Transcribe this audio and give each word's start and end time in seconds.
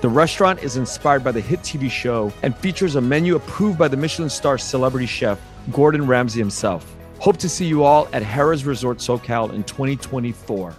The 0.00 0.08
restaurant 0.08 0.62
is 0.62 0.76
inspired 0.76 1.24
by 1.24 1.32
the 1.32 1.40
hit 1.40 1.58
TV 1.62 1.90
show 1.90 2.32
and 2.44 2.56
features 2.56 2.94
a 2.94 3.00
menu 3.00 3.34
approved 3.34 3.76
by 3.76 3.88
the 3.88 3.96
Michelin 3.96 4.30
star 4.30 4.56
celebrity 4.56 5.06
chef 5.06 5.40
Gordon 5.72 6.06
Ramsay 6.06 6.38
himself. 6.38 6.94
Hope 7.18 7.36
to 7.38 7.48
see 7.48 7.66
you 7.66 7.82
all 7.82 8.06
at 8.12 8.22
Harrah's 8.22 8.64
Resort 8.64 8.98
SoCal 8.98 9.52
in 9.52 9.64
2024. 9.64 10.76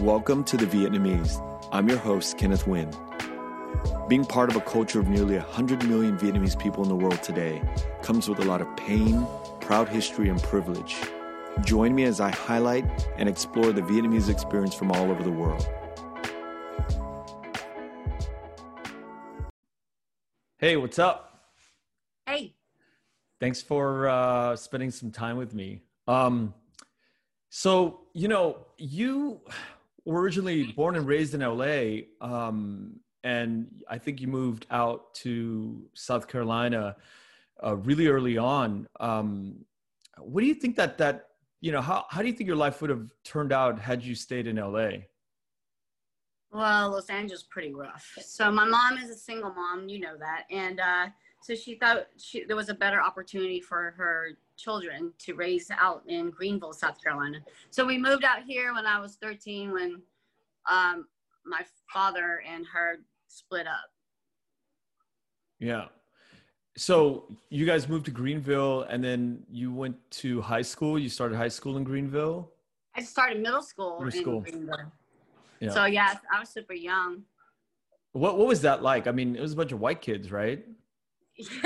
Welcome 0.00 0.42
to 0.42 0.56
The 0.56 0.66
Vietnamese. 0.66 1.40
I'm 1.70 1.88
your 1.88 1.98
host, 1.98 2.36
Kenneth 2.36 2.64
Nguyen. 2.64 2.90
Being 4.08 4.24
part 4.24 4.50
of 4.50 4.56
a 4.56 4.60
culture 4.62 4.98
of 4.98 5.06
nearly 5.06 5.36
100 5.36 5.88
million 5.88 6.18
Vietnamese 6.18 6.58
people 6.58 6.82
in 6.82 6.88
the 6.88 6.96
world 6.96 7.22
today 7.22 7.62
comes 8.02 8.28
with 8.28 8.40
a 8.40 8.44
lot 8.46 8.60
of 8.60 8.76
pain, 8.76 9.24
proud 9.60 9.88
history, 9.88 10.28
and 10.28 10.42
privilege. 10.42 10.96
Join 11.62 11.94
me 11.94 12.02
as 12.02 12.20
I 12.20 12.30
highlight 12.30 12.84
and 13.16 13.28
explore 13.28 13.70
the 13.70 13.82
Vietnamese 13.82 14.28
experience 14.28 14.74
from 14.74 14.90
all 14.90 15.08
over 15.08 15.22
the 15.22 15.30
world. 15.30 15.68
Hey, 20.60 20.76
what's 20.76 20.98
up? 20.98 21.40
Hey. 22.26 22.54
Thanks 23.40 23.62
for 23.62 24.10
uh, 24.10 24.56
spending 24.56 24.90
some 24.90 25.10
time 25.10 25.38
with 25.38 25.54
me. 25.54 25.80
Um, 26.06 26.52
so, 27.48 28.00
you 28.12 28.28
know, 28.28 28.66
you 28.76 29.40
were 30.04 30.20
originally 30.20 30.64
born 30.64 30.96
and 30.96 31.06
raised 31.06 31.32
in 31.32 31.40
LA, 31.40 32.02
um, 32.20 33.00
and 33.24 33.68
I 33.88 33.96
think 33.96 34.20
you 34.20 34.28
moved 34.28 34.66
out 34.70 35.14
to 35.14 35.82
South 35.94 36.28
Carolina 36.28 36.94
uh, 37.64 37.76
really 37.76 38.08
early 38.08 38.36
on. 38.36 38.86
Um, 39.00 39.64
what 40.18 40.42
do 40.42 40.46
you 40.46 40.52
think 40.52 40.76
that 40.76 40.98
that 40.98 41.28
you 41.62 41.72
know 41.72 41.80
how 41.80 42.04
how 42.10 42.20
do 42.20 42.28
you 42.28 42.34
think 42.34 42.48
your 42.48 42.56
life 42.56 42.82
would 42.82 42.90
have 42.90 43.10
turned 43.24 43.54
out 43.54 43.78
had 43.78 44.04
you 44.04 44.14
stayed 44.14 44.46
in 44.46 44.56
LA? 44.56 44.90
Well, 46.52 46.90
Los 46.90 47.08
Angeles 47.10 47.44
pretty 47.44 47.72
rough. 47.72 48.18
So 48.20 48.50
my 48.50 48.64
mom 48.64 48.98
is 48.98 49.10
a 49.10 49.14
single 49.14 49.52
mom, 49.52 49.88
you 49.88 50.00
know 50.00 50.16
that, 50.18 50.44
and 50.50 50.80
uh, 50.80 51.06
so 51.42 51.54
she 51.54 51.76
thought 51.76 52.06
she, 52.18 52.44
there 52.44 52.56
was 52.56 52.68
a 52.68 52.74
better 52.74 53.00
opportunity 53.00 53.60
for 53.60 53.94
her 53.96 54.30
children 54.56 55.12
to 55.20 55.34
raise 55.34 55.70
out 55.70 56.02
in 56.06 56.30
Greenville, 56.30 56.72
South 56.72 57.02
Carolina. 57.02 57.38
So 57.70 57.86
we 57.86 57.96
moved 57.96 58.24
out 58.24 58.42
here 58.46 58.74
when 58.74 58.84
I 58.84 59.00
was 59.00 59.16
13, 59.16 59.72
when 59.72 60.02
um, 60.70 61.06
my 61.46 61.64
father 61.92 62.42
and 62.46 62.66
her 62.72 62.98
split 63.28 63.66
up. 63.66 63.90
Yeah. 65.58 65.86
So 66.76 67.24
you 67.48 67.64
guys 67.64 67.88
moved 67.88 68.06
to 68.06 68.10
Greenville, 68.10 68.82
and 68.82 69.02
then 69.02 69.42
you 69.50 69.72
went 69.72 69.96
to 70.12 70.40
high 70.40 70.62
school. 70.62 70.98
You 70.98 71.08
started 71.08 71.36
high 71.36 71.48
school 71.48 71.76
in 71.76 71.84
Greenville. 71.84 72.50
I 72.94 73.02
started 73.02 73.40
middle 73.40 73.62
school 73.62 74.00
Middle 74.00 74.06
in 74.06 74.22
school. 74.22 74.40
Greenville. 74.40 74.92
Yeah. 75.60 75.70
So 75.70 75.84
yeah, 75.84 76.14
I 76.32 76.40
was 76.40 76.48
super 76.48 76.72
young. 76.74 77.22
What 78.12 78.38
what 78.38 78.46
was 78.48 78.62
that 78.62 78.82
like? 78.82 79.06
I 79.06 79.12
mean, 79.12 79.36
it 79.36 79.40
was 79.40 79.52
a 79.52 79.56
bunch 79.56 79.72
of 79.72 79.80
white 79.80 80.00
kids, 80.00 80.32
right? 80.32 80.64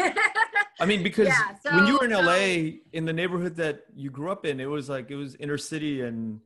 I 0.80 0.86
mean, 0.86 1.02
because 1.02 1.28
Yeah, 1.28 1.54
when 1.76 1.86
you 1.86 1.98
were 1.98 2.04
in 2.04 2.10
so- 2.10 2.20
LA, 2.20 2.78
in 2.92 3.04
the 3.04 3.12
neighborhood 3.12 3.56
that 3.56 3.84
you 3.94 4.10
grew 4.10 4.30
up 4.30 4.44
in, 4.44 4.60
it 4.60 4.66
was 4.66 4.88
like 4.88 5.10
it 5.10 5.16
was 5.16 5.36
inner 5.36 5.58
city, 5.58 6.02
and 6.02 6.40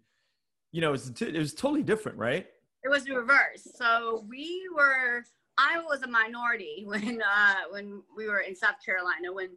you 0.73 0.81
know, 0.83 0.89
it 0.89 0.93
was, 0.93 1.11
t- 1.11 1.27
it 1.27 1.39
was 1.39 1.55
totally 1.55 1.83
different, 1.83 2.19
right? 2.19 2.47
it 2.85 2.89
was 2.89 3.09
reverse. 3.09 3.67
So 3.75 4.25
we 4.29 4.63
were 4.75 5.25
I 5.59 5.81
was 5.81 6.03
a 6.03 6.07
minority 6.09 6.85
when 6.87 7.21
uh 7.23 7.55
when 7.71 8.03
we 8.17 8.29
were 8.29 8.41
in 8.41 8.55
South 8.55 8.77
Carolina 8.85 9.33
when 9.33 9.51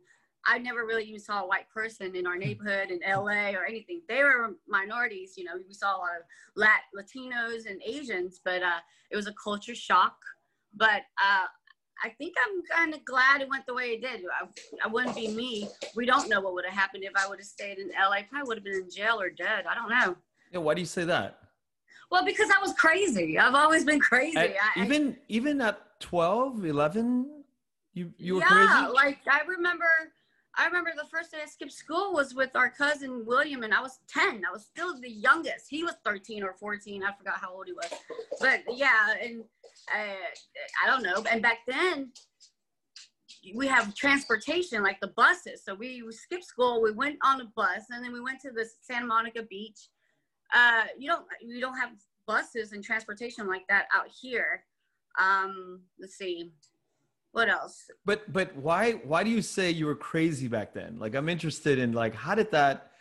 I 0.45 0.57
never 0.57 0.85
really 0.85 1.03
even 1.05 1.19
saw 1.19 1.43
a 1.43 1.47
white 1.47 1.69
person 1.69 2.15
in 2.15 2.25
our 2.25 2.37
neighborhood 2.37 2.89
in 2.89 2.99
LA 3.07 3.51
or 3.51 3.65
anything. 3.65 4.01
They 4.07 4.23
were 4.23 4.55
minorities, 4.67 5.33
you 5.37 5.43
know, 5.43 5.51
we 5.67 5.73
saw 5.73 5.97
a 5.97 5.99
lot 5.99 6.09
of 6.19 6.23
Lat- 6.55 6.81
Latinos 6.97 7.69
and 7.69 7.81
Asians, 7.85 8.39
but 8.43 8.63
uh 8.63 8.79
it 9.11 9.15
was 9.15 9.27
a 9.27 9.33
culture 9.33 9.75
shock. 9.75 10.15
But 10.75 11.01
uh 11.23 11.45
I 12.03 12.09
think 12.17 12.33
I'm 12.47 12.63
kind 12.75 12.93
of 12.95 13.05
glad 13.05 13.41
it 13.41 13.49
went 13.49 13.67
the 13.67 13.75
way 13.75 13.89
it 13.91 14.01
did. 14.01 14.21
I, 14.41 14.47
I 14.83 14.87
wouldn't 14.87 15.15
be 15.15 15.27
me. 15.27 15.69
We 15.95 16.07
don't 16.07 16.27
know 16.29 16.41
what 16.41 16.53
would 16.55 16.65
have 16.65 16.73
happened 16.73 17.03
if 17.03 17.11
I 17.15 17.27
would 17.29 17.37
have 17.37 17.45
stayed 17.45 17.77
in 17.77 17.89
LA. 17.89 18.23
Probably 18.27 18.47
would 18.47 18.57
have 18.57 18.63
been 18.63 18.73
in 18.85 18.89
jail 18.89 19.21
or 19.21 19.29
dead. 19.29 19.65
I 19.69 19.75
don't 19.75 19.89
know. 19.89 20.15
Yeah. 20.51 20.59
Why 20.59 20.73
do 20.73 20.81
you 20.81 20.87
say 20.87 21.03
that? 21.05 21.37
Well, 22.09 22.25
because 22.25 22.49
I 22.49 22.59
was 22.59 22.73
crazy. 22.73 23.37
I've 23.37 23.53
always 23.53 23.85
been 23.85 23.99
crazy. 23.99 24.37
At- 24.37 24.55
I, 24.75 24.81
I- 24.81 24.85
even 24.85 25.15
even 25.29 25.61
at 25.61 25.99
12, 25.99 26.65
11, 26.65 27.43
you 27.93 28.11
you 28.17 28.35
were 28.35 28.41
yeah, 28.41 28.47
crazy. 28.47 28.93
like 28.93 29.19
I 29.29 29.41
remember, 29.47 29.85
I 30.57 30.65
remember 30.65 30.91
the 30.95 31.07
first 31.07 31.31
day 31.31 31.37
I 31.43 31.47
skipped 31.47 31.71
school 31.71 32.13
was 32.13 32.35
with 32.35 32.55
our 32.55 32.69
cousin 32.69 33.25
William, 33.25 33.63
and 33.63 33.73
I 33.73 33.81
was 33.81 33.99
ten. 34.07 34.43
I 34.47 34.51
was 34.51 34.65
still 34.65 34.99
the 34.99 35.09
youngest. 35.09 35.67
He 35.69 35.83
was 35.83 35.95
thirteen 36.03 36.43
or 36.43 36.53
fourteen. 36.53 37.03
I 37.03 37.13
forgot 37.13 37.35
how 37.39 37.53
old 37.53 37.67
he 37.67 37.73
was, 37.73 37.89
but 38.39 38.61
yeah, 38.75 39.13
and 39.21 39.43
uh, 39.93 40.83
I 40.83 40.87
don't 40.87 41.03
know. 41.03 41.23
And 41.31 41.41
back 41.41 41.59
then, 41.67 42.11
we 43.55 43.67
have 43.67 43.95
transportation 43.95 44.83
like 44.83 44.99
the 44.99 45.07
buses. 45.07 45.63
So 45.63 45.73
we 45.73 46.03
skipped 46.11 46.45
school. 46.45 46.81
We 46.81 46.91
went 46.91 47.17
on 47.23 47.41
a 47.41 47.45
bus, 47.55 47.83
and 47.89 48.03
then 48.03 48.11
we 48.11 48.21
went 48.21 48.41
to 48.41 48.51
the 48.51 48.65
Santa 48.81 49.05
Monica 49.05 49.43
Beach. 49.43 49.89
Uh, 50.53 50.83
you 50.97 51.07
don't 51.07 51.25
you 51.41 51.61
don't 51.61 51.77
have 51.77 51.91
buses 52.27 52.73
and 52.73 52.83
transportation 52.83 53.47
like 53.47 53.65
that 53.69 53.85
out 53.95 54.07
here. 54.21 54.63
Um, 55.19 55.81
let's 55.99 56.17
see, 56.17 56.51
what 57.31 57.49
else? 57.49 57.85
But 58.05 58.31
but 58.31 58.55
why 58.55 58.93
why 59.03 59.23
do 59.23 59.29
you 59.29 59.41
say 59.41 59.71
you 59.71 59.85
were 59.85 59.95
crazy 59.95 60.47
back 60.47 60.73
then? 60.73 60.99
Like 60.99 61.15
I'm 61.15 61.29
interested 61.29 61.79
in 61.79 61.93
like 61.93 62.15
how 62.15 62.35
did 62.35 62.51
that 62.51 62.91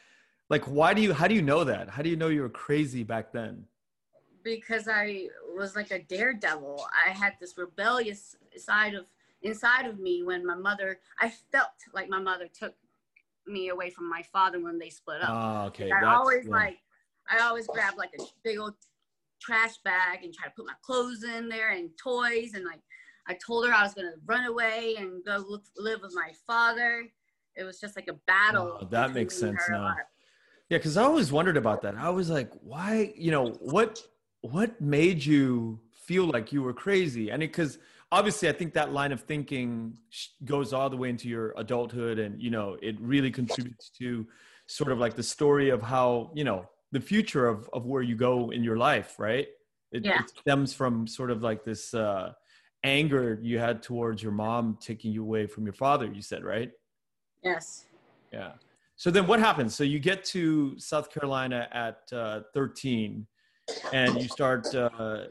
like 0.48 0.64
why 0.64 0.94
do 0.94 1.02
you 1.02 1.12
how 1.12 1.28
do 1.28 1.34
you 1.34 1.42
know 1.42 1.64
that? 1.64 1.88
How 1.88 2.02
do 2.02 2.08
you 2.08 2.16
know 2.16 2.28
you 2.28 2.42
were 2.42 2.48
crazy 2.48 3.02
back 3.02 3.32
then? 3.32 3.66
because 4.42 4.88
I 4.88 5.28
was 5.56 5.76
like 5.76 5.91
a 5.91 6.00
daredevil. 6.00 6.86
I 7.06 7.10
had 7.10 7.34
this 7.41 7.56
rebellious 7.56 8.36
side 8.56 8.94
of 8.94 9.06
inside 9.42 9.86
of 9.86 9.98
me 9.98 10.22
when 10.22 10.47
my 10.47 10.54
mother. 10.54 11.00
I 11.20 11.32
felt 11.52 11.70
like 11.94 12.08
my 12.08 12.20
mother 12.20 12.48
took 12.52 12.74
me 13.47 13.68
away 13.68 13.91
from 13.91 14.08
my 14.08 14.22
father 14.32 14.60
when 14.60 14.78
they 14.78 14.91
split 14.91 15.22
up. 15.22 15.30
Ah, 15.30 15.66
okay. 15.66 15.91
I 15.91 16.14
always 16.14 16.47
yeah. 16.47 16.52
like. 16.52 16.78
I 17.30 17.47
always 17.47 17.66
grab 17.68 17.94
like 17.97 18.10
a 18.18 18.22
big 18.42 18.58
old 18.58 18.74
trash 19.41 19.76
bag 19.84 20.24
and 20.24 20.34
try 20.34 20.48
to 20.48 20.52
put 20.56 20.66
my 20.66 20.74
clothes 20.82 21.22
in 21.22 21.48
there 21.48 21.72
and 21.72 21.91
toys 21.97 22.54
and 22.54 22.64
like. 22.64 22.80
I 23.28 23.36
told 23.44 23.66
her 23.66 23.72
I 23.72 23.82
was 23.82 23.94
gonna 23.94 24.14
run 24.26 24.47
away 24.47 24.97
and 24.98 25.25
go 25.25 25.44
look, 25.48 25.64
live 25.76 26.00
with 26.03 26.14
my 26.14 26.32
father. 26.47 27.08
It 27.56 27.64
was 27.64 27.81
just 27.81 27.97
like 27.97 28.08
a 28.08 28.14
battle. 28.26 28.78
Oh, 28.81 28.86
that 28.91 29.12
makes 29.12 29.36
sense 29.36 29.62
now. 29.69 29.97
Yeah, 30.69 30.78
because 30.78 30.97
I 30.97 31.03
always 31.03 31.32
wondered 31.32 31.56
about 31.56 31.82
that. 31.82 31.97
I 31.97 32.10
was 32.10 32.30
like, 32.30 32.50
why, 32.62 33.12
you 33.16 33.30
know, 33.30 33.50
what 33.60 34.00
what 34.42 34.80
made 34.80 35.25
you 35.25 35.80
feel 35.92 36.25
like 36.25 36.53
you 36.53 36.62
were 36.62 36.72
crazy? 36.72 37.30
And 37.30 37.41
because 37.41 37.78
obviously 38.10 38.48
I 38.48 38.53
think 38.53 38.72
that 38.75 38.92
line 38.92 39.12
of 39.12 39.20
thinking 39.20 39.94
goes 40.44 40.72
all 40.72 40.88
the 40.88 40.97
way 40.97 41.10
into 41.10 41.28
your 41.28 41.54
adulthood 41.56 42.19
and, 42.19 42.41
you 42.41 42.50
know, 42.50 42.76
it 42.80 42.98
really 43.00 43.30
contributes 43.30 43.91
to 43.98 44.26
sort 44.66 44.92
of 44.92 44.98
like 44.98 45.14
the 45.14 45.22
story 45.22 45.70
of 45.70 45.82
how, 45.82 46.30
you 46.34 46.44
know, 46.44 46.69
the 46.92 47.00
future 47.00 47.47
of, 47.47 47.69
of 47.72 47.86
where 47.86 48.03
you 48.03 48.16
go 48.16 48.50
in 48.50 48.64
your 48.64 48.76
life, 48.76 49.19
right? 49.19 49.48
It, 49.92 50.04
Yeah. 50.04 50.20
it 50.20 50.30
stems 50.30 50.72
from 50.72 51.06
sort 51.06 51.30
of 51.30 51.42
like 51.42 51.64
this 51.64 51.92
uh, 51.92 52.32
anger 52.84 53.38
you 53.42 53.58
had 53.58 53.82
towards 53.82 54.22
your 54.22 54.32
mom 54.32 54.78
taking 54.80 55.12
you 55.12 55.22
away 55.22 55.46
from 55.46 55.64
your 55.64 55.72
father, 55.72 56.06
you 56.06 56.22
said, 56.22 56.44
right? 56.44 56.71
Yes. 57.42 57.86
Yeah. 58.32 58.53
So 58.97 59.10
then 59.10 59.27
what 59.27 59.41
happens? 59.41 59.74
So 59.74 59.84
you 59.84 59.98
get 59.98 60.24
to 60.27 60.78
South 60.78 61.10
Carolina 61.10 61.68
at 61.72 62.00
uh, 62.12 62.41
13 62.54 63.27
and 63.92 64.18
you 64.18 64.28
start, 64.28 64.74
uh, 64.74 65.24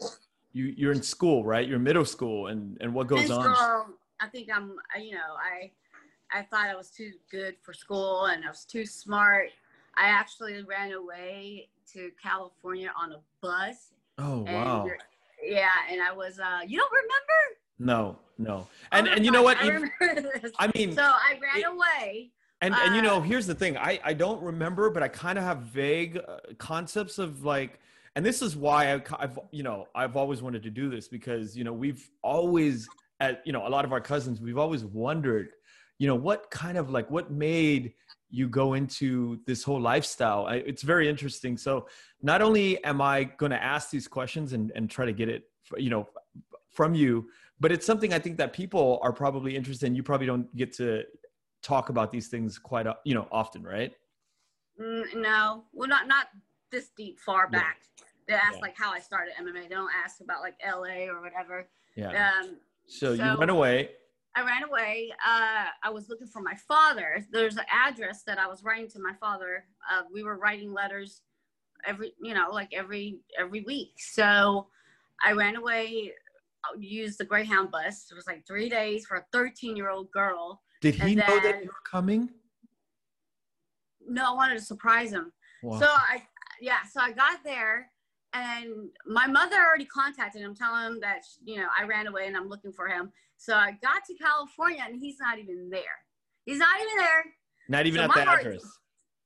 you, 0.51 0.73
you're 0.75 0.91
in 0.91 1.01
school, 1.03 1.43
right? 1.43 1.67
You're 1.67 1.79
middle 1.79 2.05
school 2.05 2.47
and, 2.47 2.77
and 2.81 2.93
what 2.93 3.07
goes 3.07 3.25
in 3.25 3.31
on? 3.31 3.55
school, 3.55 3.85
I 4.19 4.27
think 4.27 4.49
I'm, 4.53 4.75
you 4.99 5.11
know, 5.11 5.35
I, 5.39 5.71
I 6.31 6.43
thought 6.43 6.67
I 6.67 6.75
was 6.75 6.89
too 6.89 7.11
good 7.31 7.55
for 7.61 7.73
school 7.73 8.25
and 8.25 8.43
I 8.43 8.49
was 8.49 8.65
too 8.65 8.85
smart. 8.85 9.49
I 9.95 10.07
actually 10.07 10.63
ran 10.63 10.93
away 10.93 11.69
to 11.93 12.11
California 12.21 12.91
on 12.99 13.13
a 13.13 13.19
bus. 13.41 13.93
Oh, 14.17 14.41
wow. 14.41 14.89
Yeah, 15.43 15.67
and 15.89 16.01
I 16.01 16.11
was, 16.13 16.39
uh, 16.39 16.59
you 16.67 16.77
don't 16.77 16.91
remember? 16.91 17.39
No, 17.79 18.19
no. 18.37 18.67
And, 18.91 19.07
Oh 19.07 19.11
and 19.11 19.25
you 19.25 19.31
know 19.31 19.41
what? 19.43 19.57
I. 19.59 19.79
I 20.59 20.71
mean, 20.75 20.93
so 20.93 21.03
I 21.03 21.39
ran 21.41 21.61
it- 21.63 21.67
away. 21.67 22.31
and, 22.61 22.73
and 22.75 22.95
you 22.95 23.01
know, 23.01 23.17
uh, 23.17 23.21
here's 23.21 23.47
the 23.47 23.55
thing. 23.55 23.77
I, 23.77 23.99
I 24.03 24.13
don't 24.13 24.41
remember, 24.43 24.89
but 24.89 25.01
I 25.03 25.07
kind 25.07 25.37
of 25.37 25.43
have 25.45 25.59
vague 25.61 26.17
uh, 26.27 26.37
concepts 26.57 27.17
of 27.19 27.43
like, 27.45 27.79
and 28.15 28.25
this 28.25 28.41
is 28.41 28.55
why 28.57 28.93
I, 28.95 29.01
I've, 29.17 29.39
you 29.51 29.63
know, 29.63 29.87
I've 29.95 30.17
always 30.17 30.41
wanted 30.41 30.63
to 30.63 30.69
do 30.69 30.89
this 30.89 31.07
because, 31.07 31.55
you 31.57 31.63
know, 31.63 31.73
we've 31.73 32.09
always 32.21 32.87
at 33.21 33.41
you 33.45 33.51
know 33.53 33.65
a 33.67 33.69
lot 33.69 33.85
of 33.85 33.91
our 33.93 34.01
cousins, 34.01 34.41
we've 34.41 34.57
always 34.57 34.83
wondered, 34.83 35.49
you 35.99 36.07
know, 36.07 36.15
what 36.15 36.49
kind 36.51 36.77
of 36.77 36.89
like 36.89 37.09
what 37.09 37.31
made 37.31 37.93
you 38.29 38.47
go 38.47 38.73
into 38.73 39.39
this 39.45 39.63
whole 39.63 39.81
lifestyle. 39.81 40.45
I, 40.45 40.55
it's 40.55 40.83
very 40.83 41.09
interesting. 41.09 41.57
So 41.57 41.87
not 42.21 42.41
only 42.41 42.83
am 42.83 43.01
I 43.01 43.23
going 43.23 43.51
to 43.51 43.61
ask 43.61 43.89
these 43.89 44.07
questions 44.07 44.53
and, 44.53 44.71
and 44.75 44.89
try 44.89 45.05
to 45.05 45.13
get 45.13 45.29
it, 45.29 45.43
you 45.77 45.89
know, 45.89 46.07
from 46.71 46.93
you, 46.93 47.29
but 47.59 47.71
it's 47.71 47.85
something 47.85 48.13
I 48.13 48.19
think 48.19 48.37
that 48.37 48.53
people 48.53 48.99
are 49.01 49.11
probably 49.11 49.55
interested 49.55 49.87
in. 49.87 49.95
You 49.95 50.03
probably 50.03 50.27
don't 50.27 50.53
get 50.55 50.71
to 50.73 51.03
talk 51.61 51.89
about 51.89 52.11
these 52.11 52.27
things 52.27 52.57
quite, 52.57 52.85
you 53.03 53.13
know, 53.13 53.27
often, 53.31 53.63
right? 53.63 53.91
Mm, 54.79 55.15
no, 55.15 55.63
well, 55.73 55.89
not 55.89 56.07
not 56.07 56.27
this 56.71 56.89
deep, 56.95 57.19
far 57.19 57.49
back. 57.49 57.79
Yeah. 57.97 58.05
They 58.27 58.33
ask 58.35 58.55
yeah. 58.55 58.61
like 58.61 58.77
how 58.77 58.93
I 58.93 58.99
started 58.99 59.33
MMA. 59.41 59.63
They 59.63 59.75
don't 59.75 59.91
ask 60.03 60.21
about 60.21 60.41
like 60.41 60.55
LA 60.65 61.11
or 61.11 61.21
whatever. 61.21 61.67
Yeah. 61.95 62.31
Um, 62.41 62.57
so, 62.85 63.15
so 63.15 63.23
you 63.31 63.37
went 63.37 63.51
away 63.51 63.89
I 64.35 64.43
ran 64.43 64.63
away. 64.63 65.11
Uh, 65.25 65.65
I 65.83 65.89
was 65.89 66.07
looking 66.09 66.27
for 66.27 66.41
my 66.41 66.55
father. 66.67 67.25
There's 67.31 67.57
an 67.57 67.65
address 67.71 68.23
that 68.23 68.37
I 68.37 68.47
was 68.47 68.63
writing 68.63 68.87
to 68.89 68.99
my 68.99 69.13
father. 69.19 69.65
Uh, 69.91 70.03
we 70.13 70.23
were 70.23 70.37
writing 70.37 70.71
letters 70.71 71.21
every, 71.85 72.13
you 72.21 72.33
know, 72.33 72.49
like 72.51 72.73
every 72.73 73.19
every 73.39 73.61
week. 73.61 73.93
So 73.97 74.67
I 75.23 75.31
ran 75.33 75.55
away. 75.55 76.13
Uh, 76.65 76.77
used 76.77 77.17
the 77.17 77.25
Greyhound 77.25 77.71
bus. 77.71 78.07
It 78.11 78.15
was 78.15 78.27
like 78.27 78.45
three 78.45 78.67
days 78.69 79.05
for 79.05 79.15
a 79.17 79.25
13 79.31 79.75
year 79.77 79.89
old 79.89 80.11
girl. 80.11 80.61
Did 80.81 80.95
he 80.95 81.15
know 81.15 81.25
that 81.25 81.61
you 81.61 81.67
were 81.67 81.89
coming? 81.89 82.29
No, 84.07 84.33
I 84.33 84.35
wanted 84.35 84.55
to 84.55 84.63
surprise 84.63 85.11
him. 85.11 85.31
Wow. 85.63 85.79
So 85.79 85.85
I, 85.87 86.23
yeah, 86.61 86.79
so 86.91 86.99
I 86.99 87.11
got 87.11 87.43
there 87.43 87.91
and 88.33 88.89
my 89.05 89.27
mother 89.27 89.55
already 89.55 89.85
contacted 89.85 90.41
him, 90.41 90.55
telling 90.55 90.85
him 90.85 90.99
that 90.99 91.23
you 91.43 91.57
know 91.57 91.67
I 91.77 91.85
ran 91.85 92.07
away 92.07 92.27
and 92.27 92.35
I'm 92.35 92.47
looking 92.47 92.71
for 92.71 92.87
him. 92.87 93.11
So 93.39 93.55
I 93.55 93.71
got 93.81 94.03
to 94.05 94.13
California 94.15 94.83
and 94.85 94.99
he's 94.99 95.15
not 95.19 95.39
even 95.39 95.69
there. 95.69 95.81
He's 96.45 96.59
not 96.59 96.79
even 96.81 96.97
there. 96.97 97.23
Not 97.69 97.85
even 97.85 97.99
so 97.99 98.03
at 98.03 98.13
the 98.13 98.29
address. 98.29 98.65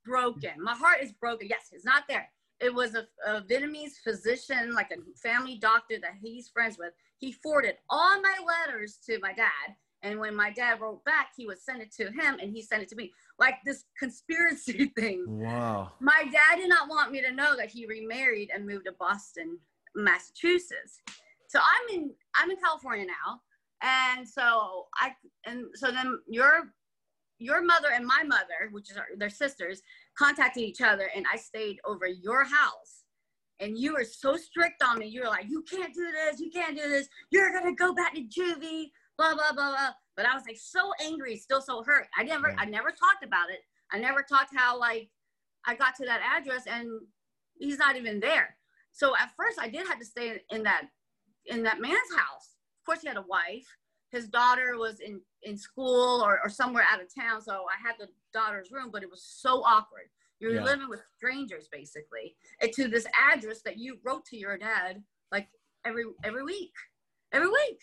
Broken. 0.06 0.52
My 0.62 0.76
heart 0.76 0.98
is 1.02 1.12
broken. 1.14 1.48
Yes, 1.50 1.70
it's 1.72 1.84
not 1.84 2.04
there. 2.08 2.30
It 2.62 2.74
was 2.74 2.94
a, 2.94 3.08
a 3.26 3.42
Vietnamese 3.42 3.94
physician, 4.04 4.74
like 4.76 4.92
a 4.92 4.98
family 5.28 5.58
doctor 5.58 5.96
that 6.00 6.14
he's 6.22 6.48
friends 6.50 6.78
with. 6.78 6.94
He 7.18 7.32
forwarded 7.32 7.76
all 7.90 8.22
my 8.22 8.36
letters 8.46 9.00
to 9.08 9.18
my 9.20 9.34
dad. 9.34 9.76
And 10.04 10.20
when 10.20 10.36
my 10.36 10.52
dad 10.52 10.80
wrote 10.80 11.04
back, 11.06 11.30
he 11.36 11.48
would 11.48 11.60
send 11.60 11.82
it 11.82 11.92
to 11.94 12.12
him 12.12 12.38
and 12.40 12.52
he 12.52 12.62
sent 12.62 12.84
it 12.84 12.90
to 12.90 12.96
me. 12.96 13.12
Like 13.40 13.56
this 13.66 13.86
conspiracy 13.98 14.92
thing. 14.98 15.26
Wow. 15.28 15.94
My 16.00 16.26
dad 16.32 16.58
did 16.58 16.70
not 16.70 16.88
want 16.88 17.12
me 17.12 17.22
to 17.22 17.32
know 17.32 17.56
that 17.58 17.72
he 17.72 17.88
remarried 17.88 18.52
and 18.54 18.68
moved 18.68 18.86
to 18.86 18.92
Boston, 18.92 19.58
Massachusetts. 19.96 21.02
So 21.48 21.60
I'm 21.60 22.00
in 22.00 22.12
I'm 22.36 22.52
in 22.52 22.58
California 22.58 23.06
now. 23.06 23.42
And 23.84 24.28
so 24.28 24.86
I 24.96 25.12
and 25.46 25.66
so 25.76 25.92
then 25.92 26.20
your 26.28 26.72
your 27.40 27.62
mother 27.62 27.90
and 27.94 28.06
my 28.06 28.24
mother, 28.24 28.70
which 28.72 28.90
is 28.90 28.98
our, 28.98 29.08
their 29.18 29.30
sisters, 29.30 29.82
contacted 30.18 30.64
each 30.64 30.82
other 30.82 31.10
and 31.16 31.26
I 31.32 31.38
stayed 31.38 31.78
over 31.86 32.08
your 32.08 32.46
house. 32.46 33.04
And 33.60 33.78
you 33.78 33.94
were 33.94 34.06
so 34.06 34.38
strict 34.38 34.82
on 34.84 35.00
me. 35.00 35.08
You 35.08 35.22
were 35.22 35.28
like, 35.28 35.46
you 35.50 35.64
can't 35.70 35.94
do 35.94 36.08
this, 36.12 36.40
you 36.40 36.50
can't 36.50 36.78
do 36.78 36.90
this, 36.90 37.08
you're 37.30 37.52
gonna 37.52 37.76
go 37.76 37.94
back 37.94 38.14
to 38.16 38.22
juvie 38.22 38.88
blah 39.18 39.34
blah 39.34 39.52
blah 39.54 39.72
blah. 39.72 39.90
But 40.16 40.26
I 40.26 40.36
was 40.36 40.44
like 40.48 40.58
so 40.58 40.92
angry, 41.04 41.36
still 41.38 41.62
so 41.62 41.84
hurt. 41.84 42.08
I 42.18 42.24
never 42.24 42.50
yeah. 42.50 42.56
I 42.60 42.66
never 42.66 42.90
talked 42.90 43.24
about 43.24 43.50
it. 43.50 43.60
I 43.92 44.00
never 44.00 44.24
talked 44.24 44.56
how 44.56 44.80
like 44.80 45.10
I 45.66 45.76
got 45.76 45.96
to 45.96 46.06
that 46.06 46.22
address 46.22 46.64
and 46.68 46.88
he's 47.58 47.78
not 47.78 47.96
even 47.96 48.20
there. 48.20 48.56
So 48.92 49.16
at 49.18 49.32
first 49.36 49.60
I 49.60 49.70
did 49.70 49.88
have 49.88 50.00
to 50.00 50.06
stay 50.06 50.42
in 50.52 50.64
that 50.64 50.84
in 51.46 51.64
that 51.64 51.82
man's 51.82 52.16
house. 52.16 52.53
Of 52.84 52.86
course 52.86 53.02
he 53.02 53.08
had 53.08 53.16
a 53.16 53.22
wife. 53.22 53.66
His 54.12 54.28
daughter 54.28 54.78
was 54.78 55.00
in 55.00 55.22
in 55.44 55.58
school 55.58 56.22
or, 56.22 56.38
or 56.44 56.50
somewhere 56.50 56.84
out 56.92 57.02
of 57.02 57.08
town. 57.16 57.42
So 57.42 57.54
I 57.54 57.82
had 57.82 57.96
the 57.98 58.10
daughter's 58.34 58.72
room, 58.72 58.90
but 58.92 59.04
it 59.04 59.10
was 59.10 59.24
so 59.24 59.64
awkward. 59.64 60.10
You're 60.40 60.56
yeah. 60.56 60.66
living 60.66 60.90
with 60.90 61.02
strangers 61.16 61.70
basically. 61.72 62.36
And 62.62 62.74
to 62.74 62.90
this 62.90 63.08
address 63.32 63.62
that 63.64 63.78
you 63.78 64.00
wrote 64.04 64.26
to 64.26 64.38
your 64.38 64.58
dad 64.58 65.02
like 65.32 65.48
every 65.86 66.04
every 66.26 66.44
week. 66.44 66.74
Every 67.32 67.48
week. 67.48 67.80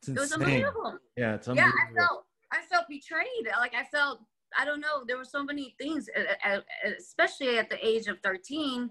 It's. 0.00 0.08
It 0.10 0.18
was 0.18 0.32
unbelievable. 0.34 0.98
Yeah, 1.16 1.36
it's 1.36 1.48
unbelievable. 1.48 1.78
Yeah, 1.78 2.00
I 2.02 2.06
felt 2.06 2.26
I 2.52 2.60
felt 2.70 2.88
betrayed. 2.90 3.48
Like 3.58 3.74
I 3.74 3.84
felt 3.84 4.20
I 4.58 4.66
don't 4.66 4.80
know. 4.80 5.02
There 5.08 5.16
were 5.16 5.24
so 5.24 5.42
many 5.42 5.74
things, 5.80 6.10
especially 6.98 7.56
at 7.56 7.70
the 7.70 7.78
age 7.84 8.06
of 8.08 8.18
thirteen. 8.20 8.90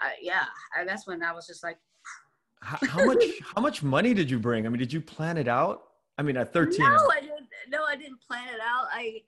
Uh, 0.00 0.10
yeah, 0.22 0.44
that's 0.86 1.08
when 1.08 1.24
I 1.24 1.32
was 1.32 1.48
just 1.48 1.64
like. 1.64 1.78
How, 2.60 2.78
how 2.86 3.04
much? 3.04 3.22
how 3.54 3.60
much 3.60 3.82
money 3.82 4.14
did 4.14 4.30
you 4.30 4.38
bring? 4.38 4.66
I 4.66 4.68
mean, 4.68 4.78
did 4.78 4.92
you 4.92 5.00
plan 5.00 5.36
it 5.36 5.48
out? 5.48 5.84
I 6.16 6.22
mean, 6.22 6.36
at 6.36 6.52
thirteen. 6.52 6.86
No, 6.86 7.10
I 7.12 7.20
didn't. 7.20 7.48
No, 7.68 7.84
I 7.84 7.96
didn't 7.96 8.20
plan 8.20 8.48
it 8.48 8.60
out. 8.60 8.88
I, 8.92 9.22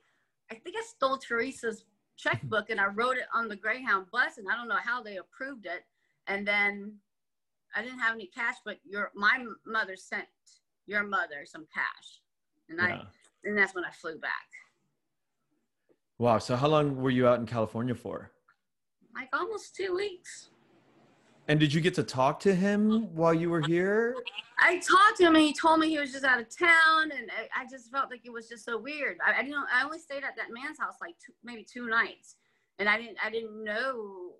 I 0.50 0.54
think 0.54 0.76
I 0.76 0.82
stole 0.82 1.18
Teresa's 1.18 1.84
checkbook 2.16 2.70
and 2.70 2.80
I 2.80 2.86
wrote 2.86 3.16
it 3.16 3.26
on 3.34 3.48
the 3.48 3.56
Greyhound 3.56 4.06
bus, 4.10 4.38
and 4.38 4.46
I 4.50 4.56
don't 4.56 4.68
know 4.68 4.78
how 4.82 5.02
they 5.02 5.16
approved 5.16 5.66
it. 5.66 5.84
And 6.26 6.46
then 6.46 6.94
I 7.74 7.82
didn't 7.82 7.98
have 8.00 8.14
any 8.14 8.26
cash, 8.26 8.56
but 8.64 8.78
your 8.84 9.10
my 9.14 9.44
mother 9.66 9.96
sent 9.96 10.26
your 10.86 11.04
mother 11.04 11.44
some 11.44 11.66
cash. 11.72 12.20
And 12.68 12.78
yeah. 12.78 12.96
I 12.96 13.02
and 13.44 13.56
that's 13.56 13.74
when 13.74 13.84
I 13.84 13.90
flew 13.90 14.18
back. 14.18 14.48
Wow. 16.18 16.38
So 16.38 16.56
how 16.56 16.68
long 16.68 16.96
were 16.96 17.10
you 17.10 17.26
out 17.26 17.38
in 17.40 17.46
California 17.46 17.94
for? 17.94 18.30
Like 19.14 19.28
almost 19.32 19.74
two 19.74 19.94
weeks. 19.94 20.50
And 21.50 21.58
did 21.58 21.74
you 21.74 21.80
get 21.80 21.94
to 21.94 22.04
talk 22.04 22.38
to 22.40 22.54
him 22.54 23.12
while 23.12 23.34
you 23.34 23.50
were 23.50 23.60
here? 23.60 24.14
I 24.62 24.78
talked 24.78 25.16
to 25.16 25.24
him 25.24 25.34
and 25.34 25.42
he 25.42 25.52
told 25.52 25.80
me 25.80 25.88
he 25.88 25.98
was 25.98 26.12
just 26.12 26.24
out 26.24 26.38
of 26.38 26.46
town 26.56 27.10
and 27.10 27.28
I 27.56 27.66
just 27.68 27.90
felt 27.90 28.08
like 28.08 28.20
it 28.24 28.32
was 28.32 28.48
just 28.48 28.64
so 28.64 28.78
weird. 28.78 29.16
I, 29.26 29.40
I 29.40 29.42
didn't 29.42 29.58
I 29.74 29.82
only 29.82 29.98
stayed 29.98 30.22
at 30.22 30.36
that 30.36 30.52
man's 30.52 30.78
house 30.78 30.94
like 31.00 31.16
two, 31.18 31.32
maybe 31.42 31.64
two 31.64 31.88
nights 31.88 32.36
and 32.78 32.88
I 32.88 32.98
didn't 32.98 33.16
I 33.20 33.30
didn't 33.30 33.64
know 33.64 34.34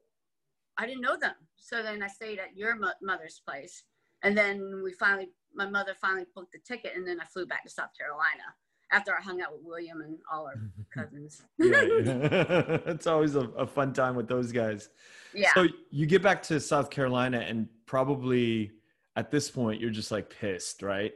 I 0.78 0.86
didn't 0.86 1.00
know 1.00 1.16
them. 1.16 1.34
So 1.56 1.82
then 1.82 2.00
I 2.00 2.06
stayed 2.06 2.38
at 2.38 2.56
your 2.56 2.76
mother's 3.02 3.42
place 3.44 3.82
and 4.22 4.38
then 4.38 4.80
we 4.84 4.92
finally 4.92 5.30
my 5.52 5.68
mother 5.68 5.96
finally 6.00 6.26
booked 6.32 6.52
the 6.52 6.60
ticket 6.60 6.92
and 6.94 7.04
then 7.04 7.18
I 7.20 7.24
flew 7.24 7.44
back 7.44 7.64
to 7.64 7.70
South 7.70 7.90
Carolina 7.98 8.54
after 8.92 9.12
I 9.16 9.22
hung 9.22 9.40
out 9.40 9.52
with 9.52 9.62
William 9.62 10.00
and 10.00 10.18
all 10.32 10.46
our 10.46 10.60
cousins. 10.94 11.42
it's 11.58 13.06
always 13.06 13.36
a, 13.36 13.40
a, 13.50 13.66
fun 13.66 13.92
time 13.92 14.16
with 14.16 14.28
those 14.28 14.52
guys. 14.52 14.88
Yeah. 15.34 15.50
So 15.54 15.66
you 15.90 16.06
get 16.06 16.22
back 16.22 16.42
to 16.44 16.60
South 16.60 16.90
Carolina 16.90 17.38
and 17.38 17.68
probably 17.86 18.72
at 19.16 19.30
this 19.30 19.50
point 19.50 19.80
you're 19.80 19.90
just 19.90 20.10
like 20.10 20.30
pissed, 20.30 20.82
right? 20.82 21.12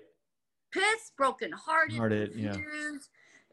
Pissed, 0.72 1.16
broken 1.16 1.52
hearted, 1.52 1.96
hearted, 1.96 2.32
yeah. 2.34 2.56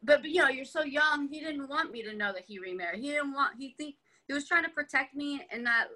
But, 0.02 0.22
but 0.22 0.30
you 0.30 0.42
know, 0.42 0.48
you're 0.48 0.64
so 0.64 0.82
young. 0.82 1.28
He 1.28 1.40
didn't 1.40 1.68
want 1.68 1.92
me 1.92 2.02
to 2.02 2.14
know 2.14 2.32
that 2.32 2.42
he 2.46 2.58
remarried. 2.58 3.00
He 3.00 3.10
didn't 3.10 3.32
want. 3.32 3.54
He 3.58 3.74
think 3.78 3.94
he 4.26 4.34
was 4.34 4.48
trying 4.48 4.64
to 4.64 4.70
protect 4.70 5.14
me 5.14 5.40
and 5.52 5.62
not 5.62 5.86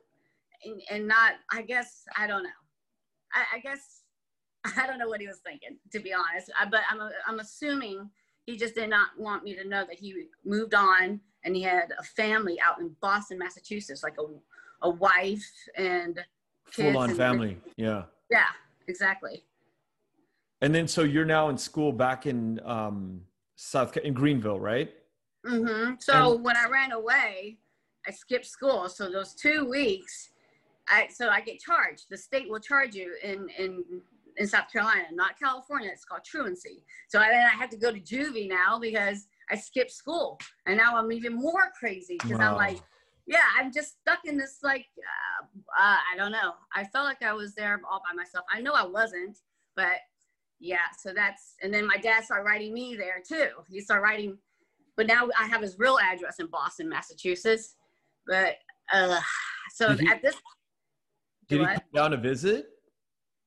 and, 0.64 0.80
and 0.90 1.08
not. 1.08 1.34
I 1.50 1.62
guess 1.62 2.04
I 2.16 2.28
don't 2.28 2.44
know. 2.44 2.48
I, 3.34 3.56
I 3.56 3.58
guess 3.58 4.02
I 4.76 4.86
don't 4.86 4.98
know 4.98 5.08
what 5.08 5.20
he 5.20 5.26
was 5.26 5.38
thinking, 5.44 5.78
to 5.92 6.00
be 6.00 6.12
honest. 6.12 6.50
I, 6.58 6.66
but 6.66 6.80
I'm, 6.90 7.00
I'm 7.26 7.40
assuming 7.40 8.10
he 8.46 8.56
just 8.56 8.74
did 8.76 8.88
not 8.88 9.08
want 9.18 9.44
me 9.44 9.54
to 9.56 9.68
know 9.68 9.84
that 9.84 9.96
he 9.98 10.28
moved 10.44 10.72
on 10.72 11.20
and 11.44 11.54
he 11.54 11.62
had 11.62 11.92
a 11.98 12.02
family 12.02 12.58
out 12.60 12.80
in 12.80 12.94
Boston, 13.00 13.38
Massachusetts, 13.38 14.02
like 14.02 14.14
a, 14.18 14.86
a 14.86 14.90
wife 14.90 15.46
and 15.76 16.20
full 16.64 16.96
on 16.96 17.14
family. 17.14 17.58
Yeah. 17.76 18.04
Yeah, 18.30 18.46
exactly. 18.86 19.44
And 20.62 20.74
then, 20.74 20.88
so 20.88 21.02
you're 21.02 21.24
now 21.24 21.48
in 21.48 21.58
school 21.58 21.92
back 21.92 22.26
in 22.26 22.60
um, 22.64 23.20
South 23.56 23.96
in 23.98 24.14
Greenville, 24.14 24.60
right? 24.60 24.92
Mm-hmm. 25.44 25.94
So 25.98 26.34
and- 26.34 26.44
when 26.44 26.56
I 26.56 26.68
ran 26.68 26.92
away, 26.92 27.58
I 28.06 28.12
skipped 28.12 28.46
school. 28.46 28.88
So 28.88 29.10
those 29.10 29.34
two 29.34 29.68
weeks, 29.68 30.30
I 30.88 31.08
so 31.12 31.28
I 31.28 31.40
get 31.40 31.60
charged. 31.60 32.06
The 32.10 32.16
state 32.16 32.48
will 32.48 32.60
charge 32.60 32.94
you 32.94 33.16
in 33.22 33.48
in 33.58 33.84
in 34.36 34.46
South 34.46 34.70
Carolina, 34.72 35.04
not 35.12 35.38
California. 35.38 35.90
It's 35.92 36.04
called 36.04 36.24
truancy. 36.24 36.84
So 37.08 37.18
I, 37.18 37.26
I 37.26 37.56
have 37.56 37.70
to 37.70 37.76
go 37.76 37.90
to 37.90 38.00
juvie 38.00 38.48
now 38.48 38.78
because 38.78 39.26
I 39.50 39.56
skipped 39.56 39.92
school, 39.92 40.38
and 40.66 40.76
now 40.76 40.96
I'm 40.96 41.12
even 41.12 41.34
more 41.34 41.72
crazy 41.78 42.18
because 42.20 42.38
wow. 42.38 42.50
I'm 42.50 42.56
like, 42.56 42.80
yeah, 43.26 43.44
I'm 43.58 43.72
just 43.72 44.00
stuck 44.00 44.20
in 44.24 44.36
this 44.36 44.58
like, 44.62 44.86
uh, 44.98 45.44
uh, 45.78 45.96
I 46.12 46.16
don't 46.16 46.32
know. 46.32 46.52
I 46.74 46.84
felt 46.84 47.06
like 47.06 47.22
I 47.22 47.32
was 47.32 47.54
there 47.54 47.80
all 47.90 48.00
by 48.08 48.14
myself. 48.14 48.44
I 48.52 48.60
know 48.60 48.72
I 48.72 48.86
wasn't, 48.86 49.38
but 49.74 49.98
yeah. 50.60 50.86
So 50.98 51.12
that's 51.14 51.54
and 51.62 51.72
then 51.72 51.86
my 51.86 51.96
dad 51.96 52.24
started 52.24 52.44
writing 52.44 52.72
me 52.72 52.96
there 52.96 53.22
too. 53.26 53.48
He 53.68 53.80
started 53.80 54.02
writing, 54.02 54.38
but 54.96 55.06
now 55.06 55.28
I 55.38 55.46
have 55.46 55.62
his 55.62 55.78
real 55.78 55.98
address 55.98 56.38
in 56.38 56.46
Boston, 56.46 56.88
Massachusetts. 56.88 57.74
But 58.26 58.56
uh, 58.92 59.20
so 59.74 59.92
he, 59.94 60.08
at 60.08 60.22
this, 60.22 60.36
did 61.48 61.60
he 61.60 61.66
come 61.66 61.80
down 61.94 62.10
to 62.12 62.16
visit? 62.16 62.66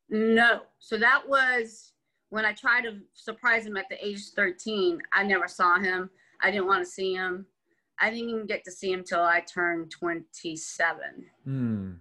No. 0.09 0.61
So 0.79 0.97
that 0.97 1.27
was 1.27 1.93
when 2.29 2.45
I 2.45 2.53
tried 2.53 2.81
to 2.83 2.99
surprise 3.13 3.65
him 3.65 3.77
at 3.77 3.85
the 3.89 4.03
age 4.05 4.29
13. 4.35 4.99
I 5.13 5.23
never 5.23 5.47
saw 5.47 5.79
him. 5.79 6.09
I 6.41 6.51
didn't 6.51 6.67
want 6.67 6.83
to 6.85 6.89
see 6.89 7.13
him. 7.13 7.45
I 7.99 8.09
didn't 8.09 8.29
even 8.29 8.45
get 8.45 8.63
to 8.63 8.71
see 8.71 8.91
him 8.91 9.03
till 9.03 9.21
I 9.21 9.41
turned 9.41 9.91
27. 9.91 10.99
Hmm. 11.43 11.91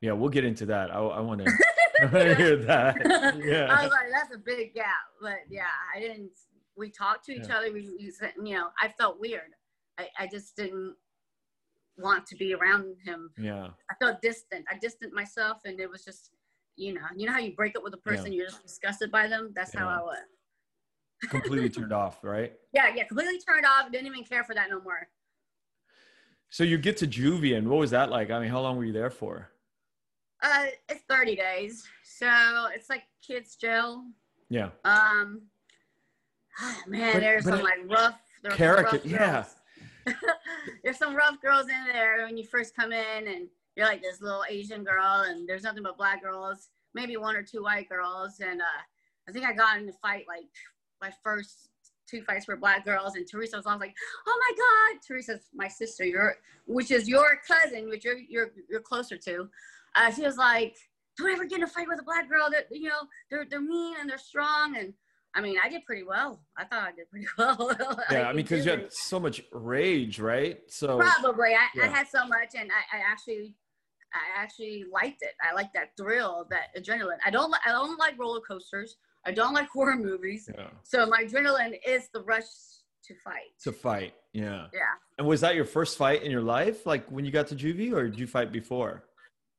Yeah, 0.00 0.12
we'll 0.12 0.28
get 0.28 0.44
into 0.44 0.66
that. 0.66 0.90
I, 0.90 0.98
I 0.98 1.20
want 1.20 1.44
to. 1.44 1.50
I 2.02 2.34
hear 2.34 2.56
that. 2.56 2.96
Yeah. 3.42 3.66
I 3.70 3.84
was 3.84 3.92
like, 3.92 4.06
that's 4.12 4.34
a 4.34 4.38
big 4.38 4.74
gap. 4.74 4.86
But 5.20 5.38
yeah, 5.48 5.62
I 5.94 5.98
didn't. 6.00 6.30
We 6.76 6.90
talked 6.90 7.24
to 7.26 7.32
each 7.32 7.48
Yeah. 7.48 7.56
other. 7.58 7.72
We, 7.72 7.88
we, 7.98 8.12
you 8.44 8.54
know, 8.54 8.68
I 8.80 8.88
felt 8.98 9.18
weird. 9.18 9.50
I, 9.98 10.08
I 10.18 10.26
just 10.26 10.56
didn't 10.56 10.94
want 11.98 12.26
to 12.26 12.36
be 12.36 12.54
around 12.54 12.96
him. 13.04 13.30
Yeah. 13.38 13.68
I 13.90 13.94
felt 14.00 14.20
distant. 14.22 14.64
I 14.70 14.78
distant 14.78 15.12
myself, 15.12 15.58
and 15.64 15.78
it 15.80 15.88
was 15.88 16.04
just, 16.04 16.30
you 16.76 16.94
know, 16.94 17.02
you 17.16 17.26
know 17.26 17.32
how 17.32 17.38
you 17.38 17.54
break 17.54 17.76
up 17.76 17.82
with 17.84 17.94
a 17.94 17.98
person, 17.98 18.32
you're 18.32 18.46
just 18.46 18.62
disgusted 18.62 19.10
by 19.10 19.28
them. 19.28 19.52
That's 19.54 19.74
how 19.74 19.88
I 19.88 20.00
was. 20.00 20.18
Completely 21.30 21.70
turned 21.70 21.92
off, 21.92 22.22
right? 22.22 22.52
Yeah, 22.72 22.92
yeah, 22.94 23.04
completely 23.04 23.38
turned 23.38 23.64
off. 23.66 23.90
Didn't 23.92 24.06
even 24.06 24.24
care 24.24 24.44
for 24.44 24.54
that 24.54 24.70
no 24.70 24.80
more. 24.80 25.08
So 26.50 26.64
you 26.64 26.78
get 26.78 26.96
to 26.98 27.06
juvie, 27.06 27.56
and 27.56 27.68
what 27.68 27.78
was 27.78 27.90
that 27.90 28.10
like? 28.10 28.30
I 28.30 28.38
mean, 28.40 28.50
how 28.50 28.60
long 28.60 28.76
were 28.76 28.84
you 28.84 28.92
there 28.92 29.10
for? 29.10 29.50
Uh, 30.42 30.66
it's 30.88 31.02
30 31.08 31.36
days, 31.36 31.86
so 32.02 32.66
it's 32.74 32.90
like 32.90 33.02
kids 33.26 33.56
jail. 33.56 34.04
Yeah. 34.50 34.68
Um, 34.84 35.42
man, 36.86 37.14
But- 37.14 37.20
there's 37.20 37.44
but 37.44 37.50
some 37.50 37.60
it- 37.60 37.64
like 37.64 37.78
rough. 37.90 38.20
Were 38.44 38.50
rough 38.82 39.04
yeah. 39.06 39.32
girls. 39.32 39.54
there's 40.84 40.98
some 40.98 41.14
rough 41.14 41.40
girls 41.40 41.68
in 41.68 41.92
there 41.92 42.24
when 42.24 42.36
you 42.36 42.44
first 42.44 42.74
come 42.76 42.92
in, 42.92 43.28
and 43.28 43.48
you're 43.76 43.86
like 43.86 44.02
this 44.02 44.20
little 44.20 44.44
Asian 44.48 44.84
girl, 44.84 45.24
and 45.26 45.48
there's 45.48 45.62
nothing 45.62 45.82
but 45.82 45.96
black 45.96 46.22
girls, 46.22 46.68
maybe 46.94 47.16
one 47.16 47.36
or 47.36 47.42
two 47.42 47.62
white 47.62 47.88
girls, 47.88 48.40
and 48.40 48.60
uh, 48.60 48.80
I 49.28 49.32
think 49.32 49.44
I 49.44 49.52
got 49.52 49.78
in 49.78 49.88
a 49.88 49.92
fight 49.92 50.24
like 50.28 50.44
my 51.00 51.10
first 51.22 51.68
two 52.06 52.22
fights 52.22 52.46
were 52.46 52.56
black 52.56 52.84
girls, 52.84 53.16
and 53.16 53.26
Teresa 53.28 53.56
was 53.56 53.66
always 53.66 53.80
like, 53.80 53.94
"Oh 54.26 54.40
my 54.40 54.56
God!" 54.56 55.02
Teresa's 55.06 55.48
my 55.54 55.68
sister, 55.68 56.04
your 56.04 56.36
which 56.66 56.90
is 56.90 57.08
your 57.08 57.40
cousin, 57.46 57.88
which 57.88 58.04
you're 58.04 58.18
you're 58.18 58.52
you're 58.68 58.80
closer 58.80 59.16
to. 59.16 59.48
Uh, 59.96 60.10
she 60.10 60.22
was 60.22 60.36
like, 60.36 60.76
"Don't 61.16 61.30
ever 61.30 61.44
get 61.44 61.58
in 61.58 61.64
a 61.64 61.66
fight 61.66 61.88
with 61.88 62.00
a 62.00 62.04
black 62.04 62.28
girl. 62.28 62.48
That 62.50 62.66
you 62.70 62.88
know 62.88 63.02
they're 63.30 63.46
they're 63.48 63.60
mean 63.60 63.96
and 64.00 64.08
they're 64.08 64.18
strong." 64.18 64.76
And 64.76 64.92
I 65.34 65.40
mean, 65.40 65.56
I 65.62 65.68
did 65.68 65.84
pretty 65.84 66.04
well. 66.04 66.40
I 66.56 66.64
thought 66.64 66.88
I 66.88 66.92
did 66.92 67.10
pretty 67.10 67.26
well. 67.38 67.70
Yeah. 68.10 68.18
Like, 68.18 68.26
I 68.26 68.32
mean, 68.32 68.36
because 68.44 68.64
you 68.64 68.70
had 68.70 68.92
so 68.92 69.18
much 69.18 69.42
rage, 69.52 70.18
right? 70.20 70.58
So 70.68 70.98
Probably. 70.98 71.54
I, 71.54 71.66
I 71.82 71.86
had 71.88 72.06
so 72.08 72.26
much, 72.26 72.54
and 72.56 72.70
I, 72.70 72.98
I 72.98 73.00
actually, 73.00 73.54
I 74.12 74.40
actually 74.42 74.84
liked 74.92 75.22
it. 75.22 75.32
I 75.42 75.54
like 75.54 75.72
that 75.72 75.90
thrill, 75.96 76.46
that 76.50 76.68
adrenaline. 76.78 77.18
I 77.26 77.30
don't, 77.30 77.52
I 77.66 77.70
don't 77.72 77.98
like 77.98 78.18
roller 78.18 78.40
coasters. 78.40 78.96
I 79.26 79.32
don't 79.32 79.54
like 79.54 79.68
horror 79.68 79.96
movies. 79.96 80.48
yeah. 80.56 80.68
So 80.82 81.06
my 81.06 81.24
adrenaline 81.24 81.74
is 81.86 82.08
the 82.12 82.20
rush 82.22 82.44
to 83.04 83.14
fight. 83.24 83.52
To 83.64 83.72
fight. 83.72 84.14
Yeah. 84.32 84.66
yeah. 84.72 84.80
And 85.18 85.26
was 85.26 85.40
that 85.40 85.54
your 85.54 85.64
first 85.64 85.98
fight 85.98 86.22
in 86.22 86.30
your 86.30 86.42
life, 86.42 86.86
like 86.86 87.10
when 87.10 87.24
you 87.24 87.30
got 87.30 87.46
to 87.48 87.54
juvie, 87.56 87.92
or 87.92 88.08
did 88.08 88.18
you 88.18 88.26
fight 88.26 88.52
before? 88.52 89.04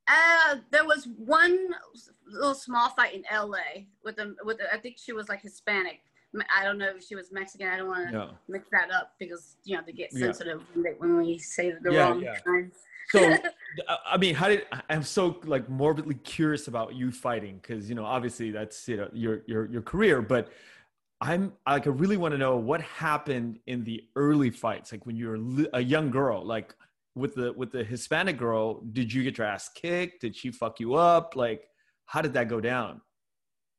Uh, 0.08 0.56
there 0.70 0.84
was 0.84 1.08
one 1.16 1.70
little 2.26 2.54
small 2.54 2.90
fight 2.90 3.14
in 3.14 3.24
L.A. 3.30 3.86
with 4.04 4.18
a 4.18 4.34
with 4.44 4.60
a, 4.60 4.72
I 4.72 4.78
think 4.78 4.96
she 4.98 5.12
was 5.12 5.28
like 5.28 5.42
Hispanic. 5.42 6.00
I 6.54 6.64
don't 6.64 6.76
know 6.78 6.92
if 6.96 7.02
she 7.04 7.14
was 7.14 7.32
Mexican. 7.32 7.68
I 7.68 7.76
don't 7.78 7.88
want 7.88 8.10
to 8.10 8.14
Yeah. 8.14 8.26
mix 8.48 8.68
that 8.70 8.90
up 8.90 9.14
because 9.18 9.56
you 9.64 9.76
know 9.76 9.82
they 9.86 9.92
get 9.92 10.10
Yeah. 10.12 10.26
sensitive 10.26 10.60
when, 10.74 10.82
they, 10.84 10.90
when 10.98 11.16
we 11.16 11.38
say 11.38 11.72
the 11.80 11.90
Yeah, 11.90 12.08
wrong 12.08 12.22
yeah. 12.22 12.38
time. 12.44 12.72
So, 13.08 13.32
I- 13.88 13.98
I 14.12 14.16
mean, 14.16 14.34
how 14.34 14.48
did 14.48 14.66
I'm 14.90 15.02
so 15.02 15.40
like 15.44 15.68
morbidly 15.68 16.16
curious 16.16 16.68
about 16.68 16.94
you 16.94 17.10
fighting 17.10 17.58
because 17.62 17.88
you 17.88 17.94
know 17.94 18.04
obviously 18.04 18.50
that's 18.50 18.86
you 18.88 18.96
know 18.98 19.08
your 19.12 19.42
your 19.46 19.66
your 19.70 19.82
career, 19.82 20.20
but 20.22 20.52
I'm 21.20 21.54
like 21.66 21.86
I 21.86 21.90
really 21.90 22.16
want 22.18 22.32
to 22.32 22.38
know 22.38 22.56
what 22.56 22.80
happened 22.82 23.58
in 23.66 23.82
the 23.84 24.04
early 24.14 24.50
fights, 24.50 24.92
like 24.92 25.06
when 25.06 25.16
you 25.16 25.28
were 25.28 25.66
a 25.72 25.80
young 25.80 26.10
girl, 26.10 26.44
like 26.44 26.74
with 27.16 27.34
the 27.34 27.52
with 27.54 27.72
the 27.72 27.82
Hispanic 27.82 28.36
girl. 28.38 28.82
Did 28.92 29.12
you 29.12 29.24
get 29.24 29.38
your 29.38 29.46
ass 29.46 29.68
kicked? 29.74 30.20
Did 30.20 30.36
she 30.36 30.50
fuck 30.52 30.78
you 30.78 30.94
up? 30.94 31.34
Like, 31.34 31.66
how 32.04 32.20
did 32.22 32.34
that 32.34 32.48
go 32.48 32.60
down? 32.60 33.00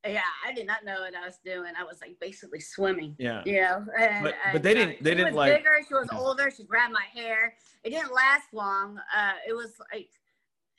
Yeah, 0.06 0.22
I 0.46 0.54
did 0.54 0.68
not 0.68 0.86
know 0.86 1.02
what 1.02 1.16
I 1.16 1.26
was 1.26 1.38
doing. 1.44 1.74
I 1.78 1.84
was 1.84 2.00
like 2.02 2.18
basically 2.22 2.60
swimming. 2.62 3.16
Yeah, 3.20 3.42
You 3.46 3.62
know, 3.62 3.86
and, 4.00 4.24
But- 4.24 4.36
but 4.54 4.64
they 4.64 4.74
didn't- 4.74 5.04
they 5.04 5.12
she 5.12 5.16
didn't, 5.16 5.26
was 5.26 5.36
like- 5.36 5.58
bigger. 5.58 5.76
She 5.86 5.94
was 5.96 6.08
older. 6.14 6.50
She 6.56 6.64
grabbed 6.64 6.94
my 6.94 7.04
hair. 7.14 7.56
It 7.84 7.90
didn't 7.90 8.14
last 8.14 8.54
long. 8.54 9.00
Uh, 9.16 9.34
it 9.48 9.54
was 9.54 9.74
like 9.94 10.10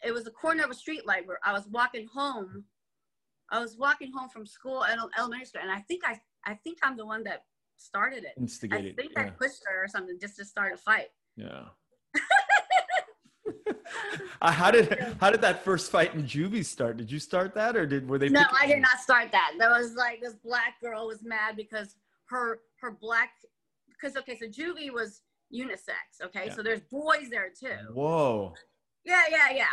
it 0.05 0.12
was 0.12 0.27
a 0.27 0.31
corner 0.31 0.65
of 0.65 0.71
a 0.71 0.75
street 0.75 1.05
light 1.07 1.27
where 1.27 1.38
I 1.45 1.53
was 1.53 1.67
walking 1.69 2.07
home. 2.07 2.65
I 3.50 3.61
was 3.61 3.77
walking 3.77 4.12
home 4.12 4.29
from 4.31 4.47
school 4.47 4.85
at 4.85 4.99
elementary 5.19 5.47
school, 5.47 5.62
and 5.62 5.71
I 5.71 5.81
think 5.81 6.03
I 6.07 6.21
I 6.45 6.55
think 6.55 6.79
I'm 6.83 6.97
the 6.97 7.05
one 7.07 7.23
that 7.25 7.45
started 7.77 8.25
it. 8.25 8.33
Instigated. 8.38 8.95
I 8.99 9.03
think 9.03 9.19
I 9.19 9.31
pushed 9.31 9.62
her 9.69 9.85
or 9.85 9.88
something 9.88 10.19
just 10.21 10.37
to 10.38 10.45
start 10.45 10.73
a 10.73 10.77
fight. 10.77 11.09
yeah. 11.37 11.65
Uh, 14.41 14.51
how 14.53 14.71
did 14.71 15.17
how 15.21 15.31
did 15.31 15.41
that 15.41 15.65
first 15.65 15.91
fight 15.91 16.15
in 16.15 16.25
juvie 16.25 16.65
start? 16.65 16.97
Did 16.97 17.11
you 17.11 17.19
start 17.19 17.55
that, 17.55 17.77
or 17.77 17.87
did 17.87 18.09
were 18.09 18.19
they? 18.19 18.29
No, 18.29 18.45
I 18.59 18.67
did 18.67 18.77
you? 18.77 18.81
not 18.83 19.01
start 19.01 19.33
that. 19.33 19.53
There 19.59 19.71
was 19.71 19.95
like 19.95 20.21
this 20.21 20.35
black 20.35 20.81
girl 20.81 21.07
was 21.07 21.23
mad 21.23 21.57
because 21.57 21.97
her 22.27 22.61
her 22.81 22.91
black 22.91 23.31
because 23.89 24.17
okay, 24.17 24.39
so 24.39 24.47
juvie 24.47 24.93
was 24.93 25.23
unisex. 25.55 26.25
Okay, 26.25 26.47
Yeah. 26.47 26.55
so 26.55 26.63
there's 26.63 26.81
boys 26.83 27.29
there 27.31 27.51
too. 27.59 27.93
Whoa. 27.93 28.55
Yeah, 29.05 29.25
yeah, 29.31 29.51
yeah. 29.55 29.65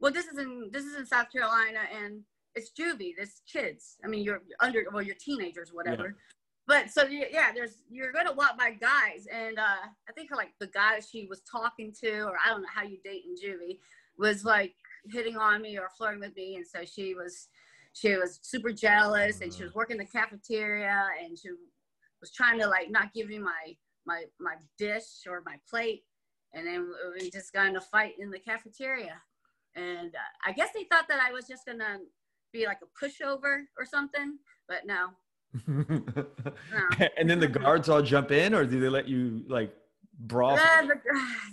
Well, 0.00 0.12
this 0.12 0.26
is 0.26 0.38
in 0.38 0.70
this 0.72 0.84
is 0.84 0.96
in 0.96 1.06
South 1.06 1.30
Carolina, 1.32 1.80
and 1.92 2.22
it's 2.54 2.70
juvie. 2.70 3.14
There's 3.16 3.42
kids. 3.50 3.96
I 4.04 4.08
mean, 4.08 4.22
you're 4.22 4.42
under 4.60 4.84
well, 4.92 5.02
you're 5.02 5.16
teenagers, 5.16 5.72
whatever. 5.72 6.16
But 6.66 6.90
so 6.90 7.04
yeah, 7.04 7.52
there's 7.54 7.82
you're 7.90 8.12
gonna 8.12 8.32
walk 8.32 8.58
by 8.58 8.70
guys, 8.70 9.26
and 9.30 9.58
uh, 9.58 9.86
I 10.08 10.12
think 10.14 10.30
like 10.34 10.52
the 10.60 10.68
guy 10.68 11.00
she 11.00 11.26
was 11.26 11.40
talking 11.40 11.92
to, 12.00 12.22
or 12.22 12.36
I 12.44 12.48
don't 12.48 12.62
know 12.62 12.68
how 12.74 12.84
you 12.84 12.98
date 13.04 13.24
in 13.28 13.34
juvie, 13.36 13.78
was 14.16 14.44
like 14.44 14.74
hitting 15.12 15.36
on 15.36 15.60
me 15.60 15.78
or 15.78 15.90
flirting 15.96 16.20
with 16.20 16.34
me, 16.36 16.56
and 16.56 16.66
so 16.66 16.84
she 16.84 17.14
was 17.14 17.48
she 17.92 18.16
was 18.16 18.38
super 18.42 18.72
jealous, 18.72 19.42
and 19.42 19.52
she 19.52 19.62
was 19.62 19.74
working 19.74 19.98
the 19.98 20.06
cafeteria, 20.06 21.06
and 21.22 21.38
she 21.38 21.50
was 22.20 22.32
trying 22.32 22.58
to 22.60 22.66
like 22.66 22.90
not 22.90 23.12
give 23.12 23.28
me 23.28 23.38
my 23.38 23.76
my 24.06 24.24
my 24.40 24.54
dish 24.78 25.26
or 25.28 25.42
my 25.44 25.56
plate, 25.68 26.04
and 26.54 26.66
then 26.66 26.88
we 27.20 27.30
just 27.30 27.52
got 27.52 27.66
in 27.66 27.76
a 27.76 27.80
fight 27.80 28.14
in 28.18 28.30
the 28.30 28.38
cafeteria, 28.38 29.20
and 29.76 30.14
uh, 30.14 30.48
I 30.48 30.52
guess 30.52 30.70
they 30.74 30.84
thought 30.84 31.08
that 31.08 31.20
I 31.20 31.30
was 31.30 31.46
just 31.46 31.66
gonna 31.66 31.98
be 32.54 32.64
like 32.64 32.78
a 32.82 33.04
pushover 33.04 33.64
or 33.78 33.84
something, 33.84 34.38
but 34.66 34.86
no. 34.86 35.10
and 35.66 37.30
then 37.30 37.38
the 37.38 37.48
guards 37.48 37.88
all 37.88 38.02
jump 38.02 38.30
in, 38.30 38.54
or 38.54 38.64
do 38.64 38.80
they 38.80 38.88
let 38.88 39.08
you 39.08 39.44
like 39.48 39.74
brawl? 40.18 40.56
Yeah, 40.56 40.82
the, 40.82 40.94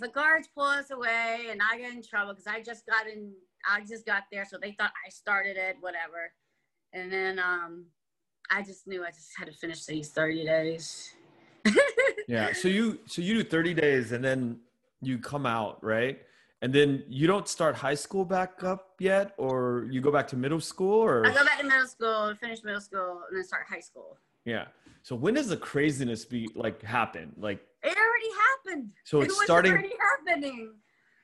the 0.00 0.08
guards 0.08 0.48
pull 0.54 0.64
us 0.64 0.90
away, 0.90 1.46
and 1.50 1.60
I 1.62 1.78
get 1.78 1.92
in 1.92 2.02
trouble 2.02 2.32
because 2.32 2.46
I 2.46 2.62
just 2.62 2.86
got 2.86 3.06
in. 3.06 3.32
I 3.68 3.80
just 3.80 4.04
got 4.04 4.24
there, 4.32 4.44
so 4.44 4.58
they 4.60 4.72
thought 4.72 4.92
I 5.06 5.10
started 5.10 5.56
it, 5.56 5.76
whatever. 5.80 6.32
And 6.92 7.12
then 7.12 7.38
um, 7.38 7.86
I 8.50 8.62
just 8.62 8.86
knew 8.86 9.04
I 9.04 9.10
just 9.10 9.30
had 9.38 9.46
to 9.46 9.52
finish 9.52 9.84
these 9.84 10.10
thirty 10.10 10.44
days. 10.44 11.14
Yeah. 12.28 12.52
So 12.52 12.68
you 12.68 12.98
so 13.06 13.22
you 13.22 13.42
do 13.42 13.44
30 13.44 13.74
days 13.74 14.12
and 14.12 14.24
then 14.24 14.60
you 15.00 15.18
come 15.18 15.46
out, 15.46 15.82
right? 15.82 16.18
And 16.62 16.72
then 16.72 17.02
you 17.08 17.26
don't 17.26 17.48
start 17.48 17.74
high 17.74 17.94
school 17.96 18.24
back 18.24 18.62
up 18.62 18.94
yet, 19.00 19.34
or 19.36 19.88
you 19.90 20.00
go 20.00 20.12
back 20.12 20.28
to 20.28 20.36
middle 20.36 20.60
school, 20.60 21.00
or 21.00 21.26
I 21.26 21.34
go 21.34 21.44
back 21.44 21.58
to 21.58 21.64
middle 21.66 21.88
school, 21.88 22.32
finish 22.40 22.62
middle 22.62 22.80
school, 22.80 23.22
and 23.28 23.36
then 23.36 23.44
start 23.44 23.66
high 23.68 23.80
school. 23.80 24.16
yeah. 24.44 24.66
So 25.02 25.16
when 25.16 25.34
does 25.34 25.48
the 25.48 25.56
craziness 25.56 26.24
be 26.24 26.48
like 26.54 26.80
happen? 26.80 27.32
Like 27.36 27.60
It 27.82 27.96
already 27.98 28.30
happened. 28.46 28.90
so 29.02 29.20
it 29.20 29.24
it's 29.24 29.34
was 29.36 29.44
starting. 29.44 29.72
already 29.72 29.92
happening. 30.00 30.74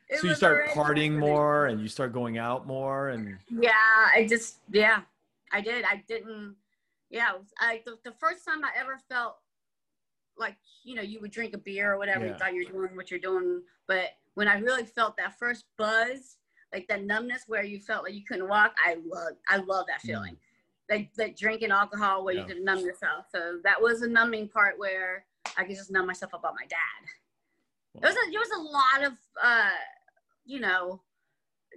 It 0.09 0.18
So 0.18 0.26
you 0.26 0.35
start 0.35 0.66
partying 0.71 0.75
happening. 1.14 1.18
more, 1.21 1.66
and 1.66 1.80
you 1.80 1.87
start 1.87 2.12
going 2.12 2.38
out 2.38 2.66
more, 2.66 3.11
and 3.11 3.38
Yeah, 3.49 3.71
I 4.16 4.26
just 4.28 4.57
yeah, 4.73 5.02
I 5.52 5.61
did. 5.61 5.85
I 5.85 6.02
didn't. 6.09 6.57
Yeah, 7.11 7.37
it 7.37 7.42
I 7.61 7.83
the, 7.87 7.97
the 8.04 8.12
first 8.18 8.45
time 8.45 8.64
I 8.64 8.71
ever 8.76 8.99
felt 9.09 9.37
like 10.37 10.57
you 10.83 10.97
know 10.97 11.02
you 11.02 11.21
would 11.21 11.30
drink 11.30 11.54
a 11.54 11.59
beer 11.59 11.92
or 11.92 11.99
whatever 11.99 12.25
Yeah. 12.26 12.33
you 12.33 12.38
thought 12.38 12.54
you're 12.54 12.64
doing 12.64 12.97
what 12.97 13.09
you're 13.12 13.21
doing, 13.21 13.62
but 13.87 14.09
when 14.38 14.47
I 14.47 14.59
really 14.61 14.85
felt 14.85 15.16
that 15.16 15.37
first 15.37 15.64
buzz, 15.76 16.37
like 16.73 16.87
that 16.87 17.02
numbness 17.04 17.42
where 17.49 17.64
you 17.64 17.80
felt 17.80 18.04
like 18.04 18.14
you 18.14 18.23
couldn't 18.25 18.49
walk, 18.49 18.73
I 18.78 18.95
love 19.04 19.33
I 19.49 19.57
love 19.57 19.87
that 19.88 20.00
feeling. 20.00 20.37
Like 20.88 21.11
like 21.18 21.37
drinking 21.37 21.73
alcohol 21.73 22.25
where 22.25 22.35
Mm. 22.37 22.38
Yeah. 22.38 22.47
you 22.47 22.54
could 22.54 22.62
numb 22.64 22.78
yourself. 22.87 23.26
So 23.35 23.59
that 23.64 23.83
was 23.83 24.02
a 24.02 24.09
numbing 24.09 24.49
part 24.49 24.78
where 24.78 25.25
I 25.57 25.64
could 25.64 25.75
just 25.75 25.90
numb 25.90 26.07
myself 26.07 26.35
about 26.35 26.54
my 26.54 26.66
dad. 26.68 27.00
There 28.00 28.09
was 28.12 28.16
a 28.16 28.30
there 28.30 28.38
was 28.38 28.54
a 28.57 28.62
lot 28.62 29.11
of 29.12 29.18
uh, 29.42 29.71
you 30.45 30.61
know, 30.61 31.02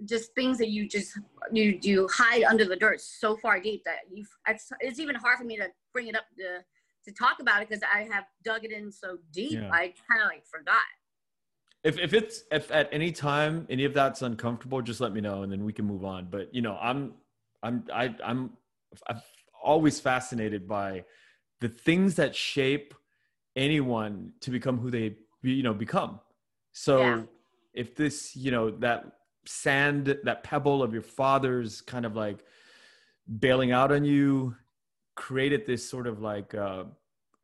just 0.04 0.32
things 0.36 0.56
that 0.58 0.68
you 0.68 0.88
just 0.88 1.18
you 1.50 1.80
you 1.82 2.08
hide 2.12 2.44
under 2.44 2.64
the 2.64 2.76
dirt 2.76 3.00
so 3.00 3.36
far 3.36 3.58
deep 3.58 3.82
that 3.86 4.02
you 4.08 4.24
it's, 4.46 4.70
it's 4.78 5.00
even 5.00 5.16
hard 5.16 5.36
for 5.38 5.44
me 5.44 5.56
to 5.56 5.66
bring 5.92 6.06
it 6.06 6.14
up 6.14 6.26
to 6.38 6.62
to 7.06 7.10
talk 7.12 7.40
about 7.40 7.60
it 7.60 7.68
because 7.68 7.82
I 7.92 8.02
have 8.04 8.26
dug 8.44 8.64
it 8.64 8.70
in 8.70 8.92
so 8.92 9.18
deep. 9.32 9.58
Yeah. 9.58 9.68
I 9.72 9.92
kind 10.08 10.22
of 10.22 10.28
like 10.28 10.46
forgot. 10.46 10.86
If 11.84 11.98
if 11.98 12.12
it's 12.14 12.44
if 12.50 12.70
at 12.70 12.88
any 12.92 13.12
time 13.12 13.66
any 13.68 13.84
of 13.84 13.94
that's 13.94 14.22
uncomfortable, 14.22 14.82
just 14.82 15.00
let 15.00 15.12
me 15.12 15.20
know, 15.20 15.42
and 15.42 15.50
then 15.52 15.64
we 15.64 15.72
can 15.72 15.84
move 15.84 16.04
on. 16.04 16.28
But 16.30 16.54
you 16.54 16.62
know, 16.62 16.78
I'm 16.80 17.14
I'm 17.62 17.84
I, 17.92 18.14
I'm 18.24 18.50
I'm 19.08 19.20
always 19.62 20.00
fascinated 20.00 20.68
by 20.68 21.04
the 21.60 21.68
things 21.68 22.16
that 22.16 22.34
shape 22.34 22.94
anyone 23.56 24.32
to 24.40 24.50
become 24.50 24.78
who 24.78 24.90
they 24.90 25.16
you 25.42 25.62
know 25.62 25.74
become. 25.74 26.20
So 26.72 26.98
Yeah. 26.98 27.22
if 27.74 27.94
this 27.96 28.36
you 28.36 28.50
know 28.50 28.70
that 28.70 29.04
sand 29.44 30.18
that 30.22 30.44
pebble 30.44 30.82
of 30.82 30.92
your 30.92 31.02
father's 31.02 31.80
kind 31.80 32.06
of 32.06 32.14
like 32.14 32.44
bailing 33.40 33.72
out 33.72 33.90
on 33.90 34.04
you 34.04 34.54
created 35.14 35.66
this 35.66 35.88
sort 35.88 36.06
of 36.06 36.20
like 36.20 36.54
uh, 36.54 36.84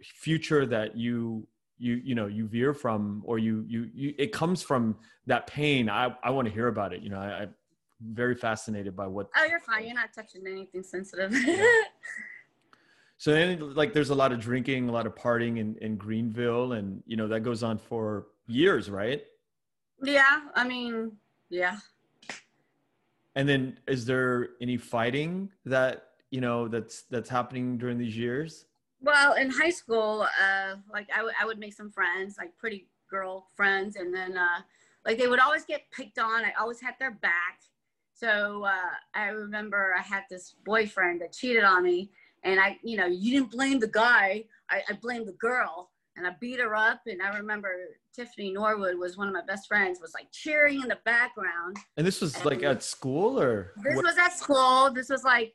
future 0.03 0.65
that 0.65 0.97
you 0.97 1.47
you 1.79 2.01
you 2.05 2.15
know 2.15 2.27
you 2.27 2.47
veer 2.47 2.75
from 2.75 3.23
or 3.25 3.39
you 3.39 3.65
you, 3.69 3.91
you 3.95 4.15
it 4.19 4.33
comes 4.33 4.63
from 4.63 4.97
that 5.27 5.47
pain. 5.47 5.89
I 5.89 6.15
i 6.23 6.31
want 6.31 6.49
to 6.49 6.55
hear 6.55 6.69
about 6.69 6.93
it 6.93 7.03
you 7.03 7.11
know 7.11 7.19
I, 7.19 7.43
i'm 7.43 7.55
very 8.01 8.35
fascinated 8.35 8.95
by 8.95 9.07
what 9.07 9.29
oh 9.37 9.45
you're 9.45 9.61
fine. 9.61 9.85
You're 9.85 9.95
not 9.95 10.13
touching 10.15 10.47
anything 10.47 10.83
sensitive. 10.83 11.33
Yeah. 11.33 11.65
so 13.19 13.33
then 13.33 13.75
like 13.75 13.93
there's 13.93 14.11
a 14.11 14.15
lot 14.15 14.33
of 14.33 14.41
drinking 14.41 14.89
a 14.89 14.93
lot 14.93 15.07
of 15.07 15.15
partying 15.15 15.59
in, 15.59 15.77
in 15.81 15.97
greenville 15.97 16.73
and 16.73 17.03
you 17.07 17.17
know 17.17 17.29
that 17.29 17.41
goes 17.41 17.63
on 17.63 17.79
for 17.79 18.29
years 18.47 18.89
right? 18.91 19.23
Yeah 20.03 20.43
i 20.55 20.67
mean 20.67 21.13
yeah. 21.51 21.79
And 23.35 23.49
then 23.49 23.79
is 23.87 24.05
there 24.05 24.51
any 24.61 24.77
fighting 24.77 25.51
that 25.65 26.05
you 26.31 26.41
know 26.41 26.69
that's 26.69 27.03
that's 27.03 27.29
happening 27.29 27.79
during 27.79 27.99
these 27.99 28.17
years 28.17 28.67
Well, 29.01 29.35
in 29.35 29.51
high 29.51 29.71
school, 29.71 30.27
uh, 30.43 30.77
like 30.93 31.09
I 31.15 31.23
would- 31.23 31.35
I 31.41 31.45
would 31.45 31.59
make 31.59 31.75
some 31.75 31.91
friends, 31.91 32.37
like 32.39 32.57
pretty 32.59 32.89
girl 33.09 33.49
friends, 33.55 33.97
and 33.97 34.13
then 34.15 34.37
uh, 34.37 34.61
like 35.07 35.19
they 35.19 35.29
would 35.29 35.39
always 35.41 35.65
get 35.65 35.91
picked 35.91 36.19
on. 36.19 36.45
I 36.45 36.53
always 36.59 36.81
had 36.81 36.95
their 36.99 37.13
back. 37.13 37.61
So 38.15 38.65
uh, 38.65 38.91
I 39.15 39.29
remember 39.29 39.95
I 39.97 40.03
had 40.03 40.25
this 40.29 40.55
boyfriend 40.65 41.21
that 41.21 41.33
cheated 41.33 41.63
on 41.63 41.85
me, 41.85 42.11
and 42.43 42.59
I, 42.59 42.79
you 42.83 42.97
know, 42.97 43.07
you 43.07 43.31
didn't 43.33 43.53
blame 43.53 43.79
the 43.79 43.87
guy. 43.89 44.45
I, 44.71 44.83
I 44.89 44.93
blamed 44.95 45.29
the 45.29 45.33
girl, 45.35 45.91
and 46.17 46.27
I 46.27 46.33
beat 46.41 46.59
her 46.59 46.75
up. 46.75 47.03
And 47.07 47.23
I 47.23 47.35
remember 47.37 47.71
Tiffany 48.13 48.51
Norwood 48.53 48.99
was 48.99 49.17
one 49.17 49.29
of 49.29 49.35
my 49.35 49.45
best 49.47 49.69
friends, 49.69 50.01
was 50.01 50.13
like 50.15 50.27
cheering 50.33 50.83
in 50.83 50.89
the 50.89 50.99
background. 51.05 51.77
and 51.97 52.05
this 52.05 52.21
was 52.21 52.45
like 52.45 52.65
at 52.65 52.83
school 52.83 53.41
or 53.41 53.73
This 53.85 53.95
what- 53.95 54.05
was 54.07 54.19
at 54.19 54.37
school. 54.37 54.91
This 54.91 55.09
was 55.09 55.23
like 55.23 55.55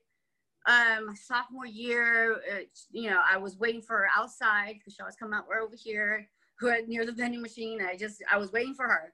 um 0.65 1.07
my 1.07 1.13
sophomore 1.15 1.65
year. 1.65 2.35
Uh, 2.51 2.59
you 2.91 3.09
know, 3.09 3.19
I 3.29 3.37
was 3.37 3.57
waiting 3.57 3.81
for 3.81 3.97
her 3.97 4.07
outside 4.15 4.75
because 4.77 4.93
she 4.93 5.01
always 5.01 5.15
come 5.15 5.33
out. 5.33 5.45
We're 5.47 5.61
over 5.61 5.75
here, 5.75 6.27
near 6.87 7.05
the 7.05 7.11
vending 7.11 7.41
machine. 7.41 7.79
I 7.81 7.97
just 7.97 8.23
I 8.31 8.37
was 8.37 8.51
waiting 8.51 8.73
for 8.73 8.87
her, 8.87 9.13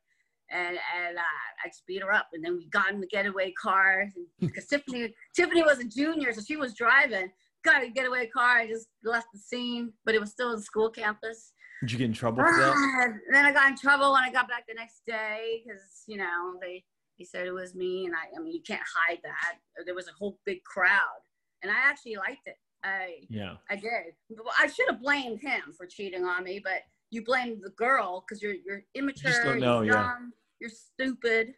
and 0.52 0.78
and 0.98 1.18
uh, 1.18 1.22
I 1.64 1.68
just 1.68 1.86
beat 1.88 2.04
her 2.04 2.14
up. 2.14 2.28
And 2.34 2.44
then 2.44 2.58
we 2.58 2.68
got 2.70 2.92
in 2.92 3.02
the 3.02 3.08
getaway 3.08 3.52
car 3.52 4.10
because 4.40 4.68
Tiffany 4.68 5.14
Tiffany 5.36 5.64
was 5.64 5.80
a 5.80 5.86
junior, 5.86 6.34
so 6.34 6.42
she 6.42 6.56
was 6.56 6.74
driving. 6.74 7.32
Got 7.64 7.84
a 7.84 7.90
getaway 7.90 8.28
car. 8.28 8.60
I 8.60 8.68
just 8.68 8.88
left 9.04 9.28
the 9.34 9.40
scene, 9.40 9.92
but 10.06 10.16
it 10.16 10.22
was 10.22 10.32
still 10.32 10.54
in 10.54 10.62
school 10.62 10.90
campus. 10.90 11.52
did 11.82 11.92
you 11.92 11.98
get 11.98 12.06
in 12.06 12.14
trouble 12.14 12.44
for 12.44 12.52
that 12.58 12.74
and 13.06 13.36
then 13.36 13.46
I 13.46 13.52
got 13.52 13.70
in 13.70 13.78
trouble 13.78 14.14
when 14.14 14.24
I 14.24 14.32
got 14.32 14.48
back 14.48 14.66
the 14.68 14.76
next 14.76 15.02
day 15.06 15.62
because 15.66 15.82
you 16.08 16.18
know 16.18 16.56
they 16.62 16.84
he 17.16 17.26
said 17.26 17.48
it 17.48 17.52
was 17.52 17.76
me, 17.76 18.06
and 18.06 18.16
I 18.16 18.38
I 18.38 18.42
mean 18.42 18.54
you 18.54 18.62
can't 18.62 18.82
hide 18.96 19.20
that. 19.24 19.56
There 19.86 19.96
was 19.96 20.08
a 20.08 20.14
whole 20.18 20.40
big 20.46 20.64
crowd, 20.64 21.22
and 21.64 21.72
I 21.72 21.76
actually 21.76 22.16
liked 22.16 22.48
it. 22.48 22.56
I 22.84 23.22
yeah 23.30 23.56
I 23.70 23.76
did. 23.76 24.14
Well, 24.30 24.54
I 24.58 24.68
should 24.68 24.88
have 24.90 25.02
blamed 25.02 25.42
him 25.42 25.74
for 25.78 25.86
cheating 25.86 26.24
on 26.24 26.44
me, 26.44 26.62
but 26.64 26.82
you 27.12 27.24
blamed 27.24 27.60
the 27.62 27.72
girl 27.72 28.24
because 28.26 28.42
you're 28.42 28.56
you're 28.66 28.84
immature, 28.96 29.44
don't 29.44 29.60
know, 29.60 29.82
you're 29.82 29.96
yeah. 29.96 30.04
dumb, 30.04 30.34
you're 30.60 30.70
stupid. 30.70 31.54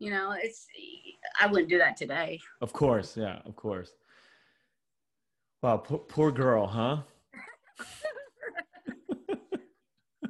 You 0.00 0.10
know, 0.10 0.34
it's 0.36 0.66
I 1.40 1.46
wouldn't 1.46 1.68
do 1.68 1.78
that 1.78 1.96
today. 1.96 2.40
Of 2.60 2.72
course, 2.72 3.16
yeah, 3.16 3.38
of 3.44 3.54
course. 3.54 3.92
Wow, 5.62 5.78
poor, 5.78 5.98
poor 5.98 6.32
girl, 6.32 6.66
huh? 6.66 6.98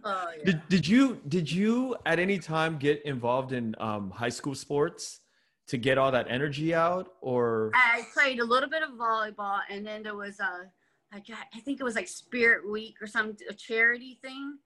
Oh 0.07 0.31
yeah. 0.37 0.45
Did 0.45 0.69
did 0.69 0.87
you 0.87 1.21
did 1.29 1.51
you 1.51 1.97
at 2.05 2.19
any 2.19 2.39
time 2.39 2.77
get 2.77 3.03
involved 3.07 3.53
in 3.53 3.75
um, 3.79 4.11
high 4.11 4.29
school 4.29 4.55
sports 4.55 5.21
to 5.67 5.79
get 5.79 5.99
all 5.99 6.13
that 6.13 6.27
energy 6.29 6.75
out, 6.75 7.13
or 7.21 7.71
I 7.75 8.07
played 8.13 8.41
a 8.41 8.45
little 8.45 8.69
bit 8.69 8.83
of 8.83 8.91
volleyball, 8.91 9.61
and 9.71 9.87
then 9.87 10.03
there 10.03 10.15
was 10.17 10.39
a, 10.41 10.71
I 11.13 11.21
got, 11.21 11.47
I 11.55 11.61
think 11.61 11.81
it 11.81 11.85
was 11.85 11.95
like 11.95 12.09
Spirit 12.09 12.71
Week 12.71 12.97
or 13.01 13.07
some 13.07 13.37
a 13.49 13.55
charity 13.55 14.19
thing, 14.21 14.59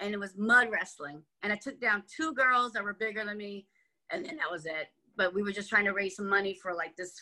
and 0.00 0.12
it 0.12 0.20
was 0.20 0.36
mud 0.36 0.68
wrestling, 0.70 1.22
and 1.42 1.52
I 1.52 1.56
took 1.56 1.80
down 1.80 2.02
two 2.14 2.34
girls 2.34 2.72
that 2.72 2.84
were 2.84 2.94
bigger 2.94 3.24
than 3.24 3.38
me, 3.38 3.66
and 4.10 4.24
then 4.24 4.36
that 4.36 4.50
was 4.50 4.66
it. 4.66 4.88
But 5.16 5.32
we 5.32 5.42
were 5.42 5.52
just 5.52 5.70
trying 5.70 5.84
to 5.84 5.92
raise 5.92 6.16
some 6.16 6.28
money 6.28 6.54
for 6.54 6.74
like 6.74 6.96
this. 6.96 7.14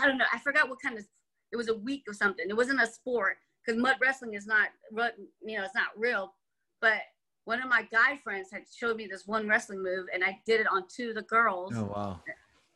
I 0.00 0.06
don't 0.06 0.18
know. 0.18 0.24
I 0.32 0.38
forgot 0.38 0.68
what 0.68 0.80
kind 0.82 0.98
of. 0.98 1.04
It 1.52 1.56
was 1.56 1.68
a 1.68 1.74
week 1.74 2.02
or 2.08 2.14
something. 2.14 2.46
It 2.48 2.56
wasn't 2.56 2.82
a 2.82 2.86
sport 2.86 3.36
because 3.64 3.80
mud 3.80 3.96
wrestling 4.00 4.34
is 4.34 4.44
not, 4.46 4.70
you 4.90 5.56
know, 5.56 5.62
it's 5.62 5.74
not 5.74 5.88
real. 5.96 6.34
But 6.80 7.02
one 7.44 7.62
of 7.62 7.68
my 7.68 7.82
guy 7.92 8.18
friends 8.24 8.48
had 8.50 8.62
showed 8.74 8.96
me 8.96 9.06
this 9.06 9.26
one 9.26 9.46
wrestling 9.46 9.82
move, 9.82 10.06
and 10.12 10.24
I 10.24 10.40
did 10.46 10.60
it 10.60 10.66
on 10.72 10.84
two 10.88 11.10
of 11.10 11.14
the 11.14 11.22
girls. 11.22 11.72
oh 11.76 11.84
wow, 11.84 12.20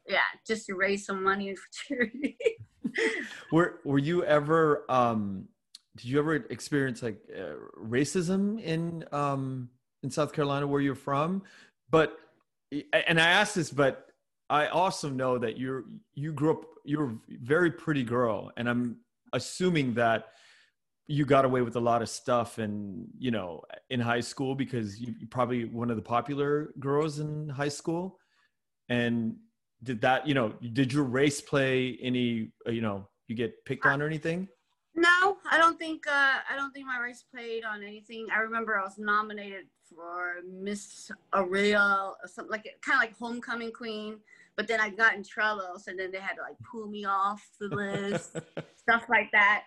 Yeah, 0.08 0.20
just 0.46 0.66
to 0.66 0.74
raise 0.74 1.04
some 1.04 1.22
money 1.22 1.54
for 1.86 1.86
charity. 1.86 2.36
were 3.52 3.80
were 3.84 3.98
you 3.98 4.24
ever 4.24 4.84
um, 4.88 5.46
did 5.96 6.06
you 6.06 6.18
ever 6.18 6.34
experience 6.36 7.02
like 7.02 7.18
uh, 7.36 7.54
racism 7.78 8.60
in 8.62 9.04
um, 9.12 9.68
in 10.02 10.10
South 10.10 10.32
Carolina 10.32 10.66
where 10.66 10.80
you're 10.80 10.94
from? 10.94 11.42
But 11.90 12.16
and 12.92 13.20
I 13.20 13.28
asked 13.28 13.54
this, 13.54 13.70
but 13.70 14.06
I 14.50 14.68
also 14.68 15.08
know 15.10 15.38
that 15.38 15.58
you're 15.58 15.84
you 16.14 16.32
grew 16.32 16.52
up 16.52 16.64
you're 16.84 17.10
a 17.10 17.18
very 17.42 17.70
pretty 17.70 18.02
girl, 18.02 18.50
and 18.56 18.68
I'm 18.68 18.96
assuming 19.32 19.94
that 19.94 20.28
you 21.06 21.24
got 21.24 21.44
away 21.44 21.62
with 21.62 21.76
a 21.76 21.80
lot 21.80 22.02
of 22.02 22.08
stuff 22.08 22.58
and 22.58 23.06
you 23.18 23.30
know 23.30 23.62
in 23.90 23.98
high 24.00 24.20
school 24.20 24.54
because 24.54 25.00
you 25.00 25.14
you're 25.18 25.28
probably 25.28 25.64
one 25.64 25.90
of 25.90 25.96
the 25.96 26.02
popular 26.02 26.72
girls 26.78 27.18
in 27.18 27.48
high 27.48 27.68
school 27.68 28.18
and 28.88 29.36
did 29.82 30.00
that 30.00 30.26
you 30.26 30.34
know 30.34 30.52
did 30.72 30.92
your 30.92 31.04
race 31.04 31.40
play 31.40 31.98
any 32.02 32.50
uh, 32.66 32.70
you 32.70 32.80
know 32.80 33.06
you 33.26 33.36
get 33.36 33.64
picked 33.64 33.86
on 33.86 34.02
or 34.02 34.06
anything 34.06 34.48
No, 34.94 35.36
I 35.48 35.58
don't 35.58 35.78
think 35.78 36.08
uh, 36.08 36.38
I 36.50 36.56
don't 36.56 36.72
think 36.72 36.86
my 36.86 36.98
race 36.98 37.24
played 37.32 37.62
on 37.64 37.84
anything. 37.84 38.26
I 38.34 38.40
remember 38.40 38.76
I 38.76 38.82
was 38.82 38.98
nominated 38.98 39.66
for 39.88 40.36
Miss 40.44 41.08
Ariel, 41.32 42.16
or 42.20 42.28
something 42.28 42.50
like 42.50 42.64
kind 42.84 42.96
of 42.96 43.02
like 43.02 43.16
homecoming 43.16 43.70
queen, 43.70 44.18
but 44.56 44.66
then 44.66 44.80
I 44.80 44.90
got 44.90 45.14
in 45.14 45.22
trouble, 45.22 45.78
so 45.78 45.92
then 45.96 46.10
they 46.10 46.18
had 46.18 46.34
to 46.34 46.42
like 46.42 46.56
pull 46.68 46.88
me 46.88 47.04
off 47.04 47.48
the 47.60 47.68
list, 47.68 48.40
stuff 48.76 49.04
like 49.08 49.30
that. 49.32 49.64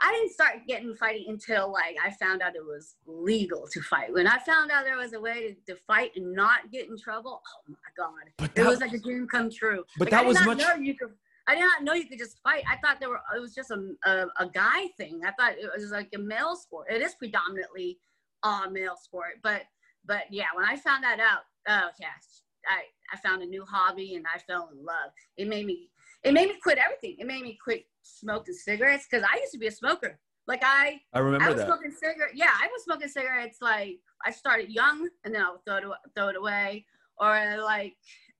I 0.00 0.12
didn't 0.12 0.32
start 0.32 0.66
getting 0.66 0.94
fighting 0.94 1.26
until 1.28 1.72
like 1.72 1.96
I 2.04 2.10
found 2.10 2.42
out 2.42 2.56
it 2.56 2.64
was 2.64 2.96
legal 3.06 3.66
to 3.72 3.80
fight. 3.80 4.12
When 4.12 4.26
I 4.26 4.38
found 4.38 4.70
out 4.70 4.84
there 4.84 4.96
was 4.96 5.12
a 5.12 5.20
way 5.20 5.56
to, 5.66 5.74
to 5.74 5.80
fight 5.86 6.10
and 6.16 6.34
not 6.34 6.70
get 6.72 6.88
in 6.88 6.98
trouble, 6.98 7.40
oh 7.46 7.70
my 7.70 7.76
god, 7.96 8.12
but 8.36 8.50
it 8.50 8.54
that, 8.56 8.66
was 8.66 8.80
like 8.80 8.92
a 8.92 8.98
dream 8.98 9.26
come 9.26 9.50
true. 9.50 9.84
but 9.98 10.06
Like, 10.06 10.10
that 10.10 10.20
I 10.20 10.22
did 10.22 10.28
was 10.28 10.36
not 10.36 10.46
much 10.46 10.58
Know 10.58 10.74
you 10.74 10.96
could, 10.96 11.10
I 11.46 11.54
did 11.54 11.60
not 11.60 11.84
know 11.84 11.94
you 11.94 12.06
could 12.06 12.18
just 12.18 12.38
fight. 12.42 12.64
I 12.68 12.76
thought 12.76 12.98
there 13.00 13.08
were. 13.08 13.20
It 13.36 13.40
was 13.40 13.54
just 13.54 13.70
a, 13.70 13.92
a 14.04 14.26
a 14.40 14.48
guy 14.48 14.88
thing. 14.96 15.20
I 15.24 15.30
thought 15.32 15.58
it 15.58 15.70
was 15.74 15.90
like 15.90 16.08
a 16.14 16.18
male 16.18 16.56
sport. 16.56 16.88
It 16.90 17.00
is 17.00 17.14
predominantly 17.14 17.98
a 18.42 18.68
male 18.70 18.96
sport, 19.00 19.40
but 19.42 19.62
but 20.06 20.24
yeah, 20.30 20.46
when 20.54 20.64
I 20.64 20.76
found 20.76 21.04
that 21.04 21.20
out, 21.20 21.42
oh 21.68 21.90
yes, 22.00 22.42
I 22.66 22.82
I 23.12 23.16
found 23.18 23.42
a 23.42 23.46
new 23.46 23.64
hobby 23.64 24.16
and 24.16 24.24
I 24.32 24.38
fell 24.38 24.70
in 24.72 24.84
love. 24.84 25.12
It 25.36 25.48
made 25.48 25.66
me 25.66 25.90
it 26.24 26.32
made 26.32 26.48
me 26.48 26.56
quit 26.62 26.78
everything. 26.78 27.16
It 27.18 27.26
made 27.26 27.42
me 27.42 27.58
quit 27.62 27.86
smoking 28.04 28.54
cigarettes 28.54 29.06
because 29.10 29.26
I 29.30 29.38
used 29.38 29.52
to 29.52 29.58
be 29.58 29.66
a 29.66 29.72
smoker. 29.72 30.18
Like 30.46 30.62
I 30.62 31.00
i 31.12 31.18
I 31.18 31.20
remember 31.20 31.48
was 31.48 31.56
that 31.56 31.66
smoking 31.66 31.90
cigarettes. 31.90 32.34
Yeah, 32.34 32.50
I 32.50 32.68
was 32.72 32.84
smoking 32.84 33.08
cigarettes. 33.08 33.58
Like 33.60 33.98
I 34.24 34.30
started 34.30 34.70
young, 34.70 35.08
and 35.24 35.34
then 35.34 35.42
I 35.42 35.50
would 35.50 35.64
throw 35.64 35.92
it 35.92 35.98
throw 36.14 36.28
it 36.28 36.36
away, 36.36 36.86
or 37.18 37.58
like 37.62 37.94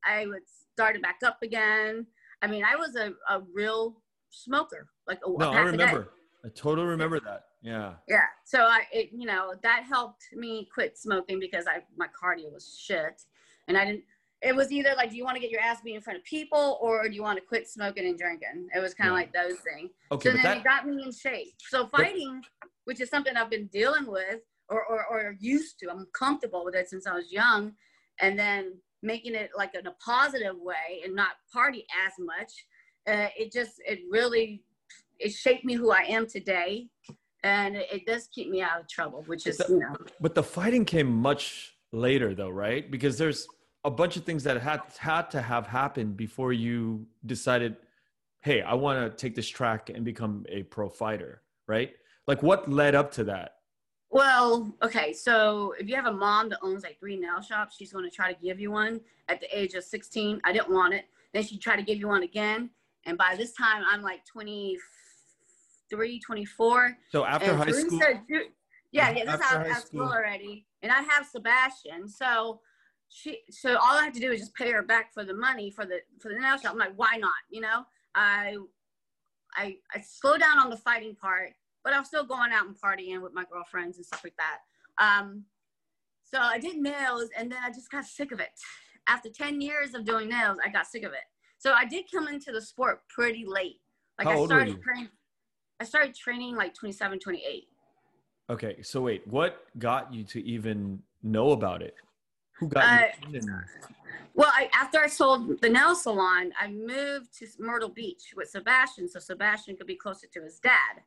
I 0.05 0.27
would 0.27 0.43
start 0.73 0.97
it 0.97 1.03
back 1.03 1.19
up 1.25 1.39
again. 1.43 2.07
I 2.43 2.47
mean, 2.47 2.65
I 2.65 2.77
was 2.77 2.95
a, 2.97 3.13
a 3.31 3.43
real 3.53 4.03
smoker. 4.31 4.89
Like 5.07 5.21
a, 5.27 5.31
no 5.31 5.51
i 5.51 5.61
a 5.61 5.65
day. 5.65 5.71
remember 5.71 6.11
i 6.45 6.49
totally 6.55 6.87
remember 6.87 7.21
that 7.21 7.45
yeah 7.65 7.95
Yeah. 8.07 8.27
So 8.45 8.61
I, 8.61 8.83
it, 8.93 9.09
you 9.13 9.27
know, 9.27 9.55
that 9.63 9.85
helped 9.89 10.25
me 10.35 10.69
quit 10.73 10.99
smoking 10.99 11.41
because 11.41 11.65
I 11.67 11.83
my 11.97 12.07
cardio 12.07 12.53
was 12.53 12.79
shit, 12.79 13.23
and 13.67 13.77
I 13.77 13.87
didn't. 13.87 14.05
It 14.45 14.55
was 14.55 14.71
either 14.71 14.93
like, 14.97 15.11
do 15.11 15.17
you 15.17 15.25
want 15.25 15.37
to 15.37 15.41
get 15.41 15.51
your 15.51 15.61
ass 15.63 15.79
beat 15.83 15.95
in 15.95 16.03
front 16.03 16.19
of 16.19 16.25
people, 16.25 16.79
or 16.83 17.09
do 17.09 17.15
you 17.15 17.23
want 17.23 17.39
to 17.39 17.45
quit 17.45 17.67
smoking 17.67 18.07
and 18.07 18.19
drinking? 18.19 18.69
It 18.77 18.81
was 18.81 18.93
kind 18.93 19.09
of 19.11 19.15
Yeah. 19.17 19.21
like 19.23 19.33
those 19.33 19.59
things. 19.61 19.91
okay 20.13 20.29
so 20.29 20.35
then 20.35 20.43
that 20.43 20.59
it 20.59 20.65
got 20.65 20.87
me 20.87 21.03
in 21.03 21.13
shape. 21.13 21.55
So 21.59 21.87
fighting, 21.89 22.43
which 22.85 23.01
is 23.01 23.09
something 23.09 23.35
I've 23.37 23.49
been 23.51 23.69
dealing 23.69 24.07
with 24.07 24.41
or, 24.69 24.85
or, 24.85 25.07
or 25.07 25.37
used 25.41 25.79
to, 25.81 25.91
I'm 25.91 26.07
comfortable 26.13 26.63
with 26.65 26.75
it 26.75 26.89
since 26.91 27.07
I 27.07 27.15
was 27.15 27.33
young. 27.33 27.73
And 28.21 28.39
then 28.39 28.75
making 29.03 29.35
it 29.35 29.51
like 29.57 29.75
in 29.75 29.87
a 29.87 29.93
positive 30.05 30.57
way 30.59 31.01
and 31.05 31.15
not 31.15 31.33
party 31.53 31.87
as 32.07 32.13
much, 32.19 32.53
uh, 33.07 33.29
it 33.37 33.51
just, 33.51 33.81
it 33.87 34.01
really, 34.11 34.63
it 35.19 35.33
shaped 35.33 35.65
me 35.65 35.75
who 35.75 35.91
I 35.91 36.03
am 36.03 36.27
today. 36.27 36.89
And 37.43 37.77
it, 37.77 37.87
it 37.91 38.07
does 38.07 38.29
keep 38.29 38.51
me 38.51 38.61
out 38.63 38.81
of 38.81 38.89
trouble, 38.89 39.23
which 39.27 39.47
is, 39.47 39.57
the- 39.57 39.67
you 39.71 39.79
know, 39.79 39.95
But 40.21 40.35
the 40.35 40.43
fighting 40.43 40.85
came 40.85 41.11
much 41.11 41.75
later, 41.93 42.35
though, 42.35 42.51
right? 42.51 42.91
Because 42.91 43.17
there's 43.19 43.47
a 43.85 43.91
bunch 43.91 44.17
of 44.17 44.25
things 44.25 44.43
that 44.45 44.61
had 44.61 44.81
had 44.99 45.31
to 45.31 45.43
have 45.43 45.67
happened 45.67 46.17
before 46.17 46.53
you 46.53 47.07
decided, 47.27 47.77
"Hey, 48.41 48.63
I 48.63 48.75
want 48.75 48.99
to 49.01 49.11
take 49.17 49.35
this 49.35 49.49
track 49.49 49.91
and 49.91 50.05
become 50.05 50.47
a 50.49 50.63
pro 50.65 50.89
fighter." 50.89 51.43
Right? 51.67 51.95
Like, 52.27 52.43
what 52.43 52.71
led 52.71 52.95
up 52.95 53.11
to 53.13 53.25
that? 53.25 53.57
Well, 54.11 54.75
okay, 54.83 55.13
so 55.13 55.75
if 55.79 55.89
you 55.89 55.97
have 55.97 56.07
a 56.07 56.13
mom 56.13 56.49
that 56.51 56.61
owns 56.63 56.85
like 56.85 56.99
three 57.01 57.17
nail 57.17 57.41
shops, 57.43 57.77
she's 57.77 57.93
going 57.93 58.05
to 58.09 58.11
try 58.11 58.33
to 58.33 58.41
give 58.41 58.61
you 58.61 58.71
one 58.71 59.01
at 59.29 59.41
the 59.41 59.59
age 59.59 59.75
of 59.75 59.83
16. 59.83 60.41
I 60.45 60.53
didn't 60.53 60.71
want 60.71 60.95
it. 60.95 61.07
Then 61.33 61.43
she 61.43 61.59
tried 61.59 61.77
to 61.77 61.83
give 61.83 61.99
you 61.99 62.07
one 62.09 62.23
again. 62.23 62.71
And 63.07 63.19
by 63.19 63.35
this 63.37 63.53
time, 63.55 63.83
I'm 63.91 64.03
like 64.03 64.25
23, 64.25 66.21
24. 66.21 66.97
So 67.11 67.25
after 67.25 67.51
and 67.51 67.59
high 67.59 67.65
Teresa 67.65 67.87
school, 67.87 67.99
Ju- 67.99 68.51
yeah, 68.93 69.11
yeah, 69.11 69.25
this 69.25 69.35
is 69.35 69.41
After 69.41 69.59
out 69.59 69.67
high 69.67 69.81
school. 69.81 70.03
already. 70.03 70.65
And 70.83 70.93
I 70.93 71.03
have 71.03 71.27
Sebastian. 71.27 72.09
So 72.09 72.61
she 73.15 73.39
so 73.49 73.77
all 73.77 73.97
I 73.97 74.05
have 74.05 74.13
to 74.15 74.21
do 74.21 74.33
is 74.33 74.41
just 74.41 74.55
pay 74.57 74.73
her 74.73 74.83
back 74.83 75.15
for 75.15 75.25
the 75.25 75.35
money 75.35 75.71
for 75.71 75.87
the 75.87 76.01
for 76.21 76.31
the 76.31 76.39
nail 76.39 76.59
shop. 76.59 76.73
I'm 76.73 76.79
like, 76.79 76.95
why 76.97 77.17
not? 77.17 77.31
You 77.49 77.61
know? 77.61 77.85
I 78.17 78.57
I 79.55 79.77
I 79.95 80.01
slow 80.01 80.37
down 80.37 80.59
on 80.59 80.69
the 80.69 80.77
fighting 80.77 81.15
part, 81.15 81.53
but 81.85 81.95
I'm 81.95 82.05
still 82.05 82.25
going 82.25 82.51
out 82.53 82.67
and 82.67 82.75
partying 82.75 83.23
with 83.23 83.33
my 83.33 83.45
girlfriends 83.45 83.99
and 83.99 84.05
stuff 84.05 84.25
like 84.25 84.35
that. 84.37 84.59
Um 84.99 85.45
so 86.25 86.41
I 86.41 86.59
did 86.59 86.77
nails 86.77 87.29
and 87.39 87.53
then 87.53 87.59
I 87.65 87.69
just 87.69 87.89
got 87.89 88.05
sick 88.05 88.33
of 88.33 88.41
it. 88.41 88.49
After 89.07 89.29
10 89.29 89.61
years 89.61 89.95
of 89.95 90.05
doing 90.05 90.29
nails, 90.29 90.59
I 90.65 90.71
got 90.71 90.87
sick 90.87 91.05
of 91.05 91.13
it. 91.13 91.25
So 91.59 91.73
I 91.73 91.85
did 91.85 92.07
come 92.13 92.27
into 92.27 92.51
the 92.51 92.61
sport 92.61 93.03
pretty 93.09 93.45
late. 93.47 93.81
Like 94.19 94.27
How 94.27 94.43
I 94.43 94.47
started 94.47 94.83
training 94.83 95.09
I 95.79 95.85
started 95.85 96.17
training 96.17 96.57
like 96.57 96.75
27, 96.75 97.21
28. 97.21 97.65
okay. 98.51 98.83
So 98.83 99.03
wait, 99.03 99.25
what 99.29 99.67
got 99.79 100.13
you 100.13 100.25
to 100.25 100.45
even 100.45 101.01
know 101.23 101.53
about 101.53 101.81
it? 101.81 101.95
Who 102.59 102.69
got 102.69 102.85
Uh, 102.85 103.07
you? 103.31 103.41
Well, 104.35 104.51
I, 104.53 104.69
after 104.75 104.99
I 104.99 105.07
sold 105.07 105.61
the 105.61 105.69
nail 105.69 105.95
salon, 105.95 106.53
I 106.59 106.69
moved 106.69 107.37
to 107.39 107.47
Myrtle 107.59 107.89
Beach 107.89 108.33
with 108.37 108.49
Sebastian, 108.51 109.09
so 109.09 109.21
Sebastian 109.21 109.77
could 109.77 109.87
be 109.87 109.95
closer 109.95 110.27
to 110.35 110.43
his 110.43 110.59
dad. 110.59 111.03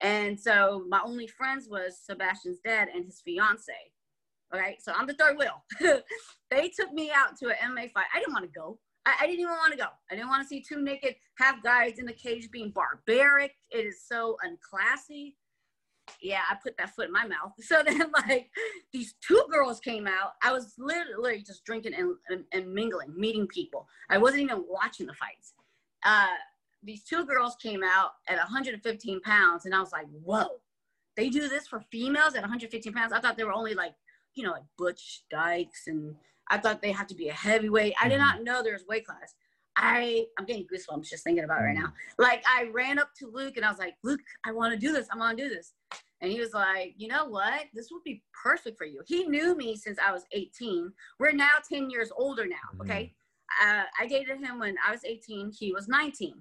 And 0.00 0.38
so 0.38 0.84
my 0.88 1.00
only 1.04 1.26
friends 1.26 1.68
was 1.68 1.98
Sebastian's 1.98 2.58
dad 2.64 2.88
and 2.94 3.04
his 3.04 3.20
fiance. 3.20 3.72
All 4.52 4.58
right, 4.60 4.82
so 4.82 4.92
I'm 4.94 5.06
the 5.06 5.14
third 5.14 5.36
wheel. 5.38 5.64
they 6.50 6.68
took 6.68 6.92
me 6.92 7.10
out 7.14 7.36
to 7.38 7.48
an 7.48 7.56
MMA 7.62 7.92
fight. 7.92 8.06
I 8.14 8.18
didn't 8.18 8.32
want 8.34 8.44
to 8.44 8.58
go. 8.58 8.78
I, 9.06 9.14
I 9.20 9.26
didn't 9.26 9.40
even 9.40 9.52
want 9.52 9.72
to 9.72 9.78
go. 9.78 9.86
I 10.10 10.14
didn't 10.14 10.28
want 10.28 10.42
to 10.42 10.48
see 10.48 10.60
two 10.60 10.82
naked 10.82 11.14
half 11.38 11.62
guys 11.62 11.98
in 11.98 12.06
the 12.06 12.12
cage 12.12 12.50
being 12.50 12.70
barbaric. 12.70 13.52
It 13.70 13.86
is 13.86 14.02
so 14.06 14.36
unclassy. 14.44 15.34
Yeah, 16.20 16.40
I 16.50 16.56
put 16.62 16.76
that 16.78 16.94
foot 16.94 17.06
in 17.06 17.12
my 17.12 17.26
mouth. 17.26 17.52
So 17.62 17.82
then, 17.84 18.10
like, 18.26 18.50
these 18.92 19.14
two 19.26 19.44
girls 19.50 19.80
came 19.80 20.06
out. 20.06 20.32
I 20.42 20.52
was 20.52 20.74
literally 20.78 21.42
just 21.42 21.64
drinking 21.64 21.94
and, 21.94 22.14
and, 22.28 22.44
and 22.52 22.72
mingling, 22.72 23.14
meeting 23.16 23.46
people. 23.46 23.88
I 24.10 24.18
wasn't 24.18 24.42
even 24.42 24.64
watching 24.68 25.06
the 25.06 25.14
fights. 25.14 25.54
Uh, 26.04 26.26
these 26.82 27.04
two 27.04 27.24
girls 27.24 27.56
came 27.62 27.82
out 27.84 28.12
at 28.28 28.36
115 28.36 29.20
pounds, 29.20 29.64
and 29.64 29.74
I 29.74 29.80
was 29.80 29.92
like, 29.92 30.06
whoa, 30.24 30.46
they 31.16 31.28
do 31.30 31.48
this 31.48 31.66
for 31.66 31.80
females 31.92 32.34
at 32.34 32.40
115 32.42 32.92
pounds? 32.92 33.12
I 33.12 33.20
thought 33.20 33.36
they 33.36 33.44
were 33.44 33.52
only 33.52 33.74
like, 33.74 33.94
you 34.34 34.42
know, 34.44 34.52
like 34.52 34.64
Butch 34.76 35.22
Dykes, 35.30 35.86
and 35.86 36.16
I 36.50 36.58
thought 36.58 36.82
they 36.82 36.92
had 36.92 37.08
to 37.10 37.14
be 37.14 37.28
a 37.28 37.32
heavyweight. 37.34 37.94
I 38.00 38.08
did 38.08 38.16
Mhm. 38.16 38.26
not 38.26 38.42
know 38.42 38.62
there 38.62 38.72
was 38.72 38.84
weight 38.86 39.06
class. 39.06 39.34
I 39.76 40.26
I'm 40.38 40.44
getting 40.44 40.66
goosebumps 40.66 41.08
just 41.08 41.24
thinking 41.24 41.44
about 41.44 41.62
it 41.62 41.64
right 41.64 41.78
now. 41.78 41.92
Like 42.18 42.44
I 42.46 42.68
ran 42.72 42.98
up 42.98 43.10
to 43.18 43.26
Luke 43.26 43.56
and 43.56 43.64
I 43.64 43.70
was 43.70 43.78
like, 43.78 43.94
Luke, 44.02 44.20
I 44.44 44.52
want 44.52 44.72
to 44.72 44.78
do 44.78 44.92
this. 44.92 45.08
I 45.12 45.16
want 45.16 45.36
to 45.36 45.42
do 45.42 45.54
this. 45.54 45.72
And 46.20 46.30
he 46.30 46.38
was 46.38 46.52
like, 46.54 46.94
you 46.96 47.08
know 47.08 47.26
what? 47.26 47.64
This 47.74 47.88
would 47.90 48.04
be 48.04 48.22
perfect 48.44 48.78
for 48.78 48.84
you. 48.84 49.02
He 49.06 49.24
knew 49.24 49.56
me 49.56 49.76
since 49.76 49.98
I 49.98 50.12
was 50.12 50.24
18. 50.32 50.92
We're 51.18 51.32
now 51.32 51.50
10 51.68 51.90
years 51.90 52.10
older 52.16 52.46
now. 52.46 52.80
Okay. 52.80 53.12
Uh, 53.62 53.82
I 53.98 54.06
dated 54.06 54.38
him 54.38 54.60
when 54.60 54.76
I 54.86 54.92
was 54.92 55.04
18. 55.04 55.50
He 55.50 55.72
was 55.72 55.88
19. 55.88 56.34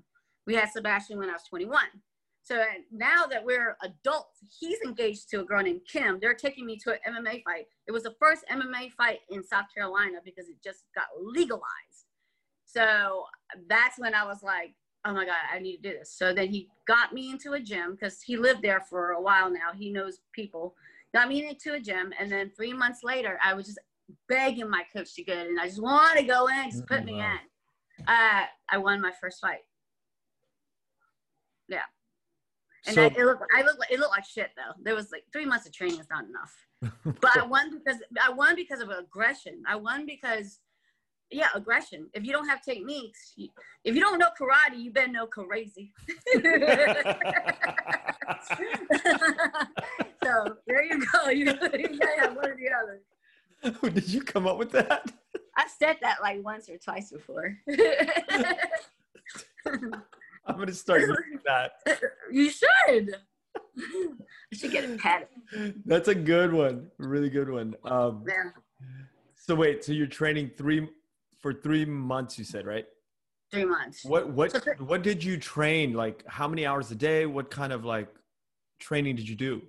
We 0.46 0.56
had 0.56 0.70
Sebastian 0.70 1.18
when 1.18 1.30
I 1.30 1.34
was 1.34 1.44
21. 1.50 1.82
So 2.44 2.60
uh, 2.60 2.66
now 2.92 3.26
that 3.28 3.44
we're 3.44 3.78
adults, 3.84 4.40
he's 4.60 4.80
engaged 4.82 5.30
to 5.30 5.42
a 5.42 5.44
girl 5.44 5.64
named 5.64 5.82
Kim. 5.92 6.20
They're 6.20 6.34
taking 6.34 6.66
me 6.66 6.78
to 6.78 6.94
an 6.94 7.16
MMA 7.16 7.44
fight. 7.44 7.66
It 7.88 7.92
was 7.92 8.04
the 8.04 8.16
first 8.20 8.44
MMA 8.52 8.92
fight 8.92 9.20
in 9.30 9.44
South 9.44 9.66
Carolina 9.74 10.18
because 10.24 10.48
it 10.48 10.56
just 10.64 10.86
got 10.96 11.06
legalized. 11.20 11.66
So 12.74 13.26
that's 13.68 14.00
when 14.00 14.14
I 14.14 14.24
was 14.26 14.44
like, 14.44 14.74
oh 15.06 15.14
my 15.14 15.26
God, 15.26 15.36
I 15.54 15.60
need 15.60 15.78
to 15.78 15.92
do 15.92 15.98
this. 15.98 16.14
So 16.18 16.34
then 16.34 16.48
he 16.50 16.70
got 16.88 17.14
me 17.14 17.32
into 17.32 17.54
a 17.54 17.60
gym 17.60 17.92
because 18.00 18.22
he 18.22 18.38
lived 18.38 18.62
there 18.62 18.82
for 18.90 19.12
a 19.12 19.22
while 19.22 19.50
now. 19.50 19.72
He 19.76 19.92
knows 19.92 20.20
people. 20.34 20.76
Got 21.14 21.28
me 21.28 21.48
into 21.48 21.74
a 21.74 21.80
gym. 21.80 22.14
And 22.20 22.32
then 22.32 22.52
three 22.56 22.74
months 22.74 23.00
later, 23.04 23.38
I 23.44 23.54
was 23.54 23.66
just 23.66 23.80
begging 24.30 24.70
my 24.70 24.84
coach 24.96 25.14
to 25.16 25.24
get 25.24 25.48
in. 25.48 25.60
I 25.60 25.68
just 25.68 25.82
want 25.82 26.18
to 26.18 26.24
go 26.24 26.48
in, 26.48 26.70
just 26.72 26.86
put 26.88 27.04
me 27.04 27.14
Wow. 27.16 27.34
in. 28.00 28.06
Uh, 28.08 28.46
I 28.70 28.78
won 28.78 29.02
my 29.02 29.12
first 29.20 29.42
fight. 29.42 29.60
Yeah. 31.68 31.82
And 32.86 32.96
So- 32.96 33.04
I, 33.04 33.06
it 33.08 33.18
looked, 33.18 33.44
I 33.56 33.62
looked, 33.64 33.80
like, 33.80 33.92
it 33.92 34.00
looked 34.00 34.12
like 34.12 34.26
shit 34.26 34.52
though. 34.56 34.74
There 34.82 34.96
was 34.96 35.12
like 35.12 35.24
three 35.34 35.46
months 35.46 35.66
of 35.66 35.74
training 35.74 36.00
is 36.00 36.08
not 36.10 36.26
enough. 36.26 36.54
But 37.22 37.38
I 37.38 37.46
won 37.46 37.70
because 37.72 38.02
I 38.22 38.32
won 38.32 38.56
because 38.56 38.80
of 38.82 38.90
aggression. 38.90 39.62
I 39.68 39.76
won 39.76 40.06
because, 40.06 40.60
yeah, 41.32 41.48
aggression. 41.56 42.10
If 42.14 42.26
you 42.26 42.32
don't 42.32 42.48
have 42.48 42.62
techniques, 42.62 43.34
you, 43.36 43.50
if 43.84 43.96
you 43.96 44.02
don't 44.02 44.20
know 44.20 44.30
karate, 44.40 44.78
you 44.78 44.92
better 44.92 45.12
know 45.12 45.28
crazy. 45.28 45.94
so 50.24 50.58
there 50.68 50.84
you 50.84 51.04
go. 51.12 51.30
You, 51.30 51.46
you 51.46 51.54
gotta 52.00 52.20
have 52.20 52.36
one 52.36 52.50
or 52.50 52.56
the 52.58 52.70
other. 52.82 53.90
Did 53.92 54.10
you 54.10 54.22
come 54.22 54.48
up 54.48 54.58
with 54.58 54.72
that? 54.72 55.12
I 55.56 55.66
said 55.80 55.98
that 56.02 56.18
like 56.22 56.44
once 56.44 56.70
or 56.70 56.78
twice 56.78 57.12
before. 57.12 57.58
I'm 60.46 60.58
gonna 60.58 60.74
start 60.74 61.02
using 61.02 61.40
that. 61.46 61.72
you 62.32 62.50
should. 62.50 63.16
I 63.78 64.56
should 64.56 64.72
get 64.72 64.90
a 64.90 64.98
pattern. 64.98 65.82
That's 65.86 66.08
a 66.08 66.16
good 66.16 66.52
one. 66.54 66.90
Really 66.98 67.30
good 67.30 67.50
one. 67.50 67.76
Um, 67.84 68.26
Yeah. 68.28 68.50
so 69.36 69.56
wait, 69.56 69.84
so 69.84 69.92
you're 69.92 70.08
training 70.08 70.52
three 70.58 70.90
for 71.42 71.54
three 71.54 71.86
months, 71.86 72.38
you 72.38 72.46
said, 72.46 72.66
right? 72.66 72.86
Three 73.52 73.66
months. 73.66 74.06
What 74.06 74.30
what 74.30 74.52
So 74.52 74.60
th- 74.60 74.80
what 74.80 75.02
did 75.02 75.24
you 75.24 75.38
train? 75.38 75.94
Like 75.94 76.24
how 76.28 76.48
many 76.48 76.66
hours 76.66 76.90
a 76.92 76.96
day? 76.96 77.26
What 77.26 77.52
kind 77.52 77.74
of 77.74 77.84
like 77.84 78.08
training 78.80 79.16
did 79.18 79.28
you 79.28 79.36
do? 79.36 79.62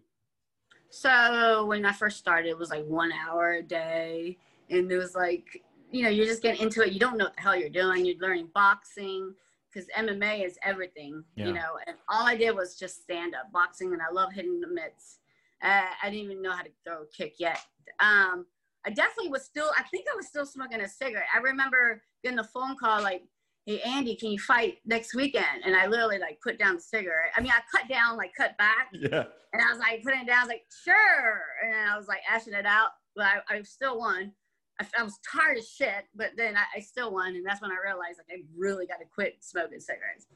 So 0.91 1.65
when 1.67 1.85
I 1.85 1.93
first 1.93 2.19
started, 2.19 2.49
it 2.51 2.59
was 2.59 2.71
like 2.71 2.85
one 2.87 3.11
hour 3.13 3.55
a 3.55 3.63
day, 3.63 4.37
and 4.71 4.91
it 4.93 4.97
was 4.99 5.15
like, 5.15 5.63
you 5.91 6.03
know, 6.03 6.11
you're 6.11 6.27
just 6.27 6.43
getting 6.43 6.63
into 6.63 6.83
it. 6.83 6.93
You 6.93 7.01
don't 7.01 7.17
know 7.17 7.25
what 7.25 7.35
the 7.37 7.41
hell 7.43 7.57
you're 7.57 7.71
doing. 7.71 8.05
You're 8.05 8.19
learning 8.19 8.49
boxing 8.55 9.35
because 9.73 9.89
MMA 9.99 10.45
is 10.45 10.59
everything, 10.63 11.25
Yeah. 11.35 11.47
you 11.47 11.53
know. 11.55 11.79
And 11.87 11.97
all 12.09 12.27
I 12.27 12.37
did 12.37 12.55
was 12.55 12.79
just 12.79 13.03
stand 13.03 13.35
up 13.35 13.51
boxing, 13.53 13.93
and 13.95 14.03
I 14.03 14.13
love 14.13 14.33
hitting 14.33 14.61
the 14.61 14.69
mitts. 14.69 15.19
Uh, 15.63 15.87
I 16.03 16.11
didn't 16.11 16.25
even 16.25 16.43
know 16.43 16.53
how 16.53 16.63
to 16.63 16.71
throw 16.85 17.03
a 17.03 17.07
kick 17.07 17.37
yet. 17.39 17.59
Um, 18.01 18.47
I 18.87 18.91
definitely 18.91 19.31
was 19.31 19.45
still. 19.45 19.71
I 19.77 19.83
think 19.85 20.07
I 20.13 20.17
was 20.17 20.27
still 20.27 20.47
smoking 20.47 20.81
a 20.81 20.89
cigarette. 20.89 21.27
I 21.35 21.39
remember 21.39 22.03
getting 22.23 22.39
a 22.39 22.45
phone 22.45 22.77
call 22.77 23.03
like, 23.03 23.23
"Hey 23.67 23.81
Andy, 23.81 24.17
can 24.17 24.31
you 24.31 24.39
fight 24.39 24.79
next 24.85 25.15
weekend?" 25.15 25.63
And 25.65 25.77
I 25.77 25.87
literally 25.87 26.19
like 26.19 26.41
put 26.43 26.59
down 26.59 26.77
the 26.77 26.81
cigarette. 26.81 27.33
I 27.37 27.41
mean, 27.41 27.53
I 27.53 27.61
cut 27.77 27.89
down, 27.89 28.17
like 28.17 28.33
cut 28.37 28.57
back. 28.59 28.89
Yeah. 28.93 29.25
And 29.53 29.61
I 29.61 29.71
was 29.71 29.79
like 29.79 30.03
putting 30.03 30.21
it 30.21 30.27
down. 30.27 30.39
I 30.39 30.43
was 30.45 30.49
like, 30.49 30.65
sure. 30.83 31.43
And 31.63 31.91
I 31.91 31.97
was 31.97 32.09
like 32.09 32.21
ashing 32.31 32.55
it 32.55 32.65
out, 32.65 32.89
but 33.15 33.27
I, 33.27 33.57
I 33.57 33.63
still 33.63 33.99
won. 33.99 34.33
I, 34.81 34.87
I 34.99 35.03
was 35.03 35.19
tired 35.31 35.59
of 35.59 35.65
shit, 35.65 36.07
but 36.15 36.31
then 36.39 36.57
I, 36.57 36.65
I 36.77 36.81
still 36.81 37.13
won. 37.13 37.37
And 37.37 37.45
that's 37.45 37.61
when 37.61 37.71
I 37.71 37.77
realized 37.85 38.19
like 38.19 38.39
I 38.39 38.43
really 38.57 38.87
got 38.87 38.99
to 39.01 39.05
quit 39.05 39.37
smoking 39.41 39.79
cigarettes. 39.79 40.27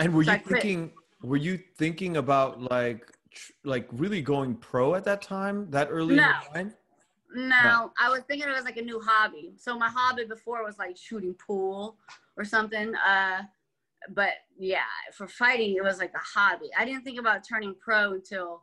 And 0.00 0.12
were 0.12 0.24
So 0.24 0.32
you 0.32 0.38
thinking? 0.38 0.92
Were 1.22 1.36
you 1.36 1.58
thinking 1.78 2.16
about 2.16 2.60
like 2.60 3.08
tr- 3.30 3.52
like 3.62 3.88
really 3.92 4.20
going 4.20 4.56
pro 4.56 4.94
at 4.96 5.04
that 5.04 5.22
time? 5.22 5.70
That 5.70 5.88
early? 5.90 6.14
in 6.14 6.22
No. 6.22 6.32
No, 7.34 7.92
I 7.98 8.10
was 8.10 8.22
thinking 8.22 8.48
it 8.48 8.52
was 8.52 8.64
like 8.64 8.76
a 8.76 8.82
new 8.82 9.00
hobby. 9.04 9.54
So 9.56 9.78
my 9.78 9.88
hobby 9.88 10.24
before 10.24 10.64
was 10.64 10.78
like 10.78 10.96
shooting 10.96 11.34
pool 11.34 11.98
or 12.36 12.44
something. 12.44 12.94
Uh, 12.94 13.42
but 14.14 14.32
yeah, 14.56 14.80
for 15.12 15.26
fighting, 15.26 15.74
it 15.76 15.82
was 15.82 15.98
like 15.98 16.12
a 16.14 16.38
hobby. 16.38 16.70
I 16.78 16.84
didn't 16.84 17.02
think 17.02 17.18
about 17.18 17.46
turning 17.46 17.74
pro 17.80 18.12
until 18.12 18.62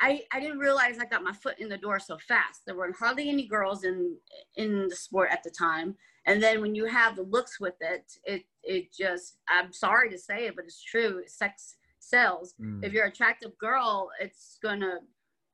I, 0.00 0.22
I 0.32 0.40
didn't 0.40 0.58
realize 0.58 0.98
I 0.98 1.06
got 1.06 1.24
my 1.24 1.32
foot 1.32 1.58
in 1.58 1.68
the 1.68 1.78
door 1.78 1.98
so 1.98 2.18
fast. 2.18 2.62
There 2.66 2.76
weren't 2.76 2.96
hardly 2.96 3.28
any 3.28 3.46
girls 3.46 3.84
in 3.84 4.16
in 4.56 4.88
the 4.88 4.96
sport 4.96 5.30
at 5.32 5.42
the 5.42 5.50
time. 5.50 5.96
And 6.26 6.42
then 6.42 6.60
when 6.60 6.74
you 6.74 6.84
have 6.84 7.16
the 7.16 7.22
looks 7.22 7.58
with 7.58 7.74
it, 7.80 8.12
it 8.24 8.44
it 8.62 8.92
just 8.92 9.38
I'm 9.48 9.72
sorry 9.72 10.10
to 10.10 10.18
say 10.18 10.46
it, 10.46 10.56
but 10.56 10.66
it's 10.66 10.82
true. 10.82 11.22
Sex 11.26 11.76
sells. 11.98 12.54
Mm. 12.60 12.84
If 12.84 12.92
you're 12.92 13.04
an 13.04 13.12
attractive 13.12 13.56
girl, 13.58 14.10
it's 14.20 14.58
gonna 14.62 15.00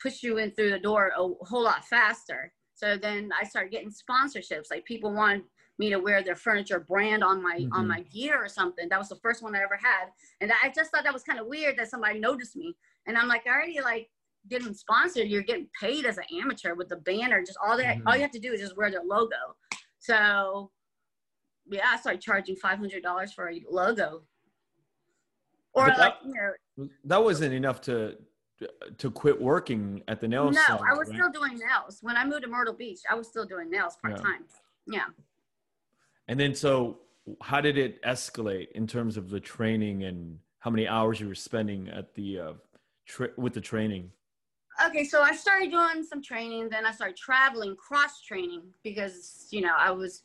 push 0.00 0.22
you 0.22 0.38
in 0.38 0.50
through 0.52 0.70
the 0.70 0.78
door 0.78 1.12
a 1.16 1.44
whole 1.44 1.62
lot 1.62 1.85
faster. 1.85 2.52
So 2.74 2.96
then 2.96 3.30
I 3.38 3.44
started 3.44 3.70
getting 3.70 3.90
sponsorships. 3.90 4.70
Like 4.70 4.85
people 4.85 5.12
wanted 5.12 5.44
me 5.78 5.90
to 5.90 5.96
wear 5.98 6.22
their 6.22 6.37
furniture 6.37 6.80
brand 6.80 7.24
on 7.24 7.42
my 7.42 7.66
on 7.72 7.85
Mhm. 7.85 7.88
my 7.88 8.00
gear 8.02 8.37
or 8.42 8.48
something. 8.48 8.88
That 8.88 8.98
was 8.98 9.09
the 9.09 9.16
first 9.16 9.42
one 9.42 9.54
I 9.57 9.62
ever 9.62 9.76
had, 9.76 10.11
and 10.40 10.52
I 10.62 10.68
just 10.70 10.90
thought 10.90 11.04
that 11.04 11.12
was 11.12 11.24
kind 11.24 11.38
of 11.40 11.46
weird 11.46 11.76
that 11.78 11.88
somebody 11.90 12.18
noticed 12.18 12.57
me. 12.57 12.76
And 13.07 13.18
I'm 13.18 13.28
like, 13.28 13.46
I 13.46 13.50
already 13.50 13.80
like 13.80 14.11
getting 14.48 14.74
sponsored. 14.74 15.26
You're 15.28 15.42
getting 15.42 15.68
paid 15.80 16.04
as 16.07 16.18
an 16.18 16.24
amateur 16.33 16.74
with 16.74 16.88
the 16.88 16.96
banner. 16.96 17.42
Just 17.42 17.59
all 17.64 17.76
that. 17.76 17.96
Mhm. 17.98 18.02
All 18.07 18.14
you 18.14 18.22
have 18.22 18.30
to 18.33 18.38
do 18.38 18.52
is 18.52 18.61
just 18.61 18.76
wear 18.76 18.90
their 18.90 19.02
logo. 19.02 19.57
So 19.98 20.70
yeah, 21.66 21.88
I 21.90 21.96
started 21.96 22.20
charging 22.20 22.57
five 22.57 22.78
hundred 22.78 23.02
dollars 23.02 23.33
for 23.33 23.48
a 23.50 23.64
logo. 23.68 24.26
Or 25.72 25.88
like 25.88 26.16
you 26.24 26.35
know, 26.76 26.88
That 27.04 27.22
wasn't 27.24 27.54
enough 27.54 27.80
to 27.83 28.16
to 28.98 29.11
quit 29.11 29.40
working 29.40 30.03
at 30.09 30.20
the 30.20 30.29
nail 30.29 30.50
no, 30.50 30.61
salon, 30.66 30.87
I 30.90 30.96
was 30.96 31.09
right? 31.09 31.16
still 31.16 31.31
doing 31.31 31.59
nails. 31.59 31.98
When 32.03 32.16
I 32.16 32.24
moved 32.24 32.42
to 32.42 32.48
Myrtle 32.48 32.74
Beach, 32.74 33.00
I 33.11 33.14
was 33.14 33.29
still 33.29 33.44
doing 33.44 33.70
nails 33.70 33.96
part 34.03 34.16
time. 34.16 34.44
Yeah. 34.87 35.07
And 36.29 36.38
then 36.38 36.55
so 36.55 36.98
how 37.40 37.61
did 37.61 37.79
it 37.79 38.03
escalate 38.03 38.70
in 38.72 38.87
terms 38.87 39.16
of 39.16 39.31
the 39.31 39.40
training 39.40 40.05
and 40.05 40.38
how 40.59 40.70
many 40.70 40.87
hours 40.87 41.20
you 41.20 41.29
were 41.29 41.35
spending 41.35 41.88
at 41.88 42.14
the 42.14 42.38
uh, 42.38 42.53
tra- 43.07 43.31
with 43.37 43.55
the 43.55 43.61
training? 43.61 44.11
Okay, 44.85 45.05
so 45.05 45.22
I 45.22 45.35
started 45.35 45.70
doing 45.70 46.03
some 46.03 46.22
training, 46.22 46.68
then 46.68 46.85
I 46.85 46.90
started 46.90 47.16
traveling, 47.16 47.77
cross 47.77 48.20
training 48.22 48.62
because 48.83 49.46
you 49.50 49.61
know 49.61 49.74
I 49.79 49.90
was 49.90 50.22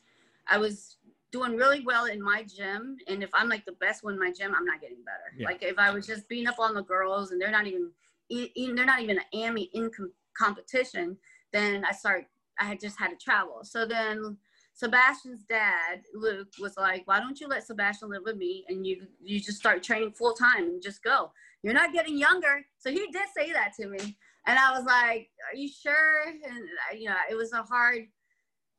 I 0.48 0.58
was 0.58 0.96
doing 1.30 1.56
really 1.56 1.80
well 1.80 2.06
in 2.06 2.20
my 2.20 2.42
gym, 2.42 2.96
and 3.06 3.22
if 3.22 3.30
I'm 3.32 3.48
like 3.48 3.64
the 3.64 3.72
best 3.72 4.02
one 4.02 4.14
in 4.14 4.18
my 4.18 4.32
gym, 4.32 4.54
I'm 4.56 4.64
not 4.64 4.80
getting 4.80 5.04
better. 5.04 5.32
Yeah. 5.36 5.46
Like 5.46 5.62
if 5.62 5.78
I 5.78 5.90
was 5.92 6.06
just 6.06 6.28
beating 6.28 6.48
up 6.48 6.58
on 6.58 6.74
the 6.74 6.82
girls 6.82 7.30
and 7.30 7.40
they're 7.40 7.50
not 7.50 7.66
even 7.66 7.90
they're 8.30 8.86
not 8.86 9.00
even 9.00 9.18
an 9.18 9.24
AMI 9.34 9.70
in 9.74 9.90
com- 9.90 10.12
competition, 10.36 11.16
then 11.52 11.84
I 11.84 11.92
start 11.92 12.26
I 12.60 12.64
had 12.64 12.80
just 12.80 12.98
had 12.98 13.08
to 13.08 13.16
travel. 13.16 13.60
So 13.62 13.86
then 13.86 14.36
Sebastian's 14.74 15.44
dad, 15.48 16.02
Luke, 16.14 16.48
was 16.60 16.76
like, 16.76 17.06
"Why 17.06 17.18
don't 17.18 17.40
you 17.40 17.48
let 17.48 17.66
Sebastian 17.66 18.10
live 18.10 18.22
with 18.24 18.36
me 18.36 18.64
and 18.68 18.86
you 18.86 19.06
you 19.20 19.40
just 19.40 19.58
start 19.58 19.82
training 19.82 20.12
full 20.12 20.34
time 20.34 20.64
and 20.64 20.82
just 20.82 21.02
go? 21.02 21.32
You're 21.62 21.74
not 21.74 21.92
getting 21.92 22.18
younger." 22.18 22.64
So 22.78 22.90
he 22.90 23.10
did 23.10 23.28
say 23.36 23.52
that 23.52 23.72
to 23.80 23.88
me, 23.88 24.16
and 24.46 24.58
I 24.58 24.72
was 24.72 24.84
like, 24.84 25.30
"Are 25.50 25.56
you 25.56 25.68
sure?" 25.68 26.22
And 26.28 26.44
uh, 26.44 26.96
you 26.96 27.08
know, 27.08 27.16
it 27.30 27.34
was 27.34 27.52
a 27.52 27.62
hard, 27.62 28.06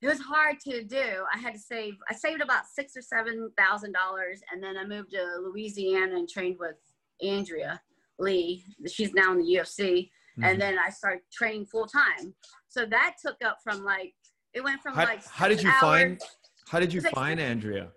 it 0.01 0.07
was 0.07 0.19
hard 0.19 0.59
to 0.61 0.83
do. 0.83 1.23
I 1.33 1.37
had 1.37 1.53
to 1.53 1.59
save. 1.59 1.95
I 2.09 2.13
saved 2.13 2.41
about 2.41 2.67
six 2.67 2.95
or 2.95 3.01
seven 3.01 3.51
thousand 3.57 3.93
dollars, 3.93 4.41
and 4.51 4.63
then 4.63 4.77
I 4.77 4.85
moved 4.85 5.11
to 5.11 5.23
Louisiana 5.43 6.15
and 6.15 6.29
trained 6.29 6.57
with 6.59 6.77
Andrea 7.21 7.81
Lee. 8.21 8.63
She's 8.87 9.13
now 9.13 9.31
in 9.33 9.39
the 9.39 9.55
UFC, 9.55 9.79
mm-hmm. 9.81 10.43
and 10.43 10.61
then 10.61 10.77
I 10.79 10.89
started 10.89 11.21
training 11.31 11.65
full 11.65 11.87
time. 11.87 12.33
So 12.69 12.85
that 12.85 13.15
took 13.21 13.37
up 13.43 13.57
from 13.63 13.83
like 13.83 14.13
it 14.53 14.63
went 14.63 14.81
from 14.81 14.95
how, 14.95 15.05
like. 15.05 15.25
How 15.27 15.47
did 15.47 15.61
you 15.61 15.69
hours, 15.69 15.81
find? 15.81 16.21
How 16.67 16.79
did 16.79 16.93
you 16.93 17.01
find 17.01 17.39
like, 17.39 17.49
Andrea? 17.49 17.89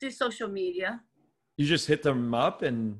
Through 0.00 0.12
social 0.12 0.48
media. 0.48 1.00
You 1.56 1.66
just 1.66 1.86
hit 1.86 2.02
them 2.02 2.34
up 2.34 2.62
and. 2.62 2.98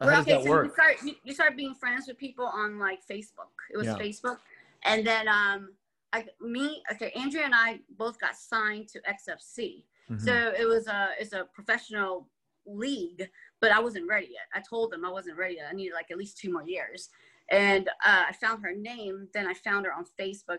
How 0.00 0.08
well, 0.08 0.20
okay, 0.22 0.42
so 0.42 0.50
work? 0.50 0.66
You 0.66 0.72
start, 0.72 0.96
you, 1.04 1.14
you 1.24 1.34
start 1.34 1.56
being 1.56 1.74
friends 1.74 2.06
with 2.08 2.18
people 2.18 2.44
on 2.44 2.78
like 2.78 3.00
Facebook. 3.10 3.52
It 3.72 3.76
was 3.76 3.86
yeah. 3.86 3.96
Facebook, 3.96 4.38
and 4.84 5.06
then 5.06 5.28
um, 5.28 5.74
I, 6.12 6.26
me, 6.40 6.82
okay, 6.92 7.12
Andrea 7.14 7.44
and 7.44 7.54
I 7.54 7.78
both 7.96 8.18
got 8.18 8.36
signed 8.36 8.88
to 8.88 9.00
XFC. 9.00 9.84
Mm-hmm. 10.10 10.18
So 10.18 10.52
it 10.58 10.66
was 10.66 10.88
a 10.88 11.10
it's 11.20 11.32
a 11.32 11.46
professional 11.54 12.28
league, 12.66 13.28
but 13.60 13.72
I 13.72 13.80
wasn't 13.80 14.08
ready 14.08 14.28
yet. 14.30 14.46
I 14.54 14.62
told 14.68 14.92
them 14.92 15.04
I 15.04 15.10
wasn't 15.10 15.38
ready 15.38 15.56
yet. 15.56 15.68
I 15.70 15.74
needed 15.74 15.94
like 15.94 16.10
at 16.10 16.18
least 16.18 16.38
two 16.38 16.52
more 16.52 16.62
years. 16.62 17.08
And 17.50 17.88
uh, 18.06 18.24
I 18.28 18.32
found 18.40 18.62
her 18.64 18.74
name. 18.74 19.28
Then 19.34 19.46
I 19.46 19.54
found 19.54 19.84
her 19.86 19.92
on 19.92 20.04
Facebook 20.18 20.58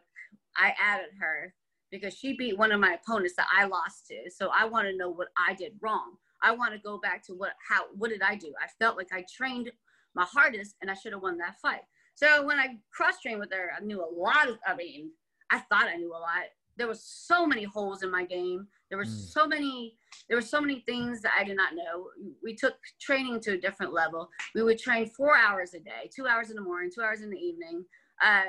I 0.58 0.74
added 0.82 1.10
her 1.20 1.54
because 1.92 2.14
she 2.14 2.36
beat 2.36 2.58
one 2.58 2.72
of 2.72 2.80
my 2.80 2.94
opponents 2.94 3.36
that 3.38 3.48
I 3.56 3.66
lost 3.66 4.08
to. 4.08 4.30
So 4.30 4.50
I 4.54 4.66
want 4.66 4.88
to 4.88 4.98
know 4.98 5.10
what 5.10 5.30
I 5.38 5.54
did 5.54 5.74
wrong. 5.82 6.16
I 6.42 6.52
want 6.52 6.74
to 6.74 6.80
go 6.80 7.00
back 7.00 7.26
to 7.28 7.34
what 7.34 7.54
how 7.68 7.86
what 7.96 8.10
did 8.10 8.22
I 8.22 8.36
do? 8.36 8.54
I 8.62 8.68
felt 8.80 8.98
like 8.98 9.14
I 9.14 9.26
trained 9.34 9.72
my 10.16 10.26
hardest 10.26 10.76
and 10.82 10.92
I 10.92 10.94
should 10.94 11.14
have 11.14 11.22
won 11.22 11.38
that 11.38 11.60
fight. 11.62 11.82
So 12.16 12.46
when 12.46 12.60
I 12.60 12.78
cross 12.92 13.22
trained 13.22 13.40
with 13.40 13.52
her, 13.52 13.72
I 13.76 13.84
knew 13.84 14.04
a 14.04 14.14
lot 14.14 14.50
of 14.50 14.58
I 14.68 14.76
mean, 14.76 15.12
I 15.50 15.60
thought 15.60 15.88
I 15.88 15.96
knew 15.96 16.12
a 16.12 16.18
lot. 16.18 16.44
There 16.78 16.88
was 16.88 17.04
so 17.04 17.46
many 17.46 17.64
holes 17.64 18.04
in 18.04 18.12
my 18.12 18.26
game. 18.26 18.68
There 18.90 18.98
were 18.98 19.06
mm. 19.06 19.32
so 19.32 19.48
many 19.48 19.98
there 20.30 20.38
were 20.38 20.42
so 20.42 20.62
many 20.62 20.82
things 20.82 21.22
that 21.22 21.34
I 21.38 21.44
did 21.44 21.58
not 21.58 21.74
know. 21.76 22.08
We 22.44 22.56
took 22.56 22.76
training 23.02 23.42
to 23.42 23.54
a 23.54 23.58
different 23.58 23.94
level. 23.94 24.30
We 24.56 24.64
would 24.64 24.80
train 24.80 25.10
4 25.10 25.36
hours 25.36 25.74
a 25.74 25.80
day, 25.80 26.10
2 26.16 26.28
hours 26.28 26.50
in 26.50 26.56
the 26.56 26.62
morning, 26.62 26.92
2 26.94 27.02
hours 27.02 27.22
in 27.22 27.30
the 27.30 27.38
evening. 27.38 27.84
Uh, 28.24 28.44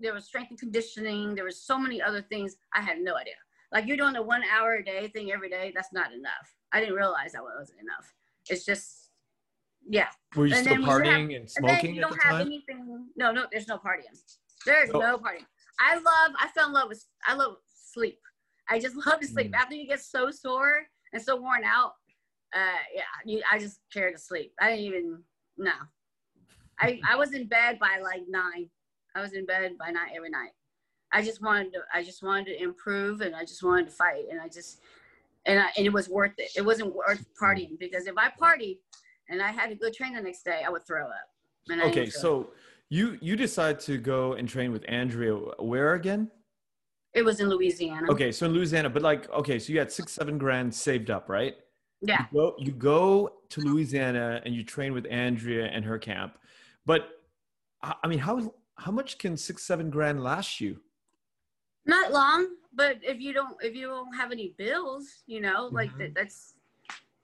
there 0.00 0.14
was 0.14 0.24
strength 0.24 0.50
and 0.50 0.58
conditioning. 0.58 1.34
There 1.34 1.44
was 1.44 1.60
so 1.60 1.78
many 1.78 2.00
other 2.00 2.22
things. 2.22 2.56
I 2.74 2.80
had 2.80 2.98
no 3.00 3.16
idea. 3.16 3.34
Like 3.72 3.86
you're 3.86 3.96
doing 3.96 4.16
a 4.16 4.22
one 4.22 4.42
hour 4.44 4.74
a 4.76 4.84
day 4.84 5.08
thing 5.08 5.32
every 5.32 5.50
day. 5.50 5.72
That's 5.74 5.92
not 5.92 6.12
enough. 6.12 6.54
I 6.72 6.80
didn't 6.80 6.94
realize 6.94 7.32
that 7.32 7.42
wasn't 7.42 7.80
enough. 7.80 8.12
It's 8.48 8.64
just, 8.64 9.10
yeah. 9.88 10.08
Were 10.34 10.46
you 10.46 10.54
and 10.54 10.64
still 10.64 10.76
partying 10.76 11.32
have, 11.32 11.40
and 11.40 11.50
smoking 11.50 11.86
and 11.88 11.96
you 11.96 12.04
at 12.04 12.10
the 12.10 12.16
time? 12.16 12.40
Anything, 12.46 13.06
no, 13.16 13.32
no, 13.32 13.46
there's 13.50 13.68
no 13.68 13.76
partying. 13.76 14.16
There's 14.64 14.90
no. 14.90 15.00
no 15.00 15.18
partying. 15.18 15.46
I 15.80 15.94
love, 15.94 16.34
I 16.40 16.48
fell 16.54 16.68
in 16.68 16.72
love 16.72 16.88
with, 16.88 17.04
I 17.26 17.34
love 17.34 17.56
sleep. 17.98 18.18
I 18.68 18.78
just 18.78 18.96
love 19.06 19.20
to 19.20 19.26
sleep. 19.26 19.52
Mm. 19.52 19.56
After 19.56 19.74
you 19.74 19.86
get 19.86 20.00
so 20.00 20.30
sore 20.30 20.86
and 21.12 21.22
so 21.22 21.36
worn 21.36 21.64
out, 21.64 21.92
uh, 22.54 22.80
yeah, 22.94 23.02
you, 23.24 23.42
I 23.50 23.58
just 23.58 23.80
care 23.92 24.10
to 24.10 24.18
sleep. 24.18 24.52
I 24.60 24.70
didn't 24.70 24.84
even, 24.84 25.22
no. 25.56 25.72
I, 26.80 27.00
I 27.08 27.16
was 27.16 27.34
in 27.34 27.46
bed 27.46 27.78
by 27.78 27.98
like 28.02 28.22
nine. 28.28 28.70
I 29.14 29.20
was 29.20 29.32
in 29.32 29.46
bed 29.46 29.72
by 29.78 29.90
night 29.90 30.12
every 30.16 30.30
night. 30.30 30.50
I 31.12 31.22
just 31.22 31.42
wanted 31.42 31.72
to, 31.72 31.80
I 31.92 32.02
just 32.02 32.22
wanted 32.22 32.46
to 32.46 32.62
improve 32.62 33.20
and 33.20 33.34
I 33.34 33.42
just 33.42 33.62
wanted 33.62 33.86
to 33.86 33.92
fight. 33.92 34.24
And 34.30 34.40
I 34.40 34.48
just, 34.48 34.80
and, 35.46 35.58
I, 35.58 35.66
and 35.76 35.86
it 35.86 35.92
was 35.92 36.08
worth 36.08 36.34
it. 36.38 36.50
It 36.56 36.64
wasn't 36.64 36.94
worth 36.94 37.24
partying 37.40 37.78
because 37.78 38.06
if 38.06 38.14
I 38.16 38.30
partied 38.40 38.78
and 39.28 39.42
I 39.42 39.50
had 39.50 39.72
a 39.72 39.74
good 39.74 39.94
train 39.94 40.14
the 40.14 40.20
next 40.20 40.44
day, 40.44 40.62
I 40.64 40.70
would 40.70 40.86
throw 40.86 41.06
up. 41.06 41.28
okay. 41.70 42.10
So 42.10 42.50
you, 42.90 43.18
you 43.20 43.36
decide 43.36 43.80
to 43.80 43.98
go 43.98 44.34
and 44.34 44.48
train 44.48 44.70
with 44.70 44.84
Andrea 44.88 45.34
where 45.34 45.94
again? 45.94 46.30
It 47.14 47.24
was 47.24 47.40
in 47.40 47.48
Louisiana. 47.48 48.10
Okay. 48.10 48.30
So 48.32 48.46
in 48.46 48.52
Louisiana, 48.52 48.90
but 48.90 49.02
like, 49.02 49.30
okay. 49.30 49.58
So 49.58 49.72
you 49.72 49.78
had 49.78 49.90
six, 49.90 50.12
seven 50.12 50.38
grand 50.38 50.74
saved 50.74 51.10
up, 51.10 51.28
right? 51.28 51.56
Yeah. 52.00 52.26
You 52.32 52.38
go, 52.38 52.54
you 52.58 52.72
go 52.72 53.32
to 53.48 53.60
Louisiana 53.60 54.40
and 54.44 54.54
you 54.54 54.62
train 54.62 54.92
with 54.92 55.06
Andrea 55.10 55.66
and 55.66 55.84
her 55.84 55.98
camp. 55.98 56.38
But 56.86 57.08
I 57.82 58.06
mean, 58.06 58.18
how 58.18 58.52
how 58.78 58.92
much 58.92 59.18
can 59.18 59.36
six 59.36 59.64
seven 59.64 59.90
grand 59.90 60.22
last 60.22 60.60
you 60.60 60.78
not 61.84 62.12
long 62.12 62.48
but 62.74 62.96
if 63.02 63.20
you 63.20 63.32
don't 63.32 63.56
if 63.60 63.74
you 63.74 63.88
don't 63.88 64.16
have 64.16 64.32
any 64.32 64.54
bills 64.56 65.22
you 65.26 65.40
know 65.40 65.68
like 65.72 65.90
mm-hmm. 65.92 66.12
that's 66.14 66.54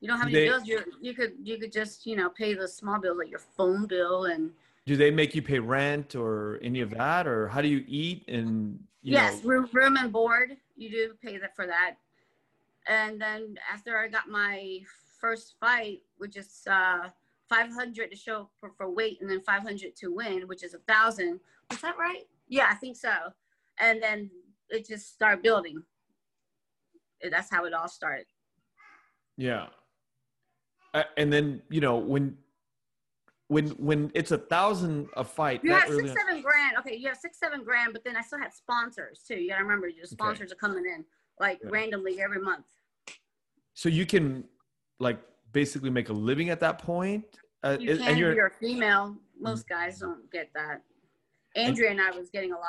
you 0.00 0.08
don't 0.08 0.18
have 0.18 0.26
any 0.26 0.34
they, 0.34 0.48
bills 0.48 0.66
you 0.66 0.80
you 1.00 1.14
could 1.14 1.32
you 1.42 1.58
could 1.58 1.72
just 1.72 2.06
you 2.06 2.16
know 2.16 2.28
pay 2.30 2.54
the 2.54 2.66
small 2.66 3.00
bill 3.00 3.16
like 3.16 3.30
your 3.30 3.38
phone 3.56 3.86
bill 3.86 4.26
and 4.26 4.50
do 4.86 4.96
they 4.96 5.10
make 5.10 5.34
you 5.34 5.42
pay 5.42 5.58
rent 5.58 6.14
or 6.14 6.58
any 6.62 6.80
of 6.80 6.90
that 6.90 7.26
or 7.26 7.48
how 7.48 7.62
do 7.62 7.68
you 7.68 7.84
eat 7.86 8.24
and 8.28 8.78
yes 9.04 9.42
know? 9.42 9.50
room, 9.50 9.68
room 9.72 9.96
and 9.96 10.12
board 10.12 10.56
you 10.76 10.90
do 10.90 11.14
pay 11.22 11.38
that 11.38 11.54
for 11.54 11.66
that 11.66 11.96
and 12.88 13.20
then 13.20 13.56
after 13.72 13.98
i 13.98 14.08
got 14.08 14.28
my 14.28 14.80
first 15.20 15.54
fight 15.60 16.00
which 16.18 16.36
is 16.36 16.62
uh 16.70 17.08
500 17.48 18.10
to 18.10 18.16
show 18.16 18.48
for, 18.58 18.70
for 18.76 18.90
weight 18.90 19.18
and 19.20 19.30
then 19.30 19.40
500 19.40 19.94
to 19.96 20.14
win, 20.14 20.42
which 20.46 20.62
is 20.62 20.74
a 20.74 20.78
thousand. 20.78 21.40
Was 21.70 21.80
that 21.80 21.96
right? 21.98 22.26
Yeah, 22.48 22.68
I 22.70 22.74
think 22.74 22.96
so. 22.96 23.12
And 23.78 24.02
then 24.02 24.30
it 24.70 24.86
just 24.86 25.14
started 25.14 25.42
building. 25.42 25.82
That's 27.30 27.50
how 27.50 27.64
it 27.64 27.72
all 27.72 27.88
started. 27.88 28.26
Yeah. 29.36 29.66
Uh, 30.92 31.04
and 31.16 31.32
then, 31.32 31.62
you 31.70 31.80
know, 31.80 31.96
when 31.96 32.36
when 33.48 33.68
when 33.70 34.10
it's 34.14 34.30
a 34.30 34.38
thousand 34.38 35.06
a 35.16 35.24
fight 35.24 35.60
you 35.62 35.72
have 35.72 35.88
six 35.88 36.14
seven 36.14 36.40
grand 36.40 36.76
okay 36.78 36.96
you 36.96 37.06
have 37.08 37.16
six 37.16 37.38
seven 37.38 37.62
grand 37.62 37.92
but 37.92 38.02
then 38.02 38.16
i 38.16 38.22
still 38.22 38.38
had 38.38 38.52
sponsors 38.52 39.22
too 39.28 39.34
you 39.34 39.50
gotta 39.50 39.62
remember 39.62 39.86
your 39.86 40.06
sponsors 40.06 40.50
okay. 40.50 40.52
are 40.52 40.68
coming 40.68 40.84
in 40.86 41.04
like 41.38 41.60
yeah. 41.62 41.70
randomly 41.70 42.20
every 42.22 42.40
month 42.40 42.64
so 43.74 43.88
you 43.88 44.06
can 44.06 44.44
like 45.00 45.18
basically 45.52 45.90
make 45.90 46.08
a 46.08 46.12
living 46.12 46.50
at 46.50 46.60
that 46.60 46.78
point. 46.78 47.24
Uh, 47.62 47.76
you 47.80 47.96
can 47.96 48.08
and 48.08 48.18
you're, 48.18 48.34
you're 48.34 48.46
a 48.46 48.50
female. 48.50 49.16
Most 49.38 49.68
guys 49.68 49.98
don't 49.98 50.30
get 50.30 50.50
that. 50.54 50.82
Andrea 51.56 51.90
and, 51.90 52.00
and 52.00 52.14
I 52.14 52.16
was 52.16 52.30
getting 52.30 52.52
a 52.52 52.56
lot. 52.56 52.66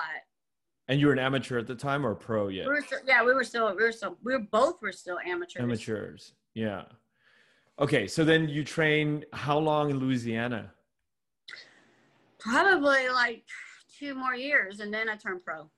And 0.87 0.99
you 0.99 1.07
were 1.07 1.13
an 1.13 1.19
amateur 1.19 1.57
at 1.57 1.67
the 1.67 1.75
time 1.75 2.05
or 2.05 2.11
a 2.11 2.15
pro 2.15 2.47
yet? 2.47 2.67
We 2.67 2.73
were 2.73 2.81
still, 2.81 2.99
yeah, 3.07 3.23
we 3.23 3.33
were 3.33 3.43
still, 3.43 3.75
we 3.75 3.83
were 3.83 3.91
still, 3.91 4.17
we 4.23 4.33
were 4.33 4.45
both 4.51 4.81
were 4.81 4.91
still 4.91 5.17
amateurs. 5.25 5.63
Amateurs, 5.63 6.33
yeah. 6.53 6.83
Okay, 7.77 8.07
so 8.07 8.23
then 8.23 8.47
you 8.47 8.63
train 8.63 9.25
how 9.33 9.57
long 9.57 9.89
in 9.89 9.99
Louisiana? 9.99 10.71
Probably 12.39 13.09
like 13.09 13.43
two 13.99 14.15
more 14.15 14.35
years, 14.35 14.79
and 14.79 14.93
then 14.93 15.09
I 15.09 15.17
turn 15.17 15.41
pro. 15.43 15.69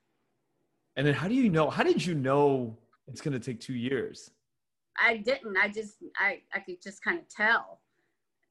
And 0.96 1.08
then 1.08 1.14
how 1.14 1.28
do 1.28 1.34
you 1.34 1.50
know? 1.50 1.70
How 1.70 1.84
did 1.84 2.06
you 2.06 2.14
know 2.14 2.78
it's 3.08 3.22
going 3.22 3.34
to 3.34 3.40
take 3.40 3.60
two 3.60 3.74
years? 3.74 4.30
I 5.00 5.18
didn't. 5.18 5.58
I 5.58 5.70
just 5.70 5.98
I 6.18 6.42
I 6.54 6.60
could 6.60 6.82
just 6.82 7.04
kind 7.04 7.20
of 7.20 7.28
tell. 7.30 7.80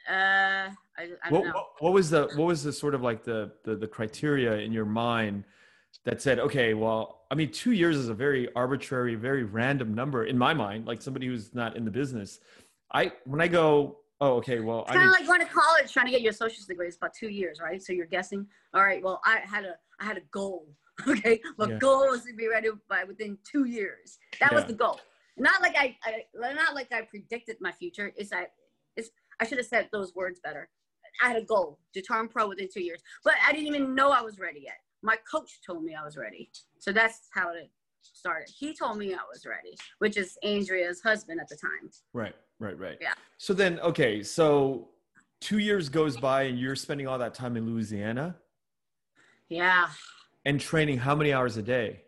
Uh, 0.09 0.71
I, 0.97 1.11
I 1.25 1.31
what, 1.31 1.45
what, 1.45 1.67
what, 1.81 1.93
was 1.93 2.11
the 2.11 2.29
what 2.37 2.47
was 2.47 2.63
the 2.63 2.73
sort 2.73 2.95
of 2.95 3.03
like 3.03 3.25
the, 3.25 3.53
the 3.65 3.75
the 3.77 3.89
criteria 3.89 4.59
in 4.59 4.73
your 4.73 4.85
mind 4.85 5.45
that 6.05 6.23
said, 6.23 6.39
okay, 6.39 6.75
well, 6.75 7.23
I 7.31 7.35
mean, 7.35 7.51
two 7.51 7.73
years 7.73 7.97
is 7.97 8.09
a 8.09 8.15
very 8.15 8.53
arbitrary, 8.55 9.15
very 9.17 9.43
random 9.43 9.95
number 9.95 10.25
in 10.25 10.39
my 10.39 10.55
mind. 10.55 10.87
Like 10.87 11.03
somebody 11.03 11.27
who's 11.27 11.55
not 11.55 11.77
in 11.77 11.85
the 11.85 11.91
business, 11.91 12.39
I 12.93 13.13
when 13.25 13.41
I 13.41 13.49
go, 13.49 13.99
oh, 14.21 14.35
okay, 14.35 14.61
well, 14.61 14.83
it's 14.83 14.93
kind 14.93 15.05
of 15.05 15.13
like 15.13 15.27
going 15.27 15.41
to 15.41 15.47
college 15.47 15.93
trying 15.93 16.07
to 16.07 16.13
get 16.13 16.23
your 16.23 16.31
associate's 16.31 16.67
degree. 16.67 16.87
It's 16.87 16.97
about 16.97 17.15
two 17.15 17.29
years, 17.29 17.61
right? 17.61 17.83
So 17.83 17.93
you're 17.93 18.07
guessing. 18.07 18.47
All 18.75 18.83
right, 18.83 19.03
well, 19.03 19.21
I 19.25 19.41
had 19.45 19.65
a 19.65 19.75
I 20.01 20.05
had 20.05 20.17
a 20.17 20.23
goal. 20.31 20.67
Okay, 21.07 21.43
my 21.59 21.69
yeah. 21.69 21.77
goal 21.77 22.09
was 22.09 22.25
to 22.25 22.33
be 22.35 22.49
ready 22.49 22.71
by 22.89 23.05
within 23.05 23.37
two 23.45 23.67
years. 23.67 24.17
That 24.41 24.51
yeah. 24.51 24.57
was 24.57 24.65
the 24.65 24.73
goal 24.73 24.99
not 25.37 25.61
like 25.61 25.77
I, 25.77 25.97
I 26.05 26.53
not 26.55 26.75
like 26.75 26.93
I 26.93 27.03
predicted 27.03 27.57
my 27.61 27.73
future. 27.73 28.13
Is 28.17 28.33
I 28.33 28.47
it's 28.97 29.11
I 29.41 29.47
should 29.47 29.59
have 29.59 29.67
said 29.67 29.89
those 29.93 30.15
words 30.15 30.41
better. 30.43 30.69
I 31.23 31.29
had 31.29 31.37
a 31.37 31.45
goal 31.45 31.79
to 31.95 32.03
turn 32.03 32.29
pro 32.29 32.49
within 32.49 32.69
two 32.73 32.83
years, 32.83 33.01
but 33.25 33.35
I 33.47 33.53
didn't 33.53 33.69
even 33.69 33.95
know 33.95 34.11
I 34.11 34.21
was 34.21 34.39
ready 34.39 34.61
yet. 34.65 34.79
My 35.03 35.17
coach 35.31 35.61
told 35.67 35.85
me 35.85 35.95
I 35.95 36.05
was 36.05 36.17
ready, 36.17 36.51
so 36.79 36.93
that's 36.93 37.29
how 37.33 37.51
it. 37.51 37.71
started. 38.03 38.49
He 38.59 38.75
told 38.75 38.99
me 38.99 39.15
I 39.15 39.25
was 39.33 39.47
ready, 39.47 39.77
which 39.99 40.17
is 40.17 40.37
Andrea's 40.43 41.01
husband 41.03 41.41
at 41.41 41.49
the 41.49 41.57
time. 41.57 41.91
Right, 42.13 42.35
right, 42.59 42.79
right. 42.79 42.99
Yeah. 43.01 43.15
So 43.39 43.53
then, 43.55 43.79
okay, 43.81 44.23
so 44.23 44.89
two 45.41 45.59
years 45.59 45.89
goes 45.89 46.17
by 46.17 46.45
and 46.45 46.59
you're 46.59 46.77
spending 46.77 47.07
all 47.07 47.19
that 47.19 47.35
time 47.35 47.57
in 47.57 47.67
Louisiana 47.67 48.37
Yeah. 49.49 49.89
and 50.45 50.61
training 50.61 50.99
how 50.99 51.15
many 51.15 51.33
hours 51.33 51.57
a 51.57 51.63
day? 51.63 52.03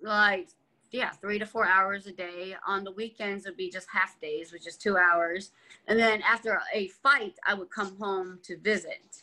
Like, 0.00 0.48
yeah, 0.90 1.10
three 1.10 1.38
to 1.38 1.46
four 1.46 1.66
hours 1.66 2.06
a 2.06 2.12
day. 2.12 2.56
On 2.66 2.84
the 2.84 2.92
weekends, 2.92 3.46
it'd 3.46 3.56
be 3.56 3.70
just 3.70 3.88
half 3.90 4.20
days, 4.20 4.52
which 4.52 4.66
is 4.66 4.76
two 4.76 4.96
hours. 4.96 5.52
And 5.86 5.98
then 5.98 6.22
after 6.22 6.60
a 6.74 6.88
fight, 6.88 7.34
I 7.46 7.54
would 7.54 7.70
come 7.70 7.96
home 7.98 8.40
to 8.44 8.58
visit. 8.58 9.22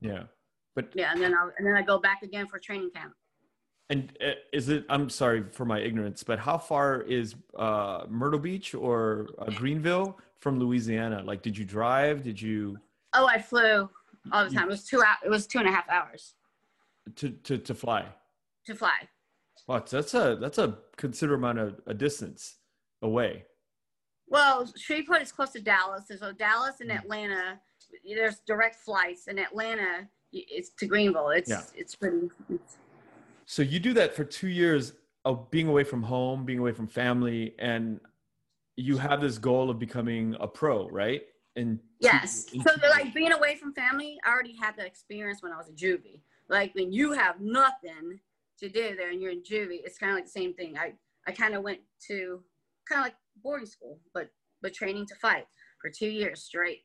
Yeah. 0.00 0.24
But 0.74 0.90
Yeah, 0.94 1.12
and 1.12 1.20
then 1.20 1.34
I 1.34 1.48
and 1.56 1.66
then 1.66 1.74
I 1.76 1.82
go 1.82 1.98
back 1.98 2.22
again 2.22 2.46
for 2.46 2.58
training 2.58 2.90
camp. 2.94 3.14
And 3.90 4.12
uh, 4.24 4.32
is 4.52 4.68
it? 4.68 4.84
I'm 4.88 5.08
sorry 5.08 5.44
for 5.50 5.64
my 5.64 5.80
ignorance, 5.80 6.22
but 6.22 6.38
how 6.38 6.58
far 6.58 7.02
is 7.02 7.34
uh, 7.56 8.04
Myrtle 8.08 8.38
Beach 8.40 8.74
or 8.74 9.28
uh, 9.38 9.50
Greenville 9.50 10.18
from 10.40 10.58
Louisiana? 10.58 11.22
Like, 11.24 11.42
did 11.42 11.56
you 11.56 11.64
drive? 11.64 12.22
Did 12.22 12.40
you 12.40 12.78
Oh, 13.14 13.26
I 13.26 13.40
flew 13.40 13.88
all 14.32 14.44
the 14.44 14.50
You- 14.50 14.56
time. 14.58 14.68
It 14.68 14.70
was 14.72 14.84
two 14.84 15.02
out. 15.02 15.16
It 15.24 15.30
was 15.30 15.46
two 15.46 15.58
and 15.58 15.68
a 15.68 15.72
half 15.72 15.88
hours 15.88 16.34
to 17.16 17.30
to 17.30 17.58
to 17.58 17.74
fly? 17.74 18.04
to 18.66 18.74
fly. 18.74 19.08
Wow, 19.66 19.80
that's 19.88 20.12
a 20.14 20.36
that's 20.40 20.58
a 20.58 20.78
considerable 20.96 21.48
amount 21.48 21.58
of 21.58 21.80
a 21.86 21.94
distance 21.94 22.56
away. 23.02 23.44
Well, 24.26 24.70
Shreveport 24.76 25.22
is 25.22 25.32
close 25.32 25.50
to 25.52 25.60
Dallas. 25.60 26.04
So 26.18 26.32
Dallas 26.32 26.80
and 26.80 26.90
Mm. 26.90 26.98
Atlanta, 26.98 27.58
there's 28.04 28.40
direct 28.40 28.76
flights. 28.76 29.26
In 29.28 29.38
Atlanta, 29.38 30.06
it's 30.32 30.68
to 30.78 30.86
Greenville. 30.86 31.30
It's 31.30 31.48
Yeah. 31.48 31.62
it's 31.74 31.94
pretty. 31.94 32.28
It's, 32.50 32.76
So 33.50 33.62
you 33.62 33.80
do 33.80 33.94
that 33.94 34.14
for 34.14 34.24
two 34.24 34.48
years 34.48 34.92
of 35.24 35.50
being 35.50 35.68
away 35.68 35.82
from 35.82 36.02
home, 36.02 36.44
being 36.44 36.58
away 36.58 36.72
from 36.72 36.86
family, 36.86 37.54
and 37.58 37.98
you 38.76 38.98
have 38.98 39.22
this 39.22 39.38
goal 39.38 39.70
of 39.70 39.78
becoming 39.78 40.36
a 40.38 40.46
pro, 40.46 40.86
right? 40.90 41.22
And 41.56 41.78
yes. 41.98 42.44
So 42.62 42.72
they're 42.78 42.90
like 42.90 43.14
being 43.14 43.32
away 43.32 43.56
from 43.56 43.72
family. 43.72 44.18
I 44.22 44.28
already 44.28 44.54
had 44.54 44.76
that 44.76 44.84
experience 44.84 45.42
when 45.42 45.50
I 45.50 45.56
was 45.56 45.70
a 45.70 45.72
juvie. 45.72 46.20
Like 46.50 46.74
when 46.74 46.92
you 46.92 47.12
have 47.12 47.40
nothing 47.40 48.20
to 48.58 48.68
do 48.68 48.94
there 48.94 49.10
and 49.12 49.20
you're 49.22 49.32
in 49.32 49.42
juvie, 49.42 49.80
it's 49.82 49.96
kind 49.96 50.12
of 50.12 50.16
like 50.16 50.26
the 50.26 50.30
same 50.30 50.52
thing. 50.52 50.76
I 50.76 50.92
I 51.26 51.32
kind 51.32 51.54
of 51.54 51.62
went 51.62 51.80
to 52.08 52.44
kind 52.86 53.00
of 53.00 53.06
like 53.06 53.16
boarding 53.42 53.66
school, 53.66 53.98
but 54.12 54.28
but 54.60 54.74
training 54.74 55.06
to 55.06 55.14
fight 55.14 55.46
for 55.80 55.88
two 55.88 56.10
years 56.10 56.42
straight. 56.42 56.84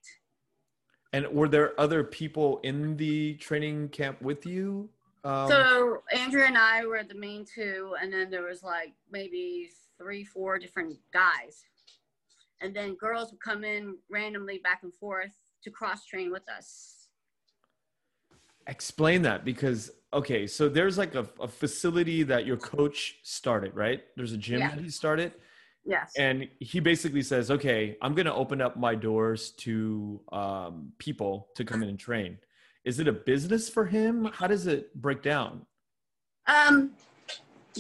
and 1.11 1.27
were 1.27 1.49
there 1.49 1.77
other 1.77 2.05
people 2.05 2.61
in 2.63 2.95
the 2.95 3.33
training 3.35 3.89
camp 3.89 4.21
with 4.21 4.45
you? 4.45 4.89
Um, 5.23 5.47
so 5.49 6.03
Andrea 6.13 6.45
and 6.47 6.57
I 6.57 6.85
were 6.85 7.03
the 7.03 7.15
main 7.15 7.45
two, 7.45 7.95
and 8.01 8.11
then 8.11 8.29
there 8.29 8.43
was 8.43 8.61
like 8.61 8.93
maybe 9.11 9.69
three, 9.97 10.23
four 10.25 10.59
different 10.59 10.97
guys, 11.13 11.63
and 12.61 12.75
then 12.75 12.95
girls 12.95 13.31
would 13.31 13.39
come 13.39 13.63
in 13.63 13.97
randomly 14.09 14.59
back 14.63 14.81
and 14.83 14.93
forth 14.93 15.31
to 15.63 15.69
cross 15.71 16.05
train 16.05 16.31
with 16.31 16.47
us. 16.49 16.99
explain 18.67 19.21
that 19.21 19.43
because 19.43 19.91
okay, 20.13 20.47
so 20.47 20.69
there's 20.69 20.97
like 20.97 21.15
a, 21.15 21.27
a 21.41 21.47
facility 21.47 22.23
that 22.23 22.45
your 22.45 22.55
coach 22.57 23.17
started, 23.23 23.75
right? 23.75 24.03
There's 24.15 24.31
a 24.33 24.37
gym 24.37 24.59
Yeah. 24.59 24.69
that 24.75 24.79
he 24.83 24.89
started, 24.89 25.33
Yes. 25.85 26.13
and 26.17 26.47
he 26.59 26.79
basically 26.79 27.21
says, 27.23 27.49
"Okay, 27.51 27.97
I'm 28.01 28.13
going 28.13 28.25
to 28.25 28.33
open 28.33 28.61
up 28.61 28.77
my 28.77 28.95
doors 28.95 29.51
to 29.65 30.21
um, 30.31 30.91
people 30.97 31.49
to 31.55 31.63
come 31.65 31.81
in 31.83 31.89
and 31.89 31.99
train." 31.99 32.37
Is 32.85 32.99
it 32.99 33.07
a 33.07 33.13
business 33.13 33.69
for 33.69 33.85
him? 33.85 34.25
How 34.33 34.47
does 34.47 34.67
it 34.67 34.93
break 34.95 35.21
down? 35.21 35.65
Um, 36.47 36.91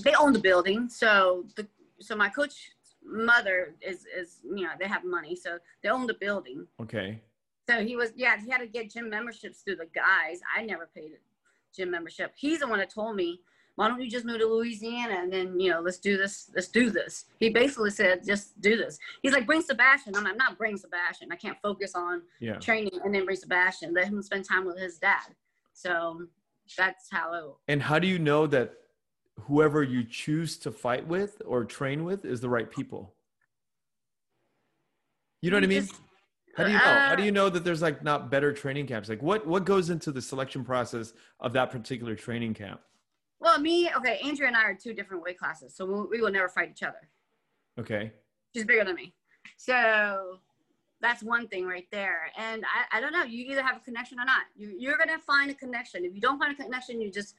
they 0.01 0.13
own 0.13 0.33
the 0.33 0.39
building, 0.39 0.89
so 0.89 1.45
the 1.55 1.67
so 1.99 2.15
my 2.15 2.29
coach 2.29 2.71
mother 3.05 3.75
is 3.81 4.05
is 4.17 4.39
you 4.43 4.63
know 4.63 4.71
they 4.79 4.87
have 4.87 5.03
money, 5.03 5.35
so 5.35 5.59
they 5.81 5.89
own 5.89 6.07
the 6.07 6.13
building. 6.13 6.65
Okay. 6.81 7.21
So 7.69 7.83
he 7.83 7.95
was 7.95 8.11
yeah 8.15 8.37
he 8.43 8.49
had 8.49 8.59
to 8.59 8.67
get 8.67 8.91
gym 8.91 9.09
memberships 9.09 9.59
through 9.59 9.77
the 9.77 9.89
guys. 9.93 10.39
I 10.55 10.63
never 10.63 10.89
paid 10.95 11.11
a 11.11 11.75
gym 11.75 11.91
membership. 11.91 12.33
He's 12.35 12.59
the 12.59 12.67
one 12.67 12.79
that 12.79 12.89
told 12.89 13.15
me. 13.15 13.41
Why 13.75 13.87
don't 13.87 14.01
you 14.01 14.09
just 14.09 14.25
move 14.25 14.39
to 14.39 14.45
Louisiana 14.45 15.15
and 15.19 15.33
then 15.33 15.59
you 15.59 15.71
know 15.71 15.79
let's 15.81 15.97
do 15.97 16.15
this 16.17 16.51
let's 16.55 16.67
do 16.67 16.89
this. 16.91 17.25
He 17.39 17.49
basically 17.49 17.89
said 17.89 18.23
just 18.25 18.59
do 18.61 18.77
this. 18.77 18.99
He's 19.23 19.33
like 19.33 19.47
bring 19.47 19.61
Sebastian. 19.61 20.15
I'm 20.15 20.23
like 20.23 20.37
not 20.37 20.57
bring 20.57 20.77
Sebastian. 20.77 21.31
I 21.31 21.35
can't 21.35 21.57
focus 21.61 21.95
on 21.95 22.21
Yeah. 22.39 22.57
training 22.59 22.99
and 23.03 23.13
then 23.13 23.25
bring 23.25 23.37
Sebastian. 23.37 23.93
Let 23.93 24.05
him 24.07 24.21
spend 24.21 24.45
time 24.45 24.65
with 24.65 24.77
his 24.77 24.99
dad. 24.99 25.23
So 25.73 26.27
that's 26.77 27.09
how 27.11 27.33
it. 27.33 27.43
And 27.67 27.81
how 27.81 27.97
do 27.97 28.07
you 28.07 28.19
know 28.19 28.45
that 28.47 28.73
whoever 29.41 29.81
you 29.81 30.03
choose 30.03 30.57
to 30.59 30.71
fight 30.71 31.07
with 31.07 31.41
or 31.45 31.65
train 31.65 32.03
with 32.03 32.25
is 32.25 32.41
the 32.41 32.49
right 32.49 32.69
people? 32.69 33.15
You 35.41 35.49
know 35.49 35.57
what 35.57 35.63
I 35.63 35.67
mean? 35.67 35.81
Just- 35.81 35.99
How 36.55 36.63
do 36.65 36.69
you 36.71 36.77
know? 36.77 36.83
How 36.83 37.15
do 37.15 37.23
Uh, 37.23 37.25
you 37.25 37.31
know 37.31 37.49
that 37.49 37.63
there's 37.63 37.81
like 37.81 38.03
not 38.03 38.29
better 38.29 38.53
training 38.53 38.85
camps? 38.85 39.09
Like 39.09 39.23
what 39.23 39.47
what 39.47 39.65
goes 39.65 39.89
into 39.89 40.11
the 40.11 40.21
selection 40.21 40.63
process 40.63 41.13
of 41.39 41.53
that 41.53 41.71
particular 41.71 42.15
training 42.15 42.53
camp? 42.53 42.79
Well, 43.43 43.59
me, 43.59 43.89
okay, 43.97 44.21
Andrea 44.23 44.47
and 44.47 44.55
I 44.55 44.63
are 44.63 44.73
two 44.73 44.93
different 44.93 45.21
weight 45.21 45.37
classes, 45.37 45.75
so 45.75 45.85
we, 45.85 46.17
we 46.17 46.21
will 46.21 46.31
never 46.31 46.47
fight 46.47 46.69
each 46.71 46.81
other. 46.81 47.09
Okay. 47.77 48.13
She's 48.55 48.63
bigger 48.63 48.85
than 48.85 48.95
me. 48.95 49.13
So 49.57 50.37
that's 51.01 51.21
one 51.21 51.49
thing 51.49 51.65
right 51.65 51.85
there. 51.91 52.31
And 52.37 52.63
I, 52.63 52.97
I 52.97 53.01
don't 53.01 53.11
know, 53.11 53.23
you 53.25 53.43
either 53.51 53.61
have 53.61 53.75
a 53.75 53.79
connection 53.81 54.17
or 54.17 54.23
not. 54.23 54.43
You, 54.55 54.73
you're 54.79 54.95
going 54.95 55.09
to 55.09 55.17
find 55.19 55.51
a 55.51 55.53
connection. 55.53 56.05
If 56.05 56.15
you 56.15 56.21
don't 56.21 56.39
find 56.39 56.53
a 56.57 56.63
connection, 56.63 57.01
you 57.01 57.11
just, 57.11 57.35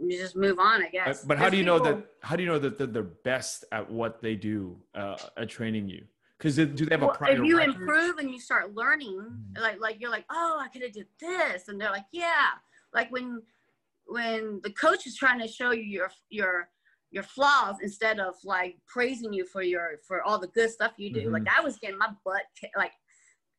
you 0.00 0.16
just 0.16 0.36
move 0.36 0.60
on, 0.60 0.84
I 0.84 0.90
guess. 0.90 1.24
But 1.24 1.38
how 1.38 1.50
do 1.50 1.56
you 1.56 1.64
know 1.64 1.80
that 1.80 2.06
how 2.22 2.36
do 2.36 2.44
you 2.44 2.48
know 2.48 2.60
that 2.60 2.78
they're 2.78 2.86
the 2.86 3.02
best 3.02 3.64
at 3.72 3.90
what 3.90 4.22
they 4.22 4.36
do 4.36 4.76
uh, 4.94 5.16
at 5.36 5.48
training 5.48 5.88
you? 5.88 6.04
Because 6.38 6.54
do 6.54 6.66
they 6.66 6.94
have 6.94 7.02
a 7.02 7.06
Well, 7.06 7.16
prior 7.16 7.32
if 7.32 7.44
you 7.44 7.56
record? 7.58 7.74
improve 7.80 8.18
and 8.18 8.30
you 8.30 8.38
start 8.38 8.74
learning, 8.74 9.18
Mhm. 9.18 9.60
like 9.60 9.80
like 9.80 10.00
you're 10.00 10.10
like, 10.10 10.26
oh, 10.30 10.58
I 10.60 10.68
could 10.68 10.82
have 10.82 10.92
did 10.92 11.06
this, 11.18 11.66
and 11.68 11.80
they're 11.80 11.90
like, 11.90 12.04
yeah. 12.12 12.50
Like 12.92 13.10
when 13.10 13.42
when 14.06 14.60
the 14.62 14.70
coach 14.70 15.06
is 15.06 15.16
trying 15.16 15.40
to 15.40 15.48
show 15.48 15.70
you 15.72 15.82
your 15.82 16.10
your 16.30 16.68
your 17.10 17.22
flaws 17.22 17.76
instead 17.82 18.18
of 18.18 18.34
like 18.44 18.76
praising 18.86 19.32
you 19.32 19.44
for 19.46 19.62
your 19.62 20.00
for 20.06 20.22
all 20.22 20.38
the 20.38 20.48
good 20.48 20.70
stuff 20.70 20.92
you 20.96 21.12
do. 21.12 21.28
Mhm. 21.28 21.32
Like 21.32 21.48
I 21.48 21.60
was 21.60 21.78
getting 21.78 21.98
my 21.98 22.10
butt 22.24 22.42
like 22.76 22.92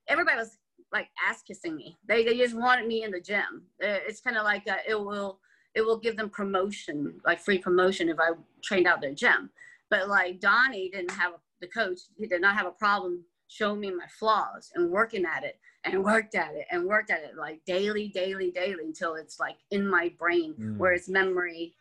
everybody 0.08 0.38
was 0.38 0.58
like 0.91 1.08
ass 1.27 1.41
kissing 1.41 1.75
me. 1.75 1.97
They 2.08 2.23
they 2.23 2.38
just 2.38 2.55
wanted 2.55 2.88
me 2.88 3.03
in 3.03 3.12
the 3.12 3.21
gym. 3.21 3.63
Uh, 3.84 3.99
It's 4.08 4.21
kind 4.21 4.38
of 4.38 4.43
like 4.43 4.67
uh, 4.69 4.77
it 4.88 4.95
will 4.99 5.39
it 5.73 5.81
will 5.81 5.97
give 5.99 6.15
them 6.15 6.29
promotion, 6.29 7.19
like 7.25 7.39
free 7.39 7.58
promotion 7.58 8.08
if 8.10 8.17
I 8.19 8.29
trained 8.63 8.88
out 8.88 9.01
their 9.01 9.13
gym. 9.13 9.49
But 9.89 10.08
like 10.08 10.39
Donnie 10.39 10.89
didn't 10.89 11.12
have 11.12 11.34
the 11.62 11.67
coach, 11.67 11.99
he 12.17 12.27
did 12.27 12.41
not 12.41 12.55
have 12.55 12.65
a 12.67 12.71
problem 12.71 13.23
showing 13.47 13.79
me 13.79 13.91
my 13.91 14.08
flaws 14.08 14.71
and 14.75 14.89
working 14.89 15.25
at 15.25 15.43
it 15.43 15.60
and 15.84 16.03
worked 16.03 16.36
at 16.36 16.53
it 16.55 16.65
and 16.71 16.86
worked 16.86 17.12
at 17.12 17.23
it 17.23 17.36
like 17.38 17.63
daily, 17.65 18.08
daily, 18.10 18.51
daily 18.51 18.86
until 18.86 19.15
it's 19.15 19.39
like 19.39 19.58
in 19.71 19.88
my 19.88 20.12
brain 20.17 20.53
Mm. 20.60 20.77
where 20.77 20.93
it's 20.93 21.08
memory. 21.10 21.75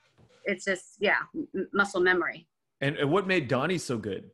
It's 0.45 0.65
just 0.65 0.97
yeah, 0.99 1.21
m- 1.35 1.69
muscle 1.73 2.01
memory. 2.01 2.47
And, 2.81 2.97
and 2.97 3.11
what 3.11 3.27
made 3.27 3.49
Donnie 3.49 3.79
so 3.79 3.97
good? 3.97 4.31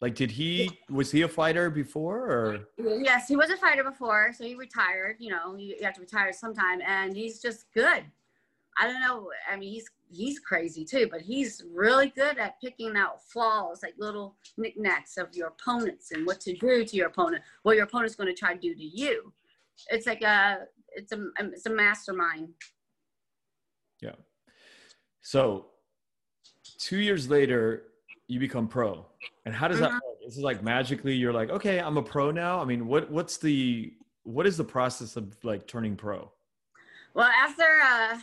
Like, 0.00 0.14
did 0.14 0.30
he 0.30 0.78
was 0.88 1.10
he 1.10 1.22
a 1.22 1.28
fighter 1.28 1.70
before 1.70 2.30
or? 2.30 2.68
Yes, 2.78 3.26
he 3.26 3.34
was 3.34 3.50
a 3.50 3.56
fighter 3.56 3.82
before, 3.82 4.32
so 4.32 4.44
he 4.44 4.54
retired. 4.54 5.16
You 5.18 5.30
know, 5.30 5.56
you, 5.56 5.74
you 5.76 5.84
have 5.84 5.94
to 5.94 6.00
retire 6.00 6.32
sometime, 6.32 6.80
and 6.86 7.16
he's 7.16 7.42
just 7.42 7.66
good. 7.74 8.04
I 8.80 8.86
don't 8.86 9.00
know. 9.00 9.28
I 9.50 9.56
mean, 9.56 9.72
he's 9.72 9.90
he's 10.10 10.38
crazy 10.38 10.84
too, 10.84 11.08
but 11.10 11.20
he's 11.20 11.62
really 11.72 12.08
good 12.10 12.38
at 12.38 12.60
picking 12.60 12.96
out 12.96 13.22
flaws, 13.24 13.80
like 13.82 13.94
little 13.98 14.36
knickknacks 14.56 15.16
of 15.16 15.34
your 15.34 15.48
opponents 15.48 16.12
and 16.12 16.26
what 16.26 16.40
to 16.40 16.54
do 16.56 16.84
to 16.84 16.96
your 16.96 17.08
opponent, 17.08 17.42
what 17.62 17.76
your 17.76 17.84
opponent's 17.84 18.14
going 18.14 18.32
to 18.32 18.38
try 18.38 18.54
to 18.54 18.60
do 18.60 18.74
to 18.74 18.82
you. 18.82 19.32
It's 19.88 20.06
like 20.06 20.22
a 20.22 20.60
it's 20.90 21.12
a 21.12 21.26
it's 21.38 21.66
a 21.66 21.70
mastermind. 21.70 22.48
Yeah. 24.00 24.14
So, 25.20 25.66
two 26.78 26.98
years 26.98 27.28
later, 27.28 27.84
you 28.28 28.40
become 28.40 28.68
pro. 28.68 29.06
And 29.44 29.54
how 29.54 29.68
does 29.68 29.80
that 29.80 29.90
Mhm. 29.90 29.94
work? 29.94 30.18
Is 30.26 30.38
like 30.38 30.62
magically 30.62 31.14
you're 31.14 31.32
like, 31.32 31.48
okay, 31.50 31.80
I'm 31.80 31.96
a 31.96 32.02
pro 32.02 32.30
now? 32.30 32.60
I 32.60 32.64
mean, 32.64 32.86
what 32.86 33.10
what's 33.10 33.38
the 33.38 33.94
what 34.24 34.46
is 34.46 34.56
the 34.56 34.64
process 34.64 35.16
of 35.16 35.36
like 35.42 35.66
turning 35.66 35.96
pro? 35.96 36.30
Well, 37.14 37.28
after 37.28 37.64
uh, 37.82 38.20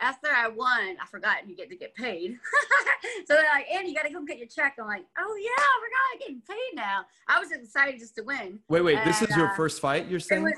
after 0.00 0.28
I 0.28 0.48
won, 0.48 0.96
I 1.00 1.06
forgot 1.10 1.48
you 1.48 1.54
get 1.54 1.70
to 1.70 1.76
get 1.76 1.94
paid. 1.94 2.38
so 3.26 3.34
they're 3.34 3.44
like, 3.44 3.66
"Andy, 3.70 3.90
you 3.90 3.94
got 3.94 4.06
to 4.06 4.12
go 4.12 4.24
get 4.24 4.38
your 4.38 4.48
check." 4.48 4.76
I'm 4.80 4.86
like, 4.86 5.04
"Oh 5.18 5.36
yeah, 5.40 5.50
I 5.58 5.80
forgot 5.80 6.00
I'm 6.12 6.18
getting 6.18 6.42
paid 6.48 6.76
now." 6.76 7.04
I 7.28 7.38
was 7.38 7.52
excited 7.52 7.98
just 8.00 8.16
to 8.16 8.22
win. 8.22 8.58
Wait, 8.68 8.80
wait, 8.82 9.04
this 9.04 9.20
And, 9.20 9.30
is 9.30 9.36
your 9.36 9.48
uh, 9.48 9.54
first 9.54 9.80
fight, 9.80 10.08
you're 10.08 10.16
It 10.18 10.22
saying? 10.22 10.42
was, 10.42 10.54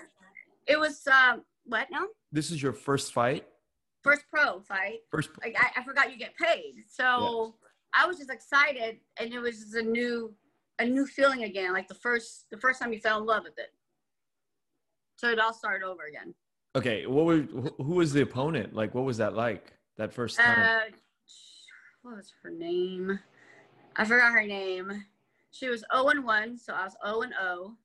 it 0.67 0.79
was 0.79 1.07
um, 1.09 1.43
what? 1.65 1.89
No, 1.91 2.09
this 2.31 2.51
is 2.51 2.63
your 2.63 2.73
first 2.73 3.13
fight? 3.13 3.47
first 4.03 4.25
pro 4.33 4.59
fight. 4.61 4.99
First 5.11 5.31
Like 5.43 5.57
I, 5.59 5.81
I 5.81 5.85
forgot 5.85 6.11
you 6.11 6.19
get 6.19 6.37
paid. 6.37 6.75
So 6.91 7.55
I 7.95 8.07
was 8.07 8.19
just 8.19 8.31
excited, 8.31 8.99
and 9.19 9.33
it 9.33 9.39
was 9.39 9.61
just 9.61 9.75
a 9.75 9.83
new 9.83 10.35
a 10.79 10.85
new 10.85 11.07
feeling 11.07 11.45
again, 11.45 11.73
like 11.73 11.89
the 11.89 11.95
first 11.95 12.47
the 12.51 12.59
first 12.59 12.81
time 12.81 12.93
you 12.93 13.01
fell 13.01 13.19
in 13.21 13.27
love 13.27 13.45
with 13.45 13.59
it. 13.59 13.73
So 15.17 15.29
it 15.31 15.39
all 15.39 15.55
started 15.55 15.85
over 15.87 16.03
again. 16.09 16.35
Okay, 16.75 17.07
what 17.07 17.27
was 17.27 17.43
who 17.77 17.95
was 17.95 18.13
the 18.13 18.23
opponent? 18.23 18.75
Like 18.75 18.95
what 18.95 19.05
was 19.05 19.19
that 19.19 19.35
like? 19.35 19.73
That 19.99 20.13
first 20.13 20.39
time? 20.39 20.59
Uh, 20.59 20.97
what 22.03 22.17
was 22.17 22.33
her 22.43 22.51
name? 22.51 23.19
I 23.97 24.05
forgot 24.05 24.33
her 24.33 24.47
name. 24.47 25.05
She 25.51 25.69
was 25.69 25.85
0 25.95 26.09
and 26.09 26.25
1, 26.25 26.59
so 26.59 26.73
I 26.73 26.85
was 26.85 26.97
0 27.05 27.23
and 27.23 27.35
0. 27.39 27.77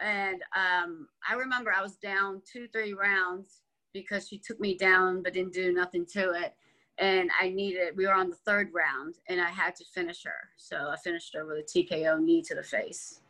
And 0.00 0.42
um, 0.56 1.08
I 1.28 1.34
remember 1.34 1.72
I 1.76 1.82
was 1.82 1.96
down 1.96 2.40
two, 2.50 2.66
three 2.68 2.94
rounds 2.94 3.60
because 3.92 4.26
she 4.26 4.38
took 4.38 4.58
me 4.58 4.76
down 4.76 5.22
but 5.22 5.34
didn't 5.34 5.52
do 5.52 5.72
nothing 5.72 6.06
to 6.14 6.30
it. 6.30 6.54
And 6.98 7.30
I 7.40 7.50
needed, 7.50 7.96
we 7.96 8.06
were 8.06 8.14
on 8.14 8.30
the 8.30 8.36
third 8.36 8.70
round 8.72 9.16
and 9.28 9.40
I 9.40 9.50
had 9.50 9.76
to 9.76 9.84
finish 9.84 10.24
her. 10.24 10.50
So 10.56 10.90
I 10.90 10.96
finished 10.96 11.34
her 11.34 11.44
with 11.46 11.58
a 11.58 11.62
TKO 11.62 12.20
knee 12.20 12.42
to 12.42 12.54
the 12.54 12.62
face. 12.62 13.20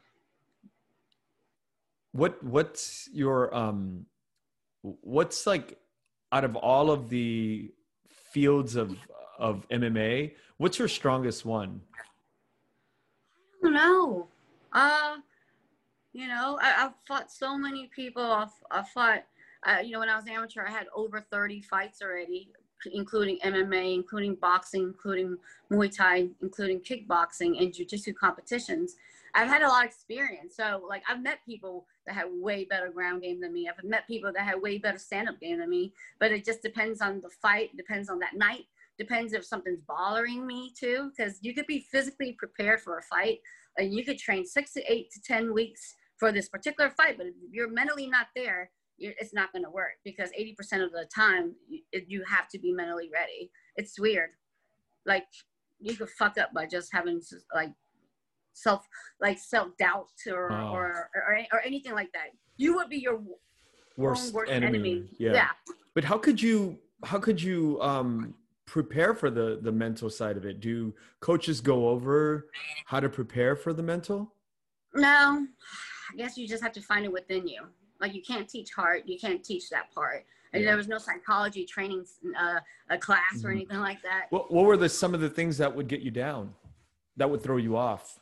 What, 2.12 2.42
what's 2.42 3.08
your, 3.12 3.54
um, 3.54 4.06
what's 4.84 5.46
like 5.46 5.78
out 6.30 6.44
of 6.44 6.56
all 6.56 6.90
of 6.90 7.08
the 7.08 7.70
fields 8.32 8.76
of, 8.76 8.96
of 9.38 9.66
MMA, 9.70 10.32
what's 10.58 10.78
your 10.78 10.88
strongest 10.88 11.44
one? 11.44 11.80
I 13.62 13.64
don't 13.66 13.74
know. 13.74 14.28
Uh, 14.72 15.16
you 16.12 16.28
know, 16.28 16.58
I, 16.60 16.66
have 16.70 16.94
fought 17.08 17.32
so 17.32 17.56
many 17.56 17.90
people. 17.94 18.22
I've, 18.22 18.52
I've 18.70 18.88
fought, 18.88 19.24
uh, 19.66 19.78
you 19.82 19.92
know, 19.92 20.00
when 20.00 20.08
I 20.08 20.16
was 20.16 20.26
amateur, 20.28 20.66
I 20.66 20.70
had 20.70 20.86
over 20.94 21.20
30 21.20 21.62
fights 21.62 22.02
already, 22.02 22.50
including 22.92 23.38
MMA, 23.38 23.94
including 23.94 24.34
boxing, 24.34 24.82
including 24.82 25.38
Muay 25.72 25.96
Thai, 25.96 26.28
including 26.42 26.80
kickboxing 26.80 27.62
and 27.62 27.72
jiu-jitsu 27.72 28.12
competitions. 28.12 28.96
I've 29.34 29.48
had 29.48 29.62
a 29.62 29.68
lot 29.68 29.84
of 29.84 29.90
experience. 29.90 30.56
So 30.56 30.84
like 30.88 31.02
I've 31.08 31.22
met 31.22 31.38
people 31.44 31.86
that 32.06 32.14
had 32.14 32.26
way 32.30 32.64
better 32.64 32.90
ground 32.90 33.22
game 33.22 33.40
than 33.40 33.52
me. 33.52 33.68
I've 33.68 33.82
met 33.84 34.06
people 34.06 34.32
that 34.32 34.44
had 34.44 34.60
way 34.60 34.78
better 34.78 34.98
stand-up 34.98 35.40
game 35.40 35.58
than 35.58 35.70
me. 35.70 35.92
But 36.20 36.32
it 36.32 36.44
just 36.44 36.62
depends 36.62 37.00
on 37.00 37.20
the 37.20 37.30
fight, 37.42 37.76
depends 37.76 38.08
on 38.08 38.18
that 38.20 38.34
night, 38.34 38.64
depends 38.98 39.32
if 39.32 39.44
something's 39.44 39.82
bothering 39.82 40.46
me 40.46 40.72
too. 40.78 41.10
Because 41.16 41.38
you 41.42 41.54
could 41.54 41.66
be 41.66 41.86
physically 41.90 42.36
prepared 42.38 42.80
for 42.80 42.98
a 42.98 43.02
fight 43.02 43.38
and 43.76 43.92
you 43.92 44.04
could 44.04 44.18
train 44.18 44.46
six 44.46 44.72
to 44.74 44.92
eight 44.92 45.10
to 45.12 45.20
ten 45.20 45.52
weeks 45.52 45.94
for 46.18 46.30
this 46.30 46.48
particular 46.48 46.90
fight. 46.90 47.18
But 47.18 47.26
if 47.26 47.34
you're 47.50 47.70
mentally 47.70 48.06
not 48.06 48.28
there, 48.36 48.70
it's 48.98 49.34
not 49.34 49.52
going 49.52 49.64
to 49.64 49.70
work 49.70 49.94
because 50.04 50.30
80% 50.38 50.84
of 50.84 50.92
the 50.92 51.06
time 51.12 51.54
you, 51.68 51.80
you 52.06 52.24
have 52.28 52.48
to 52.50 52.58
be 52.58 52.72
mentally 52.72 53.10
ready. 53.12 53.50
It's 53.76 53.98
weird. 53.98 54.30
Like 55.04 55.26
you 55.80 55.96
could 55.96 56.10
fuck 56.10 56.38
up 56.38 56.52
by 56.54 56.66
just 56.66 56.90
having 56.92 57.20
like 57.52 57.72
self 58.54 58.86
like 59.20 59.38
self 59.38 59.76
doubt 59.78 60.08
or, 60.26 60.52
oh. 60.52 60.70
or, 60.72 61.10
or 61.14 61.38
or 61.52 61.60
anything 61.64 61.92
like 61.92 62.12
that. 62.12 62.28
You 62.56 62.74
would 62.76 62.88
be 62.88 62.98
your 62.98 63.20
worst, 63.96 64.32
worst 64.32 64.50
enemy. 64.50 64.78
enemy. 64.78 65.04
Yeah. 65.18 65.32
yeah. 65.32 65.48
But 65.94 66.04
how 66.04 66.18
could 66.18 66.40
you 66.40 66.78
how 67.04 67.18
could 67.18 67.42
you 67.42 67.80
um 67.82 68.34
prepare 68.66 69.14
for 69.14 69.30
the 69.30 69.58
the 69.62 69.72
mental 69.72 70.08
side 70.08 70.36
of 70.36 70.46
it? 70.46 70.60
Do 70.60 70.94
coaches 71.20 71.60
go 71.60 71.88
over 71.88 72.48
how 72.86 73.00
to 73.00 73.08
prepare 73.08 73.56
for 73.56 73.72
the 73.72 73.82
mental? 73.82 74.32
No. 74.94 75.46
I 76.12 76.16
guess 76.16 76.36
you 76.36 76.46
just 76.46 76.62
have 76.62 76.72
to 76.72 76.82
find 76.82 77.04
it 77.04 77.12
within 77.12 77.48
you. 77.48 77.62
Like 78.00 78.14
you 78.14 78.22
can't 78.22 78.48
teach 78.48 78.72
heart, 78.72 79.02
you 79.06 79.18
can't 79.18 79.42
teach 79.42 79.68
that 79.70 79.92
part. 79.94 80.24
And 80.52 80.62
yeah. 80.62 80.70
there 80.70 80.76
was 80.76 80.86
no 80.86 80.98
psychology 80.98 81.64
training 81.64 82.04
uh, 82.38 82.60
a 82.88 82.98
class 82.98 83.18
mm-hmm. 83.38 83.46
or 83.46 83.50
anything 83.50 83.80
like 83.80 84.00
that. 84.02 84.26
What, 84.30 84.52
what 84.52 84.66
were 84.66 84.76
the 84.76 84.88
some 84.88 85.14
of 85.14 85.20
the 85.20 85.28
things 85.28 85.58
that 85.58 85.74
would 85.74 85.88
get 85.88 86.00
you 86.00 86.12
down, 86.12 86.54
that 87.16 87.28
would 87.28 87.42
throw 87.42 87.56
you 87.56 87.76
off? 87.76 88.20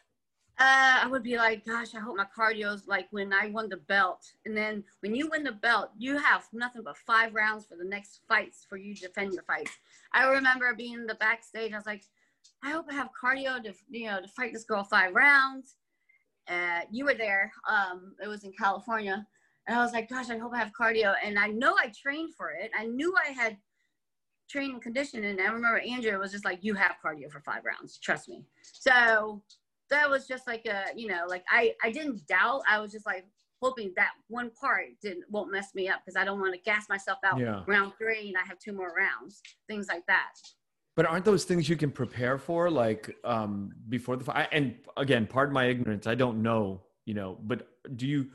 Uh, 0.62 1.00
I 1.02 1.08
would 1.08 1.24
be 1.24 1.36
like, 1.36 1.66
gosh, 1.66 1.92
I 1.96 1.98
hope 1.98 2.16
my 2.16 2.26
cardio's 2.38 2.86
like 2.86 3.08
when 3.10 3.32
I 3.32 3.48
won 3.48 3.68
the 3.68 3.78
belt. 3.78 4.24
And 4.46 4.56
then 4.56 4.84
when 5.00 5.12
you 5.12 5.28
win 5.28 5.42
the 5.42 5.50
belt, 5.50 5.90
you 5.98 6.16
have 6.18 6.44
nothing 6.52 6.82
but 6.84 6.96
five 6.96 7.34
rounds 7.34 7.66
for 7.66 7.76
the 7.76 7.84
next 7.84 8.20
fights 8.28 8.64
for 8.68 8.76
you 8.76 8.94
to 8.94 9.00
defend 9.00 9.32
your 9.32 9.42
fights. 9.42 9.72
I 10.12 10.28
remember 10.28 10.72
being 10.72 10.92
in 10.94 11.06
the 11.06 11.16
backstage. 11.16 11.72
I 11.72 11.76
was 11.76 11.86
like, 11.86 12.04
I 12.62 12.70
hope 12.70 12.86
I 12.88 12.94
have 12.94 13.10
cardio 13.20 13.60
to, 13.60 13.74
you 13.90 14.06
know, 14.06 14.20
to 14.20 14.28
fight 14.28 14.52
this 14.52 14.62
girl 14.62 14.84
five 14.84 15.12
rounds. 15.16 15.74
Uh, 16.46 16.82
you 16.92 17.06
were 17.06 17.14
there. 17.14 17.50
Um, 17.68 18.14
it 18.22 18.28
was 18.28 18.44
in 18.44 18.52
California. 18.52 19.26
And 19.66 19.76
I 19.76 19.82
was 19.82 19.92
like, 19.92 20.08
gosh, 20.08 20.30
I 20.30 20.38
hope 20.38 20.52
I 20.54 20.58
have 20.58 20.70
cardio. 20.80 21.16
And 21.24 21.40
I 21.40 21.48
know 21.48 21.74
I 21.74 21.88
trained 21.88 22.36
for 22.36 22.50
it. 22.50 22.70
I 22.78 22.86
knew 22.86 23.12
I 23.16 23.32
had 23.32 23.56
training 24.48 24.78
condition. 24.78 25.24
And 25.24 25.40
I 25.40 25.46
remember 25.46 25.80
Andrea 25.80 26.18
was 26.18 26.30
just 26.30 26.44
like, 26.44 26.62
you 26.62 26.74
have 26.74 26.98
cardio 27.04 27.32
for 27.32 27.40
five 27.40 27.64
rounds. 27.64 27.98
Trust 27.98 28.28
me. 28.28 28.44
So 28.62 29.42
that 29.92 30.08
was 30.10 30.26
just 30.26 30.46
like 30.46 30.66
a 30.66 30.86
you 30.96 31.06
know 31.06 31.24
like 31.28 31.44
i 31.50 31.72
i 31.82 31.92
didn't 31.92 32.26
doubt. 32.26 32.62
I 32.68 32.80
was 32.80 32.90
just 32.90 33.06
like 33.06 33.24
hoping 33.60 33.92
that 33.96 34.10
one 34.28 34.50
part 34.60 34.86
didn't 35.00 35.24
won't 35.30 35.52
mess 35.52 35.74
me 35.74 35.88
up 35.88 36.00
because 36.04 36.16
i 36.16 36.24
don't 36.24 36.40
want 36.40 36.54
to 36.54 36.60
gas 36.60 36.88
myself 36.88 37.18
out 37.24 37.38
yeah. 37.38 37.62
round 37.68 37.92
three 37.96 38.28
and 38.28 38.36
i 38.36 38.46
have 38.46 38.58
two 38.58 38.72
more 38.72 38.92
rounds 38.96 39.40
things 39.68 39.86
like 39.88 40.04
that. 40.06 40.32
But 40.94 41.06
aren't 41.06 41.24
those 41.24 41.44
things 41.44 41.70
you 41.70 41.76
can 41.76 41.90
prepare 41.90 42.38
for 42.38 42.70
like 42.70 43.14
um 43.24 43.70
before 43.88 44.16
the 44.16 44.24
fight 44.24 44.48
and 44.52 44.74
again 44.96 45.26
pardon 45.26 45.54
my 45.54 45.66
ignorance 45.66 46.06
i 46.06 46.14
don't 46.14 46.42
know 46.42 46.82
you 47.06 47.14
know 47.14 47.38
but 47.42 47.68
do 47.96 48.06
you 48.06 48.26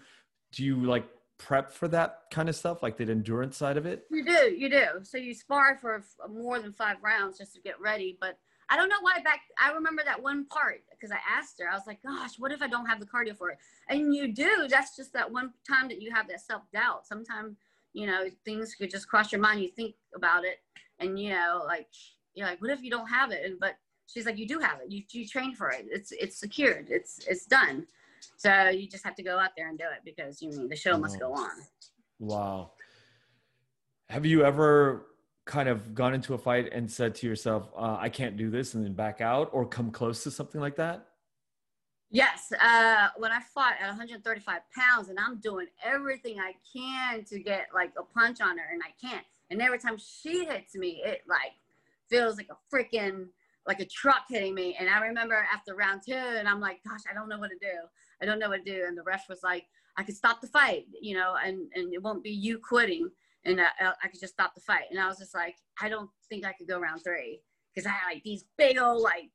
do 0.54 0.64
you 0.64 0.78
like 0.78 1.06
prep 1.38 1.72
for 1.72 1.88
that 1.88 2.24
kind 2.32 2.50
of 2.50 2.56
stuff 2.56 2.82
like 2.82 2.98
the 2.98 3.04
endurance 3.04 3.56
side 3.58 3.78
of 3.78 3.86
it? 3.86 4.06
You 4.10 4.26
do 4.26 4.56
you 4.58 4.70
do. 4.70 4.86
So 5.04 5.18
you 5.18 5.34
spar 5.34 5.78
for 5.78 6.04
more 6.30 6.60
than 6.60 6.74
five 6.74 6.98
rounds 7.04 7.38
just 7.38 7.54
to 7.56 7.62
get 7.62 7.80
ready 7.80 8.18
but 8.20 8.38
I 8.70 8.76
don't 8.76 8.90
know 8.90 9.02
why 9.02 9.20
back 9.24 9.42
I 9.62 9.72
remember 9.72 10.04
that 10.04 10.22
one 10.22 10.46
part 10.46 10.82
because 10.92 11.12
I 11.12 11.20
asked 11.28 11.60
her. 11.60 11.70
I 11.70 11.76
was 11.76 11.88
like, 11.88 12.02
"Gosh, 12.04 12.38
what 12.38 12.52
if 12.52 12.62
I 12.62 12.68
don't 12.68 12.86
have 12.86 13.00
the 13.00 13.06
cardio 13.06 13.38
for 13.38 13.50
it?" 13.50 13.58
And 13.90 14.14
you 14.14 14.34
do. 14.34 14.68
That's 14.70 14.96
just 14.96 15.14
that 15.14 15.32
one 15.32 15.54
time 15.68 15.88
that 15.88 16.02
you 16.02 16.12
have 16.12 16.28
that 16.28 16.42
self 16.42 16.64
doubt. 16.74 17.08
Sometimes 17.08 17.56
you 17.94 18.08
know 18.08 18.30
things 18.44 18.76
could 18.76 18.90
just 18.90 19.08
cross 19.08 19.32
your 19.32 19.42
mind. 19.42 19.62
You 19.62 19.70
think 19.70 19.96
about 20.16 20.44
it, 20.44 20.60
and 21.00 21.20
you 21.20 21.30
know, 21.30 21.64
like 21.66 21.88
you're 22.34 22.48
like, 22.48 22.62
"What 22.62 22.72
if 22.72 22.82
you 22.84 22.92
don't 22.92 23.08
have 23.08 23.32
it?" 23.32 23.46
And 23.46 23.60
but 23.60 23.76
she's 24.06 24.26
like, 24.26 24.38
"You 24.38 24.48
do 24.48 24.60
have 24.60 24.82
it. 24.82 24.92
You 24.92 25.04
you 25.12 25.28
train 25.28 25.56
for 25.56 25.70
it. 25.70 25.86
It's 25.90 26.12
it's 26.12 26.38
secured. 26.38 26.88
It's 26.90 27.26
it's 27.28 27.46
done." 27.46 27.88
So 28.36 28.70
you 28.70 28.88
just 28.88 29.04
have 29.04 29.16
to 29.16 29.24
go 29.24 29.38
out 29.40 29.52
there 29.56 29.70
and 29.70 29.78
do 29.78 29.86
it 29.86 30.02
because 30.04 30.42
you 30.42 30.50
mean 30.50 30.68
the 30.68 30.76
show 30.76 30.98
must 30.98 31.20
go 31.20 31.34
on. 31.34 31.52
Wow. 32.20 32.72
Have 34.10 34.26
you 34.26 34.44
ever 34.44 35.06
kind 35.48 35.70
of 35.70 35.96
gone 35.96 36.14
into 36.14 36.34
a 36.34 36.38
fight 36.38 36.70
and 36.72 36.92
said 36.92 37.16
to 37.16 37.28
yourself, 37.28 37.70
uh, 37.76 37.98
I 38.00 38.10
can't 38.10 38.38
do 38.38 38.50
this 38.50 38.74
and 38.76 38.86
then 38.86 38.94
back 38.94 39.22
out 39.22 39.50
or 39.54 39.66
come 39.66 39.90
close 39.90 40.24
to 40.24 40.32
something 40.32 40.62
like 40.62 40.76
that? 40.76 41.08
Yes. 42.10 42.52
Uh, 42.62 43.08
when 43.18 43.32
I 43.32 43.40
fought 43.54 43.74
at 43.82 43.88
135 43.88 44.62
pounds 44.78 45.10
and 45.10 45.18
I'm 45.20 45.40
doing 45.40 45.68
everything 45.84 46.40
I 46.40 46.54
can 46.72 47.24
to 47.26 47.40
get 47.40 47.68
like 47.74 47.92
a 47.98 48.04
punch 48.04 48.40
on 48.42 48.58
her 48.58 48.66
and 48.72 48.82
I 48.84 48.92
can't. 49.06 49.26
And 49.50 49.62
every 49.62 49.80
time 49.80 49.98
she 49.98 50.46
hits 50.46 50.76
me, 50.76 51.02
it 51.04 51.22
like 51.28 51.54
feels 52.10 52.38
like 52.38 52.50
a 52.50 52.76
freaking 52.76 53.28
like 53.66 53.80
a 53.82 53.86
truck 53.86 54.24
hitting 54.30 54.56
me. 54.56 54.78
And 54.80 54.90
I 54.90 55.00
remember 55.00 55.46
after 55.54 55.76
round 55.76 56.02
two, 56.08 56.14
and 56.14 56.48
I'm 56.48 56.62
like, 56.62 56.80
gosh, 56.88 57.02
I 57.12 57.14
don't 57.14 57.28
know 57.28 57.38
what 57.38 57.52
to 57.52 57.58
do. 57.58 57.78
I 58.22 58.26
don't 58.26 58.40
know 58.40 58.50
what 58.50 58.66
to 58.66 58.72
do. 58.72 58.86
And 58.88 58.98
the 58.98 59.04
ref 59.04 59.28
was 59.28 59.44
like, 59.44 59.66
I 59.98 60.04
could 60.04 60.16
stop 60.16 60.40
the 60.40 60.48
fight, 60.48 60.86
you 61.02 61.16
know, 61.16 61.36
and, 61.44 61.68
and 61.76 61.94
it 61.94 62.02
won't 62.02 62.24
be 62.24 62.32
you 62.32 62.60
quitting 62.60 63.10
and 63.48 63.62
I, 63.62 63.94
I 64.04 64.08
could 64.10 64.20
just 64.20 64.34
stop 64.34 64.54
the 64.56 64.62
fight. 64.62 64.84
And 64.92 65.00
I 65.00 65.08
was 65.08 65.18
just 65.18 65.34
like, 65.34 65.56
I 65.82 65.90
don't 65.90 66.10
think 66.30 66.46
I 66.46 66.54
could 66.54 66.68
go 66.68 66.80
round 66.80 67.02
three 67.04 67.42
because 67.74 67.88
I 67.88 67.92
had 67.92 68.14
like 68.14 68.24
these 68.24 68.46
big 68.58 68.78
old 68.78 69.02
like 69.02 69.30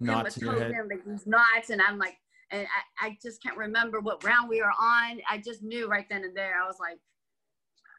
knots 0.00 0.36
in 0.38 0.48
head. 0.48 0.72
like 0.90 1.04
these 1.06 1.26
knots, 1.26 1.70
and 1.70 1.80
I'm 1.80 1.98
like, 1.98 2.16
and 2.50 2.66
I, 3.00 3.06
I 3.06 3.18
just 3.22 3.42
can't 3.42 3.56
remember 3.56 4.00
what 4.00 4.22
round 4.24 4.48
we 4.48 4.60
were 4.60 4.66
on. 4.66 5.20
I 5.28 5.38
just 5.38 5.62
knew 5.62 5.88
right 5.88 6.06
then 6.10 6.24
and 6.24 6.36
there. 6.36 6.60
I 6.62 6.66
was 6.66 6.76
like, 6.80 6.98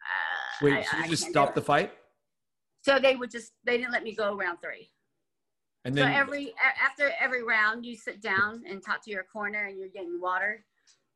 uh, 0.03 0.65
wait, 0.65 0.85
so 0.85 0.97
you 0.97 1.03
I 1.03 1.07
just 1.07 1.25
stopped 1.27 1.55
the 1.55 1.61
fight? 1.61 1.91
So 2.83 2.99
they 2.99 3.15
would 3.15 3.31
just 3.31 3.53
they 3.65 3.77
didn't 3.77 3.91
let 3.91 4.03
me 4.03 4.13
go 4.13 4.35
round 4.35 4.59
three. 4.61 4.91
And 5.85 5.95
then 5.95 6.11
so 6.11 6.19
every 6.19 6.53
after 6.83 7.11
every 7.19 7.43
round, 7.43 7.85
you 7.85 7.95
sit 7.95 8.21
down 8.21 8.63
and 8.69 8.83
talk 8.83 9.03
to 9.05 9.11
your 9.11 9.23
corner, 9.23 9.65
and 9.65 9.77
you're 9.79 9.89
getting 9.89 10.19
water. 10.21 10.65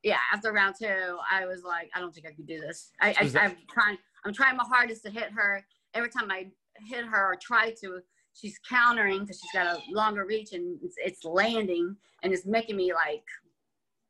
Yeah, 0.04 0.18
after 0.34 0.54
round 0.54 0.76
two, 0.82 1.18
I 1.30 1.46
was 1.46 1.64
like, 1.64 1.90
I 1.94 2.00
don't 2.00 2.14
think 2.14 2.26
I 2.26 2.32
could 2.32 2.48
do 2.48 2.60
this. 2.60 2.92
I, 3.02 3.14
I, 3.20 3.28
that- 3.28 3.44
I'm 3.44 3.58
trying. 3.72 3.98
I'm 4.26 4.34
trying 4.34 4.58
my 4.58 4.66
hardest 4.66 5.04
to 5.04 5.12
hit 5.12 5.32
her. 5.32 5.66
Every 5.94 6.10
time 6.10 6.30
I 6.32 6.48
hit 6.88 7.06
her 7.06 7.34
or 7.34 7.36
try 7.36 7.74
to, 7.82 8.00
she's 8.34 8.60
countering 8.68 9.22
because 9.22 9.40
she's 9.40 9.52
got 9.52 9.78
a 9.78 9.82
longer 9.92 10.26
reach 10.26 10.54
and 10.54 10.78
it's, 10.84 10.96
it's, 10.98 11.24
landing 11.24 11.96
and 12.24 12.34
it's 12.34 12.46
making 12.46 12.76
me 12.76 12.94
like 12.94 13.24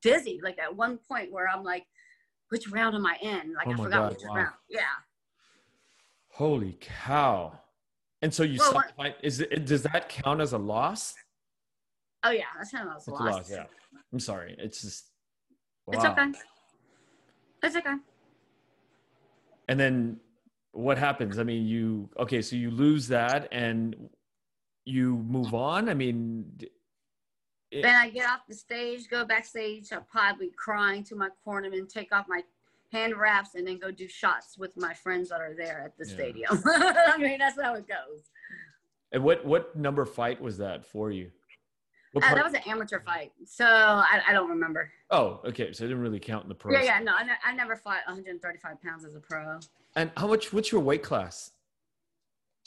dizzy. 0.02 0.40
Like 0.44 0.60
at 0.60 0.76
one 0.76 1.00
point 1.08 1.32
where 1.32 1.48
I'm 1.48 1.64
like, 1.64 1.86
which 2.50 2.70
round 2.70 2.96
am 2.96 3.06
I 3.06 3.16
in? 3.22 3.54
Like 3.54 3.68
oh 3.68 3.72
I 3.72 3.76
forgot 3.76 3.92
God, 3.92 4.12
which 4.12 4.22
wow. 4.28 4.36
round. 4.36 4.54
Yeah. 4.70 4.82
Holy 6.32 6.78
cow. 6.80 7.60
And 8.22 8.34
so 8.34 8.44
you 8.44 8.60
well, 8.60 8.84
fight. 8.98 9.16
Is 9.24 9.40
it, 9.40 9.66
does 9.66 9.84
that 9.84 10.10
count 10.10 10.42
as 10.42 10.54
a 10.54 10.58
loss? 10.58 11.16
Oh 12.24 12.32
yeah, 12.32 12.46
that's 12.58 12.72
kind 12.72 12.90
of 12.90 13.08
a 13.08 13.12
loss. 13.12 13.22
loss. 13.22 13.52
Yeah. 13.52 13.66
I'm 14.12 14.20
sorry. 14.20 14.56
It's 14.58 14.82
just. 14.82 15.06
Wow. 15.86 15.94
It's 15.96 16.06
okay. 16.06 16.32
It's 17.64 17.76
okay 17.76 17.96
and 19.70 19.80
then 19.80 20.18
what 20.72 20.98
happens? 20.98 21.38
I 21.38 21.44
mean, 21.44 21.66
you 21.66 22.10
okay, 22.20 22.42
so 22.42 22.56
you 22.56 22.72
lose 22.72 23.08
that 23.10 23.48
and 23.52 24.10
you 24.84 25.16
move 25.18 25.54
on. 25.54 25.88
I 25.90 25.94
mean, 25.94 26.46
it, 27.72 27.84
then 27.84 27.96
I 27.96 28.10
get 28.10 28.28
off 28.28 28.42
the 28.50 28.56
stage, 28.56 29.08
go 29.08 29.24
backstage. 29.24 29.94
I'll 29.94 30.02
probably 30.02 30.50
crying 30.58 31.04
to 31.06 31.16
my 31.16 31.30
cornerman, 31.46 31.88
take 31.88 32.12
off 32.12 32.26
my 32.28 32.42
hand 32.92 33.16
wraps, 33.16 33.54
and 33.54 33.68
then 33.68 33.78
go 33.78 33.92
do 33.92 34.08
shots 34.08 34.58
with 34.58 34.76
my 34.76 34.96
friends 34.96 35.30
that 35.30 35.40
are 35.40 35.54
there 35.56 35.84
at 35.86 35.98
the 35.98 36.08
yeah. 36.08 36.16
stadium. 36.16 36.64
I 36.66 37.18
mean, 37.20 37.38
that's 37.38 37.62
how 37.62 37.76
it 37.76 37.88
goes. 37.88 38.24
And 39.12 39.24
what 39.24 39.46
what 39.46 39.76
number 39.76 40.04
fight 40.04 40.42
was 40.42 40.58
that 40.58 40.84
for 40.84 41.12
you? 41.12 41.30
Uh, 42.16 42.20
that 42.36 42.44
was 42.44 42.54
an 42.54 42.62
amateur 42.66 43.00
fight, 43.00 43.32
so 43.46 43.66
I, 43.66 44.22
I 44.28 44.34
don't 44.34 44.50
remember. 44.50 44.92
oh, 45.12 45.42
okay. 45.46 45.72
So 45.74 45.84
it 45.86 45.90
didn't 45.90 46.02
really 46.02 46.20
count 46.20 46.44
in 46.44 46.50
the 46.50 46.56
pro. 46.56 46.74
Yeah, 46.74 46.84
yeah, 46.84 47.00
no, 47.00 47.12
I, 47.14 47.28
I 47.46 47.54
never 47.54 47.76
fought 47.76 48.00
135 48.08 48.82
pounds 48.82 49.06
as 49.06 49.16
a 49.16 49.20
pro. 49.20 49.60
And 49.96 50.10
how 50.18 50.28
much? 50.28 50.52
What's 50.52 50.72
your 50.72 50.82
weight 50.82 51.04
class? 51.04 51.52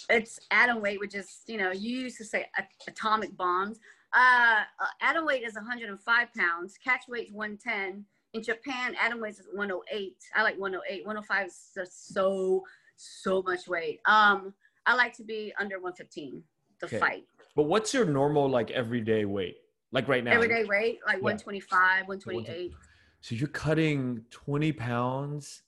It's 0.09 0.39
atom 0.51 0.81
weight, 0.81 1.01
which 1.01 1.15
is 1.15 1.41
you 1.47 1.57
know 1.59 1.73
you 1.73 1.99
used 1.99 2.19
to 2.19 2.25
say 2.25 2.47
atomic 2.87 3.37
bombs. 3.37 3.79
Uh, 4.15 4.61
uh, 4.81 4.87
atom 5.01 5.25
weight 5.27 5.43
is 5.43 5.55
105 5.55 6.29
pounds. 6.35 6.79
Catch 6.83 7.09
weight 7.09 7.29
is 7.29 7.33
110. 7.33 8.05
In 8.35 8.43
Japan, 8.43 8.95
atom 9.03 9.21
weight 9.21 9.35
is 9.35 9.43
108. 9.53 10.17
I 10.35 10.43
like 10.43 10.59
108. 10.59 11.05
105 11.05 11.47
is 11.47 11.71
just 11.75 12.15
so 12.15 12.63
so 12.97 13.43
much 13.43 13.67
weight. 13.67 14.01
Um, 14.07 14.55
I 14.87 14.95
like 14.95 15.17
to 15.17 15.25
be 15.25 15.53
under 15.59 15.77
115 15.81 16.43
to 16.81 16.87
Okay. 16.87 16.99
fight. 16.99 17.25
But 17.55 17.65
what's 17.65 17.93
your 17.93 18.05
normal 18.05 18.49
like 18.49 18.71
everyday 18.71 19.25
weight? 19.25 19.57
Like 19.91 20.09
right 20.09 20.25
now. 20.25 20.33
Everyday 20.33 20.65
weight 20.65 21.01
like 21.07 21.23
125, 21.23 22.09
128. 22.09 22.73
So 23.21 23.35
you're 23.35 23.49
cutting 23.49 24.25
20 24.31 24.73
pounds. 24.73 25.63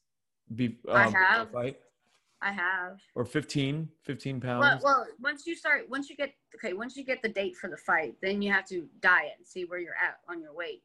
Be, 0.54 0.78
I 0.90 1.04
um, 1.04 1.12
have. 1.12 1.52
Right? 1.52 1.76
I 2.40 2.52
have. 2.52 3.00
Or 3.14 3.24
15, 3.24 3.88
15 4.02 4.40
Well, 4.40 4.60
pounds. 4.60 4.82
well, 4.84 5.06
once 5.20 5.46
you 5.46 5.54
start, 5.54 5.88
once 5.88 6.10
you 6.10 6.16
get 6.16 6.34
okay, 6.54 6.72
once 6.72 6.96
you 6.96 7.04
get 7.04 7.22
the 7.22 7.28
date 7.28 7.56
for 7.56 7.70
the 7.70 7.76
fight, 7.76 8.16
then 8.22 8.42
you 8.42 8.52
have 8.52 8.66
to 8.66 8.86
diet 9.00 9.32
and 9.38 9.46
see 9.46 9.64
where 9.64 9.78
you're 9.78 9.94
at 9.94 10.18
on 10.28 10.40
your 10.40 10.54
weight. 10.54 10.82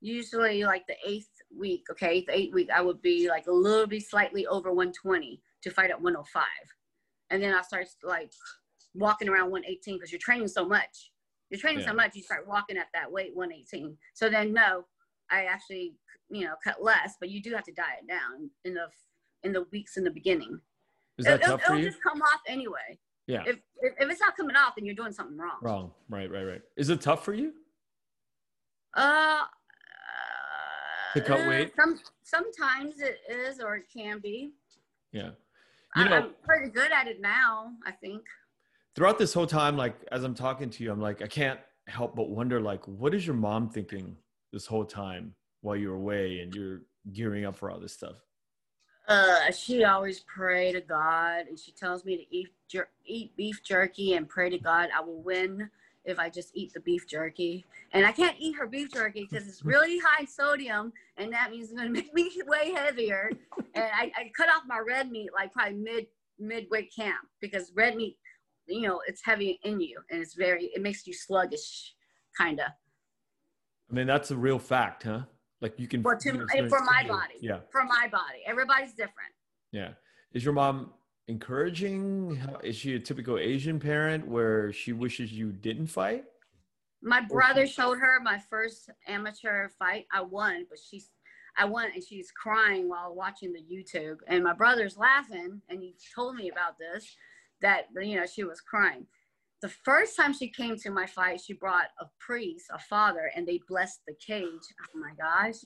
Usually, 0.00 0.64
like 0.64 0.86
the 0.86 0.96
eighth 1.06 1.30
week, 1.56 1.86
okay, 1.90 2.24
the 2.26 2.36
eighth 2.36 2.54
week, 2.54 2.68
I 2.74 2.82
would 2.82 3.00
be 3.00 3.28
like 3.28 3.46
a 3.46 3.52
little 3.52 3.86
bit 3.86 4.02
slightly 4.02 4.46
over 4.46 4.68
120 4.70 5.40
to 5.62 5.70
fight 5.70 5.90
at 5.90 6.00
105, 6.00 6.44
and 7.30 7.42
then 7.42 7.54
I 7.54 7.62
start 7.62 7.88
like 8.02 8.32
walking 8.98 9.28
around 9.28 9.50
118 9.50 9.96
because 9.96 10.12
you're 10.12 10.18
training 10.18 10.48
so 10.48 10.66
much. 10.66 11.12
You're 11.50 11.60
training 11.60 11.80
Yeah. 11.80 11.88
so 11.88 11.94
much, 11.94 12.14
you 12.14 12.22
start 12.22 12.46
walking 12.46 12.76
at 12.76 12.88
that 12.92 13.10
weight 13.10 13.34
118. 13.34 13.96
So 14.14 14.28
then, 14.28 14.52
no, 14.52 14.84
I 15.30 15.44
actually, 15.44 15.94
you 16.28 16.44
know, 16.44 16.54
cut 16.62 16.82
less, 16.82 17.14
but 17.18 17.30
you 17.30 17.40
do 17.42 17.54
have 17.54 17.64
to 17.64 17.72
diet 17.72 18.06
down 18.08 18.50
in 18.64 18.74
the 18.74 18.88
in 19.44 19.52
the 19.52 19.62
weeks 19.70 19.96
in 19.96 20.02
the 20.04 20.10
beginning. 20.10 20.60
Is 21.16 21.24
that 21.24 21.40
It- 21.40 21.44
it'll, 21.44 21.58
tough 21.58 21.66
for 21.66 21.74
it'll 21.74 21.84
just 21.90 22.02
come 22.02 22.20
off 22.20 22.40
anyway. 22.46 22.98
Yeah. 23.26 23.44
If, 23.46 23.56
if 23.80 23.94
if 24.00 24.10
it's 24.10 24.20
not 24.20 24.36
coming 24.36 24.56
off, 24.56 24.74
then 24.76 24.84
you're 24.84 24.94
doing 24.96 25.12
something 25.12 25.36
wrong. 25.36 25.58
Wrong. 25.62 25.94
Right, 26.08 26.30
right, 26.30 26.44
right. 26.44 26.62
Is 26.76 26.90
it 26.90 27.00
tough 27.00 27.24
for 27.24 27.34
you? 27.34 27.54
Uh, 28.94 29.44
To 31.14 31.20
cut 31.20 31.40
uh, 31.40 31.48
weight? 31.48 31.72
Some 31.76 32.00
sometimes 32.22 33.00
it 33.00 33.18
is, 33.30 33.60
or 33.60 33.76
it 33.76 33.86
can 33.94 34.18
be. 34.18 34.52
Yeah. 35.12 35.30
You 35.96 36.02
I, 36.04 36.08
know, 36.08 36.16
I'm 36.16 36.34
pretty 36.44 36.70
good 36.70 36.90
at 36.92 37.06
it 37.06 37.20
now. 37.20 37.72
I 37.86 37.92
think. 37.92 38.22
Throughout 38.98 39.16
this 39.16 39.32
whole 39.32 39.46
time, 39.46 39.76
like 39.76 39.94
as 40.10 40.24
I'm 40.24 40.34
talking 40.34 40.70
to 40.70 40.82
you, 40.82 40.90
I'm 40.90 41.00
like, 41.00 41.22
I 41.22 41.28
can't 41.28 41.60
help 41.86 42.16
but 42.16 42.30
wonder, 42.30 42.60
like, 42.60 42.84
what 42.88 43.14
is 43.14 43.24
your 43.24 43.36
mom 43.36 43.70
thinking 43.70 44.16
this 44.52 44.66
whole 44.66 44.84
time 44.84 45.36
while 45.60 45.76
you're 45.76 45.94
away 45.94 46.40
and 46.40 46.52
you're 46.52 46.80
gearing 47.12 47.44
up 47.44 47.54
for 47.54 47.70
all 47.70 47.78
this 47.78 47.92
stuff? 47.92 48.16
Uh, 49.06 49.52
she 49.52 49.84
always 49.84 50.18
pray 50.20 50.72
to 50.72 50.80
God, 50.80 51.46
and 51.46 51.56
she 51.56 51.70
tells 51.70 52.04
me 52.04 52.16
to 52.16 52.36
eat 52.36 52.48
jer- 52.68 52.88
eat 53.06 53.36
beef 53.36 53.62
jerky 53.62 54.14
and 54.14 54.28
pray 54.28 54.50
to 54.50 54.58
God 54.58 54.88
I 54.94 55.00
will 55.00 55.22
win 55.22 55.70
if 56.04 56.18
I 56.18 56.28
just 56.28 56.50
eat 56.54 56.72
the 56.74 56.80
beef 56.80 57.06
jerky. 57.06 57.64
And 57.92 58.04
I 58.04 58.10
can't 58.10 58.36
eat 58.40 58.56
her 58.56 58.66
beef 58.66 58.92
jerky 58.92 59.28
because 59.30 59.46
it's 59.46 59.64
really 59.64 60.00
high 60.00 60.24
sodium, 60.24 60.92
and 61.16 61.32
that 61.32 61.52
means 61.52 61.70
it's 61.70 61.78
gonna 61.78 61.88
make 62.00 62.12
me 62.12 62.32
way 62.48 62.72
heavier. 62.72 63.30
and 63.74 63.84
I, 63.94 64.10
I 64.16 64.32
cut 64.36 64.48
off 64.48 64.64
my 64.66 64.80
red 64.84 65.08
meat 65.08 65.30
like 65.32 65.52
probably 65.52 65.74
mid 65.74 66.06
midway 66.40 66.84
camp 66.84 67.26
because 67.40 67.72
red 67.74 67.96
meat, 67.96 68.16
you 68.68 68.82
know, 68.82 69.00
it's 69.06 69.24
heavy 69.24 69.58
in 69.64 69.80
you, 69.80 69.98
and 70.10 70.20
it's 70.20 70.34
very 70.34 70.66
it 70.74 70.82
makes 70.82 71.06
you 71.06 71.12
sluggish, 71.12 71.94
kinda. 72.38 72.74
I 73.90 73.94
mean, 73.94 74.06
that's 74.06 74.30
a 74.30 74.36
real 74.36 74.58
fact, 74.58 75.04
huh? 75.04 75.22
Like 75.60 75.78
you 75.78 75.88
can. 75.88 76.02
Well, 76.02 76.18
to- 76.18 76.46
you 76.54 76.68
for 76.68 76.80
my 76.82 77.04
body. 77.06 77.34
Yeah. 77.40 77.60
For 77.70 77.84
my 77.84 78.08
body, 78.10 78.40
everybody's 78.46 78.92
different. 78.92 79.32
Yeah. 79.72 79.90
Is 80.32 80.44
your 80.44 80.54
mom 80.54 80.92
encouraging? 81.26 82.40
is 82.62 82.76
she 82.76 82.94
a 82.94 82.98
typical 82.98 83.38
Asian 83.38 83.80
parent 83.80 84.26
where 84.26 84.72
she 84.72 84.92
wishes 84.92 85.32
you 85.32 85.52
didn't 85.52 85.88
fight? 85.88 86.24
My 87.02 87.20
brother 87.20 87.66
showed 87.66 87.98
her 87.98 88.20
my 88.20 88.38
first 88.50 88.90
amateur 89.06 89.68
fight. 89.78 90.06
I 90.12 90.22
won, 90.22 90.66
but 90.68 90.78
she's 90.78 91.10
I 91.56 91.64
won 91.64 91.90
and 91.92 92.02
she's 92.04 92.30
crying 92.30 92.88
while 92.88 93.14
watching 93.14 93.52
the 93.52 93.60
YouTube. 93.60 94.18
And 94.28 94.44
my 94.44 94.52
brother's 94.52 94.96
laughing 94.96 95.60
and 95.68 95.82
he 95.82 95.96
told 96.14 96.36
me 96.36 96.50
about 96.50 96.78
this 96.78 97.16
that 97.62 97.86
you 98.00 98.16
know 98.16 98.26
she 98.26 98.44
was 98.44 98.60
crying. 98.60 99.06
The 99.60 99.68
first 99.68 100.16
time 100.16 100.32
she 100.32 100.48
came 100.50 100.76
to 100.76 100.90
my 100.90 101.06
fight, 101.06 101.40
she 101.40 101.52
brought 101.52 101.88
a 102.00 102.06
priest, 102.20 102.66
a 102.72 102.78
father, 102.78 103.30
and 103.34 103.46
they 103.46 103.60
blessed 103.68 104.00
the 104.06 104.14
cage. 104.24 104.46
Oh 104.46 104.98
my 104.98 105.12
gosh. 105.18 105.56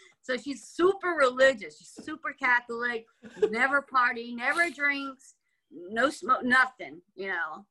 so 0.22 0.36
she's 0.36 0.68
super 0.68 1.16
religious. 1.18 1.78
She's 1.78 2.04
super 2.04 2.32
Catholic, 2.38 3.04
never 3.50 3.82
party, 3.82 4.32
never 4.32 4.70
drinks, 4.70 5.34
no 5.72 6.08
smoke, 6.08 6.44
nothing, 6.44 7.00
you 7.16 7.28
know 7.28 7.66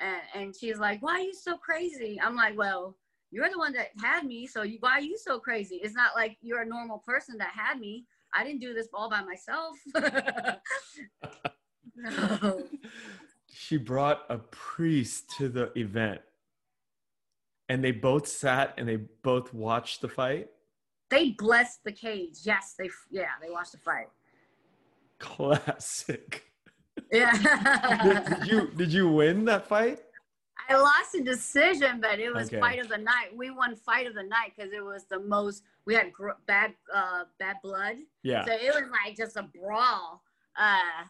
and, 0.00 0.20
and 0.34 0.56
she's 0.56 0.78
like, 0.78 1.02
"Why 1.02 1.12
are 1.12 1.20
you 1.20 1.34
so 1.34 1.56
crazy?" 1.56 2.20
I'm 2.20 2.34
like, 2.34 2.56
"Well, 2.56 2.96
you're 3.30 3.50
the 3.50 3.58
one 3.58 3.72
that 3.74 3.90
had 4.02 4.24
me, 4.24 4.46
so 4.46 4.62
you, 4.62 4.78
why 4.80 4.92
are 4.92 5.00
you 5.00 5.16
so 5.18 5.38
crazy? 5.38 5.76
It's 5.76 5.94
not 5.94 6.14
like 6.16 6.36
you're 6.40 6.62
a 6.62 6.66
normal 6.66 6.98
person 7.06 7.36
that 7.38 7.52
had 7.54 7.78
me. 7.78 8.06
I 8.34 8.44
didn't 8.44 8.60
do 8.60 8.74
this 8.74 8.88
all 8.92 9.10
by 9.10 9.22
myself." 9.22 9.76
no. 12.02 12.62
She 13.52 13.76
brought 13.76 14.22
a 14.28 14.38
priest 14.38 15.30
to 15.38 15.48
the 15.48 15.76
event 15.78 16.20
and 17.68 17.84
they 17.84 17.92
both 17.92 18.26
sat 18.26 18.74
and 18.78 18.88
they 18.88 18.96
both 18.96 19.52
watched 19.54 20.00
the 20.00 20.08
fight. 20.08 20.48
They 21.08 21.30
blessed 21.30 21.84
the 21.84 21.92
cage. 21.92 22.38
Yes, 22.42 22.74
they 22.78 22.90
yeah, 23.10 23.28
they 23.40 23.50
watched 23.50 23.72
the 23.72 23.78
fight. 23.78 24.08
Classic. 25.18 26.44
Yeah. 27.12 27.32
did, 28.02 28.24
did 28.24 28.46
you 28.46 28.70
did 28.76 28.92
you 28.92 29.08
win 29.08 29.44
that 29.46 29.66
fight? 29.66 30.00
I 30.68 30.76
lost 30.76 31.14
a 31.16 31.22
decision, 31.22 32.00
but 32.00 32.18
it 32.20 32.32
was 32.32 32.48
Okay. 32.48 32.60
fight 32.60 32.78
of 32.80 32.88
the 32.88 32.98
night. 32.98 33.34
We 33.34 33.50
won 33.50 33.74
fight 33.76 34.06
of 34.06 34.14
the 34.14 34.22
night 34.22 34.52
because 34.56 34.72
it 34.72 34.84
was 34.84 35.04
the 35.04 35.18
most. 35.18 35.62
We 35.86 35.94
had 35.94 36.12
gr- 36.12 36.38
bad, 36.46 36.74
uh, 36.94 37.24
bad 37.38 37.56
blood. 37.62 37.96
Yeah. 38.22 38.44
So 38.44 38.52
it 38.52 38.72
was 38.74 38.84
like 39.04 39.16
just 39.16 39.36
a 39.36 39.42
brawl. 39.42 40.22
Uh, 40.56 41.04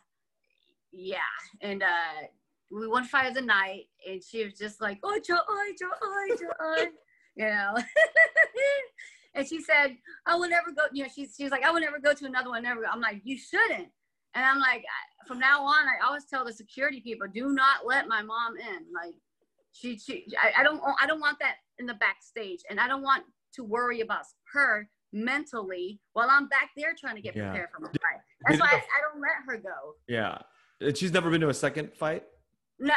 yeah, 0.93 1.19
and 1.61 1.83
uh, 1.83 2.27
we 2.71 2.87
won 2.89 3.05
fight 3.05 3.29
of 3.29 3.35
the 3.35 3.41
night, 3.43 3.85
and 4.09 4.23
she 4.23 4.45
was 4.45 4.55
just 4.55 4.81
like, 4.81 4.99
"Oh, 5.03 5.19
Joy, 5.25 5.37
Joy, 5.79 6.37
Joy," 6.37 6.87
you 7.37 7.47
know. 7.47 7.75
and 9.35 9.47
she 9.47 9.61
said, 9.63 9.97
"I 10.27 10.35
will 10.37 10.49
never 10.49 10.71
go." 10.73 10.83
You 10.93 11.05
know, 11.05 11.09
she's 11.15 11.35
she's 11.37 11.51
like, 11.51 11.65
"I 11.65 11.71
will 11.71 11.81
never 11.81 11.99
go 11.99 12.13
to 12.15 12.25
another 12.27 12.51
one." 12.51 12.63
Never. 12.63 12.83
Go. 12.83 12.89
I'm 12.93 13.01
like, 13.01 13.21
"You 13.25 13.39
shouldn't." 13.39 13.89
And 14.35 14.45
I'm 14.45 14.61
like, 14.61 14.85
from 15.27 15.41
now 15.41 15.65
on, 15.65 15.87
I 15.89 16.07
always 16.07 16.25
tell 16.27 16.45
the 16.45 16.53
security 16.53 17.01
people, 17.01 17.27
"Do 17.33 17.51
not 17.53 17.85
let 17.87 18.07
my 18.09 18.23
mom 18.23 18.57
in." 18.57 18.85
Like, 18.95 19.15
she, 19.73 19.99
she, 19.99 20.27
I, 20.41 20.61
I 20.61 20.63
don't, 20.63 20.81
I 21.01 21.07
don't 21.07 21.21
want 21.21 21.39
that 21.41 21.57
in 21.79 21.87
the 21.87 21.95
backstage, 21.95 22.61
and 22.71 22.79
I 22.79 22.87
don't 22.87 23.03
want 23.03 23.25
to 23.55 23.65
worry 23.65 24.01
about 24.03 24.23
her 24.53 24.89
mentally 25.13 25.99
while 26.13 26.29
I'm 26.31 26.47
back 26.47 26.71
there 26.77 26.95
trying 26.99 27.17
to 27.17 27.23
get 27.23 27.35
Yeah. 27.35 27.49
prepared 27.51 27.71
for 27.75 27.81
my 27.81 27.89
fight. 27.89 28.21
That's 28.47 28.57
did 28.57 28.61
why 28.61 28.69
the- 28.71 28.77
I, 28.77 28.79
I 28.79 29.13
don't 29.13 29.21
let 29.21 29.31
her 29.47 29.57
go. 29.59 29.95
Yeah. 30.07 30.39
And 30.81 30.97
she's 30.97 31.13
never 31.13 31.31
been 31.31 31.41
to 31.43 31.49
a 31.49 31.55
second 31.55 31.93
fight? 31.95 32.25
No, 32.79 32.95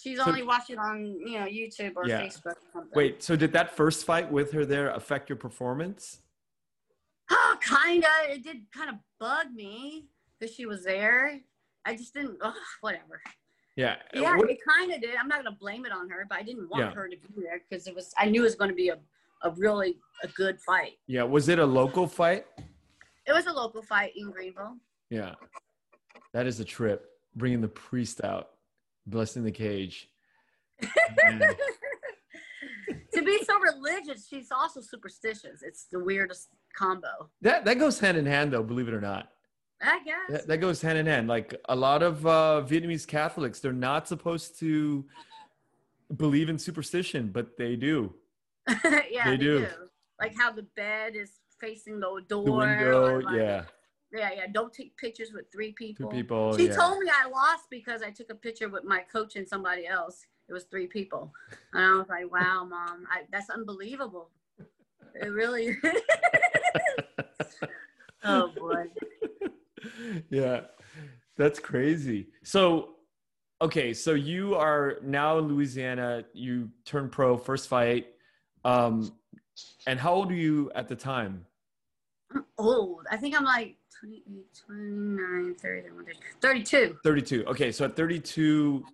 she's 0.00 0.18
So- 0.18 0.26
only 0.26 0.42
it 0.42 0.78
on 0.78 1.04
you 1.04 1.38
know 1.40 1.46
YouTube 1.46 1.92
or 1.96 2.06
Yeah. 2.06 2.22
Facebook. 2.22 2.54
Or. 2.74 2.86
Wait, 2.94 3.22
so 3.22 3.36
did 3.36 3.52
that 3.52 3.74
first 3.76 4.04
fight 4.04 4.30
with 4.30 4.52
her 4.52 4.64
there 4.64 4.90
affect 4.90 5.28
your 5.28 5.36
performance? 5.36 6.20
Oh, 7.30 7.58
kinda. 7.62 8.06
It 8.28 8.42
did 8.44 8.70
kind 8.72 8.90
of 8.90 8.96
bug 9.18 9.52
me 9.52 10.08
because 10.38 10.54
she 10.54 10.66
was 10.66 10.84
there. 10.84 11.40
I 11.84 11.96
just 11.96 12.14
didn't. 12.14 12.38
Ugh, 12.40 12.54
whatever. 12.80 13.20
Yeah. 13.76 13.96
Yeah, 14.12 14.36
What- 14.36 14.50
it 14.50 14.58
kind 14.66 14.92
of 14.92 15.00
did. 15.00 15.16
I'm 15.16 15.28
not 15.28 15.42
gonna 15.42 15.56
blame 15.56 15.84
it 15.86 15.92
on 15.92 16.08
her, 16.10 16.26
but 16.28 16.38
I 16.38 16.42
didn't 16.42 16.68
want 16.68 16.84
Yeah. 16.84 16.92
her 16.92 17.08
to 17.08 17.16
be 17.16 17.42
there 17.42 17.60
because 17.68 17.86
it 17.86 17.94
was. 17.94 18.14
I 18.18 18.26
knew 18.26 18.42
it 18.42 18.44
was 18.44 18.54
going 18.54 18.70
to 18.70 18.76
be 18.76 18.90
a, 18.90 18.98
a 19.42 19.50
really 19.52 19.98
a 20.22 20.28
good 20.28 20.60
fight. 20.60 20.98
yeah. 21.06 21.22
Was 21.22 21.48
it 21.48 21.58
a 21.58 21.64
local 21.66 22.06
fight? 22.06 22.46
It 23.26 23.32
was 23.32 23.46
a 23.46 23.52
local 23.52 23.82
fight 23.82 24.12
in 24.16 24.30
Greenville. 24.30 24.76
Yeah. 25.08 25.34
That 26.32 26.46
is 26.46 26.60
a 26.60 26.64
trip. 26.64 27.06
Bringing 27.36 27.60
the 27.60 27.68
priest 27.68 28.22
out, 28.24 28.50
blessing 29.06 29.44
the 29.44 29.52
cage. 29.52 30.08
To 33.12 33.22
be 33.22 33.38
so 33.44 33.58
religious, 33.58 34.26
she's 34.28 34.50
also 34.52 34.80
superstitious. 34.80 35.62
It's 35.62 35.84
the 35.90 35.98
weirdest 35.98 36.48
combo. 36.76 37.28
That 37.42 37.64
that 37.64 37.78
goes 37.78 37.98
hand 37.98 38.16
in 38.16 38.24
hand, 38.24 38.52
though. 38.52 38.62
Believe 38.62 38.86
it 38.88 38.94
or 38.94 39.00
not, 39.00 39.30
I 39.82 39.98
guess. 40.04 40.16
that, 40.28 40.46
that 40.46 40.58
goes 40.58 40.80
hand 40.80 40.96
in 40.96 41.06
hand. 41.06 41.26
Like 41.28 41.54
a 41.68 41.74
lot 41.74 42.02
of 42.04 42.24
uh, 42.24 42.62
Vietnamese 42.66 43.06
Catholics, 43.06 43.58
they're 43.60 43.72
not 43.72 44.06
supposed 44.06 44.58
to 44.60 45.04
believe 46.16 46.48
in 46.48 46.58
superstition, 46.58 47.30
but 47.32 47.56
they 47.58 47.74
do. 47.76 48.14
yeah, 48.84 49.00
They 49.24 49.30
they, 49.32 49.36
do. 49.36 49.58
do. 49.60 49.66
Like 50.20 50.34
how 50.36 50.52
the 50.52 50.62
bed 50.76 51.14
is 51.16 51.32
facing 51.60 51.98
the 51.98 52.22
door. 52.28 52.44
The 52.44 52.52
window, 52.52 53.20
like- 53.20 53.36
yeah, 53.36 53.62
Yeah, 54.12 54.30
yeah. 54.34 54.46
Don't 54.50 54.72
take 54.72 54.96
pictures 54.96 55.30
with 55.32 55.50
three 55.52 55.72
people. 55.72 56.10
Two 56.10 56.16
people. 56.16 56.56
She 56.56 56.66
yeah. 56.66 56.74
told 56.74 56.98
me 56.98 57.10
I 57.10 57.28
lost 57.28 57.64
because 57.70 58.02
I 58.02 58.10
took 58.10 58.30
a 58.30 58.34
picture 58.34 58.68
with 58.68 58.84
my 58.84 59.00
coach 59.12 59.36
and 59.36 59.48
somebody 59.48 59.86
else. 59.86 60.26
It 60.48 60.52
was 60.52 60.64
three 60.64 60.88
people, 60.88 61.32
and 61.72 61.84
I 61.84 61.92
was 61.96 62.08
like, 62.08 62.30
"Wow, 62.30 62.64
mom, 62.68 63.06
I, 63.10 63.22
that's 63.30 63.50
unbelievable." 63.50 64.30
It 65.14 65.28
really. 65.28 65.76
oh 68.24 68.52
boy. 68.56 68.86
yeah, 70.28 70.62
that's 71.36 71.60
crazy. 71.60 72.28
So, 72.42 72.96
okay, 73.62 73.94
so 73.94 74.14
you 74.14 74.56
are 74.56 74.98
now 75.02 75.38
in 75.38 75.46
Louisiana. 75.46 76.24
You 76.32 76.70
turn 76.84 77.08
pro, 77.08 77.36
first 77.36 77.68
fight. 77.68 78.08
Um, 78.64 79.12
and 79.86 80.00
how 80.00 80.14
old 80.14 80.32
are 80.32 80.36
you 80.36 80.70
at 80.74 80.88
the 80.88 80.96
time? 80.96 81.46
I'm 82.34 82.44
old. 82.58 83.06
I 83.10 83.16
think 83.16 83.36
I'm 83.36 83.44
like 83.44 83.76
28, 84.00 84.46
29, 84.66 85.54
30, 85.56 85.88
32. 86.40 86.98
32. 87.04 87.44
Okay, 87.46 87.70
so 87.70 87.84
at 87.84 87.96
32, 87.96 88.84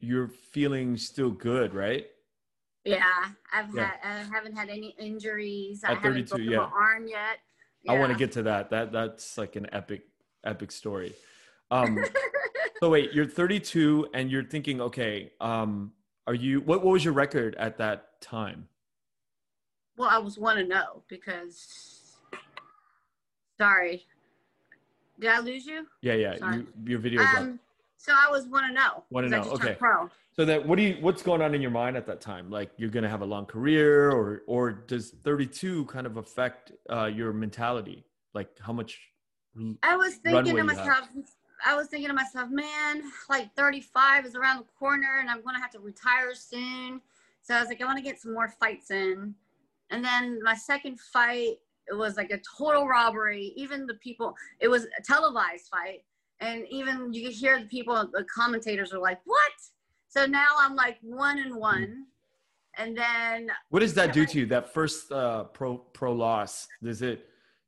you're 0.00 0.28
feeling 0.28 0.96
still 0.96 1.30
good, 1.30 1.74
right? 1.74 2.06
Yeah, 2.84 3.02
I've 3.52 3.74
Yeah. 3.74 3.90
had 3.90 3.98
I 4.02 4.22
haven't 4.34 4.56
had 4.56 4.70
any 4.70 4.94
injuries. 4.98 5.84
I 5.84 5.92
At 5.92 5.98
haven't 5.98 6.28
32, 6.28 6.28
broken 6.28 6.50
yeah. 6.50 6.58
my 6.58 6.64
arm 6.64 7.06
yet. 7.08 7.38
I 7.88 7.98
want 7.98 8.12
to 8.12 8.18
get 8.18 8.32
to 8.32 8.42
that. 8.44 8.70
That 8.70 8.92
that's 8.92 9.36
like 9.36 9.56
an 9.56 9.66
epic, 9.72 10.08
epic 10.44 10.72
story. 10.72 11.12
Um, 11.72 11.98
so 12.78 12.90
wait, 12.90 13.12
you're 13.12 13.26
32 13.26 14.10
and 14.14 14.30
you're 14.30 14.44
thinking, 14.44 14.80
okay, 14.80 15.32
um, 15.40 15.90
are 16.28 16.34
you? 16.34 16.60
What 16.60 16.84
what 16.84 16.92
was 16.92 17.04
your 17.04 17.12
record 17.12 17.56
at 17.56 17.76
that 17.78 18.20
time? 18.20 18.68
well, 19.96 20.08
I 20.08 20.18
was 20.18 20.38
want 20.38 20.58
to 20.60 20.64
know 20.64 21.02
because. 21.08 22.14
Sorry. 23.58 24.06
Did 25.18 25.30
I 25.30 25.38
lose 25.40 25.66
you? 25.66 25.86
Yeah, 26.02 26.14
yeah. 26.14 26.36
You, 26.52 26.66
your 26.84 26.98
video. 26.98 27.22
Um. 27.22 27.60
So 27.98 28.12
I 28.14 28.30
was 28.30 28.46
one 28.46 28.68
to 28.68 28.72
know. 28.72 29.04
Wanna 29.10 29.28
'cause 29.30 29.34
I 29.34 29.44
know, 29.44 29.50
okay. 29.52 29.74
Pro. 29.78 30.10
So 30.32 30.44
that 30.44 30.66
what 30.66 30.76
do 30.76 30.82
you? 30.82 30.96
What's 31.00 31.22
going 31.22 31.40
on 31.40 31.54
in 31.54 31.62
your 31.62 31.70
mind 31.70 31.96
at 31.96 32.06
that 32.06 32.20
time? 32.20 32.50
Like 32.50 32.70
you're 32.76 32.90
gonna 32.90 33.08
have 33.08 33.22
a 33.22 33.26
long 33.26 33.46
career, 33.46 34.10
or 34.12 34.42
or 34.46 34.70
does 34.70 35.12
32 35.24 35.86
kind 35.86 36.06
of 36.06 36.18
affect 36.18 36.72
uh, 36.90 37.06
your 37.06 37.32
mentality? 37.32 38.04
Like 38.34 38.50
how 38.60 38.72
much? 38.72 39.00
I 39.82 39.96
was 39.96 40.16
thinking 40.16 40.54
to 40.56 40.64
myself, 40.64 41.08
I 41.64 41.74
was 41.74 41.86
thinking 41.88 42.08
to 42.08 42.14
myself, 42.14 42.50
man, 42.50 43.02
like 43.30 43.54
35 43.56 44.26
is 44.26 44.34
around 44.34 44.58
the 44.58 44.66
corner 44.78 45.18
and 45.20 45.30
I'm 45.30 45.40
going 45.40 45.54
to 45.54 45.60
have 45.62 45.70
to 45.70 45.78
retire 45.78 46.34
soon. 46.34 47.00
So 47.40 47.54
I 47.54 47.60
was 47.60 47.68
like, 47.68 47.80
I 47.80 47.86
want 47.86 47.96
to 47.96 48.04
get 48.04 48.20
some 48.20 48.34
more 48.34 48.48
fights 48.60 48.90
in. 48.90 49.34
And 49.88 50.04
then 50.04 50.42
my 50.42 50.54
second 50.54 51.00
fight, 51.00 51.56
it 51.88 51.94
was 51.94 52.16
like 52.16 52.30
a 52.30 52.40
total 52.58 52.86
robbery. 52.86 53.52
Even 53.56 53.86
the 53.86 53.94
people, 53.94 54.34
it 54.60 54.68
was 54.68 54.84
a 54.98 55.02
televised 55.02 55.68
fight. 55.70 56.04
And 56.40 56.66
even 56.70 57.12
you 57.12 57.24
could 57.24 57.32
hear 57.32 57.58
the 57.60 57.66
people, 57.66 57.94
the 58.12 58.24
commentators 58.24 58.92
are 58.92 58.98
like, 58.98 59.20
what? 59.24 59.52
So 60.08 60.26
now 60.26 60.48
I'm 60.58 60.74
like 60.76 60.98
one 61.02 61.38
and 61.38 61.56
one. 61.56 62.06
And 62.78 62.96
then 62.96 63.50
What 63.70 63.80
does 63.80 63.94
that 63.94 64.12
do 64.12 64.26
to 64.26 64.40
you? 64.40 64.46
That 64.46 64.72
first 64.72 65.10
uh, 65.10 65.44
pro 65.44 65.78
pro 65.78 66.12
loss. 66.12 66.68
Does 66.82 67.00
it 67.00 67.26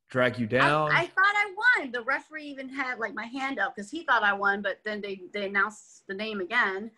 drag 0.09 0.37
you 0.37 0.45
down? 0.45 0.91
I, 0.91 1.01
I 1.01 1.05
thought 1.07 1.35
I 1.35 1.53
won. 1.77 1.91
The 1.91 2.03
referee 2.03 2.45
even 2.45 2.69
had 2.69 2.99
like 2.99 3.15
my 3.15 3.25
hand 3.25 3.59
up 3.59 3.75
because 3.75 3.89
he 3.89 4.03
thought 4.03 4.23
I 4.23 4.33
won, 4.33 4.61
but 4.61 4.79
then 4.85 5.01
they, 5.01 5.21
they 5.33 5.47
announced 5.47 6.03
the 6.07 6.13
name 6.13 6.41
again. 6.41 6.91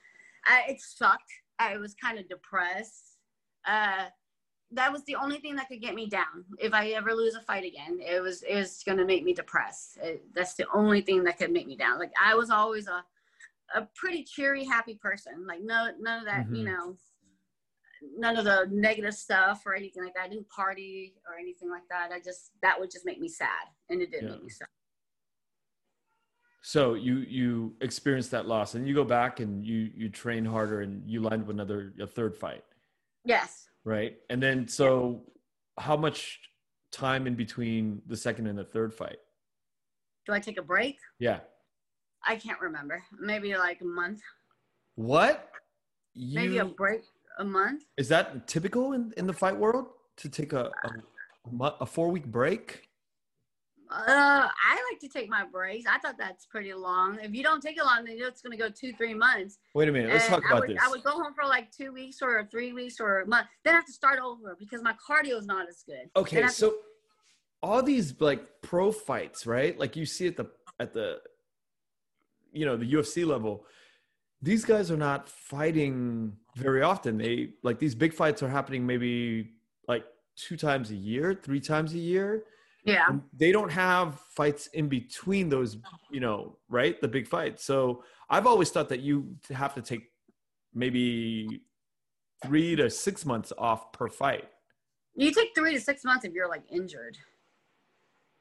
I, 0.46 0.64
it 0.70 0.82
sucked. 0.82 1.32
I 1.60 1.78
was 1.78 1.94
kind 1.94 2.20
of 2.20 2.28
depressed. 2.28 3.18
Uh, 3.66 4.06
that 4.74 4.92
was 4.92 5.04
the 5.04 5.16
only 5.16 5.38
thing 5.40 5.56
that 5.58 5.68
could 5.68 5.82
get 5.82 5.96
me 5.96 6.08
down. 6.08 6.46
If 6.58 6.74
I 6.74 6.90
ever 6.90 7.14
lose 7.14 7.36
a 7.36 7.42
fight 7.42 7.66
again, 7.66 8.00
it 8.02 8.22
was 8.22 8.42
it 8.44 8.56
was 8.56 8.84
gonna 8.86 9.06
make 9.06 9.24
me 9.24 9.34
depressed. 9.34 9.98
It, 9.98 10.24
that's 10.34 10.54
the 10.56 10.66
only 10.74 11.02
thing 11.02 11.24
that 11.26 11.38
could 11.38 11.52
make 11.52 11.68
me 11.68 11.76
down. 11.76 12.00
Like 12.00 12.12
I 12.22 12.36
was 12.36 12.50
always 12.50 12.88
a 12.88 13.04
a 13.74 13.88
pretty 13.96 14.24
cheery, 14.24 14.64
happy 14.66 14.96
person. 14.96 15.46
Like 15.48 15.62
no 15.62 15.90
none 16.00 16.20
of 16.20 16.26
that, 16.26 16.46
you 16.52 16.64
Mhm. 16.64 16.66
know, 16.66 16.98
none 18.18 18.38
of 18.38 18.46
the 18.46 18.68
negative 18.72 19.14
stuff 19.14 19.64
or 19.66 19.76
anything 19.76 20.04
like 20.04 20.14
that. 20.16 20.24
I 20.26 20.28
didn't 20.30 20.50
party 20.50 21.16
or 21.28 21.36
anything 21.38 21.70
like 21.70 21.88
that. 21.90 22.12
I 22.12 22.20
just 22.20 22.52
that 22.62 22.80
would 22.80 22.92
just 22.92 23.06
make 23.06 23.20
me 23.20 23.28
sad, 23.30 23.68
and 23.90 24.02
it 24.02 24.12
did 24.12 24.24
Yeah. 24.24 24.32
make 24.32 24.44
me 24.44 24.50
sad. 24.50 24.68
so 26.64 26.94
you 26.94 27.18
you 27.18 27.76
experienced 27.82 28.30
that 28.32 28.46
loss, 28.46 28.76
and 28.76 28.88
you 28.88 28.94
go 28.94 29.04
back 29.04 29.40
and 29.40 29.66
you 29.66 29.92
you 29.96 30.10
train 30.10 30.46
harder, 30.46 30.82
and 30.82 31.10
you 31.10 31.20
lined 31.22 31.44
up 31.44 31.50
another 31.50 31.94
a 32.00 32.06
third 32.08 32.38
fight, 32.38 32.64
Yes. 33.26 33.68
Right? 33.86 34.16
And 34.30 34.42
then 34.42 34.68
so, 34.68 35.24
how 35.80 35.98
much 35.98 36.40
time 36.92 37.28
in 37.28 37.36
between 37.36 38.02
the 38.08 38.18
second 38.18 38.48
and 38.48 38.58
the 38.58 38.64
third 38.64 38.94
fight? 38.94 39.18
Do 40.26 40.34
I 40.34 40.40
take 40.40 40.58
a 40.58 40.62
break? 40.62 40.98
Yeah. 41.20 41.40
I 42.24 42.36
can't 42.36 42.60
remember. 42.60 43.04
Maybe 43.20 43.56
like 43.58 43.82
a 43.82 43.86
month. 43.86 44.22
What? 44.96 45.50
You, 46.14 46.36
Maybe 46.36 46.58
a 46.60 46.66
break 46.66 47.02
a 47.40 47.44
month. 47.44 47.84
Is 47.98 48.10
that 48.10 48.48
typical 48.48 48.94
in, 48.94 49.12
in 49.18 49.26
the 49.26 49.34
fight 49.34 49.58
world 49.58 49.88
to 50.18 50.30
take 50.30 50.54
a 50.54 50.70
a, 50.84 51.64
a, 51.64 51.76
a 51.82 51.86
four 51.86 52.10
week 52.10 52.26
break? 52.26 52.88
Uh, 53.92 54.48
I 54.48 54.82
like 54.90 55.00
to 55.02 55.10
take 55.10 55.30
my 55.30 55.44
breaks. 55.44 55.86
I 55.86 55.98
thought 56.00 56.16
that's 56.18 56.46
pretty 56.46 56.74
long. 56.74 57.20
If 57.22 57.34
you 57.34 57.44
don't 57.44 57.62
take 57.62 57.78
it 57.78 57.84
long, 57.84 58.06
then 58.06 58.16
it's 58.20 58.42
going 58.42 58.58
to 58.58 58.64
go 58.64 58.70
two, 58.70 58.94
three 58.94 59.14
months. 59.14 59.58
Wait 59.76 59.90
a 59.90 59.92
minute. 59.92 60.14
Let's 60.14 60.26
And 60.26 60.36
talk 60.36 60.44
I 60.46 60.48
about 60.52 60.62
would, 60.62 60.70
this. 60.78 60.84
I 60.84 60.90
would 60.90 61.04
go 61.04 61.12
home 61.12 61.34
for 61.34 61.46
like 61.46 61.72
two 61.72 61.92
weeks 61.92 62.22
or 62.22 62.48
three 62.50 62.72
weeks 62.72 63.02
or 63.02 63.22
a 63.22 63.28
month. 63.28 63.48
Then 63.66 63.74
I 63.74 63.78
have 63.78 63.86
to 63.86 63.92
start 63.92 64.20
over 64.24 64.56
because 64.58 64.82
my 64.82 64.94
cardio 64.94 65.38
is 65.38 65.46
not 65.46 65.68
as 65.68 65.84
good. 65.86 66.10
Okay, 66.16 66.38
I 66.38 66.42
have 66.44 66.52
to- 66.52 66.56
so 66.56 66.76
all 67.62 67.84
these 67.84 68.16
like 68.22 68.62
pro 68.62 68.92
fights, 68.94 69.46
right? 69.46 69.78
Like 69.78 69.96
you 69.98 70.06
see 70.06 70.28
at 70.28 70.38
the 70.38 70.50
at 70.80 70.94
the 70.94 71.20
you 72.54 72.66
know 72.66 72.78
the 72.78 72.92
UFC 72.94 73.26
level, 73.26 73.66
these 74.42 74.64
guys 74.64 74.90
are 74.90 74.98
not 74.98 75.28
fighting 75.28 76.38
very 76.56 76.82
often. 76.82 77.18
They 77.18 77.50
like 77.62 77.78
these 77.78 77.94
big 77.94 78.14
fights 78.14 78.42
are 78.42 78.50
happening 78.50 78.86
maybe 78.88 79.52
like 79.88 80.06
two 80.38 80.56
times 80.56 80.92
a 80.92 80.96
year, 80.96 81.34
three 81.36 81.60
times 81.60 81.94
a 81.94 82.00
year. 82.00 82.46
Yeah. 82.84 83.08
They 83.38 83.52
don't 83.52 83.72
have 83.72 84.20
fights 84.36 84.68
in 84.68 84.88
between 84.88 85.50
those, 85.50 85.78
you 86.10 86.20
know, 86.20 86.58
right? 86.70 87.00
The 87.00 87.08
big 87.08 87.28
fights. 87.28 87.64
So 87.64 88.04
I've 88.30 88.48
always 88.48 88.72
thought 88.72 88.90
that 88.90 89.02
you 89.02 89.36
have 89.52 89.76
to 89.76 89.82
take 89.82 90.10
maybe 90.74 91.62
three 92.44 92.76
to 92.76 92.90
six 92.90 93.26
months 93.26 93.54
off 93.58 93.92
per 93.92 94.08
fight. 94.08 94.46
You 95.16 95.32
take 95.32 95.50
three 95.56 95.74
to 95.74 95.82
six 95.82 96.04
months 96.04 96.26
if 96.26 96.34
you're 96.34 96.50
like 96.50 96.64
injured. 96.72 97.18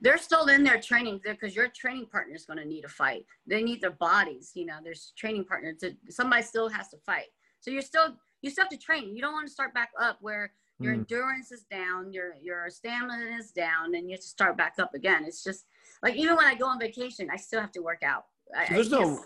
They're 0.00 0.18
still 0.18 0.46
in 0.46 0.64
their 0.64 0.80
training 0.80 1.20
because 1.22 1.54
your 1.54 1.68
training 1.68 2.06
partner 2.06 2.34
is 2.34 2.46
going 2.46 2.58
to 2.58 2.64
need 2.64 2.86
a 2.86 2.88
fight. 2.88 3.26
They 3.46 3.62
need 3.62 3.82
their 3.82 3.90
bodies. 3.90 4.52
You 4.54 4.64
know, 4.64 4.76
there's 4.82 5.12
training 5.18 5.44
partner. 5.44 5.74
To, 5.80 5.94
somebody 6.08 6.42
still 6.42 6.70
has 6.70 6.88
to 6.90 6.96
fight. 7.04 7.26
So 7.60 7.70
you're 7.70 7.82
still 7.82 8.16
you 8.40 8.48
still 8.48 8.64
have 8.64 8.70
to 8.70 8.78
train. 8.78 9.14
You 9.14 9.20
don't 9.20 9.34
want 9.34 9.46
to 9.46 9.52
start 9.52 9.74
back 9.74 9.90
up 10.00 10.16
where 10.22 10.52
your 10.80 10.94
Mm. 10.94 10.98
endurance 10.98 11.52
is 11.52 11.64
down, 11.64 12.12
your 12.12 12.34
your 12.40 12.70
stamina 12.70 13.36
is 13.38 13.52
down, 13.52 13.94
and 13.94 14.08
you 14.08 14.14
have 14.14 14.20
to 14.20 14.28
start 14.28 14.56
back 14.56 14.74
up 14.78 14.94
again. 14.94 15.24
It's 15.24 15.44
just 15.44 15.66
like 16.02 16.16
even 16.16 16.36
when 16.36 16.46
I 16.46 16.54
go 16.54 16.66
on 16.66 16.78
vacation, 16.80 17.28
I 17.30 17.36
still 17.36 17.60
have 17.60 17.72
to 17.72 17.80
work 17.80 18.02
out. 18.02 18.26
I, 18.56 18.66
So 18.66 18.74
there's 18.74 18.92
I 18.92 19.00
no- 19.00 19.24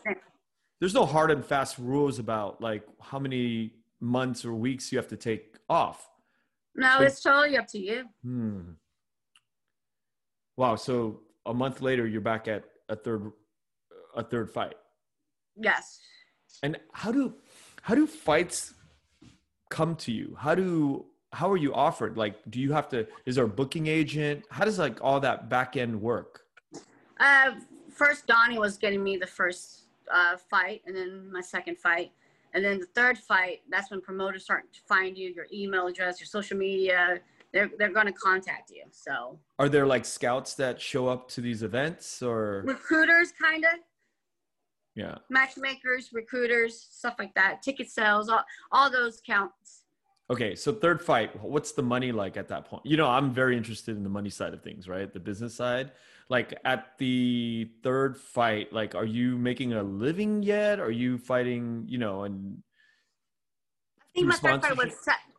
there's 0.80 0.94
no 0.94 1.06
hard 1.06 1.30
and 1.30 1.44
fast 1.44 1.78
rules 1.78 2.18
about 2.18 2.60
like 2.60 2.84
how 3.00 3.18
many 3.18 3.74
months 4.00 4.44
or 4.44 4.52
weeks 4.54 4.90
you 4.92 4.98
have 4.98 5.08
to 5.08 5.16
take 5.16 5.56
off. 5.68 6.10
no, 6.74 6.98
so- 6.98 7.04
it's 7.04 7.22
totally 7.22 7.56
up 7.56 7.68
to 7.68 7.78
you. 7.78 8.04
Hmm. 8.22 8.72
Wow. 10.56 10.74
So 10.76 11.22
a 11.46 11.54
month 11.54 11.80
later, 11.80 12.06
you're 12.06 12.20
back 12.20 12.48
at 12.48 12.64
a 12.88 12.96
third, 12.96 13.32
a 14.16 14.22
third 14.24 14.50
fight. 14.50 14.74
Yes. 15.56 16.00
And 16.64 16.78
how 16.92 17.12
do, 17.12 17.34
how 17.82 17.94
do 17.94 18.06
fights 18.06 18.74
come 19.70 19.94
to 19.96 20.12
you? 20.12 20.34
How 20.38 20.54
do, 20.54 21.06
how 21.34 21.50
are 21.50 21.56
you 21.56 21.74
offered? 21.74 22.16
Like, 22.16 22.36
do 22.50 22.60
you 22.60 22.72
have 22.72 22.88
to, 22.90 23.06
is 23.26 23.34
there 23.34 23.44
a 23.44 23.48
booking 23.48 23.86
agent? 23.88 24.44
How 24.50 24.64
does 24.64 24.78
like 24.78 25.02
all 25.02 25.20
that 25.20 25.48
back 25.48 25.76
end 25.76 26.00
work? 26.00 26.42
Uh, 27.18 27.52
first, 27.92 28.26
Donnie 28.26 28.58
was 28.58 28.78
getting 28.78 29.02
me 29.02 29.16
the 29.16 29.26
first 29.26 29.82
uh, 30.12 30.36
fight, 30.36 30.82
and 30.86 30.96
then 30.96 31.30
my 31.32 31.40
second 31.40 31.78
fight, 31.78 32.12
and 32.54 32.64
then 32.64 32.78
the 32.78 32.86
third 32.86 33.18
fight. 33.18 33.62
That's 33.70 33.90
when 33.90 34.00
promoters 34.00 34.44
start 34.44 34.72
to 34.72 34.80
find 34.86 35.18
you, 35.18 35.30
your 35.30 35.46
email 35.52 35.86
address, 35.86 36.20
your 36.20 36.26
social 36.26 36.56
media. 36.56 37.20
They're 37.52 37.70
they're 37.78 37.92
going 37.92 38.06
to 38.06 38.12
contact 38.12 38.70
you. 38.70 38.82
So 38.90 39.38
Are 39.60 39.68
there 39.68 39.86
like 39.86 40.04
scouts 40.04 40.54
that 40.54 40.80
show 40.80 41.06
up 41.06 41.28
to 41.30 41.40
these 41.40 41.62
events 41.62 42.20
or, 42.20 42.64
recruiters, 42.66 43.32
kind 43.40 43.64
of 43.64 43.78
yeah. 44.96 45.16
matchmakers, 45.30 46.10
recruiters, 46.12 46.88
stuff 46.90 47.14
like 47.18 47.32
that. 47.34 47.62
Ticket 47.62 47.90
sales, 47.90 48.28
all 48.28 48.44
all 48.72 48.90
those 48.90 49.20
counts. 49.24 49.83
Okay, 50.30 50.54
so 50.54 50.72
third 50.72 51.02
fight, 51.02 51.38
what's 51.42 51.72
the 51.72 51.82
money 51.82 52.10
like 52.10 52.38
at 52.38 52.48
that 52.48 52.64
point? 52.64 52.86
You 52.86 52.96
know, 52.96 53.08
I'm 53.08 53.32
very 53.32 53.56
interested 53.56 53.94
in 53.96 54.02
the 54.02 54.08
money 54.08 54.30
side 54.30 54.54
of 54.54 54.62
things, 54.62 54.88
right? 54.88 55.12
The 55.12 55.20
business 55.20 55.54
side. 55.54 55.92
Like 56.30 56.58
at 56.64 56.96
the 56.96 57.68
third 57.82 58.16
fight, 58.16 58.72
like 58.72 58.94
are 58.94 59.04
you 59.04 59.36
making 59.36 59.74
a 59.74 59.82
living 59.82 60.42
yet? 60.42 60.80
Are 60.80 60.90
you 60.90 61.18
fighting, 61.18 61.84
you 61.86 61.98
know, 61.98 62.24
and 62.24 62.62
I 64.00 64.04
think 64.14 64.28
my 64.28 64.36
third 64.36 64.62
fight 64.62 64.76
was. 64.76 64.94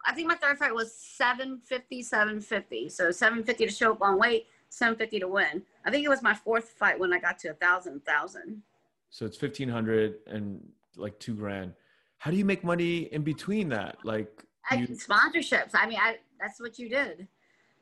I 0.08 0.14
think 0.14 0.28
my 0.28 0.36
third 0.36 0.60
fight 0.60 0.74
was 0.74 0.94
750, 0.94 2.04
750. 2.04 2.90
So 2.90 3.10
750 3.10 3.66
to 3.66 3.72
show 3.72 3.94
up 3.94 4.04
on 4.04 4.20
weight, 4.20 4.46
750 4.70 5.22
to 5.22 5.28
win. 5.28 5.64
I 5.84 5.90
think 5.90 6.06
it 6.06 6.10
was 6.10 6.22
my 6.22 6.36
fourth 6.36 6.70
fight 6.70 7.00
when 7.00 7.12
I 7.12 7.18
got 7.18 7.40
to 7.40 7.50
a 7.50 7.54
thousand 7.54 8.06
thousand. 8.06 8.62
So 9.10 9.26
it's 9.26 9.38
fifteen 9.38 9.70
hundred 9.70 10.16
and 10.28 10.62
like 10.96 11.18
two 11.20 11.34
grand. 11.34 11.74
How 12.18 12.30
do 12.30 12.38
you 12.38 12.46
make 12.46 12.64
money 12.64 13.04
in 13.14 13.24
between 13.24 13.70
that? 13.70 13.98
Like 14.04 14.46
I, 14.70 14.78
sponsorships. 14.78 15.72
I 15.74 15.88
mean, 15.88 16.00
I 16.02 16.18
that's 16.40 16.60
what 16.60 16.78
you 16.80 16.90
did. 16.90 17.28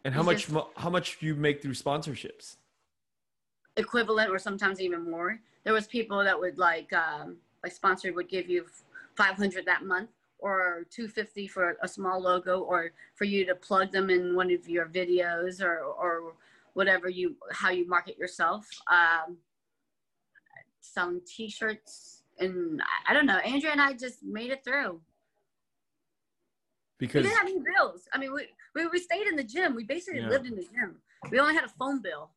and 0.06 0.14
how 0.14 0.22
it's 0.22 0.26
much 0.26 0.48
just- 0.48 0.68
how 0.78 0.90
much 0.90 1.20
do 1.20 1.26
you 1.26 1.36
make 1.36 1.62
through 1.62 1.74
sponsorships? 1.74 2.58
equivalent 3.76 4.30
or 4.30 4.38
sometimes 4.38 4.80
even 4.80 5.10
more. 5.10 5.40
There 5.64 5.74
was 5.74 5.88
people 5.88 6.24
that 6.24 6.40
would 6.40 6.60
like 6.60 6.94
um, 6.94 7.38
like 7.64 7.72
sponsor 7.72 8.14
would 8.14 8.30
give 8.30 8.48
you 8.48 8.66
500 9.16 9.66
that 9.66 9.84
month 9.84 10.10
or 10.38 10.86
250 10.92 11.48
for 11.48 11.78
a 11.82 11.88
small 11.88 12.22
logo 12.22 12.60
or 12.60 12.92
for 13.16 13.24
you 13.24 13.46
to 13.46 13.56
plug 13.56 13.92
them 13.92 14.10
in 14.12 14.36
one 14.36 14.52
of 14.52 14.68
your 14.70 14.86
videos 14.86 15.62
or 15.62 15.80
or 15.80 16.34
whatever 16.74 17.10
you 17.10 17.36
how 17.52 17.70
you 17.72 17.88
market 17.88 18.18
yourself. 18.18 18.70
Um, 18.92 19.38
selling 20.82 21.22
T-shirts 21.26 22.24
and 22.40 22.82
I, 22.82 23.12
I 23.12 23.14
don't 23.14 23.26
know. 23.26 23.38
Andrea 23.38 23.72
and 23.72 23.82
I 23.82 23.94
just 23.94 24.22
made 24.24 24.52
it 24.52 24.64
through. 24.64 25.00
We 27.08 27.22
didn't 27.22 27.38
have 27.38 27.48
any 27.48 27.60
bills. 27.60 28.08
I 28.14 28.18
mean, 28.18 28.34
we, 28.34 28.48
we, 28.76 28.88
we 28.88 29.00
stayed 29.00 29.28
in 29.28 29.36
the 29.36 29.44
gym. 29.44 29.76
We 29.76 29.84
basically 29.84 30.22
Yeah. 30.22 30.30
lived 30.30 30.46
in 30.46 30.56
the 30.56 30.64
gym. 30.64 30.98
We 31.32 31.40
only 31.40 31.54
had 31.54 31.64
a 31.64 31.70
phone 31.80 32.02
bill. 32.02 32.32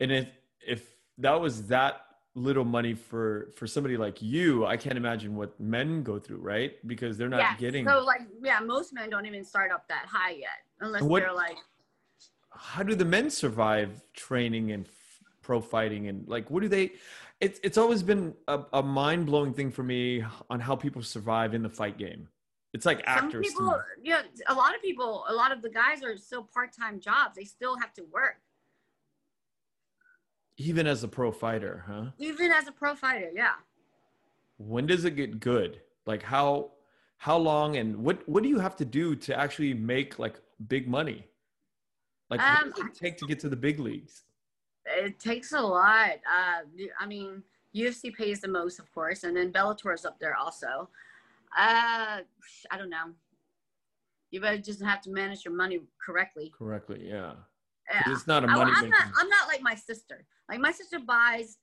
and 0.00 0.10
if 0.12 0.28
if 0.66 0.82
that 1.18 1.40
was 1.40 1.66
that 1.68 2.00
little 2.34 2.64
money 2.64 2.94
for 2.94 3.50
for 3.56 3.66
somebody 3.66 3.96
like 3.96 4.20
you, 4.20 4.66
I 4.66 4.76
can't 4.76 4.96
imagine 4.96 5.36
what 5.36 5.58
men 5.60 6.02
go 6.02 6.18
through, 6.18 6.38
right? 6.38 6.72
Because 6.86 7.16
they're 7.18 7.28
not 7.28 7.38
yeah. 7.40 7.56
getting. 7.56 7.86
So 7.86 8.00
like, 8.00 8.22
yeah, 8.42 8.58
most 8.60 8.92
men 8.92 9.10
don't 9.10 9.26
even 9.26 9.44
start 9.44 9.70
up 9.70 9.86
that 9.88 10.06
high 10.06 10.32
yet, 10.32 10.58
unless 10.80 11.02
What- 11.02 11.20
they're 11.22 11.32
like, 11.32 11.58
how 12.50 12.82
do 12.82 12.94
the 12.94 13.04
men 13.04 13.30
survive 13.30 14.02
training 14.14 14.72
and 14.72 14.88
pro 15.42 15.60
fighting 15.60 16.08
and 16.08 16.26
like 16.26 16.50
what 16.50 16.62
do 16.62 16.68
they 16.68 16.92
it's 17.40 17.60
it's 17.62 17.76
always 17.76 18.02
been 18.02 18.34
a, 18.48 18.60
a 18.72 18.82
mind-blowing 18.82 19.52
thing 19.52 19.70
for 19.70 19.82
me 19.82 20.24
on 20.48 20.58
how 20.58 20.74
people 20.74 21.02
survive 21.02 21.52
in 21.52 21.62
the 21.62 21.68
fight 21.68 21.98
game 21.98 22.28
it's 22.74 22.84
like 22.84 22.98
some 22.98 23.26
actors 23.26 23.46
to 23.46 23.52
people, 23.52 23.80
yeah, 24.02 24.22
a 24.48 24.54
lot 24.54 24.74
of 24.74 24.82
people, 24.82 25.24
a 25.28 25.32
lot 25.32 25.52
of 25.52 25.62
the 25.62 25.70
guys 25.70 26.02
are 26.02 26.16
still 26.18 26.42
part-time 26.42 27.00
jobs. 27.00 27.36
They 27.36 27.44
still 27.44 27.76
have 27.78 27.94
to 27.94 28.02
work, 28.12 28.36
even 30.56 30.86
as 30.86 31.02
a 31.02 31.08
pro 31.08 31.32
fighter 31.32 31.84
huh 31.86 32.06
even 32.18 32.52
as 32.52 32.68
a 32.68 32.72
pro 32.72 32.94
fighter. 32.94 33.30
Yeah. 33.34 33.54
when 34.58 34.86
does 34.86 35.04
it 35.04 35.16
get 35.16 35.40
good 35.40 35.80
like 36.06 36.22
how 36.22 36.70
how 37.16 37.36
long 37.36 37.76
and 37.76 37.96
what 37.96 38.28
what 38.28 38.42
do 38.42 38.48
you 38.48 38.58
have 38.58 38.76
to 38.76 38.84
do 38.84 39.16
to 39.16 39.36
actually 39.38 39.74
make 39.74 40.18
like 40.18 40.40
big 40.68 40.86
money 40.88 41.26
like 42.30 42.40
Um, 42.40 42.68
what 42.68 42.76
does 42.76 42.84
it 42.86 42.94
take 42.94 43.16
to 43.18 43.26
get 43.26 43.40
to 43.40 43.48
the 43.48 43.56
big 43.56 43.80
leagues 43.80 44.22
It 44.86 45.18
takes 45.18 45.52
a 45.52 45.60
lot. 45.60 46.10
Uh, 46.28 46.60
I 47.00 47.06
mean, 47.06 47.42
UFC 47.74 48.14
pays 48.14 48.40
the 48.40 48.48
most, 48.48 48.78
of 48.78 48.92
course, 48.92 49.24
and 49.24 49.34
then 49.36 49.50
Bellator's 49.50 50.04
up 50.04 50.18
there 50.20 50.36
also. 50.36 50.88
Uh, 51.56 52.20
I 52.70 52.78
don't 52.78 52.90
know. 52.90 53.12
You 54.30 54.40
better 54.40 54.58
just 54.58 54.82
have 54.82 55.00
to 55.02 55.10
manage 55.10 55.44
your 55.44 55.54
money 55.54 55.80
correctly. 56.04 56.52
correctly 56.58 57.06
yeah 57.08 57.34
Yeah. 57.92 58.02
it's 58.12 58.26
not 58.26 58.42
a 58.44 58.48
money 58.48 58.72
I, 58.74 58.80
am 58.80 58.90
not. 58.90 59.06
I'm 59.16 59.28
not 59.28 59.46
like 59.48 59.62
my 59.62 59.74
sister. 59.74 60.26
Like 60.48 60.58
my 60.60 60.72
sister 60.72 60.98
buys 60.98 61.58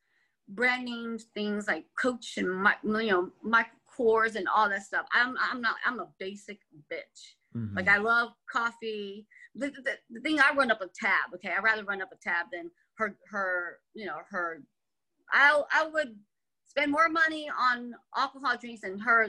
brand 0.47 0.85
name 0.85 1.17
things 1.33 1.67
like 1.67 1.85
Coach 2.01 2.37
and 2.37 2.49
my, 2.49 2.75
you 2.83 3.07
know, 3.11 3.29
Michael 3.43 3.77
Kors 3.97 4.35
and 4.35 4.47
all 4.47 4.69
that 4.69 4.83
stuff. 4.83 5.05
I'm. 5.13 5.35
I'm 5.39 5.61
not. 5.61 5.75
I'm 5.85 5.99
a 5.99 6.07
basic 6.19 6.59
bitch. 6.91 7.35
Mhm. 7.55 7.75
Like 7.75 7.89
I 7.89 7.97
love 7.97 8.29
coffee. 8.49 9.27
The, 9.55 9.67
the, 9.69 9.97
the 10.09 10.21
thing 10.21 10.39
I 10.39 10.53
run 10.55 10.71
up 10.71 10.81
a 10.81 10.87
tab. 10.87 11.33
Okay, 11.35 11.49
I'd 11.55 11.63
rather 11.63 11.83
run 11.83 12.01
up 12.01 12.11
a 12.13 12.17
tab 12.23 12.45
than 12.53 12.71
her. 12.97 13.17
Her. 13.29 13.79
You 13.93 14.05
know 14.05 14.19
her. 14.29 14.63
I 15.33 15.61
I 15.73 15.87
would 15.87 16.15
spend 16.65 16.89
more 16.91 17.09
money 17.09 17.49
on 17.59 17.93
alcohol 18.15 18.55
drinks 18.57 18.81
than 18.81 18.97
her 18.99 19.27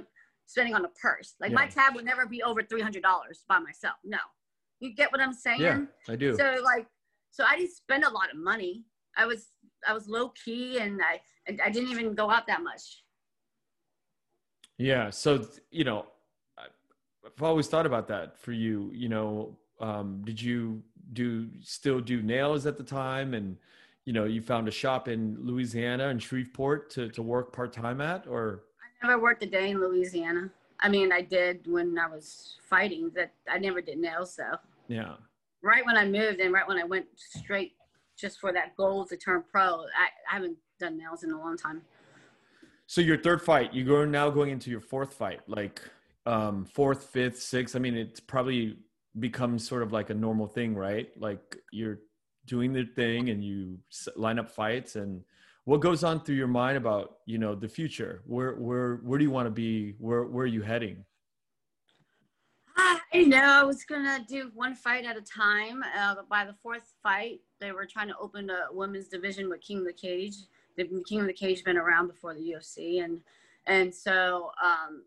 spending 0.53 0.75
on 0.75 0.85
a 0.85 0.89
purse. 1.01 1.35
Like 1.41 1.53
my 1.53 1.67
tab 1.67 1.95
would 1.95 2.05
never 2.05 2.27
be 2.27 2.43
over 2.43 2.63
three 2.63 2.83
hundred 2.83 3.03
dollars 3.03 3.45
by 3.49 3.59
myself. 3.59 3.97
No, 4.05 4.19
you 4.81 4.95
get 4.95 5.11
what 5.13 5.21
I'm 5.21 5.33
saying? 5.33 5.61
yeah 5.61 5.81
i 6.09 6.17
do 6.17 6.37
So 6.37 6.57
like, 6.63 6.87
so 7.31 7.45
I 7.45 7.57
didn't 7.57 7.73
spend 7.73 8.05
a 8.05 8.11
lot 8.11 8.31
of 8.33 8.39
money. 8.39 8.85
I 9.17 9.27
was 9.27 9.49
I 9.87 9.93
was 9.93 10.09
low 10.09 10.31
key 10.45 10.79
and 10.79 11.01
I 11.03 11.21
and 11.47 11.61
I 11.65 11.71
didn't 11.71 11.91
even 11.91 12.15
go 12.15 12.31
out 12.31 12.47
that 12.47 12.63
much. 12.63 13.03
Yeah. 14.79 15.11
So, 15.11 15.47
you 15.71 15.85
know, 15.85 16.07
I've 16.59 17.43
always 17.43 17.69
thought 17.69 17.87
about 17.87 18.09
that 18.09 18.39
for 18.39 18.53
you. 18.53 18.91
You 18.93 19.09
know, 19.09 19.57
um, 19.81 20.23
did 20.25 20.41
you 20.41 20.83
do 21.13 21.49
still 21.61 22.01
do 22.01 22.23
nails 22.23 22.67
at 22.67 22.77
the 22.77 22.85
time? 22.85 23.35
And, 23.35 23.57
you 24.05 24.13
know, 24.13 24.25
you 24.25 24.43
found 24.43 24.67
a 24.69 24.73
shop 24.73 25.09
in 25.09 25.37
Louisiana 25.41 26.09
and 26.09 26.21
Shreveport 26.21 26.91
to, 26.91 27.09
to 27.11 27.23
work 27.23 27.53
part 27.53 27.73
time 27.73 28.01
at, 28.01 28.27
or 28.27 28.65
never 29.03 29.21
worked 29.21 29.43
a 29.43 29.47
day 29.47 29.71
in 29.71 29.81
Louisiana. 29.81 30.51
I 30.81 30.89
mean, 30.89 31.13
I 31.13 31.23
did 31.23 31.67
when 31.67 31.99
I 31.99 32.09
was 32.09 32.57
fighting. 32.69 33.11
That 33.15 33.33
I 33.49 33.59
never 33.59 33.81
did 33.81 33.99
nails 33.99 34.37
though. 34.37 34.57
yeah. 34.89 35.15
Right 35.63 35.87
when 35.87 35.97
I 35.97 36.05
moved 36.05 36.41
and 36.41 36.53
right 36.53 36.67
when 36.67 36.77
I 36.77 36.85
went 36.85 37.07
straight 37.17 37.75
just 38.19 38.41
for 38.41 38.53
that 38.53 38.77
goal 38.77 39.05
to 39.07 39.17
turn 39.17 39.45
pro, 39.51 39.63
I, 39.63 40.09
I 40.31 40.35
haven't 40.35 40.57
done 40.81 40.99
nails 40.99 41.23
in 41.23 41.31
a 41.31 41.39
long 41.39 41.57
time. 41.57 41.83
So 42.87 43.01
your 43.01 43.17
third 43.17 43.41
fight, 43.41 43.73
you 43.73 43.85
go 43.85 44.05
now 44.05 44.29
going 44.29 44.51
into 44.51 44.71
your 44.71 44.81
fourth 44.81 45.15
fight, 45.15 45.41
like 45.47 45.81
um, 46.27 46.65
fourth, 46.65 47.05
fifth, 47.05 47.41
sixth. 47.41 47.77
I 47.77 47.79
mean, 47.79 47.97
it's 47.97 48.21
probably 48.21 48.77
becomes 49.19 49.67
sort 49.67 49.83
of 49.83 49.93
like 49.93 50.11
a 50.11 50.15
normal 50.15 50.47
thing, 50.47 50.75
right? 50.75 51.09
Like 51.19 51.59
you're 51.71 52.01
doing 52.47 52.73
the 52.73 52.85
thing 52.85 53.31
and 53.31 53.43
you 53.45 53.79
line 54.17 54.39
up 54.39 54.51
fights 54.51 54.97
and 54.97 55.23
what 55.65 55.81
goes 55.81 56.03
on 56.03 56.25
through 56.25 56.37
your 56.37 56.49
mind 56.49 56.77
about, 56.77 57.19
you 57.27 57.39
know, 57.39 57.55
the 57.55 57.69
future? 57.69 58.23
Where, 58.27 58.55
where, 58.55 58.97
where 58.97 59.19
do 59.19 59.25
you 59.25 59.31
want 59.31 59.47
to 59.47 59.51
be? 59.51 59.95
Where, 59.99 60.25
where 60.25 60.45
are 60.45 60.47
you 60.47 60.63
heading? 60.63 61.05
I 63.15 63.25
know 63.25 63.43
I 63.43 63.63
was 63.63 63.85
gonna 63.85 64.25
do 64.27 64.51
one 64.55 64.75
fight 64.75 65.05
at 65.05 65.17
a 65.17 65.21
time. 65.21 65.83
Uh, 65.97 66.17
by 66.31 66.45
the 66.47 66.55
fourth 66.55 66.95
fight, 67.03 67.41
they 67.61 67.73
were 67.73 67.85
trying 67.85 68.09
to 68.09 68.17
open 68.19 68.49
a 68.49 68.73
women's 68.73 69.09
division 69.09 69.51
with 69.51 69.61
King 69.61 69.79
of 69.79 69.85
the 69.85 69.93
Cage. 69.93 70.35
The 70.77 70.89
King 71.07 71.21
of 71.21 71.27
the 71.27 71.35
Cage 71.35 71.63
been 71.63 71.77
around 71.77 72.09
before 72.09 72.35
the 72.35 72.41
UFC, 72.41 73.05
and 73.05 73.21
and 73.67 73.95
so 73.95 74.51
um, 74.63 75.05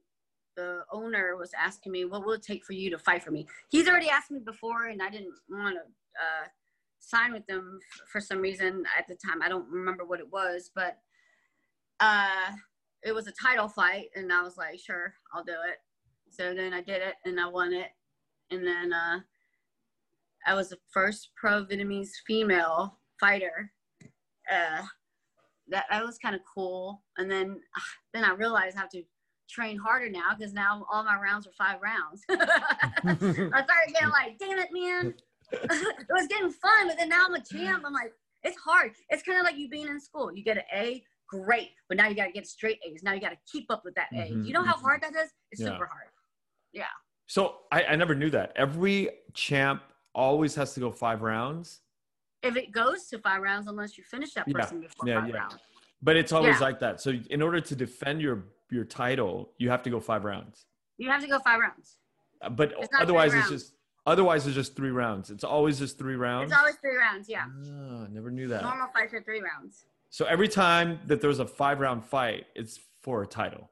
the 0.56 0.84
owner 0.92 1.36
was 1.36 1.52
asking 1.60 1.92
me, 1.92 2.06
"What 2.06 2.24
will 2.24 2.34
it 2.34 2.44
take 2.44 2.64
for 2.64 2.74
you 2.74 2.92
to 2.92 3.00
fight 3.00 3.24
for 3.24 3.32
me?" 3.32 3.48
He's 3.70 3.88
already 3.88 4.10
asked 4.10 4.30
me 4.30 4.40
before, 4.40 4.86
and 4.86 5.02
I 5.02 5.10
didn't 5.10 5.34
want 5.50 5.76
to 5.76 5.82
uh, 5.82 6.48
sign 7.06 7.34
with 7.34 7.46
them 7.48 7.80
for 8.12 8.20
some 8.20 8.40
reason 8.40 8.84
at 8.98 9.08
the 9.08 9.16
time. 9.16 9.42
I 9.42 9.50
don't 9.50 9.70
remember 9.70 10.06
what 10.06 10.20
it 10.20 10.32
was, 10.32 10.72
but 10.74 10.98
uh, 12.00 12.52
it 13.04 13.14
was 13.14 13.28
a 13.28 13.32
title 13.32 13.68
fight, 13.68 14.08
and 14.16 14.32
I 14.32 14.42
was 14.42 14.58
like, 14.58 14.80
"Sure, 14.80 15.14
I'll 15.34 15.44
do 15.44 15.54
it." 15.54 15.78
So 16.36 16.54
then 16.54 16.74
I 16.74 16.82
did 16.82 17.02
it 17.02 17.16
and 17.24 17.40
I 17.40 17.48
won 17.48 17.74
it. 17.74 17.88
And 18.52 18.66
then 18.66 18.92
uh, 18.92 19.20
I 20.46 20.54
was 20.54 20.70
the 20.70 20.78
first 20.92 21.30
pro 21.36 21.66
Vietnamese 21.66 22.10
female 22.28 23.00
fighter. 23.20 23.72
Uh, 24.52 24.84
that, 25.70 25.86
that 25.90 26.06
was 26.06 26.18
kind 26.18 26.36
of 26.36 26.42
cool. 26.54 27.04
And 27.18 27.32
then 27.32 27.60
ah, 27.78 27.84
then 28.14 28.24
I 28.24 28.34
realized 28.34 28.76
I 28.78 28.82
have 28.82 28.90
to 28.90 29.04
train 29.50 29.78
harder 29.78 30.10
now 30.10 30.36
because 30.38 30.54
now 30.54 30.86
all 30.92 31.04
my 31.04 31.18
rounds 31.18 31.48
are 31.48 31.54
five 31.58 31.80
rounds. 31.82 32.24
I 32.30 33.16
started 33.16 33.94
getting 33.94 34.10
like, 34.10 34.38
damn 34.38 34.60
it, 34.60 34.70
man. 34.72 35.14
it 35.52 36.08
was 36.10 36.28
getting 36.28 36.52
fun, 36.52 36.88
but 36.88 36.98
then 36.98 37.10
now 37.10 37.26
I'm 37.28 37.34
a 37.34 37.44
champ. 37.44 37.84
I'm 37.86 37.94
like, 37.94 38.14
it's 38.44 38.58
hard. 38.60 38.92
It's 39.10 39.24
kind 39.24 39.40
of 39.40 39.44
like 39.46 39.58
you 39.58 39.70
being 39.70 39.88
in 39.88 40.00
school. 40.00 40.32
You 40.36 40.44
get 40.44 40.58
an 40.58 40.64
A, 40.74 41.04
great, 41.28 41.72
but 41.90 41.98
now 41.98 42.08
you 42.08 42.16
got 42.16 42.26
to 42.26 42.32
get 42.32 42.46
straight 42.48 42.80
A's. 42.86 43.02
Now 43.04 43.14
you 43.14 43.22
got 43.22 43.30
to 43.30 43.38
keep 43.52 43.72
up 43.72 43.84
with 43.84 43.96
that 43.96 44.10
A. 44.14 44.32
Mhm, 44.32 44.46
You 44.46 44.54
know 44.54 44.64
how 44.64 44.76
mhm. 44.76 44.82
hard 44.82 45.02
that 45.02 45.16
is? 45.16 45.32
It's 45.52 45.62
Yeah. 45.62 45.68
super 45.70 45.86
hard. 45.88 46.10
Yeah. 46.74 46.86
So 47.28 47.62
I, 47.72 47.84
I 47.86 47.96
never 47.96 48.14
knew 48.14 48.30
that. 48.32 48.54
Every 48.56 49.10
champ 49.34 49.82
always 50.14 50.54
has 50.56 50.74
to 50.76 50.80
go 50.80 50.92
five 50.92 51.22
rounds, 51.22 51.82
If 52.44 52.56
it 52.56 52.72
goes 52.72 53.08
to 53.08 53.18
five 53.20 53.42
rounds, 53.42 53.68
unless 53.68 53.98
you 53.98 54.04
finish 54.04 54.34
that 54.36 54.48
Yeah, 54.48 54.54
person 54.54 54.82
before 54.82 55.08
yeah, 55.08 55.22
five 55.22 55.30
yeah. 55.30 55.36
rounds. 55.36 55.62
but 56.02 56.16
it's 56.16 56.32
always 56.32 56.60
Yeah. 56.60 56.66
like 56.68 56.80
that. 56.82 57.02
So 57.02 57.12
in 57.32 57.42
order 57.42 57.60
to 57.60 57.76
defend 57.76 58.22
your, 58.22 58.46
your 58.70 58.86
title, 58.86 59.54
you 59.58 59.70
have 59.72 59.82
to 59.84 59.90
go 59.90 60.00
five 60.00 60.24
rounds. 60.24 60.66
You 60.98 61.10
have 61.10 61.22
to 61.22 61.28
go 61.28 61.40
five 61.40 61.60
rounds. 61.60 61.98
But 62.52 62.74
otherwise, 63.00 63.34
it's 63.34 63.50
rounds. 63.50 63.64
just 63.64 63.74
otherwise 64.06 64.46
it's 64.46 64.56
just 64.56 64.76
three 64.76 64.92
rounds. 64.92 65.30
It's 65.30 65.44
always 65.44 65.80
just 65.80 65.98
three 65.98 66.16
rounds. 66.16 66.52
It's 66.52 66.60
always 66.60 66.76
three 66.76 66.96
rounds. 66.96 67.28
Yeah. 67.30 67.46
Ah, 67.48 68.08
never 68.12 68.32
knew 68.32 68.48
that. 68.48 68.64
Normal 68.64 68.88
fights 68.94 69.14
are 69.14 69.22
three 69.22 69.42
rounds. 69.42 69.86
So 70.10 70.26
every 70.26 70.48
time 70.48 71.00
that 71.08 71.22
there's 71.22 71.40
a 71.40 71.46
five 71.46 71.80
round 71.80 72.06
fight, 72.06 72.46
it's 72.56 72.80
for 73.02 73.24
a 73.24 73.28
title. 73.28 73.70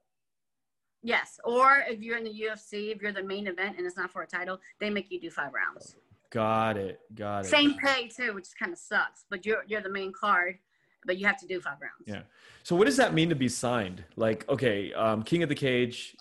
Yes. 1.02 1.40
Or 1.44 1.84
if 1.88 2.02
you're 2.02 2.18
in 2.18 2.24
the 2.24 2.30
UFC, 2.32 2.96
if 2.96 3.02
you're 3.02 3.12
the 3.12 3.24
main 3.24 3.48
event 3.48 3.78
and 3.78 3.86
it's 3.86 3.98
not 3.98 4.12
for 4.12 4.22
a 4.24 4.28
title, 4.28 4.60
they 4.80 4.90
make 4.90 5.12
you 5.12 5.20
do 5.20 5.30
five 5.30 5.52
rounds. 5.54 5.96
Got 6.30 6.78
it. 6.78 7.00
Got 7.14 7.46
it. 7.46 7.50
Same 7.50 7.76
pay 7.76 8.08
too, 8.08 8.34
which 8.34 8.48
kind 8.58 8.72
of 8.72 8.80
sucks. 8.80 9.26
But 9.30 9.46
you're 9.46 9.64
you're 9.68 9.82
the 9.82 9.92
main 9.92 10.12
card, 10.12 10.58
but 11.06 11.18
you 11.18 11.28
have 11.28 11.38
to 11.42 11.48
do 11.48 11.62
five 11.62 11.78
rounds. 11.82 12.08
Yeah. 12.08 12.22
So 12.64 12.76
what 12.76 12.86
does 12.86 12.98
that 12.98 13.14
mean 13.14 13.30
to 13.30 13.36
be 13.36 13.50
signed? 13.50 14.04
Like, 14.16 14.48
okay, 14.50 14.94
um, 14.94 15.24
King 15.24 15.44
of 15.44 15.50
the 15.50 15.56
Cage 15.56 16.16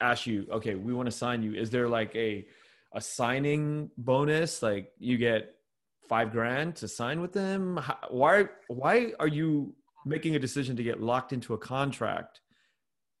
ask 0.00 0.26
you, 0.26 0.46
okay, 0.50 0.74
we 0.74 0.92
want 0.92 1.06
to 1.06 1.12
sign 1.12 1.42
you. 1.42 1.54
Is 1.54 1.70
there 1.70 1.88
like 1.88 2.14
a 2.14 2.46
a 2.92 3.00
signing 3.00 3.90
bonus? 3.96 4.62
Like 4.62 4.92
you 4.98 5.18
get 5.18 5.54
five 6.08 6.32
grand 6.32 6.76
to 6.76 6.88
sign 6.88 7.20
with 7.20 7.32
them? 7.32 7.76
How, 7.76 7.98
why 8.10 8.48
why 8.68 9.12
are 9.18 9.28
you 9.28 9.74
making 10.06 10.36
a 10.36 10.38
decision 10.38 10.76
to 10.76 10.82
get 10.82 11.00
locked 11.00 11.32
into 11.32 11.54
a 11.54 11.58
contract 11.58 12.40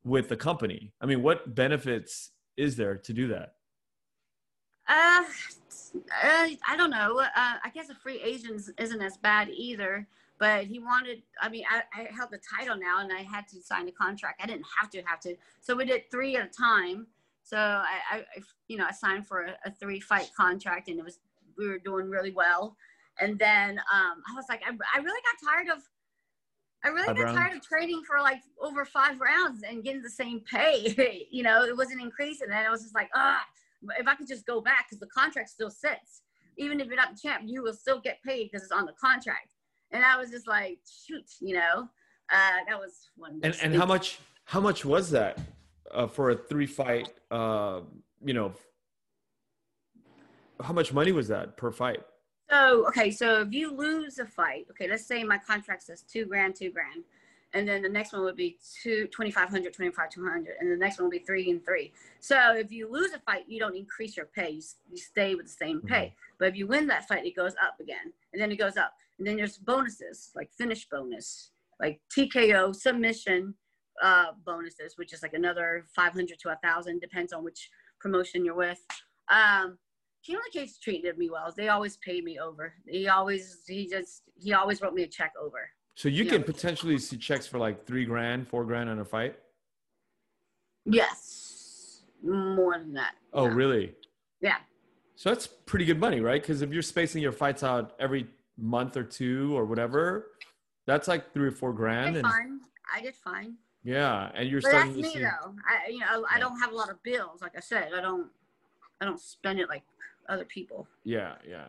with 0.04 0.28
the 0.28 0.36
company? 0.36 0.92
I 1.00 1.06
mean, 1.06 1.22
what 1.22 1.54
benefits 1.54 2.30
is 2.56 2.76
there 2.76 2.96
to 2.96 3.12
do 3.12 3.28
that? 3.28 3.54
Uh, 4.88 5.24
uh 6.22 6.48
I 6.66 6.76
don't 6.76 6.90
know. 6.90 7.20
Uh, 7.20 7.28
I 7.36 7.70
guess 7.74 7.90
a 7.90 7.94
free 7.94 8.20
agent 8.22 8.62
isn't 8.78 9.02
as 9.02 9.16
bad 9.18 9.48
either. 9.50 10.06
But 10.38 10.66
he 10.66 10.78
wanted. 10.78 11.22
I 11.42 11.48
mean, 11.48 11.64
I, 11.68 11.82
I 12.00 12.08
held 12.14 12.30
the 12.30 12.38
title 12.38 12.76
now, 12.76 13.00
and 13.00 13.12
I 13.12 13.22
had 13.22 13.48
to 13.48 13.60
sign 13.60 13.88
a 13.88 13.92
contract. 13.92 14.40
I 14.42 14.46
didn't 14.46 14.66
have 14.80 14.88
to 14.90 15.02
have 15.02 15.20
to. 15.20 15.34
So 15.60 15.74
we 15.74 15.84
did 15.84 16.10
three 16.10 16.36
at 16.36 16.46
a 16.46 16.48
time. 16.48 17.08
So 17.48 17.56
I, 17.56 18.00
I 18.10 18.24
you 18.68 18.76
know, 18.76 18.84
I 18.86 18.92
signed 18.92 19.26
for 19.26 19.44
a, 19.44 19.56
a 19.64 19.70
three 19.70 20.00
fight 20.00 20.30
contract, 20.36 20.88
and 20.88 20.98
it 20.98 21.04
was 21.04 21.18
we 21.56 21.66
were 21.66 21.78
doing 21.78 22.10
really 22.10 22.30
well. 22.30 22.76
And 23.20 23.38
then 23.38 23.78
um, 23.92 24.22
I 24.30 24.34
was 24.36 24.44
like, 24.48 24.60
I, 24.66 24.70
I 24.94 25.00
really 25.00 25.20
got 25.22 25.50
tired 25.50 25.68
of 25.68 25.82
I 26.84 26.88
really 26.88 27.12
got 27.12 27.34
tired 27.34 27.56
of 27.56 27.62
trading 27.62 28.02
for 28.06 28.20
like 28.20 28.40
over 28.62 28.84
five 28.84 29.20
rounds 29.20 29.62
and 29.68 29.82
getting 29.82 30.02
the 30.02 30.10
same 30.10 30.40
pay. 30.40 31.26
you 31.30 31.42
know, 31.42 31.64
it 31.64 31.76
wasn't 31.76 32.00
increasing. 32.00 32.48
And 32.50 32.66
I 32.66 32.70
was 32.70 32.82
just 32.82 32.94
like, 32.94 33.08
ah, 33.14 33.44
if 33.98 34.06
I 34.06 34.14
could 34.14 34.28
just 34.28 34.46
go 34.46 34.60
back 34.60 34.86
because 34.86 35.00
the 35.00 35.06
contract 35.06 35.48
still 35.48 35.70
sits. 35.70 36.22
Even 36.56 36.80
if 36.80 36.86
you're 36.86 36.96
not 36.96 37.14
the 37.14 37.20
champ, 37.20 37.44
you 37.46 37.62
will 37.62 37.72
still 37.72 38.00
get 38.00 38.22
paid 38.22 38.50
because 38.50 38.62
it's 38.62 38.72
on 38.72 38.84
the 38.84 38.92
contract. 38.92 39.54
And 39.90 40.04
I 40.04 40.18
was 40.18 40.30
just 40.30 40.46
like, 40.46 40.78
shoot, 41.06 41.24
you 41.40 41.54
know, 41.54 41.88
uh, 42.30 42.58
that 42.68 42.78
was 42.78 43.10
one. 43.16 43.40
And, 43.42 43.56
and 43.62 43.74
how 43.74 43.86
much, 43.86 44.18
how 44.44 44.60
much 44.60 44.84
was 44.84 45.10
that 45.10 45.38
uh, 45.92 46.06
for 46.06 46.30
a 46.30 46.36
three 46.36 46.66
fight, 46.66 47.10
uh, 47.30 47.80
you 48.24 48.34
know, 48.34 48.52
how 50.60 50.72
much 50.72 50.92
money 50.92 51.12
was 51.12 51.28
that 51.28 51.56
per 51.56 51.70
fight? 51.70 52.02
So 52.50 52.86
okay, 52.88 53.10
so 53.10 53.42
if 53.42 53.52
you 53.52 53.74
lose 53.74 54.18
a 54.18 54.26
fight, 54.26 54.66
okay, 54.70 54.88
let's 54.88 55.06
say 55.06 55.22
my 55.22 55.38
contract 55.38 55.82
says 55.82 56.02
two 56.02 56.24
grand, 56.24 56.56
two 56.56 56.70
grand, 56.70 57.04
and 57.54 57.68
then 57.68 57.82
the 57.82 57.88
next 57.88 58.12
one 58.12 58.22
would 58.22 58.36
be 58.36 58.58
two, 58.82 59.06
2,500, 59.06 59.72
200, 59.72 60.54
and 60.60 60.70
the 60.70 60.76
next 60.76 60.98
one 60.98 61.04
will 61.04 61.10
be 61.10 61.18
three 61.18 61.50
and 61.50 61.64
three. 61.64 61.92
So 62.20 62.54
if 62.54 62.72
you 62.72 62.90
lose 62.90 63.12
a 63.12 63.18
fight, 63.20 63.44
you 63.48 63.58
don't 63.58 63.76
increase 63.76 64.16
your 64.16 64.26
pay, 64.26 64.50
you, 64.50 64.62
you 64.90 64.98
stay 64.98 65.34
with 65.34 65.46
the 65.46 65.52
same 65.52 65.80
pay. 65.82 66.06
Mm-hmm. 66.06 66.14
But 66.38 66.48
if 66.48 66.56
you 66.56 66.66
win 66.66 66.86
that 66.88 67.06
fight, 67.08 67.26
it 67.26 67.36
goes 67.36 67.54
up 67.62 67.80
again, 67.80 68.12
and 68.32 68.40
then 68.40 68.50
it 68.50 68.56
goes 68.56 68.76
up, 68.76 68.92
and 69.18 69.26
then 69.26 69.36
there's 69.36 69.58
bonuses 69.58 70.30
like 70.34 70.50
finish 70.52 70.88
bonus, 70.88 71.50
like 71.80 72.00
TKO 72.16 72.74
submission 72.74 73.54
uh, 74.02 74.26
bonuses, 74.44 74.96
which 74.96 75.12
is 75.12 75.22
like 75.22 75.34
another 75.34 75.84
500 75.94 76.38
to 76.38 76.50
a 76.50 76.56
thousand, 76.62 77.00
depends 77.00 77.32
on 77.32 77.44
which 77.44 77.68
promotion 78.00 78.44
you're 78.44 78.54
with. 78.54 78.80
Um, 79.30 79.78
King 80.24 80.38
Cage 80.52 80.80
treated 80.82 81.16
me 81.16 81.30
well. 81.30 81.52
They 81.56 81.68
always 81.68 81.96
paid 81.98 82.24
me 82.24 82.38
over. 82.38 82.74
He 82.86 83.08
always 83.08 83.58
he 83.66 83.88
just 83.88 84.22
he 84.36 84.52
always 84.52 84.82
wrote 84.82 84.94
me 84.94 85.02
a 85.02 85.06
check 85.06 85.32
over. 85.40 85.70
So 85.94 86.08
you, 86.08 86.24
you 86.24 86.30
can 86.30 86.40
know? 86.42 86.46
potentially 86.46 86.98
see 86.98 87.16
checks 87.16 87.46
for 87.46 87.58
like 87.58 87.86
three 87.86 88.04
grand, 88.04 88.48
four 88.48 88.64
grand 88.64 88.88
on 88.88 89.00
a 89.00 89.04
fight. 89.04 89.36
Yes, 90.84 92.02
more 92.22 92.78
than 92.78 92.94
that. 92.94 93.14
Oh, 93.32 93.46
yeah. 93.46 93.52
really? 93.52 93.94
Yeah. 94.40 94.56
So 95.16 95.30
that's 95.30 95.46
pretty 95.46 95.84
good 95.84 95.98
money, 95.98 96.20
right? 96.20 96.40
Because 96.40 96.62
if 96.62 96.72
you're 96.72 96.82
spacing 96.82 97.20
your 97.20 97.32
fights 97.32 97.64
out 97.64 97.94
every 97.98 98.28
month 98.56 98.96
or 98.96 99.02
two 99.02 99.56
or 99.56 99.64
whatever, 99.64 100.28
that's 100.86 101.08
like 101.08 101.32
three 101.32 101.48
or 101.48 101.52
four 101.52 101.72
grand. 101.72 102.10
I 102.10 102.10
did 102.10 102.18
and, 102.18 102.26
fine. 102.26 102.60
I 102.94 103.00
did 103.00 103.16
fine. 103.16 103.56
Yeah, 103.88 104.30
and 104.34 104.50
you're 104.50 104.60
but 104.60 104.68
starting 104.68 104.92
that's 104.96 105.08
to 105.08 105.08
me 105.08 105.14
see... 105.14 105.20
though. 105.20 105.54
I 105.66 105.90
you 105.90 106.00
know 106.00 106.26
I 106.30 106.38
don't 106.38 106.58
have 106.60 106.72
a 106.72 106.74
lot 106.74 106.90
of 106.90 107.02
bills. 107.02 107.40
Like 107.40 107.56
I 107.56 107.60
said, 107.60 107.88
I 107.96 108.02
don't 108.02 108.26
I 109.00 109.06
don't 109.06 109.18
spend 109.18 109.60
it 109.60 109.68
like 109.70 109.82
other 110.28 110.44
people. 110.44 110.86
Yeah, 111.04 111.36
yeah. 111.48 111.68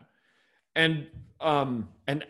And 0.76 1.06
um 1.40 1.88
and 2.06 2.26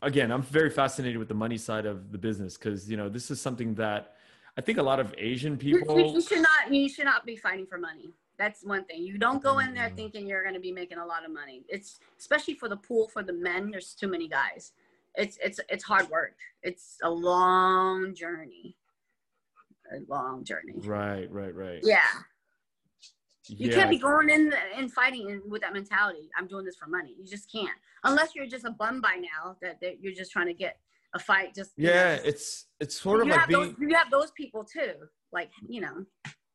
again, 0.00 0.30
I'm 0.30 0.42
very 0.42 0.70
fascinated 0.70 1.18
with 1.18 1.26
the 1.26 1.34
money 1.34 1.58
side 1.58 1.86
of 1.86 2.12
the 2.12 2.18
business 2.18 2.56
because 2.56 2.88
you 2.88 2.96
know 2.96 3.08
this 3.08 3.32
is 3.32 3.40
something 3.40 3.74
that 3.74 4.14
I 4.56 4.60
think 4.60 4.78
a 4.78 4.82
lot 4.82 5.00
of 5.00 5.12
Asian 5.18 5.56
people 5.56 5.98
you, 5.98 6.14
you 6.14 6.22
should 6.22 6.42
not 6.42 6.72
you 6.72 6.88
should 6.88 7.06
not 7.06 7.26
be 7.26 7.34
fighting 7.34 7.66
for 7.66 7.78
money. 7.78 8.10
That's 8.38 8.64
one 8.64 8.84
thing. 8.84 9.02
You 9.02 9.18
don't 9.18 9.42
go 9.42 9.58
in 9.58 9.74
there 9.74 9.86
mm-hmm. 9.86 9.96
thinking 9.96 10.26
you're 10.28 10.42
going 10.42 10.54
to 10.54 10.60
be 10.60 10.72
making 10.72 10.98
a 10.98 11.06
lot 11.06 11.24
of 11.24 11.32
money. 11.32 11.64
It's 11.68 11.98
especially 12.16 12.54
for 12.54 12.68
the 12.68 12.76
pool 12.76 13.08
for 13.08 13.24
the 13.24 13.32
men. 13.32 13.72
There's 13.72 13.92
too 13.94 14.06
many 14.06 14.28
guys. 14.28 14.70
It's 15.16 15.36
it's 15.42 15.58
it's 15.68 15.82
hard 15.82 16.08
work. 16.10 16.36
It's 16.62 16.98
a 17.02 17.10
long 17.10 18.14
journey. 18.14 18.76
A 19.92 20.00
long 20.08 20.44
journey. 20.44 20.74
Right, 20.76 21.30
right, 21.30 21.54
right. 21.54 21.80
Yeah. 21.82 22.00
You 23.48 23.68
yeah. 23.68 23.74
can't 23.74 23.90
be 23.90 23.98
going 23.98 24.30
in 24.30 24.54
and 24.76 24.92
fighting 24.92 25.42
with 25.48 25.62
that 25.62 25.72
mentality. 25.72 26.28
I'm 26.36 26.46
doing 26.46 26.64
this 26.64 26.76
for 26.76 26.88
money. 26.88 27.14
You 27.18 27.26
just 27.26 27.50
can't, 27.50 27.76
unless 28.04 28.34
you're 28.34 28.46
just 28.46 28.64
a 28.64 28.70
bum 28.70 29.00
by 29.00 29.16
now 29.16 29.56
that, 29.62 29.80
that 29.80 30.00
you're 30.00 30.14
just 30.14 30.30
trying 30.30 30.46
to 30.46 30.54
get 30.54 30.78
a 31.14 31.18
fight. 31.18 31.54
Just 31.54 31.72
yeah, 31.76 32.16
know, 32.16 32.22
it's 32.24 32.66
it's 32.80 33.00
sort 33.00 33.20
of 33.20 33.28
like 33.28 33.48
being. 33.48 33.60
Those, 33.60 33.74
you 33.80 33.94
have 33.94 34.10
those 34.10 34.30
people 34.32 34.64
too, 34.64 34.92
like 35.32 35.50
you 35.68 35.80
know. 35.80 36.04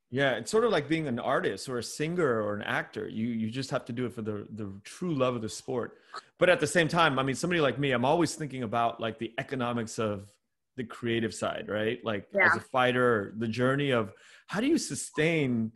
Yeah, 0.10 0.36
it's 0.36 0.50
sort 0.50 0.64
of 0.64 0.72
like 0.72 0.88
being 0.88 1.08
an 1.08 1.20
artist 1.20 1.68
or 1.68 1.80
a 1.80 1.84
singer 1.84 2.42
or 2.42 2.56
an 2.56 2.62
actor. 2.64 3.10
You 3.10 3.28
you 3.28 3.50
just 3.50 3.70
have 3.72 3.84
to 3.86 3.94
do 3.94 4.06
it 4.06 4.14
for 4.14 4.22
the 4.22 4.48
the 4.52 4.72
true 4.84 5.14
love 5.14 5.36
of 5.36 5.42
the 5.42 5.50
sport. 5.50 5.98
But 6.40 6.50
at 6.50 6.60
the 6.60 6.68
same 6.68 6.88
time, 6.88 7.20
I 7.20 7.24
mean, 7.24 7.36
somebody 7.36 7.60
like 7.60 7.78
me, 7.78 7.92
I'm 7.92 8.06
always 8.06 8.36
thinking 8.36 8.64
about 8.64 9.02
like 9.02 9.20
the 9.20 9.34
economics 9.38 10.00
of 10.00 10.32
the 10.78 10.84
creative 10.84 11.34
side, 11.34 11.66
right? 11.68 12.00
Like 12.04 12.28
yeah. 12.34 12.46
as 12.46 12.56
a 12.56 12.62
fighter, 12.62 13.34
the 13.38 13.48
journey 13.48 13.92
of 13.92 14.14
how 14.46 14.62
do 14.62 14.68
you 14.68 14.78
sustain 14.78 15.72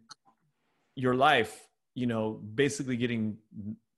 your 0.96 1.16
life, 1.16 1.68
you 1.96 2.06
know, 2.06 2.40
basically 2.56 2.96
getting 2.96 3.38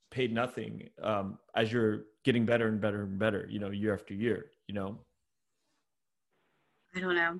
paid 0.10 0.34
nothing 0.34 0.90
um, 1.02 1.38
as 1.56 1.72
you're 1.72 2.06
getting 2.24 2.46
better 2.46 2.68
and 2.68 2.82
better 2.82 3.04
and 3.04 3.20
better, 3.20 3.48
you 3.50 3.60
know, 3.60 3.70
year 3.70 3.94
after 3.94 4.14
year, 4.14 4.46
you 4.68 4.74
know? 4.74 4.98
I 6.96 7.00
don't 7.00 7.16
know. 7.16 7.40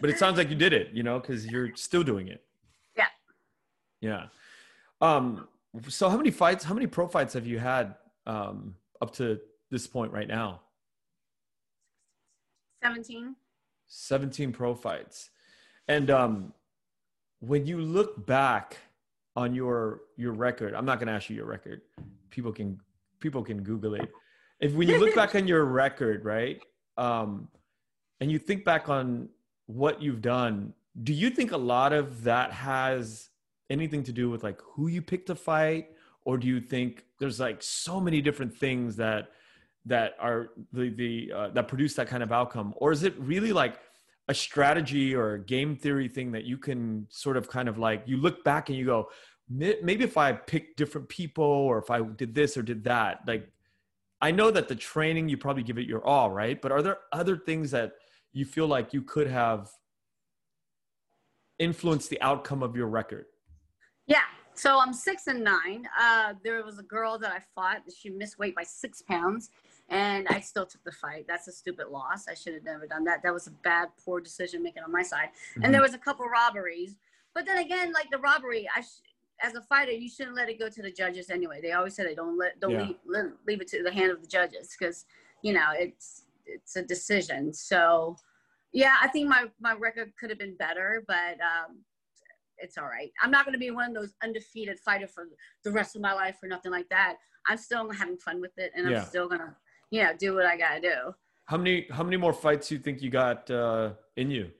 but 0.00 0.08
it 0.08 0.18
sounds 0.18 0.38
like 0.38 0.48
you 0.48 0.56
did 0.56 0.72
it, 0.72 0.90
you 0.92 1.02
know, 1.02 1.18
because 1.18 1.46
you're 1.46 1.74
still 1.74 2.02
doing 2.02 2.28
it. 2.28 2.44
Yeah. 2.96 3.06
Yeah. 4.00 4.26
Um, 5.00 5.48
so 5.88 6.08
how 6.08 6.16
many 6.16 6.30
fights, 6.30 6.62
how 6.62 6.74
many 6.74 6.86
pro 6.86 7.08
fights 7.08 7.34
have 7.34 7.46
you 7.46 7.58
had 7.58 7.96
um, 8.26 8.74
up 9.00 9.14
to 9.14 9.40
this 9.70 9.86
point 9.86 10.12
right 10.12 10.28
now? 10.28 10.60
17. 12.82 13.34
17 13.88 14.52
pro 14.52 14.74
fights. 14.74 15.30
And 15.88 16.10
um, 16.10 16.52
when 17.40 17.66
you 17.66 17.80
look 17.80 18.26
back 18.26 18.76
on 19.36 19.54
your 19.54 20.02
your 20.16 20.32
record, 20.32 20.74
I'm 20.74 20.84
not 20.84 20.98
going 20.98 21.08
to 21.08 21.12
ask 21.12 21.28
you 21.30 21.36
your 21.36 21.46
record. 21.46 21.82
People 22.30 22.52
can 22.52 22.80
people 23.20 23.42
can 23.42 23.62
Google 23.62 23.94
it. 23.94 24.08
If 24.60 24.72
when 24.74 24.88
you 24.88 24.98
look 24.98 25.14
back 25.14 25.34
on 25.34 25.48
your 25.48 25.64
record, 25.64 26.24
right, 26.24 26.62
um, 26.96 27.48
and 28.20 28.30
you 28.30 28.38
think 28.38 28.64
back 28.64 28.88
on 28.88 29.28
what 29.66 30.02
you've 30.02 30.20
done, 30.20 30.74
do 31.02 31.12
you 31.12 31.30
think 31.30 31.52
a 31.52 31.56
lot 31.56 31.92
of 31.92 32.24
that 32.24 32.52
has 32.52 33.30
anything 33.70 34.02
to 34.02 34.12
do 34.12 34.28
with 34.28 34.42
like 34.42 34.60
who 34.62 34.88
you 34.88 35.00
picked 35.00 35.26
to 35.28 35.34
fight, 35.34 35.88
or 36.24 36.36
do 36.36 36.46
you 36.46 36.60
think 36.60 37.04
there's 37.18 37.40
like 37.40 37.62
so 37.62 38.00
many 38.00 38.20
different 38.20 38.54
things 38.54 38.96
that 38.96 39.30
that 39.86 40.14
are 40.20 40.50
the 40.72 40.90
the 40.90 41.32
uh, 41.34 41.48
that 41.48 41.68
produce 41.68 41.94
that 41.94 42.08
kind 42.08 42.22
of 42.22 42.32
outcome, 42.32 42.74
or 42.76 42.92
is 42.92 43.02
it 43.02 43.14
really 43.18 43.52
like 43.52 43.78
a 44.28 44.34
strategy 44.34 45.14
or 45.14 45.34
a 45.34 45.44
game 45.44 45.74
theory 45.74 46.06
thing 46.06 46.30
that 46.32 46.44
you 46.44 46.56
can 46.56 47.06
sort 47.10 47.36
of 47.36 47.48
kind 47.48 47.68
of 47.68 47.78
like 47.78 48.02
you 48.06 48.16
look 48.16 48.44
back 48.44 48.68
and 48.68 48.78
you 48.78 48.84
go 48.84 49.08
maybe 49.48 50.04
if 50.04 50.16
i 50.16 50.32
picked 50.32 50.76
different 50.76 51.08
people 51.08 51.42
or 51.42 51.78
if 51.78 51.90
i 51.90 52.00
did 52.00 52.32
this 52.32 52.56
or 52.56 52.62
did 52.62 52.84
that 52.84 53.18
like 53.26 53.50
i 54.20 54.30
know 54.30 54.50
that 54.50 54.68
the 54.68 54.74
training 54.76 55.28
you 55.28 55.36
probably 55.36 55.64
give 55.64 55.78
it 55.78 55.86
your 55.86 56.04
all 56.06 56.30
right? 56.30 56.60
But 56.60 56.72
are 56.72 56.82
there 56.82 56.98
other 57.12 57.36
things 57.36 57.70
that 57.72 57.94
you 58.32 58.44
feel 58.44 58.66
like 58.66 58.92
you 58.92 59.02
could 59.02 59.26
have 59.26 59.68
influenced 61.58 62.10
the 62.10 62.20
outcome 62.22 62.62
of 62.62 62.76
your 62.76 62.86
record? 62.86 63.26
Yeah. 64.06 64.18
So 64.54 64.78
i'm 64.78 64.92
six 64.92 65.26
and 65.26 65.42
nine. 65.42 65.88
Uh, 65.98 66.34
there 66.44 66.62
was 66.64 66.78
a 66.78 66.82
girl 66.82 67.18
that 67.18 67.32
i 67.32 67.40
fought. 67.54 67.82
She 67.96 68.10
missed 68.10 68.38
weight 68.38 68.54
by 68.54 68.62
six 68.62 69.02
pounds 69.02 69.50
and 69.90 70.28
I 70.28 70.40
still 70.40 70.66
took 70.66 70.84
the 70.84 70.92
fight. 70.92 71.26
That's 71.28 71.48
a 71.48 71.52
stupid 71.52 71.88
loss. 71.88 72.28
I 72.28 72.34
should 72.34 72.54
have 72.54 72.64
never 72.64 72.86
done 72.86 73.04
that. 73.04 73.22
That 73.22 73.34
was 73.34 73.48
a 73.48 73.50
bad, 73.50 73.88
poor 74.04 74.20
decision 74.20 74.62
making 74.62 74.84
on 74.84 74.92
my 74.92 75.02
side. 75.02 75.28
Mm-hmm. 75.52 75.64
And 75.64 75.74
there 75.74 75.82
was 75.82 75.94
a 75.94 75.98
couple 75.98 76.26
robberies, 76.26 76.96
but 77.34 77.44
then 77.44 77.58
again, 77.58 77.92
like 77.92 78.10
the 78.10 78.18
robbery, 78.18 78.68
I 78.74 78.82
sh- 78.82 79.02
as 79.42 79.54
a 79.54 79.62
fighter, 79.62 79.90
you 79.90 80.08
shouldn't 80.08 80.36
let 80.36 80.48
it 80.48 80.58
go 80.58 80.68
to 80.68 80.82
the 80.82 80.92
judges 80.92 81.30
anyway. 81.30 81.60
They 81.60 81.72
always 81.72 81.94
say 81.94 82.04
they 82.04 82.14
don't 82.14 82.38
let 82.38 82.60
don't 82.60 82.72
yeah. 82.72 82.88
leave, 83.06 83.32
leave 83.46 83.60
it 83.60 83.68
to 83.68 83.82
the 83.82 83.92
hand 83.92 84.12
of 84.12 84.20
the 84.20 84.28
judges 84.28 84.76
because 84.78 85.06
you 85.42 85.52
know 85.52 85.68
it's 85.72 86.24
it's 86.46 86.76
a 86.76 86.82
decision. 86.82 87.52
So 87.52 88.16
yeah, 88.72 88.96
I 89.02 89.08
think 89.08 89.28
my 89.28 89.46
my 89.60 89.74
record 89.74 90.12
could 90.18 90.30
have 90.30 90.38
been 90.38 90.56
better, 90.56 91.02
but 91.08 91.38
um, 91.40 91.78
it's 92.58 92.78
all 92.78 92.84
right. 92.84 93.10
I'm 93.22 93.30
not 93.30 93.44
going 93.44 93.54
to 93.54 93.58
be 93.58 93.70
one 93.70 93.88
of 93.88 93.94
those 93.94 94.14
undefeated 94.22 94.78
fighter 94.78 95.06
for 95.06 95.28
the 95.64 95.72
rest 95.72 95.96
of 95.96 96.02
my 96.02 96.12
life 96.12 96.36
or 96.42 96.48
nothing 96.48 96.70
like 96.70 96.88
that. 96.90 97.16
I'm 97.48 97.56
still 97.56 97.90
having 97.90 98.18
fun 98.18 98.40
with 98.40 98.56
it, 98.58 98.72
and 98.76 98.86
I'm 98.86 99.04
still 99.04 99.28
gonna 99.28 99.56
you 99.90 100.02
know, 100.02 100.12
do 100.18 100.34
what 100.34 100.46
I 100.46 100.56
gotta 100.56 100.80
do. 100.80 101.14
How 101.46 101.56
many 101.56 101.86
how 101.90 102.02
many 102.04 102.16
more 102.16 102.32
fights 102.32 102.68
do 102.68 102.76
you 102.76 102.80
think 102.80 103.02
you 103.02 103.10
got 103.10 103.50
uh, 103.50 103.90
in 104.16 104.30
you? 104.30 104.50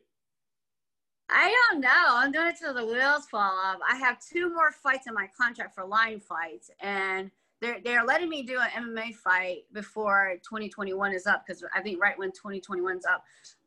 I 1.33 1.55
don't 1.71 1.81
know. 1.81 1.89
I'm 2.09 2.33
doing 2.33 2.49
it 2.49 2.57
till 2.59 2.75
the 2.75 2.85
wheels 2.85 3.27
fall 3.31 3.41
off. 3.57 3.79
I 3.89 3.97
have 3.97 4.19
two 4.21 4.53
more 4.53 4.73
fights 4.73 5.07
in 5.07 5.15
my 5.15 5.29
contract 5.41 5.75
for 5.77 5.85
Lion 5.87 6.19
Fights, 6.19 6.71
and 6.81 7.31
they're 7.61 7.79
they're 7.85 8.05
letting 8.05 8.29
me 8.29 8.43
do 8.43 8.59
an 8.59 8.71
MMA 8.97 9.15
fight 9.15 9.63
before 9.73 10.35
2021 10.43 11.13
is 11.13 11.27
up 11.27 11.45
because 11.47 11.65
I 11.75 11.81
think 11.81 12.03
right 12.03 12.19
when 12.19 12.31
2021's 12.33 13.07
up, 13.07 13.23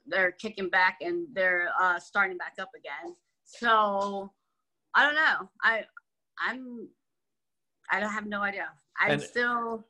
they're 0.05 0.31
kicking 0.33 0.67
back 0.69 0.97
and 0.99 1.27
they're 1.31 1.69
uh, 1.79 1.99
starting 1.99 2.37
back 2.37 2.55
up 2.59 2.71
again. 2.77 3.15
So 3.45 4.33
I 4.93 5.03
don't 5.05 5.15
know. 5.15 5.49
I 5.61 5.85
I'm 6.45 6.89
I 7.89 8.01
don't 8.01 8.11
have 8.11 8.25
no 8.25 8.41
idea. 8.41 8.67
I'm 8.99 9.11
And- 9.11 9.21
still 9.21 9.85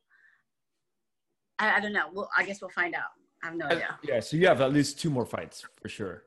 I, 1.64 1.78
I 1.78 1.80
don't 1.80 1.94
know. 1.94 2.08
Well, 2.14 2.30
I 2.38 2.44
guess 2.44 2.62
we'll 2.62 2.70
find 2.70 2.94
out. 2.96 3.12
I 3.42 3.48
have 3.48 3.56
no 3.56 3.66
idea. 3.66 3.98
Yeah, 4.04 4.20
so 4.20 4.38
you 4.38 4.48
have 4.48 4.62
at 4.62 4.72
least 4.72 5.00
two 5.00 5.10
more 5.10 5.26
fights 5.26 5.66
for 5.82 5.90
sure. 5.90 6.24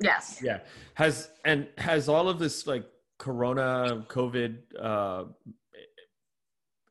Yes. 0.00 0.40
Yeah. 0.42 0.60
Has 0.94 1.30
and 1.44 1.68
has 1.78 2.08
all 2.08 2.28
of 2.28 2.38
this 2.38 2.66
like 2.66 2.84
corona 3.18 4.02
covid 4.08 4.56
uh 4.80 5.24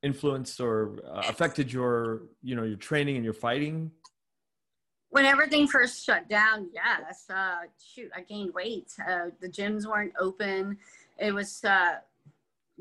influenced 0.04 0.60
or 0.62 1.00
uh, 1.12 1.24
affected 1.28 1.74
your 1.74 2.22
you 2.44 2.56
know 2.56 2.64
your 2.64 2.78
training 2.78 3.16
and 3.16 3.26
your 3.26 3.34
fighting 3.34 3.92
when 5.12 5.26
everything 5.26 5.68
first 5.68 6.06
shut 6.06 6.30
down, 6.30 6.70
yes. 6.72 7.26
Uh, 7.30 7.62
shoot, 7.84 8.12
I 8.16 8.22
gained 8.22 8.54
weight. 8.54 8.94
Uh, 9.00 9.30
the 9.42 9.50
gyms 9.50 9.88
weren't 9.88 10.14
open. 10.20 10.78
It 11.18 11.34
was 11.34 11.64
uh, 11.64 11.96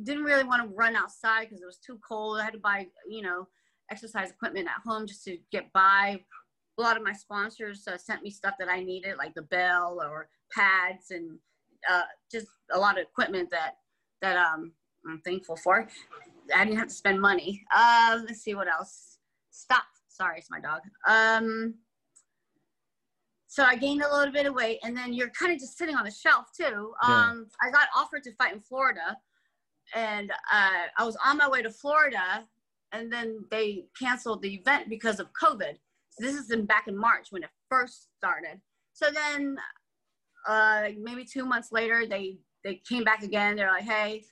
didn't 0.02 0.24
really 0.24 0.44
want 0.44 0.62
to 0.62 0.76
run 0.76 0.94
outside 0.94 1.48
because 1.48 1.62
it 1.62 1.66
was 1.66 1.78
too 1.78 1.98
cold. 2.06 2.38
I 2.38 2.44
had 2.44 2.52
to 2.52 2.58
buy, 2.58 2.88
you 3.08 3.22
know, 3.22 3.48
exercise 3.90 4.30
equipment 4.30 4.68
at 4.68 4.82
home 4.84 5.06
just 5.06 5.24
to 5.24 5.38
get 5.50 5.72
by. 5.72 6.20
A 6.78 6.82
lot 6.82 6.96
of 6.96 7.02
my 7.02 7.12
sponsors 7.12 7.86
uh, 7.88 7.98
sent 7.98 8.22
me 8.22 8.30
stuff 8.30 8.54
that 8.58 8.68
I 8.68 8.82
needed, 8.82 9.16
like 9.18 9.34
the 9.34 9.42
bell 9.42 10.00
or 10.02 10.28
pads, 10.52 11.10
and 11.10 11.38
uh, 11.90 12.02
just 12.30 12.46
a 12.72 12.78
lot 12.78 12.98
of 12.98 13.02
equipment 13.02 13.50
that 13.50 13.78
that 14.22 14.36
um, 14.36 14.72
I'm 15.06 15.20
thankful 15.20 15.56
for. 15.56 15.88
I 16.54 16.64
didn't 16.64 16.78
have 16.78 16.88
to 16.88 16.94
spend 16.94 17.20
money. 17.20 17.64
Uh, 17.74 18.20
let's 18.26 18.40
see 18.40 18.54
what 18.54 18.68
else. 18.68 19.18
Stop. 19.50 19.84
Sorry, 20.08 20.38
it's 20.38 20.50
my 20.50 20.60
dog. 20.60 20.80
Um, 21.06 21.74
so 23.46 23.64
I 23.64 23.76
gained 23.76 24.02
a 24.02 24.14
little 24.14 24.32
bit 24.32 24.46
of 24.46 24.54
weight, 24.54 24.78
and 24.82 24.96
then 24.96 25.12
you're 25.12 25.30
kind 25.30 25.52
of 25.52 25.58
just 25.58 25.78
sitting 25.78 25.96
on 25.96 26.04
the 26.04 26.10
shelf 26.10 26.46
too. 26.56 26.92
Yeah. 27.02 27.30
Um, 27.30 27.46
I 27.62 27.70
got 27.70 27.88
offered 27.96 28.22
to 28.24 28.32
fight 28.34 28.52
in 28.52 28.60
Florida, 28.60 29.16
and 29.94 30.30
uh, 30.30 30.86
I 30.96 31.04
was 31.04 31.16
on 31.24 31.38
my 31.38 31.48
way 31.48 31.62
to 31.62 31.70
Florida, 31.70 32.46
and 32.92 33.12
then 33.12 33.44
they 33.50 33.84
canceled 33.98 34.42
the 34.42 34.54
event 34.54 34.88
because 34.88 35.20
of 35.20 35.28
COVID. 35.40 35.74
So 36.10 36.24
this 36.24 36.34
is 36.34 36.50
in 36.50 36.66
back 36.66 36.88
in 36.88 36.96
March 36.96 37.28
when 37.30 37.42
it 37.42 37.50
first 37.68 38.08
started. 38.16 38.60
So 38.92 39.10
then, 39.10 39.56
uh, 40.46 40.88
maybe 40.98 41.24
two 41.24 41.44
months 41.44 41.70
later, 41.72 42.06
they 42.06 42.38
they 42.64 42.80
came 42.88 43.04
back 43.04 43.22
again. 43.22 43.56
They're 43.56 43.70
like, 43.70 43.84
"Hey, 43.84 44.24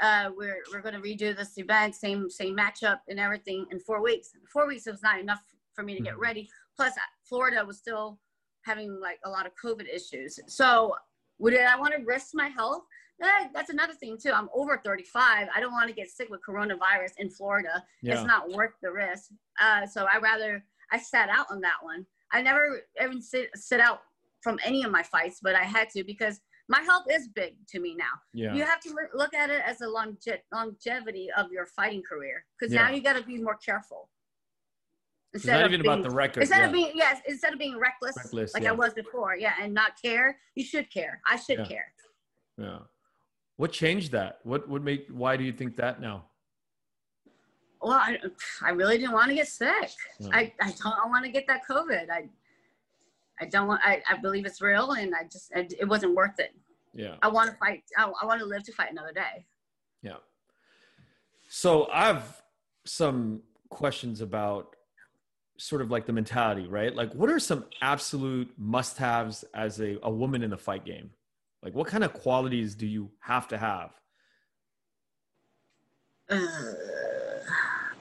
uh, 0.00 0.30
we're 0.36 0.62
we're 0.72 0.80
going 0.80 0.94
to 0.94 1.00
redo 1.00 1.36
this 1.36 1.58
event, 1.58 1.94
same 1.94 2.30
same 2.30 2.56
matchup 2.56 3.00
and 3.08 3.18
everything 3.20 3.66
in 3.70 3.80
four 3.80 4.02
weeks." 4.02 4.30
Four 4.52 4.66
weeks 4.66 4.86
was 4.86 5.02
not 5.02 5.20
enough 5.20 5.42
for 5.74 5.82
me 5.82 5.94
to 5.96 6.02
get 6.02 6.14
Mhm. 6.14 6.20
ready. 6.20 6.50
Plus, 6.76 6.94
Florida 7.28 7.64
was 7.64 7.78
still 7.78 8.20
having 8.64 8.98
like 9.00 9.18
a 9.24 9.30
lot 9.30 9.46
of 9.46 9.52
COVID 9.62 9.86
issues. 9.92 10.38
So 10.46 10.94
would 11.38 11.54
I 11.58 11.76
want 11.78 11.92
to 11.94 12.00
risk 12.04 12.28
my 12.34 12.48
health? 12.48 12.84
Eh, 13.22 13.48
that's 13.54 13.70
another 13.70 13.94
thing 13.94 14.18
too. 14.20 14.32
I'm 14.32 14.48
over 14.54 14.80
35. 14.84 15.48
I 15.54 15.60
don't 15.60 15.72
want 15.72 15.88
to 15.88 15.94
get 15.94 16.10
sick 16.10 16.28
with 16.30 16.40
coronavirus 16.48 17.12
in 17.18 17.30
Florida. 17.30 17.82
yeah 18.02 18.14
It's 18.14 18.24
not 18.24 18.50
worth 18.50 18.72
the 18.82 18.90
risk. 18.90 19.30
Uh, 19.60 19.86
so 19.86 20.06
I 20.12 20.18
rather 20.18 20.64
I 20.90 20.98
sat 20.98 21.28
out 21.28 21.46
on 21.50 21.60
that 21.60 21.76
one. 21.82 22.04
I 22.32 22.42
never 22.42 22.80
even 23.00 23.22
sit 23.22 23.50
sit 23.54 23.80
out 23.80 24.00
from 24.42 24.58
any 24.64 24.82
of 24.84 24.90
my 24.90 25.02
fights, 25.02 25.38
but 25.42 25.54
I 25.54 25.62
had 25.62 25.88
to 25.90 26.04
because 26.04 26.40
my 26.68 26.80
health 26.80 27.04
is 27.10 27.28
big 27.28 27.54
to 27.68 27.78
me 27.78 27.94
now. 27.94 28.14
yeah 28.32 28.54
You 28.54 28.64
have 28.64 28.80
to 28.80 28.88
loo- 28.90 29.14
look 29.14 29.32
at 29.34 29.48
it 29.50 29.62
as 29.64 29.80
a 29.82 29.88
longe- 29.88 30.42
longevity 30.52 31.28
of 31.36 31.52
your 31.52 31.66
fighting 31.66 32.02
career 32.02 32.44
because 32.58 32.72
Yeah. 32.74 32.82
now 32.84 32.90
you 32.94 33.00
got 33.02 33.16
to 33.16 33.22
be 33.22 33.38
more 33.42 33.56
careful. 33.56 34.10
it's 35.34 35.44
not 35.44 35.62
of 35.62 35.68
even 35.72 35.82
being- 35.82 35.92
about 35.92 36.02
the 36.08 36.14
record 36.14 36.40
instead 36.42 36.60
yeah. 36.60 36.66
of 36.66 36.72
being 36.72 36.92
yes 36.94 37.20
instead 37.26 37.52
of 37.52 37.58
being 37.58 37.76
reckless, 37.78 38.16
Reckless, 38.16 38.54
like 38.54 38.62
yeah. 38.62 38.70
i 38.70 38.72
was 38.72 38.92
before 38.94 39.34
yeah 39.36 39.54
and 39.60 39.74
not 39.74 39.90
care 40.00 40.38
you 40.54 40.64
should 40.64 40.88
care 40.96 41.20
i 41.26 41.36
should 41.36 41.60
care 41.68 41.88
yeah 42.56 42.78
what 43.56 43.72
changed 43.72 44.12
that 44.12 44.40
what 44.44 44.68
would 44.68 44.82
make 44.84 45.06
why 45.10 45.36
do 45.36 45.44
you 45.44 45.52
think 45.52 45.76
that 45.76 46.00
now 46.00 46.24
well 47.80 47.92
i, 47.92 48.18
I 48.62 48.70
really 48.70 48.98
didn't 48.98 49.12
want 49.12 49.28
to 49.28 49.34
get 49.34 49.48
sick 49.48 49.90
Yeah. 50.18 50.28
I, 50.32 50.52
I 50.60 50.72
don't 50.82 51.10
want 51.10 51.24
to 51.24 51.30
get 51.30 51.46
that 51.46 51.62
covid 51.68 52.10
i 52.10 52.28
i 53.40 53.44
don't 53.46 53.68
want 53.68 53.80
I, 53.84 54.02
I 54.08 54.16
believe 54.16 54.44
it's 54.46 54.60
real 54.60 54.92
and 54.92 55.14
i 55.14 55.24
just 55.24 55.52
I, 55.54 55.68
it 55.78 55.88
wasn't 55.88 56.14
worth 56.14 56.38
it 56.38 56.54
yeah 56.92 57.16
i 57.22 57.28
want 57.28 57.50
to 57.50 57.56
fight 57.56 57.82
i, 57.96 58.10
I 58.22 58.26
want 58.26 58.40
to 58.40 58.46
live 58.46 58.62
to 58.64 58.72
fight 58.72 58.90
another 58.90 59.12
day 59.12 59.46
Yeah. 60.02 60.16
So 61.48 61.88
I 61.92 62.06
have 62.06 62.42
some 62.84 63.42
questions 63.68 64.20
about 64.20 64.74
sort 65.56 65.82
of 65.82 65.90
like 65.90 66.04
the 66.04 66.12
mentality, 66.12 66.66
right? 66.66 66.92
Like, 66.94 67.12
what 67.14 67.30
are 67.30 67.38
some 67.38 67.64
absolute 67.80 68.52
must 68.58 68.98
haves 68.98 69.44
as 69.54 69.80
a, 69.80 69.98
a 70.02 70.10
woman 70.10 70.42
in 70.42 70.50
the 70.50 70.58
fight 70.58 70.84
game? 70.84 71.10
Like, 71.64 71.74
what 71.74 71.86
kind 71.88 72.04
of 72.04 72.12
qualities 72.12 72.74
do 72.74 72.86
you 72.86 73.10
have 73.20 73.48
to 73.48 73.56
have? 73.58 73.90
uh, 76.30 76.36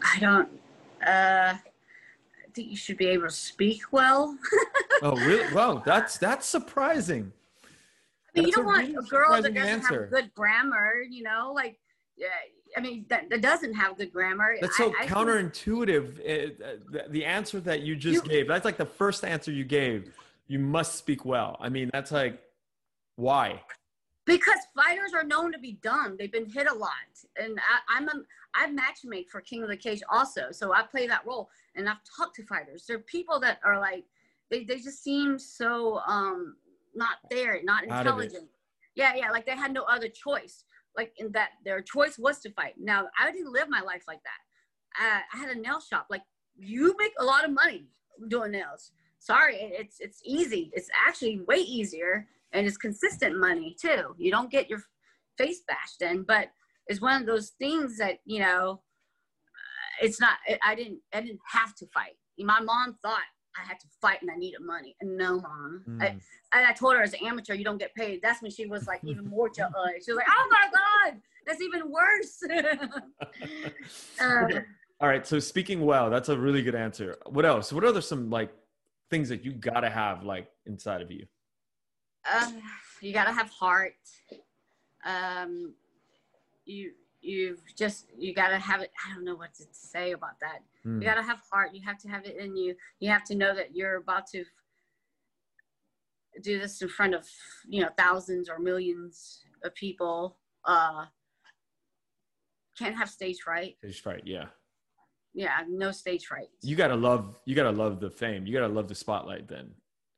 i 0.01 0.17
don't 0.21 0.47
uh 1.05 1.51
i 1.53 1.59
think 2.53 2.69
you 2.69 2.77
should 2.77 2.95
be 2.95 3.07
able 3.07 3.25
to 3.25 3.33
speak 3.33 3.81
well 3.91 4.37
Oh, 5.01 5.17
really? 5.17 5.53
Wow, 5.53 5.83
that's 5.85 6.17
that's 6.17 6.47
surprising. 6.47 7.33
I 7.63 8.39
mean, 8.39 8.47
you 8.47 8.53
don't 8.53 8.65
want 8.65 8.83
really 8.87 8.95
a 8.95 9.01
girl 9.01 9.41
that 9.41 9.53
doesn't 9.53 9.57
answer. 9.57 10.03
have 10.03 10.09
good 10.11 10.33
grammar, 10.33 11.01
you 11.09 11.23
know, 11.23 11.51
like, 11.53 11.77
yeah, 12.15 12.27
I 12.77 12.79
mean, 12.79 13.05
that, 13.09 13.29
that 13.29 13.41
doesn't 13.41 13.73
have 13.73 13.97
good 13.97 14.13
grammar. 14.13 14.55
That's 14.61 14.77
so 14.77 14.93
I- 14.97 15.03
I 15.03 15.07
counterintuitive. 15.07 16.19
uh, 16.21 16.77
the, 16.89 17.05
the 17.09 17.25
answer 17.25 17.59
that 17.61 17.81
you 17.81 17.97
just 17.97 18.23
You- 18.23 18.29
gave, 18.31 18.47
that's 18.47 18.63
like 18.63 18.77
the 18.77 18.85
first 18.85 19.25
answer 19.25 19.51
you 19.51 19.65
gave. 19.65 20.13
You 20.47 20.59
must 20.59 20.95
speak 20.95 21.25
well. 21.25 21.57
I 21.59 21.67
mean, 21.67 21.89
that's 21.91 22.13
like, 22.13 22.39
why? 23.15 23.61
because 24.25 24.59
fighters 24.75 25.11
are 25.13 25.23
known 25.23 25.51
to 25.51 25.59
be 25.59 25.73
dumb. 25.81 26.15
They've 26.17 26.31
been 26.31 26.49
hit 26.49 26.67
a 26.67 26.73
lot, 26.73 26.91
and 27.37 27.59
I, 27.59 27.97
I'm 27.97 28.07
a 28.07 28.13
I 28.55 28.67
matchmake 28.67 29.29
for 29.29 29.41
King 29.41 29.63
of 29.63 29.69
the 29.69 29.77
Cage 29.77 30.01
also, 30.09 30.51
so 30.51 30.73
I 30.73 30.83
play 30.83 31.07
that 31.07 31.25
role. 31.25 31.49
And 31.75 31.89
I've 31.89 31.97
talked 32.17 32.35
to 32.37 32.43
fighters. 32.45 32.85
They're 32.87 32.99
people 32.99 33.39
that 33.41 33.59
are 33.65 33.79
like, 33.79 34.05
they 34.49 34.63
they 34.63 34.77
just 34.77 35.03
seem 35.03 35.37
so 35.39 35.99
um 36.07 36.55
not 36.95 37.17
there, 37.29 37.59
not 37.63 37.83
Out 37.89 38.07
of 38.07 38.19
it. 38.19 38.25
intelligent. 38.25 38.49
Yeah, 38.95 39.13
yeah, 39.15 39.31
like 39.31 39.45
they 39.45 39.57
had 39.57 39.73
no 39.73 39.83
other 39.83 40.07
choice. 40.07 40.63
Like 40.95 41.13
in 41.17 41.31
that 41.31 41.49
their 41.65 41.81
choice 41.81 42.17
was 42.17 42.39
to 42.39 42.51
fight. 42.51 42.75
Now 42.79 43.07
I 43.19 43.31
didn't 43.31 43.51
live 43.51 43.67
my 43.67 43.81
life 43.81 44.03
like 44.07 44.21
that. 44.23 45.03
Uh, 45.03 45.21
I 45.33 45.37
had 45.37 45.49
a 45.49 45.59
nail 45.59 45.81
shop. 45.81 46.07
Like 46.09 46.21
you 46.55 46.95
make 46.99 47.13
a 47.19 47.25
lot 47.25 47.43
of 47.43 47.51
money 47.51 47.87
doing 48.27 48.51
nails. 48.51 48.91
Sorry, 49.19 49.55
it's 49.57 49.99
it's 49.99 50.21
easy. 50.23 50.69
It's 50.73 50.89
actually 51.07 51.41
way 51.41 51.57
easier, 51.57 52.27
and 52.53 52.65
it's 52.67 52.77
consistent 52.77 53.37
money 53.39 53.75
too. 53.79 54.15
You 54.17 54.31
don't 54.31 54.51
get 54.51 54.69
your 54.69 54.81
face 55.37 55.61
bashed 55.67 56.01
in, 56.01 56.23
but 56.23 56.49
it's 56.87 57.01
one 57.01 57.21
of 57.21 57.27
those 57.27 57.51
things 57.59 57.97
that 57.97 58.19
you 58.25 58.39
know. 58.39 58.81
It's 60.01 60.19
not. 60.19 60.37
I 60.63 60.75
didn't. 60.75 60.99
I 61.13 61.21
didn't 61.21 61.39
have 61.51 61.75
to 61.75 61.87
fight. 61.87 62.13
My 62.39 62.59
mom 62.59 62.97
thought 63.03 63.21
I 63.55 63.63
had 63.67 63.79
to 63.79 63.87
fight 64.01 64.21
and 64.21 64.31
I 64.31 64.35
needed 64.35 64.61
money. 64.61 64.95
And 65.01 65.17
no, 65.17 65.39
mom. 65.39 65.83
I, 66.01 66.07
Mm. 66.07 66.19
and 66.55 66.65
I 66.65 66.73
told 66.73 66.95
her 66.95 67.03
as 67.03 67.13
an 67.13 67.19
amateur, 67.23 67.53
you 67.53 67.63
don't 67.63 67.77
get 67.77 67.93
paid. 67.95 68.21
That's 68.21 68.41
when 68.41 68.49
she 68.51 68.65
was 68.65 68.87
like 68.87 69.01
even 69.03 69.25
more 69.25 69.49
jealous. 69.49 69.73
She 70.05 70.11
was 70.11 70.17
like, 70.17 70.27
oh 70.29 70.47
my 70.51 70.67
God, 70.73 71.21
that's 71.45 71.61
even 71.61 71.91
worse. 71.91 72.43
Um, 74.19 74.49
All 74.99 75.07
right. 75.07 75.25
So 75.25 75.39
speaking 75.39 75.85
well, 75.85 76.09
that's 76.09 76.29
a 76.29 76.37
really 76.37 76.61
good 76.61 76.75
answer. 76.75 77.17
What 77.25 77.45
else? 77.45 77.73
What 77.73 77.83
other 77.83 78.01
some 78.01 78.29
like 78.29 78.53
things 79.09 79.29
that 79.29 79.43
you 79.43 79.51
gotta 79.51 79.89
have 79.89 80.23
like 80.23 80.47
inside 80.65 81.01
of 81.01 81.11
you? 81.11 81.25
Uh, 82.31 82.51
you 83.01 83.13
gotta 83.13 83.31
have 83.31 83.49
heart. 83.49 83.95
Um, 85.05 85.73
you 86.65 86.91
you've 87.21 87.61
just 87.75 88.07
you 88.17 88.33
gotta 88.33 88.57
have 88.57 88.81
it. 88.81 88.91
I 89.05 89.13
don't 89.13 89.25
know 89.25 89.35
what 89.35 89.53
to 89.55 89.63
say 89.71 90.11
about 90.11 90.39
that. 90.41 90.59
Hmm. 90.83 91.01
You 91.01 91.07
gotta 91.07 91.23
have 91.23 91.41
heart. 91.51 91.71
You 91.73 91.81
have 91.85 91.97
to 91.99 92.09
have 92.09 92.25
it 92.25 92.37
in 92.37 92.55
you. 92.55 92.75
You 92.99 93.09
have 93.09 93.23
to 93.25 93.35
know 93.35 93.55
that 93.55 93.75
you're 93.75 93.97
about 93.97 94.27
to 94.27 94.43
do 96.41 96.59
this 96.59 96.81
in 96.81 96.89
front 96.89 97.13
of 97.13 97.27
you 97.67 97.81
know 97.81 97.89
thousands 97.97 98.49
or 98.49 98.59
millions 98.59 99.43
of 99.63 99.73
people. 99.75 100.37
Uh, 100.65 101.05
can't 102.77 102.95
have 102.95 103.09
stage 103.09 103.41
fright. 103.41 103.77
Stage 103.79 104.01
fright. 104.01 104.23
Yeah. 104.25 104.45
Yeah, 105.35 105.63
no 105.67 105.91
stage 105.91 106.27
fright. 106.27 106.49
You 106.61 106.75
gotta 106.75 106.95
love. 106.95 107.39
You 107.45 107.55
gotta 107.55 107.71
love 107.71 107.99
the 107.99 108.09
fame. 108.09 108.45
You 108.45 108.53
gotta 108.53 108.71
love 108.71 108.87
the 108.87 108.95
spotlight. 108.95 109.47
Then. 109.47 109.71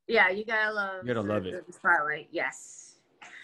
Yeah, 0.08 0.30
you 0.30 0.46
gotta 0.46 0.74
love. 0.74 1.06
You 1.08 1.14
gotta 1.14 1.28
the- 1.28 1.34
love 1.34 1.46
it. 1.46 1.68
The 1.68 1.74
spotlight, 1.74 2.28
yes. 2.32 2.82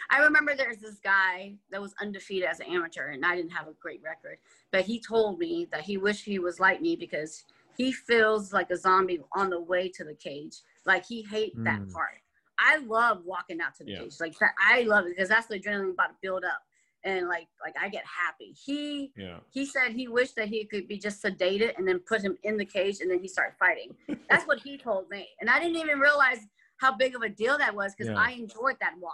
I 0.09 0.19
remember 0.23 0.55
there's 0.55 0.77
this 0.77 0.99
guy 0.99 1.55
that 1.71 1.81
was 1.81 1.93
undefeated 2.01 2.47
as 2.49 2.59
an 2.59 2.67
amateur, 2.67 3.07
and 3.11 3.25
I 3.25 3.35
didn't 3.35 3.51
have 3.51 3.67
a 3.67 3.73
great 3.73 4.01
record. 4.03 4.37
But 4.71 4.83
he 4.85 4.99
told 4.99 5.39
me 5.39 5.67
that 5.71 5.81
he 5.81 5.97
wished 5.97 6.25
he 6.25 6.37
was 6.37 6.59
like 6.59 6.81
me 6.81 6.95
because 6.97 7.45
he 7.77 7.93
feels 7.93 8.51
like 8.51 8.69
a 8.71 8.75
zombie 8.77 9.21
on 9.35 9.49
the 9.49 9.61
way 9.61 9.87
to 9.89 10.03
the 10.03 10.13
cage. 10.13 10.57
Like 10.85 11.05
he 11.05 11.21
hate 11.23 11.53
that 11.63 11.79
Mm. 11.79 11.93
part. 11.93 12.21
I 12.59 12.77
love 12.77 13.23
walking 13.25 13.61
out 13.61 13.73
to 13.75 13.85
the 13.85 13.91
Yeah. 13.91 13.99
cage. 14.01 14.19
Like 14.19 14.37
that, 14.39 14.53
I 14.59 14.81
love 14.81 15.05
it 15.05 15.15
because 15.15 15.29
that's 15.29 15.47
the 15.47 15.57
adrenaline 15.59 15.91
about 15.93 16.09
to 16.09 16.15
build 16.21 16.43
up. 16.43 16.61
And 17.03 17.27
like 17.27 17.47
like 17.63 17.75
I 17.79 17.89
get 17.89 18.03
happy. 18.05 18.53
He 18.65 19.11
Yeah. 19.15 19.39
he 19.51 19.65
said 19.65 19.91
he 19.93 20.07
wished 20.07 20.35
that 20.35 20.47
he 20.47 20.65
could 20.65 20.87
be 20.87 20.97
just 20.97 21.23
sedated 21.23 21.77
and 21.77 21.87
then 21.87 21.99
put 21.99 22.21
him 22.21 22.37
in 22.43 22.57
the 22.57 22.65
cage 22.65 22.99
and 23.01 23.09
then 23.09 23.19
he 23.19 23.27
started 23.27 23.55
fighting. 23.57 23.95
That's 24.29 24.45
what 24.47 24.59
he 24.59 24.77
told 24.77 25.09
me, 25.09 25.27
and 25.39 25.49
I 25.49 25.59
didn't 25.59 25.77
even 25.77 25.99
realize 25.99 26.39
how 26.77 26.95
big 26.95 27.15
of 27.15 27.21
a 27.21 27.29
deal 27.29 27.57
that 27.57 27.75
was 27.75 27.93
because 27.95 28.09
Yeah. 28.11 28.19
I 28.19 28.31
enjoyed 28.31 28.77
that 28.81 28.93
walk. 28.99 29.13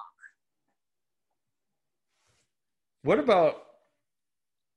What 3.03 3.19
about 3.19 3.63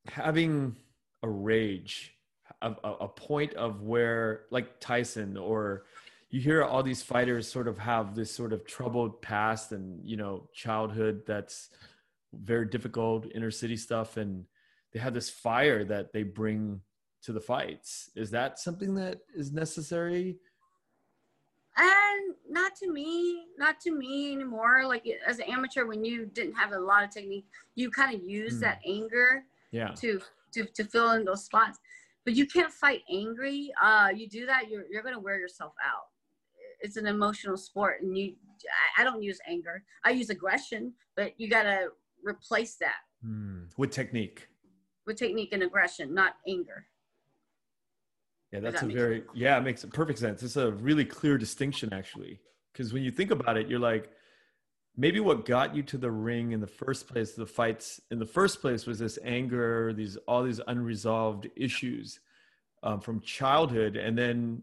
having 0.06 0.76
a 1.22 1.28
rage, 1.28 2.14
a, 2.62 2.72
a, 2.84 2.92
a 3.02 3.08
point 3.08 3.54
of 3.54 3.82
where, 3.82 4.42
like 4.50 4.80
Tyson, 4.80 5.36
or 5.36 5.84
you 6.30 6.40
hear 6.40 6.62
all 6.62 6.82
these 6.82 7.02
fighters 7.02 7.48
sort 7.50 7.66
of 7.68 7.78
have 7.78 8.14
this 8.14 8.30
sort 8.30 8.52
of 8.52 8.64
troubled 8.66 9.20
past 9.20 9.72
and 9.72 10.00
you 10.08 10.16
know 10.16 10.48
childhood 10.52 11.22
that's 11.26 11.70
very 12.32 12.66
difficult, 12.66 13.26
inner 13.34 13.50
city 13.50 13.76
stuff, 13.76 14.16
and 14.16 14.44
they 14.92 15.00
have 15.00 15.14
this 15.14 15.30
fire 15.30 15.84
that 15.84 16.12
they 16.12 16.22
bring 16.22 16.80
to 17.22 17.32
the 17.32 17.40
fights. 17.40 18.10
Is 18.16 18.30
that 18.30 18.58
something 18.58 18.94
that 18.94 19.18
is 19.34 19.52
necessary? 19.52 20.38
And 21.76 22.34
not 22.48 22.74
to 22.76 22.90
me, 22.90 23.44
not 23.56 23.80
to 23.80 23.92
me 23.92 24.32
anymore. 24.32 24.84
Like 24.86 25.06
as 25.26 25.38
an 25.38 25.44
amateur, 25.48 25.86
when 25.86 26.04
you 26.04 26.26
didn't 26.26 26.54
have 26.54 26.72
a 26.72 26.78
lot 26.78 27.04
of 27.04 27.10
technique, 27.10 27.46
you 27.74 27.90
kind 27.90 28.14
of 28.14 28.22
use 28.22 28.54
Hmm. 28.54 28.60
that 28.60 28.80
anger 28.86 29.44
Yeah. 29.70 29.92
to 29.96 30.20
to 30.52 30.64
to 30.64 30.84
fill 30.84 31.12
in 31.12 31.24
those 31.24 31.44
spots. 31.44 31.78
But 32.24 32.34
you 32.34 32.46
can't 32.46 32.72
fight 32.72 33.02
angry. 33.08 33.72
Uh, 33.80 34.10
you 34.14 34.28
do 34.28 34.46
that, 34.46 34.68
you're 34.68 34.84
you're 34.90 35.02
gonna 35.02 35.18
wear 35.20 35.38
yourself 35.38 35.74
out. 35.84 36.08
It's 36.80 36.96
an 36.96 37.06
emotional 37.06 37.56
sport, 37.56 38.02
and 38.02 38.16
you. 38.18 38.36
I, 38.98 39.00
I 39.00 39.04
don't 39.04 39.22
use 39.22 39.38
anger. 39.46 39.84
I 40.04 40.10
use 40.10 40.28
aggression, 40.28 40.92
but 41.16 41.38
you 41.40 41.48
gotta 41.48 41.92
replace 42.22 42.76
that 42.76 42.96
Hmm. 43.22 43.64
With 43.76 43.90
technique. 43.90 44.48
with 45.06 45.16
technique 45.18 45.52
and 45.52 45.62
aggression, 45.62 46.14
not 46.14 46.36
anger. 46.48 46.86
Yeah, 48.52 48.60
that's 48.60 48.80
that 48.80 48.90
a 48.90 48.92
very 48.92 49.24
yeah, 49.34 49.58
it 49.58 49.62
makes 49.62 49.84
perfect 49.84 50.18
sense. 50.18 50.42
It's 50.42 50.56
a 50.56 50.72
really 50.72 51.04
clear 51.04 51.38
distinction 51.38 51.92
actually. 51.92 52.40
Because 52.72 52.92
when 52.92 53.02
you 53.02 53.10
think 53.10 53.30
about 53.30 53.56
it, 53.56 53.68
you're 53.68 53.78
like, 53.80 54.10
maybe 54.96 55.20
what 55.20 55.44
got 55.44 55.74
you 55.74 55.82
to 55.84 55.98
the 55.98 56.10
ring 56.10 56.52
in 56.52 56.60
the 56.60 56.66
first 56.66 57.08
place, 57.08 57.32
the 57.32 57.46
fights 57.46 58.00
in 58.10 58.18
the 58.18 58.26
first 58.26 58.60
place 58.60 58.86
was 58.86 58.98
this 58.98 59.18
anger, 59.24 59.92
these 59.92 60.16
all 60.28 60.42
these 60.42 60.60
unresolved 60.66 61.48
issues 61.56 62.20
um, 62.82 63.00
from 63.00 63.20
childhood, 63.20 63.96
and 63.96 64.16
then 64.16 64.62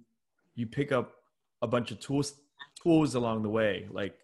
you 0.55 0.66
pick 0.66 0.91
up 0.91 1.14
a 1.62 1.68
bunch 1.68 1.91
of 1.91 1.99
tools 1.99 2.34
tools 2.82 3.16
along 3.16 3.43
the 3.43 3.49
way, 3.49 3.88
like 3.91 4.16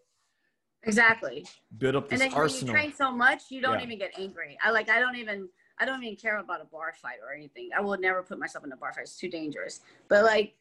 Exactly. 0.85 1.45
build 1.77 1.95
up 1.95 2.03
And 2.03 2.19
this 2.19 2.19
then 2.19 2.31
when 2.39 2.49
you 2.49 2.61
train 2.67 2.93
so 2.93 3.11
much, 3.11 3.49
you 3.49 3.61
don't 3.61 3.79
Yeah. 3.79 3.85
even 3.85 3.97
get 3.97 4.11
angry. 4.17 4.57
I 4.61 4.71
like. 4.71 4.89
I 4.89 4.99
don't 4.99 5.15
even. 5.15 5.49
I 5.79 5.85
don't 5.85 6.03
even 6.03 6.15
care 6.15 6.37
about 6.37 6.61
a 6.61 6.65
bar 6.65 6.93
fight 7.01 7.17
or 7.25 7.33
anything. 7.33 7.69
I 7.75 7.81
will 7.81 7.97
never 7.97 8.21
put 8.21 8.37
myself 8.37 8.63
in 8.63 8.71
a 8.71 8.77
bar 8.77 8.93
fight. 8.93 9.03
It's 9.03 9.17
too 9.17 9.29
dangerous. 9.29 9.81
But 10.07 10.23
like, 10.23 10.53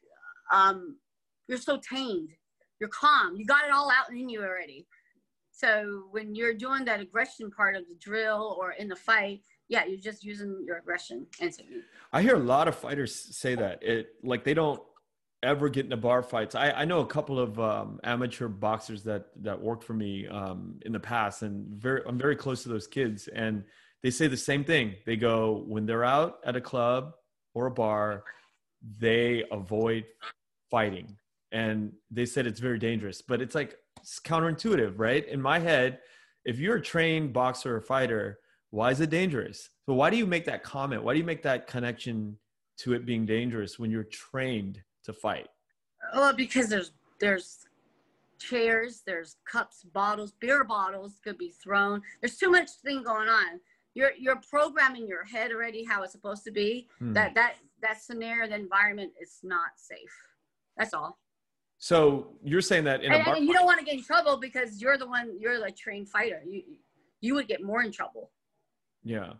um, 0.50 0.96
you're 1.48 1.58
so 1.58 1.76
tamed. 1.78 2.30
You're 2.80 2.88
calm. 2.88 3.36
You 3.36 3.44
got 3.44 3.66
it 3.66 3.72
all 3.72 3.90
out 3.90 4.10
in 4.10 4.28
you 4.30 4.42
already. 4.42 4.86
So 5.50 6.04
when 6.12 6.34
you're 6.34 6.54
doing 6.54 6.84
that 6.86 7.00
aggression 7.00 7.50
part 7.50 7.76
of 7.76 7.86
the 7.88 7.94
drill 7.96 8.56
or 8.58 8.72
in 8.72 8.88
the 8.88 8.96
fight, 8.96 9.42
yeah, 9.68 9.84
you're 9.84 10.00
just 10.00 10.24
using 10.24 10.64
your 10.66 10.78
aggression 10.78 11.26
and 11.40 11.52
technique. 11.52 11.84
I 12.12 12.22
hear 12.22 12.36
a 12.36 12.38
lot 12.38 12.66
of 12.66 12.74
fighters 12.74 13.14
say 13.36 13.54
that 13.54 13.82
it 13.82 14.14
like 14.22 14.44
they 14.44 14.54
don't 14.54 14.82
ever 15.42 15.68
get 15.68 15.84
into 15.84 15.96
bar 15.96 16.22
fights. 16.22 16.54
I, 16.54 16.70
I 16.70 16.84
know 16.84 17.00
a 17.00 17.06
couple 17.06 17.38
of 17.38 17.58
um, 17.58 18.00
amateur 18.04 18.48
boxers 18.48 19.02
that 19.04 19.26
that 19.42 19.60
worked 19.60 19.84
for 19.84 19.94
me 19.94 20.26
um, 20.28 20.78
in 20.84 20.92
the 20.92 21.00
past, 21.00 21.42
and 21.42 21.66
very 21.68 22.02
I'm 22.06 22.18
very 22.18 22.36
close 22.36 22.62
to 22.62 22.68
those 22.68 22.86
kids, 22.86 23.28
and 23.28 23.64
they 24.02 24.10
say 24.10 24.28
the 24.28 24.36
same 24.36 24.64
thing. 24.64 24.94
They 25.06 25.16
go 25.16 25.64
when 25.66 25.86
they're 25.86 26.04
out 26.04 26.38
at 26.44 26.56
a 26.56 26.60
club 26.60 27.12
or 27.54 27.66
a 27.66 27.70
bar, 27.70 28.24
they 28.98 29.44
avoid 29.50 30.04
fighting, 30.70 31.16
and 31.50 31.92
they 32.10 32.26
said 32.26 32.46
it's 32.46 32.60
very 32.60 32.78
dangerous. 32.78 33.22
But 33.22 33.40
it's 33.40 33.54
like 33.54 33.76
it's 34.00 34.20
counterintuitive, 34.20 34.94
right? 34.96 35.26
In 35.26 35.40
my 35.40 35.58
head, 35.58 35.98
if 36.44 36.58
you're 36.58 36.76
a 36.76 36.82
trained 36.82 37.32
boxer 37.32 37.76
or 37.76 37.80
fighter, 37.80 38.38
why 38.70 38.90
is 38.90 39.00
it 39.00 39.10
dangerous? 39.10 39.68
So 39.86 39.94
why 39.94 40.10
do 40.10 40.16
you 40.16 40.26
make 40.26 40.44
that 40.46 40.62
comment? 40.62 41.02
Why 41.02 41.12
do 41.12 41.18
you 41.18 41.24
make 41.24 41.42
that 41.42 41.66
connection 41.66 42.38
to 42.78 42.94
it 42.94 43.04
being 43.04 43.26
dangerous 43.26 43.78
when 43.78 43.90
you're 43.90 44.04
trained 44.04 44.82
to 45.04 45.12
fight? 45.12 45.48
Well, 46.14 46.34
because 46.34 46.68
there's 46.68 46.92
there's 47.20 47.58
chairs, 48.38 49.02
there's 49.06 49.36
cups, 49.50 49.84
bottles, 49.92 50.32
beer 50.40 50.64
bottles 50.64 51.20
could 51.22 51.38
be 51.38 51.50
thrown. 51.62 52.02
There's 52.20 52.36
too 52.36 52.50
much 52.50 52.70
thing 52.84 53.02
going 53.02 53.28
on. 53.28 53.60
You're 53.94 54.12
you're 54.18 54.40
programming 54.50 55.06
your 55.06 55.24
head 55.24 55.52
already 55.52 55.84
how 55.84 56.02
it's 56.02 56.12
supposed 56.12 56.44
to 56.44 56.50
be. 56.50 56.88
Hmm. 56.98 57.12
That 57.12 57.34
that 57.34 57.54
that 57.82 58.00
scenario, 58.02 58.48
the 58.48 58.56
environment 58.56 59.12
is 59.20 59.38
not 59.42 59.72
safe. 59.76 60.12
That's 60.76 60.94
all. 60.94 61.18
So 61.78 62.28
you're 62.44 62.60
saying 62.60 62.84
that 62.84 63.02
in 63.02 63.12
a 63.12 63.16
And, 63.16 63.24
bar 63.24 63.34
and 63.36 63.44
you 63.44 63.52
don't 63.52 63.66
want 63.66 63.78
to 63.80 63.84
get 63.84 63.94
in 63.94 64.04
trouble 64.04 64.36
because 64.36 64.80
you're 64.80 64.96
the 64.98 65.06
one. 65.06 65.36
You're 65.38 65.58
the 65.58 65.70
trained 65.72 66.08
fighter. 66.08 66.42
You 66.48 66.62
you 67.20 67.34
would 67.34 67.46
get 67.48 67.62
more 67.62 67.82
in 67.82 67.92
trouble. 67.92 68.30
yeah. 69.04 69.34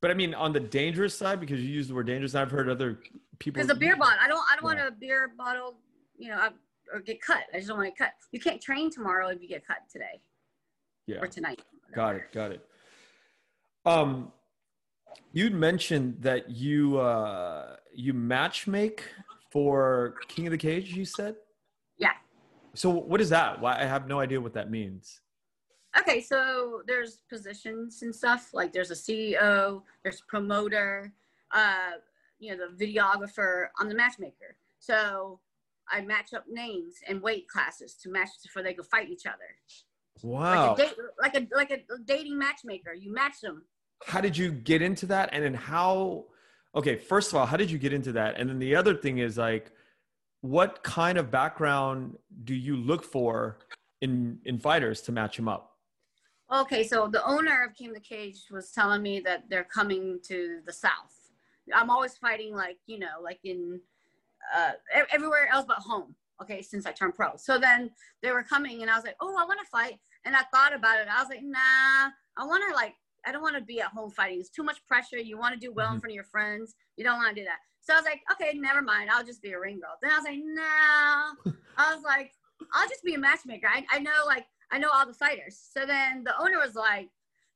But 0.00 0.10
I 0.10 0.14
mean, 0.14 0.34
on 0.34 0.52
the 0.52 0.60
dangerous 0.60 1.16
side, 1.16 1.40
because 1.40 1.60
you 1.60 1.68
use 1.68 1.88
the 1.88 1.94
word 1.94 2.06
dangerous, 2.06 2.34
I've 2.34 2.50
heard 2.50 2.68
other 2.68 2.98
people. 3.38 3.60
Because 3.62 3.70
a 3.74 3.78
beer 3.78 3.96
bottle, 3.96 4.18
I 4.20 4.28
don't 4.28 4.42
I 4.50 4.56
don't 4.56 4.70
Yeah. 4.76 4.84
want 4.84 4.94
a 4.94 4.96
beer 4.98 5.28
bottle. 5.36 5.76
You 6.16 6.30
know, 6.30 6.36
I- 6.38 6.52
or 6.92 7.00
get 7.00 7.20
cut. 7.22 7.44
I 7.52 7.58
just 7.58 7.68
don't 7.68 7.78
want 7.78 7.94
to 7.94 8.02
cut. 8.02 8.12
You 8.32 8.40
can't 8.40 8.60
train 8.60 8.90
tomorrow 8.90 9.28
if 9.28 9.40
you 9.40 9.46
get 9.48 9.64
cut 9.66 9.78
today 9.92 10.20
Yeah. 11.06 11.20
or 11.20 11.28
tonight. 11.28 11.62
Got 11.94 12.16
it. 12.16 12.32
Got 12.32 12.50
it. 12.52 12.66
Um, 13.86 14.32
you'd 15.32 15.54
mentioned 15.54 16.20
that 16.22 16.50
you 16.50 16.98
uh, 16.98 17.76
you 17.94 18.12
matchmake 18.14 19.00
for 19.52 20.16
King 20.28 20.46
of 20.46 20.50
the 20.52 20.58
Cage. 20.58 20.92
You 20.94 21.04
said. 21.04 21.36
Yeah. 21.98 22.12
So 22.74 22.90
what 22.90 23.20
is 23.20 23.28
that? 23.30 23.60
Why 23.60 23.78
I 23.78 23.84
have 23.84 24.06
no 24.08 24.18
idea 24.20 24.40
what 24.40 24.54
that 24.54 24.70
means. 24.70 25.20
Okay, 25.98 26.20
so 26.20 26.82
there's 26.86 27.22
positions 27.28 28.02
and 28.02 28.14
stuff. 28.14 28.50
Like 28.52 28.72
there's 28.72 28.90
a 28.90 28.94
CEO, 28.94 29.82
there's 30.02 30.20
a 30.20 30.24
promoter, 30.26 31.12
uh, 31.52 31.92
you 32.38 32.56
know, 32.56 32.68
the 32.68 32.86
videographer. 32.86 33.68
I'm 33.78 33.88
the 33.88 33.94
matchmaker. 33.94 34.56
So 34.78 35.40
I 35.90 36.00
match 36.02 36.32
up 36.32 36.44
names 36.48 36.96
and 37.08 37.20
weight 37.20 37.48
classes 37.48 37.94
to 38.02 38.08
match 38.10 38.28
so 38.38 38.62
they 38.62 38.74
can 38.74 38.84
fight 38.84 39.10
each 39.10 39.26
other. 39.26 39.56
Wow. 40.22 40.76
Like 40.76 40.78
a, 40.78 40.82
date, 40.82 40.96
like 41.20 41.34
a 41.36 41.46
like 41.54 41.70
a 41.70 41.78
dating 42.04 42.38
matchmaker. 42.38 42.92
You 42.94 43.12
match 43.12 43.40
them. 43.40 43.64
how 44.04 44.20
did 44.20 44.36
you 44.36 44.50
get 44.52 44.82
into 44.82 45.06
that 45.06 45.28
and 45.32 45.42
then 45.44 45.54
how 45.54 46.24
okay 46.74 46.96
first 46.96 47.30
of 47.30 47.36
all 47.36 47.46
how 47.46 47.56
did 47.56 47.70
you 47.70 47.78
get 47.78 47.92
into 47.92 48.12
that 48.12 48.38
and 48.38 48.48
then 48.48 48.58
the 48.58 48.74
other 48.74 48.94
thing 48.94 49.18
is 49.18 49.36
like 49.36 49.72
what 50.40 50.82
kind 50.82 51.18
of 51.18 51.30
background 51.30 52.16
do 52.44 52.54
you 52.54 52.76
look 52.76 53.04
for 53.04 53.58
in 54.00 54.38
in 54.44 54.58
fighters 54.58 55.02
to 55.02 55.12
match 55.12 55.36
them 55.36 55.48
up 55.48 55.69
Okay, 56.52 56.82
so 56.84 57.06
the 57.06 57.24
owner 57.24 57.62
of 57.64 57.74
King 57.76 57.92
the 57.92 58.00
Cage 58.00 58.42
was 58.50 58.72
telling 58.72 59.02
me 59.02 59.20
that 59.20 59.44
they're 59.48 59.64
coming 59.72 60.18
to 60.24 60.60
the 60.66 60.72
South. 60.72 61.30
I'm 61.72 61.90
always 61.90 62.16
fighting 62.16 62.54
like, 62.54 62.78
you 62.86 62.98
know, 62.98 63.20
like 63.22 63.38
in 63.44 63.80
uh, 64.54 64.72
everywhere 65.12 65.48
else 65.52 65.64
but 65.68 65.76
home. 65.76 66.14
Okay, 66.42 66.60
since 66.62 66.86
I 66.86 66.92
turned 66.92 67.14
pro. 67.14 67.36
So 67.36 67.58
then 67.58 67.90
they 68.22 68.32
were 68.32 68.42
coming 68.42 68.80
and 68.82 68.90
I 68.90 68.96
was 68.96 69.04
like, 69.04 69.14
oh, 69.20 69.36
I 69.38 69.44
want 69.44 69.60
to 69.60 69.66
fight. 69.70 70.00
And 70.24 70.34
I 70.34 70.40
thought 70.52 70.74
about 70.74 70.98
it. 70.98 71.06
I 71.08 71.20
was 71.20 71.28
like, 71.28 71.42
nah, 71.42 72.10
I 72.36 72.46
want 72.46 72.64
to 72.68 72.74
like, 72.74 72.94
I 73.26 73.30
don't 73.32 73.42
want 73.42 73.56
to 73.56 73.62
be 73.62 73.80
at 73.80 73.88
home 73.88 74.10
fighting. 74.10 74.40
It's 74.40 74.48
too 74.48 74.62
much 74.64 74.84
pressure. 74.86 75.18
You 75.18 75.38
want 75.38 75.54
to 75.54 75.60
do 75.60 75.72
well 75.72 75.92
in 75.92 75.98
Mhm. 75.98 76.00
front 76.00 76.12
of 76.12 76.14
your 76.14 76.24
friends. 76.24 76.74
You 76.96 77.04
don't 77.04 77.18
want 77.18 77.34
to 77.36 77.40
do 77.40 77.44
that. 77.44 77.58
So 77.82 77.92
I 77.92 77.96
was 77.96 78.06
like, 78.06 78.22
okay, 78.32 78.56
never 78.58 78.82
mind. 78.82 79.10
I'll 79.10 79.24
just 79.24 79.42
be 79.42 79.52
a 79.52 79.60
ring 79.60 79.78
girl. 79.80 79.96
Then 80.02 80.10
I 80.10 80.16
was 80.16 80.24
like, 80.24 80.40
no. 80.42 81.52
I 81.76 81.94
was 81.94 82.02
like, 82.02 82.32
I'll 82.72 82.88
just 82.88 83.04
be 83.04 83.14
a 83.14 83.18
matchmaker. 83.18 83.68
I, 83.68 83.84
I 83.90 83.98
know 84.00 84.10
like 84.26 84.46
I 84.72 84.78
know 84.78 84.88
all 84.92 85.06
the 85.06 85.14
fighters. 85.14 85.58
So 85.72 85.86
then 85.86 86.24
the 86.24 86.34
owner 86.40 86.58
was 86.58 86.74
like, 86.74 87.08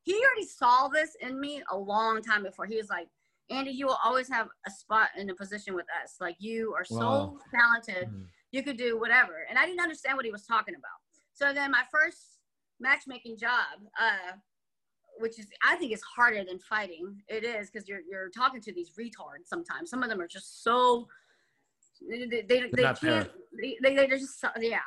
he 0.03 0.15
already 0.25 0.47
saw 0.47 0.89
this 0.89 1.17
in 1.21 1.41
me 1.41 1.63
a 1.71 1.77
long 1.77 2.23
time 2.23 2.43
before. 2.43 2.67
He 2.67 2.77
was 2.77 2.91
like, 2.91 3.09
Andy, 3.51 3.71
you 3.71 3.87
will 3.87 3.99
always 4.05 4.29
have 4.29 4.49
a 4.67 4.71
spot 4.71 5.11
in 5.17 5.31
a 5.31 5.35
position 5.35 5.75
with 5.75 5.87
us. 6.03 6.17
Like 6.21 6.37
you 6.39 6.75
are 6.75 6.85
so 6.85 6.97
Wow. 6.97 7.39
talented. 7.55 8.09
Mhm. 8.09 8.27
You 8.53 8.63
could 8.63 8.77
do 8.77 8.99
whatever. 8.99 9.47
And 9.49 9.59
I 9.59 9.67
didn't 9.67 9.81
understand 9.81 10.17
what 10.17 10.25
he 10.25 10.31
was 10.31 10.47
talking 10.47 10.75
about. 10.75 11.01
So 11.33 11.53
then 11.53 11.71
my 11.71 11.85
first 11.91 12.39
matchmaking 12.81 13.39
job, 13.39 13.87
uh, 13.99 14.33
which 15.19 15.39
is 15.39 15.47
I 15.63 15.77
think 15.77 15.93
is 15.93 16.03
harder 16.03 16.45
than 16.45 16.59
fighting. 16.59 17.23
It 17.29 17.45
is 17.45 17.71
because 17.71 17.89
you're 17.89 18.01
you're 18.01 18.31
talking 18.31 18.61
to 18.63 18.73
these 18.73 18.93
retards 18.99 19.47
sometimes. 19.47 19.91
Some 19.91 20.03
of 20.03 20.09
them 20.09 20.21
are 20.21 20.27
just 20.29 20.63
so 20.63 21.09
they 22.09 22.27
they, 22.27 22.43
they, 22.43 22.71
they 22.73 22.83
can't 22.95 23.31
they, 23.61 23.77
they 23.83 23.95
they're 23.95 24.19
just 24.19 24.45
yeah 24.61 24.81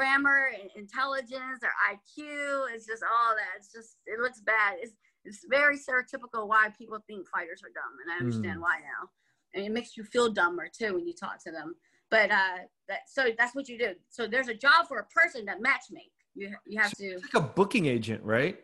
grammar 0.00 0.50
and 0.60 0.68
intelligence 0.76 1.58
their 1.62 1.72
IQ 1.90 2.66
it's 2.74 2.86
just 2.86 3.02
all 3.02 3.34
that. 3.34 3.56
It's 3.58 3.72
just 3.72 3.96
it 4.06 4.20
looks 4.20 4.40
bad. 4.40 4.74
It's 4.82 4.92
it's 5.24 5.44
very 5.48 5.76
stereotypical 5.78 6.46
why 6.46 6.68
people 6.78 6.98
think 7.06 7.26
fighters 7.28 7.62
are 7.64 7.72
dumb 7.80 7.94
and 8.02 8.12
I 8.12 8.16
understand 8.18 8.58
Mm. 8.58 8.62
why 8.62 8.76
now. 8.80 9.08
And 9.54 9.64
it 9.64 9.72
makes 9.72 9.96
you 9.96 10.04
feel 10.04 10.30
dumber 10.30 10.68
too 10.68 10.94
when 10.94 11.06
you 11.06 11.14
talk 11.14 11.42
to 11.44 11.50
them. 11.50 11.74
But 12.10 12.30
uh 12.30 12.58
that 12.88 13.00
so 13.08 13.30
that's 13.38 13.54
what 13.56 13.68
you 13.70 13.78
do. 13.78 13.94
So 14.10 14.26
there's 14.26 14.48
a 14.48 14.54
job 14.54 14.86
for 14.86 14.98
a 14.98 15.06
person 15.06 15.46
that 15.46 15.58
matchmake 15.62 16.12
you 16.34 16.54
you 16.66 16.78
have 16.78 16.92
to 16.98 17.18
like 17.22 17.34
a 17.34 17.40
booking 17.40 17.86
agent 17.86 18.22
right? 18.22 18.56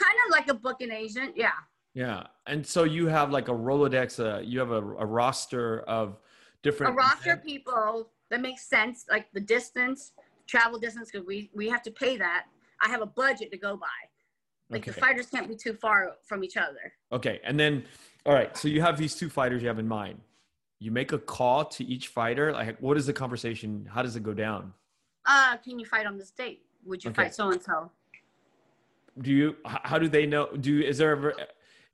Kind 0.00 0.18
of 0.26 0.30
like 0.30 0.48
a 0.48 0.54
booking 0.54 0.92
agent. 0.92 1.32
Yeah. 1.36 1.58
Yeah, 1.94 2.26
and 2.46 2.64
so 2.64 2.84
you 2.84 3.08
have 3.08 3.32
like 3.32 3.48
a 3.48 3.52
Rolodex. 3.66 4.20
Uh, 4.24 4.40
you 4.40 4.60
have 4.60 4.70
a, 4.70 4.76
a 4.76 5.06
roster 5.06 5.80
of 5.80 6.18
different 6.62 6.92
a 6.92 6.94
roster 6.94 7.32
of 7.32 7.42
people 7.42 8.12
that 8.30 8.40
makes 8.40 8.68
sense, 8.68 9.06
like 9.10 9.26
the 9.32 9.40
distance, 9.40 10.12
travel 10.48 10.78
distance, 10.80 11.10
because 11.12 11.24
we 11.26 11.50
we 11.54 11.68
have 11.68 11.82
to 11.82 11.90
pay 11.92 12.16
that. 12.16 12.46
I 12.80 12.88
have 12.88 13.02
a 13.02 13.06
budget 13.06 13.52
to 13.52 13.58
go 13.58 13.76
by. 13.76 13.86
Like 14.70 14.82
Okay. 14.82 14.90
the 14.90 15.00
fighters 15.00 15.26
can't 15.26 15.48
be 15.48 15.54
too 15.56 15.74
far 15.74 16.16
from 16.24 16.42
each 16.42 16.56
other. 16.56 16.92
Okay, 17.12 17.40
and 17.44 17.58
then 17.58 17.84
all 18.26 18.34
right. 18.34 18.56
So 18.56 18.66
you 18.66 18.80
have 18.80 18.98
these 18.98 19.14
two 19.14 19.30
fighters 19.30 19.62
you 19.62 19.68
have 19.68 19.78
in 19.78 19.86
mind. 19.88 20.20
You 20.80 20.90
make 20.90 21.12
a 21.12 21.18
call 21.18 21.64
to 21.64 21.84
each 21.84 22.08
fighter. 22.08 22.52
Like, 22.52 22.78
what 22.80 22.96
is 22.96 23.06
the 23.06 23.12
conversation? 23.12 23.88
How 23.92 24.02
does 24.02 24.16
it 24.16 24.22
go 24.22 24.34
down? 24.34 24.72
Uh, 25.26 25.56
can 25.58 25.78
you 25.78 25.84
fight 25.86 26.06
on 26.06 26.16
this 26.18 26.30
date? 26.30 26.62
Would 26.84 27.04
you 27.04 27.10
Okay. 27.10 27.24
fight 27.24 27.34
so 27.34 27.50
and 27.50 27.62
so? 27.62 27.90
Do 29.20 29.30
you? 29.32 29.56
How 29.64 29.98
do 29.98 30.08
they 30.08 30.26
know? 30.26 30.46
Do 30.56 30.80
is 30.80 30.98
there 30.98 31.10
ever 31.10 31.34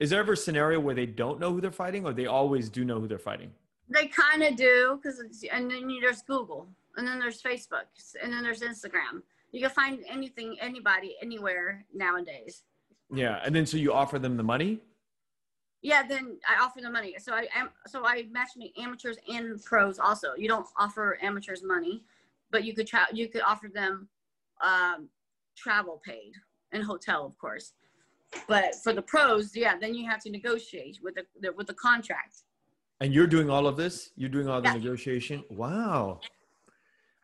is 0.01 0.11
there 0.11 0.21
ever 0.21 0.33
a 0.33 0.37
scenario 0.37 0.81
where 0.81 0.95
they 0.95 1.07
don't 1.07 1.39
know 1.41 1.53
who 1.53 1.61
they're 1.61 1.71
fighting, 1.71 2.05
or 2.05 2.13
they 2.13 2.27
always 2.27 2.69
do 2.69 2.85
know 2.85 3.01
who 3.01 3.09
they're 3.09 3.19
fighting? 3.19 3.51
They 3.89 4.07
kind 4.09 4.43
of 4.43 4.57
do, 4.57 4.99
because 5.01 5.21
and 5.53 5.71
then 5.71 5.89
you- 5.91 6.01
there's 6.01 6.23
Google, 6.23 6.69
and 6.97 7.07
then 7.07 7.19
there's 7.19 7.43
Facebook, 7.43 7.85
and 8.23 8.33
then 8.33 8.43
there's 8.43 8.61
Instagram. 8.61 9.23
You 9.53 9.61
can 9.61 9.71
find 9.71 10.01
anything, 10.09 10.57
anybody, 10.61 11.17
anywhere 11.23 11.85
nowadays. 11.95 12.63
Yeah, 13.13 13.41
and 13.45 13.55
then 13.55 13.67
so 13.67 13.77
you 13.77 13.93
offer 13.93 14.19
them 14.19 14.37
the 14.37 14.43
money. 14.43 14.81
Yeah, 15.83 16.03
then 16.07 16.39
I 16.49 16.63
offer 16.65 16.81
the 16.81 16.91
money. 16.91 17.15
So 17.19 17.35
I 17.35 17.47
am 17.55 17.69
so 17.87 18.05
I 18.07 18.25
matchmake 18.25 18.73
amateurs 18.79 19.19
and 19.29 19.63
pros 19.65 19.99
also. 19.99 20.35
You 20.37 20.49
don't 20.49 20.67
offer 20.77 21.19
amateurs 21.23 21.63
money, 21.63 22.03
but 22.51 22.65
you 22.65 22.75
could 22.75 22.87
try 22.87 23.05
you 23.13 23.29
could 23.29 23.43
offer 23.43 23.69
them 23.73 24.09
um, 24.65 25.09
travel 25.57 26.01
paid 26.05 26.33
and 26.73 26.83
hotel, 26.83 27.27
of 27.27 27.37
course. 27.39 27.73
But 28.49 28.75
for 28.83 28.93
the 28.93 29.03
pros, 29.03 29.55
yeah, 29.55 29.77
then 29.79 29.95
you 29.95 30.09
have 30.11 30.21
to 30.21 30.31
negotiate 30.31 30.99
with 31.03 31.15
the, 31.17 31.27
the 31.41 31.53
with 31.53 31.67
the 31.67 31.75
contract. 31.75 32.39
And 33.01 33.13
you're 33.13 33.27
doing 33.27 33.51
all 33.51 33.67
of 33.67 33.77
this? 33.77 34.11
You're 34.17 34.31
doing 34.31 34.49
all 34.49 34.63
the 34.63 34.69
Yeah. 34.69 34.75
negotiation? 34.75 35.45
Wow. 35.51 36.21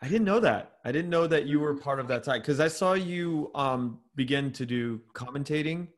I 0.02 0.08
didn't 0.08 0.24
know 0.24 0.40
that. 0.40 0.78
I 0.84 0.92
didn't 0.92 1.10
know 1.10 1.26
that 1.26 1.46
you 1.46 1.60
were 1.60 1.74
part 1.74 2.00
of 2.00 2.08
that 2.08 2.24
side 2.24 2.40
because 2.40 2.58
I 2.58 2.68
saw 2.68 2.94
you 2.94 3.50
um, 3.54 3.98
begin 4.16 4.50
to 4.52 4.64
do 4.64 5.00
commentating. 5.14 5.88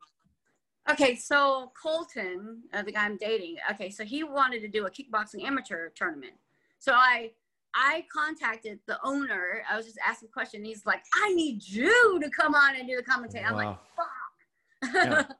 Okay, 0.91 1.15
so 1.15 1.71
Colton, 1.81 2.63
uh, 2.73 2.81
the 2.81 2.91
guy 2.91 3.05
I'm 3.05 3.15
dating, 3.17 3.55
okay, 3.71 3.89
so 3.89 4.03
he 4.03 4.25
wanted 4.25 4.59
to 4.61 4.67
do 4.67 4.85
a 4.85 4.91
kickboxing 4.91 5.45
amateur 5.45 5.89
tournament. 5.95 6.33
So 6.79 6.91
I 6.93 7.31
I 7.75 8.05
contacted 8.13 8.79
the 8.87 8.99
owner. 9.03 9.63
I 9.69 9.77
was 9.77 9.85
just 9.85 9.97
asking 10.05 10.29
a 10.29 10.31
question. 10.31 10.63
He's 10.63 10.85
like, 10.85 11.01
I 11.23 11.33
need 11.33 11.65
you 11.65 12.19
to 12.21 12.29
come 12.29 12.53
on 12.53 12.75
and 12.75 12.87
do 12.87 12.97
the 12.97 13.03
commentary. 13.03 13.45
I'm 13.45 13.55
like, 13.55 13.77
fuck. 13.95 14.93
Yeah. 14.93 15.23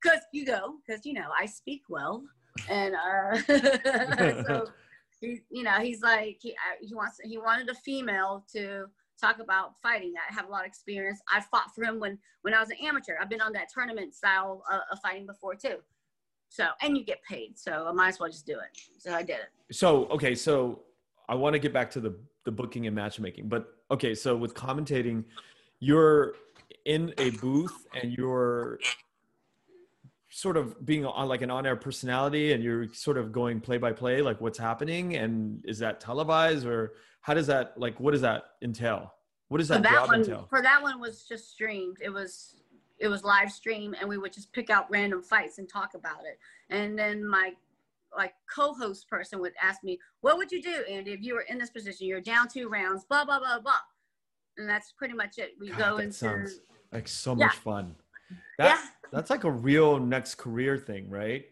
Because 0.00 0.20
you 0.32 0.46
go, 0.46 0.76
because 0.86 1.04
you 1.04 1.12
know, 1.12 1.26
I 1.36 1.44
speak 1.46 1.82
well. 1.88 2.22
And 2.68 2.94
uh 2.94 3.36
so 4.46 4.66
you 5.20 5.62
know, 5.62 5.72
he's 5.80 6.02
like 6.02 6.38
he, 6.40 6.52
uh, 6.52 6.76
he 6.80 6.94
wants 6.94 7.20
he 7.22 7.38
wanted 7.38 7.68
a 7.68 7.74
female 7.74 8.44
to 8.52 8.86
talk 9.20 9.40
about 9.40 9.72
fighting. 9.82 10.12
I 10.16 10.32
have 10.32 10.48
a 10.48 10.50
lot 10.50 10.60
of 10.60 10.66
experience. 10.66 11.20
I 11.32 11.40
fought 11.40 11.74
for 11.74 11.84
him 11.84 11.98
when 11.98 12.18
when 12.42 12.54
I 12.54 12.60
was 12.60 12.70
an 12.70 12.76
amateur. 12.82 13.14
I've 13.20 13.28
been 13.28 13.40
on 13.40 13.52
that 13.52 13.68
tournament 13.72 14.14
style 14.14 14.62
of 14.90 14.98
fighting 15.00 15.26
before 15.26 15.54
too. 15.54 15.76
So 16.48 16.68
and 16.82 16.96
you 16.96 17.04
get 17.04 17.22
paid, 17.22 17.58
so 17.58 17.86
I 17.88 17.92
might 17.92 18.08
as 18.08 18.20
well 18.20 18.30
just 18.30 18.46
do 18.46 18.54
it. 18.54 18.78
So 18.98 19.12
I 19.12 19.22
did 19.22 19.36
it. 19.36 19.74
So 19.74 20.06
okay, 20.06 20.34
so 20.34 20.82
I 21.28 21.34
want 21.34 21.54
to 21.54 21.58
get 21.58 21.72
back 21.72 21.90
to 21.92 22.00
the 22.00 22.16
the 22.44 22.52
booking 22.52 22.86
and 22.86 22.96
matchmaking, 22.96 23.48
but 23.48 23.74
okay, 23.90 24.14
so 24.14 24.36
with 24.36 24.54
commentating, 24.54 25.24
you're 25.80 26.34
in 26.86 27.12
a 27.18 27.30
booth 27.30 27.86
and 28.00 28.12
you're 28.16 28.78
sort 30.30 30.56
of 30.56 30.84
being 30.84 31.06
on 31.06 31.28
like 31.28 31.42
an 31.42 31.50
on-air 31.50 31.76
personality 31.76 32.52
and 32.52 32.62
you're 32.62 32.86
sort 32.92 33.16
of 33.16 33.32
going 33.32 33.60
play 33.60 33.78
by 33.78 33.92
play 33.92 34.20
like 34.20 34.40
what's 34.40 34.58
happening 34.58 35.16
and 35.16 35.64
is 35.64 35.78
that 35.78 36.00
televised 36.00 36.66
or 36.66 36.92
how 37.22 37.32
does 37.32 37.46
that 37.46 37.72
like 37.78 37.98
what 37.98 38.10
does 38.10 38.20
that 38.20 38.42
entail 38.62 39.14
what 39.48 39.58
does 39.58 39.68
that, 39.68 39.82
that 39.82 39.92
job 39.92 40.08
one, 40.08 40.20
entail 40.20 40.46
for 40.50 40.60
that 40.60 40.82
one 40.82 41.00
was 41.00 41.24
just 41.24 41.50
streamed. 41.50 41.96
It 42.02 42.10
was 42.10 42.56
it 42.98 43.08
was 43.08 43.22
live 43.24 43.50
stream, 43.52 43.94
and 43.98 44.08
we 44.08 44.18
would 44.18 44.32
just 44.32 44.52
pick 44.52 44.70
out 44.70 44.90
random 44.90 45.22
fights 45.22 45.58
and 45.58 45.68
talk 45.68 45.94
about 45.94 46.24
it. 46.24 46.38
And 46.68 46.98
then 46.98 47.26
my 47.26 47.52
like 48.16 48.34
co-host 48.52 49.08
person 49.08 49.40
would 49.40 49.52
ask 49.62 49.84
me, 49.84 49.98
"What 50.20 50.36
would 50.36 50.50
you 50.50 50.60
do, 50.60 50.84
Andy, 50.90 51.12
if 51.12 51.22
you 51.22 51.34
were 51.34 51.42
in 51.48 51.58
this 51.58 51.70
position? 51.70 52.06
You're 52.06 52.20
down 52.20 52.48
two 52.48 52.68
rounds, 52.68 53.04
blah 53.04 53.24
blah 53.24 53.38
blah 53.38 53.60
blah." 53.60 53.80
And 54.56 54.68
that's 54.68 54.92
pretty 54.92 55.14
much 55.14 55.38
it. 55.38 55.54
We 55.60 55.68
God, 55.68 55.78
go 55.78 55.96
into 55.98 56.12
sounds 56.12 56.60
like 56.92 57.06
so 57.08 57.32
Yeah. 57.36 57.46
much 57.46 57.56
fun 57.56 57.94
that, 58.58 58.84
that's 59.12 59.30
like 59.30 59.44
a 59.44 59.50
real 59.50 59.98
next 59.98 60.36
career 60.36 60.76
thing 60.76 61.08
right 61.10 61.46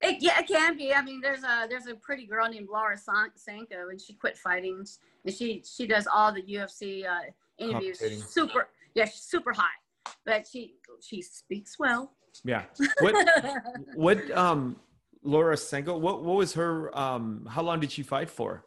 It, 0.00 0.18
yeah, 0.20 0.38
it 0.40 0.46
can 0.46 0.76
be. 0.76 0.94
I 0.94 1.02
mean, 1.02 1.20
there's 1.20 1.42
a 1.42 1.66
there's 1.68 1.86
a 1.88 1.94
pretty 1.96 2.24
girl 2.26 2.48
named 2.48 2.68
Laura 2.70 2.96
San- 2.96 3.32
Sanko, 3.34 3.88
and 3.90 4.00
she 4.00 4.12
quit 4.14 4.36
fighting, 4.38 4.84
and 5.24 5.34
she 5.34 5.62
she 5.66 5.86
does 5.88 6.06
all 6.06 6.32
the 6.32 6.42
UFC 6.42 7.04
uh, 7.04 7.24
interviews. 7.58 7.98
Commentating. 8.00 8.22
Super, 8.36 8.68
yeah, 8.94 9.06
she's 9.06 9.22
super 9.34 9.52
hot, 9.52 9.78
but 10.24 10.46
she 10.46 10.74
she 11.00 11.20
speaks 11.22 11.78
well. 11.78 12.12
yeah 12.44 12.62
what 13.00 13.14
what 14.06 14.18
um 14.44 14.76
laura 15.24 15.56
sanko 15.56 15.98
what 15.98 16.22
what 16.22 16.36
was 16.36 16.52
her 16.54 16.96
um 16.96 17.44
how 17.54 17.62
long 17.68 17.80
did 17.80 17.90
she 17.90 18.02
fight 18.14 18.30
for 18.30 18.64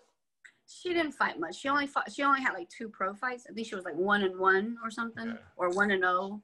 she 0.67 0.89
didn't 0.93 1.11
fight 1.13 1.37
much. 1.37 1.55
She 1.59 1.67
only 1.67 1.85
fought, 1.87 2.09
she 2.13 2.23
only 2.23 2.41
had 2.41 2.53
like 2.53 2.69
two 2.69 2.87
pro 2.87 3.13
fights. 3.13 3.43
I 3.49 3.51
think 3.53 3.67
she 3.67 3.75
was 3.75 3.83
like 3.83 3.95
one 4.13 4.21
and 4.23 4.39
one 4.39 4.77
or 4.83 4.89
something, 4.89 5.29
Okay. 5.31 5.39
or 5.57 5.69
one 5.81 5.91
and 5.91 6.01
zero. 6.01 6.41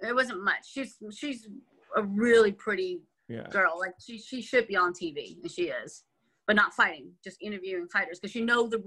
It 0.00 0.14
wasn't 0.14 0.42
much. 0.42 0.70
She's 0.70 0.96
she's 1.16 1.48
a 1.96 2.02
really 2.02 2.52
pretty 2.52 3.00
yeah 3.28 3.48
girl. 3.50 3.78
Like 3.78 3.94
she 4.04 4.18
she 4.18 4.42
should 4.42 4.66
be 4.66 4.76
on 4.76 4.92
TV, 4.92 5.40
and 5.42 5.50
she 5.50 5.64
is, 5.64 6.04
but 6.46 6.56
not 6.56 6.74
fighting, 6.74 7.12
just 7.22 7.38
interviewing 7.40 7.88
fighters 7.88 8.18
because 8.18 8.32
she 8.32 8.40
know 8.40 8.66
the 8.68 8.82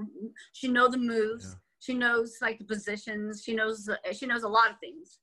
she 0.53 0.67
know 0.67 0.87
the 0.89 0.97
moves. 0.97 1.45
Yeah. 1.49 1.59
She 1.79 1.93
knows 1.93 2.37
like 2.41 2.57
the 2.57 2.65
positions. 2.65 3.43
She 3.43 3.53
knows 3.53 3.85
the, 3.85 3.99
she 4.13 4.25
knows 4.25 4.43
a 4.43 4.47
lot 4.47 4.71
of 4.71 4.79
things. 4.79 5.19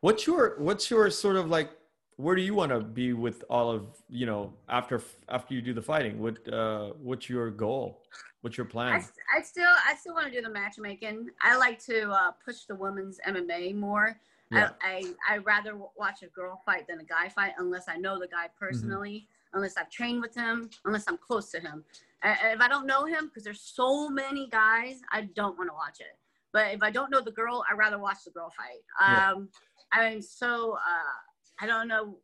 what's 0.00 0.26
your 0.26 0.56
what's 0.58 0.90
your 0.90 1.10
sort 1.10 1.36
of 1.36 1.48
like 1.50 1.70
where 2.16 2.34
do 2.36 2.42
you 2.42 2.54
want 2.54 2.70
to 2.70 2.80
be 2.80 3.12
with 3.12 3.44
all 3.50 3.70
of 3.70 3.86
you 4.08 4.26
know 4.26 4.52
after 4.68 5.02
after 5.28 5.54
you 5.54 5.62
do 5.62 5.72
the 5.72 5.82
fighting 5.82 6.20
what 6.20 6.36
uh 6.52 6.90
what's 7.00 7.28
your 7.28 7.50
goal 7.50 8.02
what's 8.42 8.56
your 8.56 8.66
I, 8.66 8.70
plan 8.70 9.04
I 9.36 9.42
still 9.42 9.74
I 9.86 9.94
still 9.96 10.14
want 10.14 10.26
to 10.26 10.32
do 10.32 10.40
the 10.40 10.50
matchmaking. 10.50 11.28
I 11.42 11.56
like 11.56 11.78
to 11.86 12.10
uh, 12.10 12.30
push 12.44 12.64
the 12.64 12.74
women's 12.74 13.18
MMA 13.26 13.74
more. 13.74 14.20
Yeah. 14.50 14.70
I, 14.82 15.14
I 15.28 15.34
I 15.34 15.36
rather 15.38 15.76
watch 15.96 16.22
a 16.22 16.28
girl 16.28 16.62
fight 16.64 16.86
than 16.88 17.00
a 17.00 17.04
guy 17.04 17.28
fight 17.28 17.52
unless 17.58 17.88
I 17.88 17.96
know 17.96 18.18
the 18.18 18.26
Mm-hmm. 18.26 18.34
guy 18.36 18.48
personally, 18.58 19.28
unless 19.52 19.76
I've 19.76 19.90
trained 19.90 20.20
with 20.20 20.34
him, 20.34 20.70
unless 20.84 21.04
I'm 21.08 21.18
close 21.18 21.50
to 21.52 21.60
him. 21.60 21.84
And 22.22 22.36
if 22.42 22.60
I 22.60 22.68
don't 22.68 22.86
know 22.86 23.04
him, 23.04 23.26
because 23.28 23.44
there's 23.44 23.60
so 23.62 24.08
many 24.08 24.48
guys, 24.48 25.00
I 25.12 25.22
don't 25.34 25.56
want 25.58 25.70
to 25.70 25.74
watch 25.74 26.00
it. 26.00 26.18
But 26.52 26.74
if 26.74 26.82
I 26.82 26.90
don't 26.90 27.10
know 27.10 27.20
the 27.20 27.30
girl, 27.30 27.64
I'd 27.70 27.76
rather 27.78 27.98
watch 27.98 28.18
the 28.24 28.30
girl 28.30 28.50
fight. 28.56 28.82
Yeah. 29.06 29.32
Um, 29.32 29.48
I'm 29.92 30.22
so 30.22 30.72
uh, 30.74 31.18
I 31.60 31.66
don't 31.66 31.88
know 31.88 32.18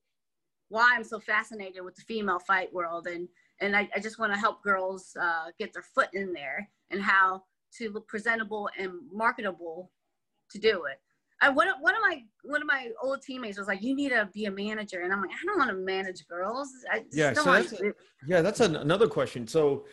why 0.69 0.95
I'm 0.95 1.05
so 1.05 1.21
fascinated 1.21 1.85
with 1.85 1.95
the 1.95 2.03
female 2.03 2.39
fight 2.39 2.73
world, 2.73 3.07
and 3.07 3.29
and 3.61 3.77
I, 3.77 3.89
I 3.95 4.01
just 4.01 4.19
want 4.19 4.33
to 4.33 4.39
help 4.39 4.63
girls 4.63 5.17
uh, 5.21 5.51
get 5.59 5.73
their 5.73 5.83
foot 5.83 6.09
in 6.15 6.33
there 6.33 6.69
and 6.91 7.01
how 7.03 7.45
to 7.79 7.91
look 7.91 8.09
presentable 8.09 8.69
and 8.79 8.93
marketable 9.13 9.91
to 10.51 10.59
do 10.59 10.85
it. 10.85 11.01
I, 11.41 11.49
one, 11.51 11.69
of- 11.69 11.77
one 11.81 11.95
of 11.95 12.01
my 12.03 12.23
one 12.45 12.61
of 12.63 12.67
my 12.67 12.91
old 13.03 13.23
teammates 13.23 13.59
was 13.59 13.67
like, 13.67 13.83
"You 13.83 13.95
need 13.95 14.11
to 14.11 14.29
be 14.33 14.45
a 14.47 14.51
manager," 14.51 15.01
and 15.01 15.13
I'm 15.13 15.21
like, 15.21 15.31
"I 15.31 15.45
don't 15.47 15.59
want 15.59 15.71
to 15.71 15.77
manage 15.77 16.27
girls. 16.29 16.69
I 16.91 17.05
Yeah, 17.13 17.33
so 17.33 17.45
that's- 17.45 17.71
to." 17.79 17.95
yeah 18.27 18.41
that's 18.41 18.61
an, 18.61 18.77
another 18.77 19.09
question. 19.09 19.47
So 19.47 19.87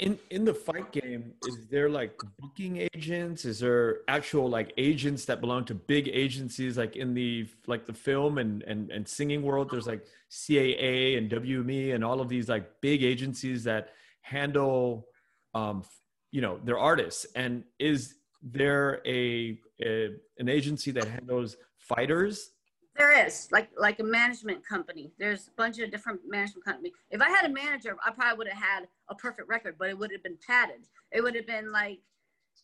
in 0.00 0.18
in 0.30 0.44
the 0.44 0.54
fight 0.54 0.90
game 0.92 1.34
is 1.46 1.66
there 1.68 1.88
like 1.90 2.18
booking 2.38 2.88
agents? 2.94 3.44
Is 3.44 3.58
there 3.60 3.98
actual 4.08 4.48
like 4.48 4.72
agents 4.78 5.24
that 5.26 5.40
belong 5.40 5.64
to 5.66 5.74
big 5.74 6.08
agencies 6.08 6.78
like 6.78 6.96
in 6.96 7.12
the 7.14 7.46
like 7.66 7.84
the 7.86 7.92
film 7.92 8.38
and 8.38 8.62
and, 8.62 8.90
and 8.90 9.06
singing 9.06 9.42
world? 9.42 9.70
There's 9.70 9.86
like 9.86 10.04
caa 10.30 11.18
and 11.18 11.30
wme 11.30 11.94
and 11.94 12.02
all 12.04 12.20
of 12.20 12.28
these 12.28 12.48
like 12.48 12.80
big 12.80 13.02
agencies 13.02 13.64
that 13.64 13.90
handle 14.22 15.08
um 15.54 15.84
you 16.30 16.40
know 16.40 16.58
their 16.64 16.78
artists. 16.78 17.26
And 17.36 17.64
is 17.78 18.14
there 18.42 19.00
a, 19.06 19.58
a 19.82 20.10
an 20.38 20.48
agency 20.48 20.90
that 20.90 21.06
handles 21.06 21.56
fighters 21.78 22.50
There 22.96 23.26
is 23.26 23.48
like 23.52 23.70
like 23.78 24.00
a 24.00 24.04
management 24.04 24.66
company. 24.66 25.12
There's 25.18 25.48
a 25.48 25.52
bunch 25.56 25.78
of 25.78 25.90
different 25.90 26.20
management 26.28 26.64
company. 26.64 26.92
If 27.10 27.20
I 27.20 27.30
had 27.30 27.46
a 27.46 27.48
manager, 27.48 27.96
I 28.04 28.10
probably 28.10 28.38
would 28.38 28.48
have 28.48 28.62
had 28.62 28.88
a 29.08 29.14
perfect 29.14 29.48
record, 29.48 29.76
but 29.78 29.88
it 29.88 29.98
would 29.98 30.10
have 30.12 30.22
been 30.22 30.38
padded. 30.46 30.88
It 31.12 31.22
would 31.22 31.34
have 31.34 31.46
been 31.46 31.72
like 31.72 32.00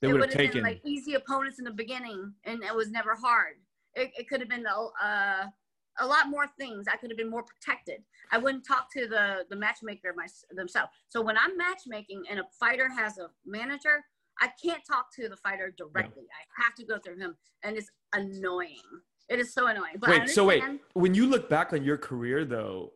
they 0.00 0.08
it 0.08 0.12
would 0.12 0.22
have 0.22 0.30
taken 0.30 0.54
been 0.54 0.62
like 0.64 0.80
easy 0.84 1.14
opponents 1.14 1.58
in 1.58 1.64
the 1.64 1.70
beginning, 1.70 2.32
and 2.44 2.62
it 2.62 2.74
was 2.74 2.90
never 2.90 3.14
hard. 3.14 3.54
It, 3.94 4.10
it 4.18 4.28
could 4.28 4.40
have 4.40 4.48
been 4.48 4.66
a, 4.66 5.04
uh, 5.04 5.44
a 6.00 6.06
lot 6.06 6.28
more 6.28 6.46
things. 6.58 6.86
I 6.86 6.96
could 6.96 7.10
have 7.10 7.16
been 7.16 7.30
more 7.30 7.42
protected. 7.42 8.02
I 8.30 8.38
wouldn't 8.38 8.66
talk 8.66 8.92
to 8.92 9.08
the 9.08 9.44
the 9.48 9.56
matchmaker 9.56 10.12
my, 10.16 10.26
themselves. 10.50 10.90
So 11.08 11.22
when 11.22 11.38
I'm 11.38 11.56
matchmaking 11.56 12.24
and 12.30 12.40
a 12.40 12.44
fighter 12.60 12.88
has 12.88 13.18
a 13.18 13.30
manager, 13.46 14.04
I 14.40 14.50
can't 14.62 14.82
talk 14.86 15.12
to 15.16 15.28
the 15.28 15.36
fighter 15.36 15.74
directly. 15.76 16.24
I 16.24 16.62
have 16.62 16.74
to 16.76 16.84
go 16.84 16.98
through 16.98 17.18
him, 17.18 17.36
and 17.62 17.76
it's 17.76 17.90
annoying. 18.12 18.82
It 19.28 19.38
is 19.38 19.52
so 19.52 19.66
annoying. 19.66 19.96
But 19.98 20.10
wait, 20.10 20.28
so 20.30 20.46
wait, 20.46 20.62
when 20.94 21.14
you 21.14 21.26
look 21.26 21.48
back 21.50 21.72
on 21.72 21.84
your 21.84 21.98
career 21.98 22.44
though, 22.44 22.92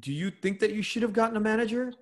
do 0.00 0.12
you 0.12 0.30
think 0.30 0.60
that 0.60 0.72
you 0.72 0.82
should 0.82 1.02
have 1.02 1.12
gotten 1.12 1.36
a 1.36 1.40
manager? 1.40 1.92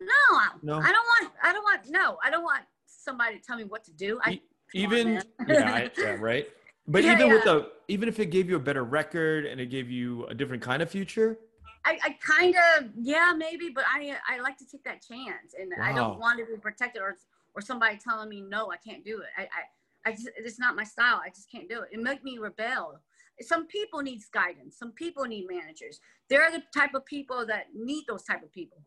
No, 0.00 0.40
No? 0.62 0.74
I 0.78 0.92
don't 0.92 1.06
want. 1.06 1.32
I 1.42 1.52
don't 1.52 1.62
want. 1.62 1.88
No, 1.88 2.18
I 2.24 2.30
don't 2.30 2.42
want 2.42 2.64
somebody 2.86 3.38
to 3.38 3.42
tell 3.42 3.56
me 3.56 3.64
what 3.64 3.84
to 3.84 3.92
do. 3.92 4.18
I 4.24 4.30
on, 4.30 4.40
even 4.74 5.22
yeah, 5.48 5.72
I, 5.72 5.90
yeah, 5.96 6.16
right. 6.20 6.46
But 6.88 7.04
Yeah, 7.04 7.12
even 7.12 7.30
with 7.30 7.46
yeah. 7.46 7.52
the 7.52 7.72
even 7.88 8.08
if 8.08 8.18
it 8.18 8.26
gave 8.26 8.48
you 8.48 8.56
a 8.56 8.60
better 8.60 8.84
record 8.84 9.46
and 9.46 9.60
it 9.60 9.66
gave 9.66 9.90
you 9.90 10.26
a 10.26 10.34
different 10.34 10.62
kind 10.62 10.82
of 10.82 10.90
future, 10.90 11.38
I, 11.84 11.98
I 12.02 12.16
kind 12.20 12.54
of 12.76 12.90
yeah 12.96 13.32
maybe, 13.36 13.70
but 13.70 13.84
I 13.86 14.16
I 14.28 14.40
like 14.40 14.56
to 14.58 14.66
take 14.66 14.84
that 14.84 15.02
chance, 15.02 15.54
and 15.58 15.72
I 15.80 15.92
don't 15.92 16.18
want 16.18 16.38
to 16.40 16.46
be 16.46 16.60
protected 16.60 17.00
or 17.02 17.16
or 17.54 17.60
somebody 17.62 17.96
telling 17.98 18.28
me 18.28 18.40
no, 18.40 18.70
I 18.70 18.76
can't 18.76 19.04
do 19.04 19.20
it. 19.20 19.28
I 19.36 19.42
I, 19.42 20.10
I 20.10 20.12
just, 20.12 20.30
it's 20.36 20.58
not 20.58 20.74
my 20.76 20.84
style. 20.84 21.20
I 21.24 21.28
just 21.28 21.50
can't 21.50 21.68
do 21.68 21.82
it. 21.82 21.88
It 21.92 22.00
make 22.00 22.24
me 22.24 22.38
rebel. 22.38 23.00
Some 23.40 23.66
people 23.66 24.02
need 24.02 24.20
guidance. 24.32 24.78
Some 24.78 24.92
people 24.92 25.24
need 25.24 25.46
managers. 25.48 26.00
They're 26.28 26.50
the 26.50 26.62
type 26.74 26.94
of 26.94 27.04
people 27.06 27.46
that 27.46 27.66
need 27.74 28.04
those 28.08 28.22
type 28.22 28.42
of 28.42 28.52
people. 28.52 28.82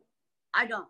I 0.53 0.65
don't. 0.65 0.87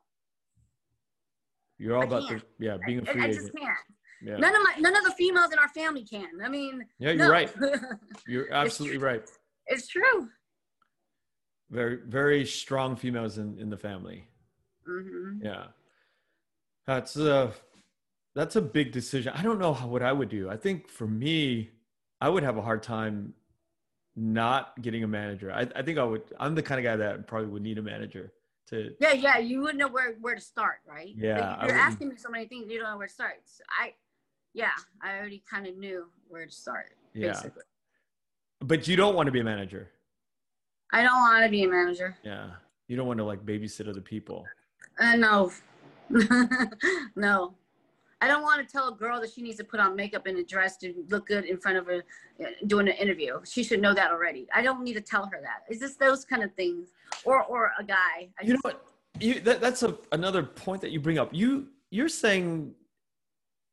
you're 1.77 1.95
all 1.95 2.03
I 2.03 2.05
about 2.05 2.29
the 2.29 2.41
yeah 2.59 2.77
being 2.85 2.99
a 2.99 3.05
free 3.05 3.21
I 3.21 3.25
agent. 3.25 3.41
just 3.41 3.57
can't. 3.57 3.77
Yeah, 4.21 4.37
None 4.37 4.55
of 4.55 4.61
my 4.63 4.75
none 4.79 4.95
of 4.95 5.03
the 5.03 5.11
females 5.11 5.51
in 5.51 5.59
our 5.59 5.69
family 5.69 6.03
can. 6.03 6.29
I 6.43 6.49
mean, 6.49 6.85
yeah, 6.99 7.11
you're 7.11 7.25
no. 7.25 7.31
right. 7.31 7.53
You're 8.27 8.51
absolutely 8.51 8.97
right. 8.97 9.23
it's 9.67 9.87
true. 9.87 10.29
Very 11.69 11.99
very 12.07 12.45
strong 12.45 12.95
females 12.95 13.37
in 13.37 13.59
in 13.59 13.69
the 13.69 13.77
family. 13.77 14.27
hmm 14.85 15.39
Yeah. 15.43 15.65
That's 16.87 17.15
a 17.15 17.51
that's 18.35 18.55
a 18.55 18.61
big 18.61 18.91
decision. 18.91 19.33
I 19.35 19.41
don't 19.41 19.59
know 19.59 19.73
how, 19.73 19.87
what 19.87 20.03
I 20.03 20.11
would 20.11 20.29
do. 20.29 20.49
I 20.49 20.57
think 20.57 20.87
for 20.87 21.07
me, 21.07 21.71
I 22.21 22.29
would 22.29 22.43
have 22.43 22.57
a 22.57 22.61
hard 22.61 22.83
time 22.83 23.33
not 24.15 24.81
getting 24.81 25.03
a 25.03 25.07
manager. 25.07 25.51
I, 25.51 25.67
I 25.75 25.81
think 25.81 25.97
I 25.97 26.03
would 26.03 26.23
I'm 26.39 26.55
the 26.55 26.63
kind 26.63 26.79
of 26.79 26.83
guy 26.83 26.95
that 26.97 27.27
probably 27.27 27.49
would 27.49 27.63
need 27.63 27.77
a 27.77 27.81
manager 27.81 28.31
to 28.69 28.93
Yeah, 28.99 29.13
yeah. 29.13 29.37
You 29.37 29.61
wouldn't 29.61 29.79
know 29.79 29.87
where 29.87 30.15
where 30.21 30.35
to 30.35 30.41
start, 30.41 30.79
right? 30.87 31.13
Yeah, 31.15 31.57
Like, 31.59 31.69
you're 31.69 31.77
asking 31.77 32.09
me 32.09 32.15
so 32.17 32.29
many 32.29 32.45
things, 32.45 32.71
you 32.71 32.79
don't 32.79 32.91
know 32.91 32.97
where 32.97 33.07
to 33.07 33.13
start. 33.13 33.41
So 33.45 33.63
I, 33.79 33.93
yeah, 34.53 34.69
I 35.01 35.17
already 35.17 35.43
kind 35.49 35.67
of 35.67 35.77
knew 35.77 36.05
where 36.27 36.45
to 36.45 36.51
start. 36.51 36.91
Yeah. 37.13 37.33
Basically, 37.33 37.63
but 38.59 38.87
you 38.87 38.95
don't 38.95 39.15
want 39.15 39.27
to 39.27 39.31
be 39.31 39.39
a 39.39 39.43
manager. 39.43 39.91
I 40.91 41.01
don't 41.03 41.13
want 41.13 41.43
to 41.43 41.49
be 41.49 41.63
a 41.63 41.67
manager. 41.67 42.15
Yeah. 42.23 42.51
You 42.87 42.95
don't 42.95 43.07
want 43.07 43.17
to 43.17 43.25
like 43.25 43.45
babysit 43.45 43.89
other 43.89 44.01
people. 44.01 44.45
Uh, 44.99 45.15
no, 45.15 45.51
no. 47.15 47.55
I 48.21 48.27
don't 48.27 48.43
want 48.43 48.65
to 48.65 48.71
tell 48.71 48.87
a 48.87 48.95
girl 48.95 49.19
that 49.21 49.31
she 49.33 49.41
needs 49.41 49.57
to 49.57 49.63
put 49.63 49.79
on 49.79 49.95
makeup 49.95 50.25
and 50.25 50.37
a 50.37 50.43
dress 50.43 50.77
to 50.77 50.93
look 51.09 51.27
good 51.27 51.45
in 51.45 51.57
front 51.57 51.77
of 51.77 51.85
her 51.85 52.03
doing 52.65 52.87
an 52.87 52.95
interview. 52.95 53.39
She 53.45 53.63
should 53.63 53.81
know 53.81 53.93
that 53.93 54.11
already. 54.11 54.47
I 54.53 54.61
don't 54.61 54.83
need 54.83 54.93
to 54.93 55.01
tell 55.01 55.25
her 55.27 55.39
that. 55.41 55.63
It's 55.67 55.79
just 55.79 55.99
those 55.99 56.23
kind 56.25 56.41
of 56.41 56.53
things, 56.55 56.89
or 57.25 57.43
or 57.43 57.71
a 57.77 57.83
guy. 57.83 58.29
I 58.39 58.45
You 58.45 58.53
know 58.53 58.59
what? 58.61 58.85
You 59.19 59.39
that, 59.41 59.61
that's 59.61 59.83
a 59.83 59.97
another 60.11 60.43
point 60.43 60.81
that 60.81 60.91
you 60.91 60.99
bring 60.99 61.19
up. 61.19 61.29
You 61.33 61.67
you're 61.91 62.09
saying 62.09 62.73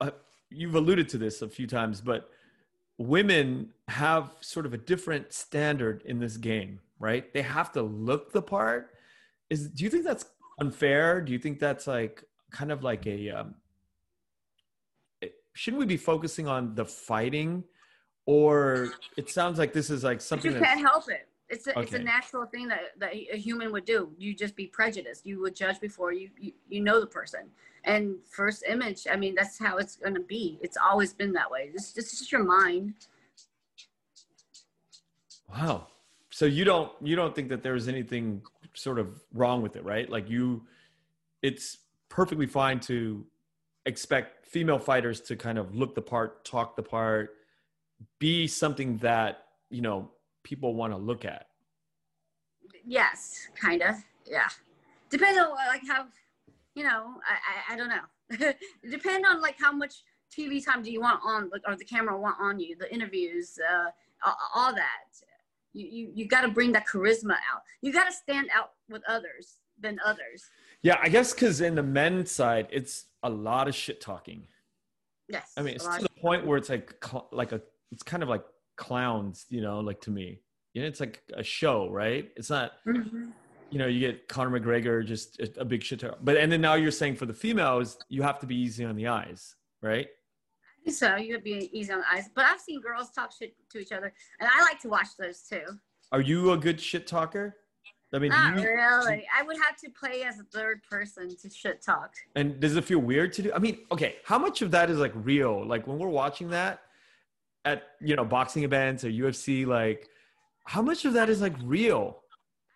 uh, 0.01 0.11
you've 0.51 0.75
alluded 0.75 1.09
to 1.11 1.19
this 1.19 1.43
a 1.43 1.49
few 1.49 1.67
times, 1.67 2.01
but 2.01 2.29
women 2.99 3.71
have 3.89 4.33
sort 4.41 4.67
of 4.67 4.75
a 4.75 4.79
different 4.79 5.33
standard 5.33 6.03
in 6.05 6.19
this 6.19 6.37
game, 6.37 6.81
right? 6.99 7.33
They 7.33 7.43
have 7.43 7.73
to 7.73 7.83
look 7.83 8.33
the 8.33 8.43
part. 8.43 8.91
Is 9.51 9.69
do 9.69 9.85
you 9.85 9.91
think 9.91 10.05
that's 10.05 10.27
unfair? 10.61 11.21
Do 11.21 11.33
you 11.33 11.39
think 11.39 11.59
that's 11.59 11.87
like 11.87 12.25
kind 12.51 12.71
of 12.71 12.83
like 12.83 13.07
a 13.07 13.31
um, 13.31 13.55
shouldn't 15.55 15.81
we 15.81 15.87
be 15.87 15.97
focusing 15.97 16.49
on 16.49 16.75
the 16.75 16.85
fighting 16.85 17.65
or 18.27 18.93
it 19.17 19.29
sounds 19.31 19.59
like 19.59 19.73
this 19.73 19.91
is 19.91 20.05
like 20.05 20.21
something 20.21 20.53
you 20.53 20.61
can't 20.61 20.81
help 20.81 21.09
it. 21.09 21.29
It's 21.49 21.67
a, 21.67 21.79
it's 21.79 21.93
a 21.93 21.99
natural 21.99 22.47
thing 22.47 22.69
that, 22.69 22.99
that 22.99 23.13
a 23.13 23.37
human 23.37 23.73
would 23.73 23.85
do. 23.85 24.11
You 24.17 24.35
just 24.35 24.57
be 24.57 24.67
prejudiced. 24.67 25.27
You 25.27 25.41
would 25.43 25.55
judge 25.55 25.81
before 25.81 26.13
you, 26.13 26.31
you, 26.41 26.53
you 26.69 26.81
know 26.81 26.99
the 26.99 27.07
person. 27.07 27.51
And 27.85 28.17
first 28.31 28.65
image, 28.67 29.07
I 29.11 29.17
mean, 29.17 29.35
that's 29.35 29.59
how 29.59 29.77
it's 29.77 29.97
going 29.97 30.15
to 30.15 30.21
be. 30.21 30.59
It's 30.63 30.79
always 30.83 31.13
been 31.13 31.33
that 31.35 31.51
way. 31.51 31.69
This, 31.71 31.93
this 31.93 32.13
is 32.13 32.21
just 32.21 32.33
your 32.33 32.45
mind. 32.45 32.95
Wow. 35.51 35.89
So 36.31 36.47
you 36.47 36.65
don't 36.65 36.91
you 37.03 37.15
don't 37.15 37.35
think 37.35 37.51
that 37.51 37.63
there's 37.63 37.87
anything 37.87 38.41
sort 38.75 38.99
of 38.99 39.21
wrong 39.33 39.63
with 39.63 39.77
it, 39.77 39.85
right? 39.85 40.09
Like 40.09 40.29
you 40.29 40.63
it's 41.43 41.79
perfectly 42.09 42.47
fine 42.47 42.79
to 42.81 43.25
expect 43.87 44.47
female 44.47 44.79
fighters 44.79 45.21
to 45.21 45.37
kind 45.37 45.59
of 45.59 45.75
look 45.75 45.95
the 45.95 46.03
part, 46.03 46.45
talk 46.45 46.77
the 46.77 46.83
part, 46.83 47.35
be 48.19 48.47
something 48.47 48.97
that, 48.99 49.47
you 49.71 49.83
know, 49.83 50.11
people 50.45 50.75
want 50.75 50.93
to 50.93 50.97
look 50.97 51.25
at. 51.25 51.47
Yes, 52.85 53.49
kind 53.55 53.83
of. 53.83 53.97
Yeah. 54.27 54.49
Depends 55.11 55.39
on 55.39 55.51
like 55.51 55.83
how, 55.89 56.07
you 56.75 56.85
know, 56.85 57.15
I, 57.29 57.73
I, 57.73 57.75
I 57.75 57.77
don't 57.77 57.89
know. 57.89 58.53
Depend 58.91 59.27
on 59.27 59.41
like 59.41 59.57
how 59.59 59.73
much 59.73 60.05
TV 60.31 60.65
time 60.65 60.83
do 60.83 60.91
you 60.91 61.01
want 61.01 61.21
on, 61.25 61.51
like, 61.51 61.63
or 61.67 61.77
the 61.77 61.85
camera 61.85 62.19
want 62.19 62.37
on 62.41 62.59
you, 62.59 62.77
the 62.77 62.93
interviews, 62.93 63.59
uh, 63.71 63.91
all, 64.25 64.37
all 64.55 64.75
that. 64.75 65.05
You, 65.73 65.87
you, 65.91 66.13
you 66.15 66.29
got 66.29 66.43
to 66.43 66.49
bring 66.49 66.73
that 66.73 66.87
charisma 66.87 67.33
out. 67.33 67.63
You 67.81 67.93
got 67.93 68.05
to 68.05 68.13
stand 68.13 68.49
out 68.55 68.71
with 68.91 69.03
others 69.09 69.57
than 69.81 69.99
others. 70.05 70.45
Yeah, 70.83 70.99
I 71.03 71.09
guess 71.09 71.33
cuz 71.33 71.61
in 71.61 71.75
the 71.75 71.83
men's 71.83 72.31
side, 72.31 72.69
it's 72.71 73.07
a 73.23 73.31
lot 73.31 73.69
of 73.69 73.75
shit 73.75 74.01
talking. 74.01 74.47
Yes. 75.29 75.53
I 75.57 75.63
mean, 75.63 75.75
it's 75.75 75.87
to 75.87 76.03
the 76.03 76.09
point 76.21 76.47
where 76.47 76.59
it's 76.59 76.69
like 76.69 76.95
cl- 77.05 77.29
like 77.33 77.53
a 77.53 77.63
it's 77.91 78.03
kind 78.03 78.23
of 78.23 78.29
like 78.29 78.45
clowns, 78.77 79.47
you 79.49 79.61
know, 79.61 79.81
like 79.81 80.01
to 80.03 80.11
me. 80.11 80.41
You 80.75 80.83
know, 80.83 80.89
it's 80.89 81.01
like 81.01 81.23
a 81.35 81.43
show, 81.43 81.89
right? 81.91 82.31
It's 82.37 82.51
not 82.51 82.73
Mhm. 82.87 83.33
you 83.71 83.79
know, 83.79 83.87
you 83.87 84.01
get 84.01 84.29
Conor 84.29 84.61
McGregor, 84.61 85.05
just 85.05 85.41
a, 85.41 85.61
a 85.61 85.65
big 85.65 85.83
shit 85.83 86.01
talk. 86.01 86.19
But 86.23 86.37
and 86.37 86.53
then 86.53 86.61
now 86.61 86.75
you're 86.75 86.91
saying 86.91 87.17
for 87.17 87.25
the 87.27 87.33
females, 87.35 87.97
you 88.09 88.23
have 88.23 88.39
to 88.41 88.47
be 88.47 88.57
easy 88.57 88.85
on 88.85 88.97
the 88.97 89.09
eyes, 89.09 89.57
right? 89.81 90.09
So. 90.89 91.17
You 91.17 91.35
would 91.35 91.45
be 91.45 91.71
easy 91.73 91.93
on 91.93 92.01
the 92.01 92.05
eyes. 92.13 92.31
But 92.35 92.45
I've 92.45 92.61
seen 92.61 92.81
girls 92.81 93.11
talk 93.11 93.31
shit 93.33 93.55
to 93.71 93.79
each 93.79 93.93
other, 93.93 94.13
and 94.41 94.49
I 94.53 94.63
like 94.63 94.81
to 94.81 94.89
watch 94.89 95.09
those 95.19 95.43
too. 95.43 95.65
Are 96.11 96.21
you 96.21 96.53
a 96.53 96.57
good 96.57 96.81
shit 96.81 97.07
talker? 97.07 97.57
I 98.15 98.19
mean, 98.19 98.31
Not 98.31 98.59
you, 98.59 98.67
really. 98.69 99.27
I 99.35 99.43
would 99.43 99.57
have 99.65 99.77
to 99.79 99.91
play 99.91 100.23
as 100.23 100.39
a 100.39 100.45
third 100.45 100.83
person 100.83 101.35
to 101.35 101.49
shit 101.49 101.81
talk. 101.83 102.13
and 102.37 102.61
does 102.61 102.77
it 102.77 102.85
feel 102.85 102.99
weird 102.99 103.33
to 103.35 103.43
do? 103.43 103.53
I 103.55 103.59
mean, 103.59 103.79
okay, 103.91 104.17
how 104.25 104.39
much 104.39 104.61
of 104.61 104.71
that 104.73 104.91
is 104.91 104.99
like 104.99 105.13
real? 105.15 105.67
Like 105.67 105.87
when 105.87 105.99
we're 105.99 106.09
watching 106.09 106.51
that 106.51 106.81
at 107.65 107.85
you 108.01 108.17
know 108.17 108.25
boxing 108.25 108.65
events 108.65 109.05
or 109.05 109.09
UFC, 109.09 109.67
like 109.67 110.09
how 110.65 110.83
much 110.83 111.05
of 111.05 111.15
that 111.15 111.31
is 111.31 111.41
like 111.41 111.55
real? 111.65 112.19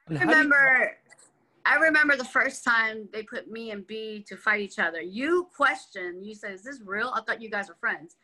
And 0.09 0.19
I 0.19 0.23
remember, 0.23 0.95
I 1.66 1.76
remember 1.76 2.16
the 2.16 2.24
first 2.24 2.62
time 2.62 3.09
they 3.12 3.24
put 3.24 3.51
me 3.51 3.72
and 3.72 3.84
B 3.84 4.24
to 4.28 4.36
fight 4.36 4.60
each 4.60 4.78
other. 4.78 5.01
You 5.02 5.48
questioned. 5.55 6.24
You 6.24 6.34
said, 6.34 6.52
"Is 6.52 6.62
this 6.62 6.80
real?" 6.84 7.12
I 7.12 7.22
thought 7.22 7.43
you 7.43 7.51
guys 7.51 7.68
were 7.68 7.74
friends. 7.80 8.14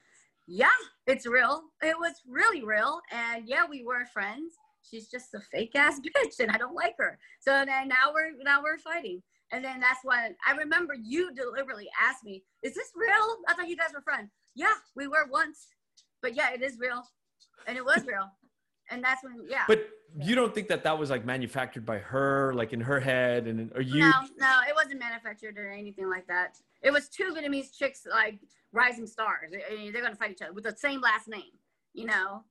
Yeah, 0.46 0.68
it's 1.08 1.26
real. 1.26 1.64
It 1.82 1.98
was 1.98 2.22
really 2.26 2.62
real, 2.62 3.00
and 3.10 3.48
yeah, 3.48 3.64
we 3.68 3.84
were 3.84 4.06
friends. 4.06 4.54
She's 4.88 5.08
just 5.08 5.34
a 5.34 5.40
fake 5.40 5.74
ass 5.74 6.00
bitch, 6.16 6.38
and 6.38 6.52
I 6.52 6.56
don't 6.58 6.74
like 6.74 6.94
her. 6.98 7.18
So 7.40 7.64
then 7.64 7.88
now 7.88 8.12
we're 8.14 8.30
now 8.44 8.62
we're 8.62 8.78
fighting, 8.78 9.20
and 9.50 9.64
then 9.64 9.80
that's 9.80 10.04
when 10.04 10.36
I 10.46 10.52
remember 10.52 10.94
you 10.94 11.34
deliberately 11.34 11.88
asked 12.00 12.24
me, 12.24 12.44
"Is 12.62 12.74
this 12.74 12.92
real?" 12.94 13.38
I 13.48 13.54
thought 13.54 13.68
you 13.68 13.76
guys 13.76 13.90
were 13.92 14.02
friends. 14.02 14.30
Yeah, 14.54 14.74
we 14.94 15.08
were 15.08 15.26
once, 15.28 15.66
but 16.22 16.36
yeah, 16.36 16.52
it 16.52 16.62
is 16.62 16.78
real, 16.78 17.02
and 17.66 17.76
it 17.76 17.84
was 17.84 18.06
real, 18.06 18.30
and 18.92 19.02
that's 19.02 19.24
when 19.24 19.44
yeah. 19.48 19.64
But 19.66 19.88
you 20.20 20.34
don't 20.34 20.54
think 20.54 20.68
that 20.68 20.84
that 20.84 20.98
was 20.98 21.10
like 21.10 21.24
manufactured 21.24 21.86
by 21.86 21.98
her, 21.98 22.52
like 22.54 22.72
in 22.72 22.80
her 22.80 23.00
head, 23.00 23.46
and 23.46 23.72
are 23.74 23.80
you? 23.80 24.00
No, 24.00 24.12
no, 24.38 24.60
it 24.68 24.74
wasn't 24.74 25.00
manufactured 25.00 25.58
or 25.58 25.70
anything 25.72 26.08
like 26.08 26.26
that. 26.28 26.58
It 26.82 26.92
was 26.92 27.08
two 27.08 27.34
Vietnamese 27.34 27.76
chicks, 27.76 28.06
like 28.08 28.38
rising 28.72 29.06
stars. 29.06 29.50
They're 29.50 30.02
gonna 30.02 30.14
fight 30.14 30.32
each 30.32 30.42
other 30.42 30.52
with 30.52 30.64
the 30.64 30.76
same 30.76 31.00
last 31.00 31.28
name, 31.28 31.52
you 31.94 32.06
know. 32.06 32.44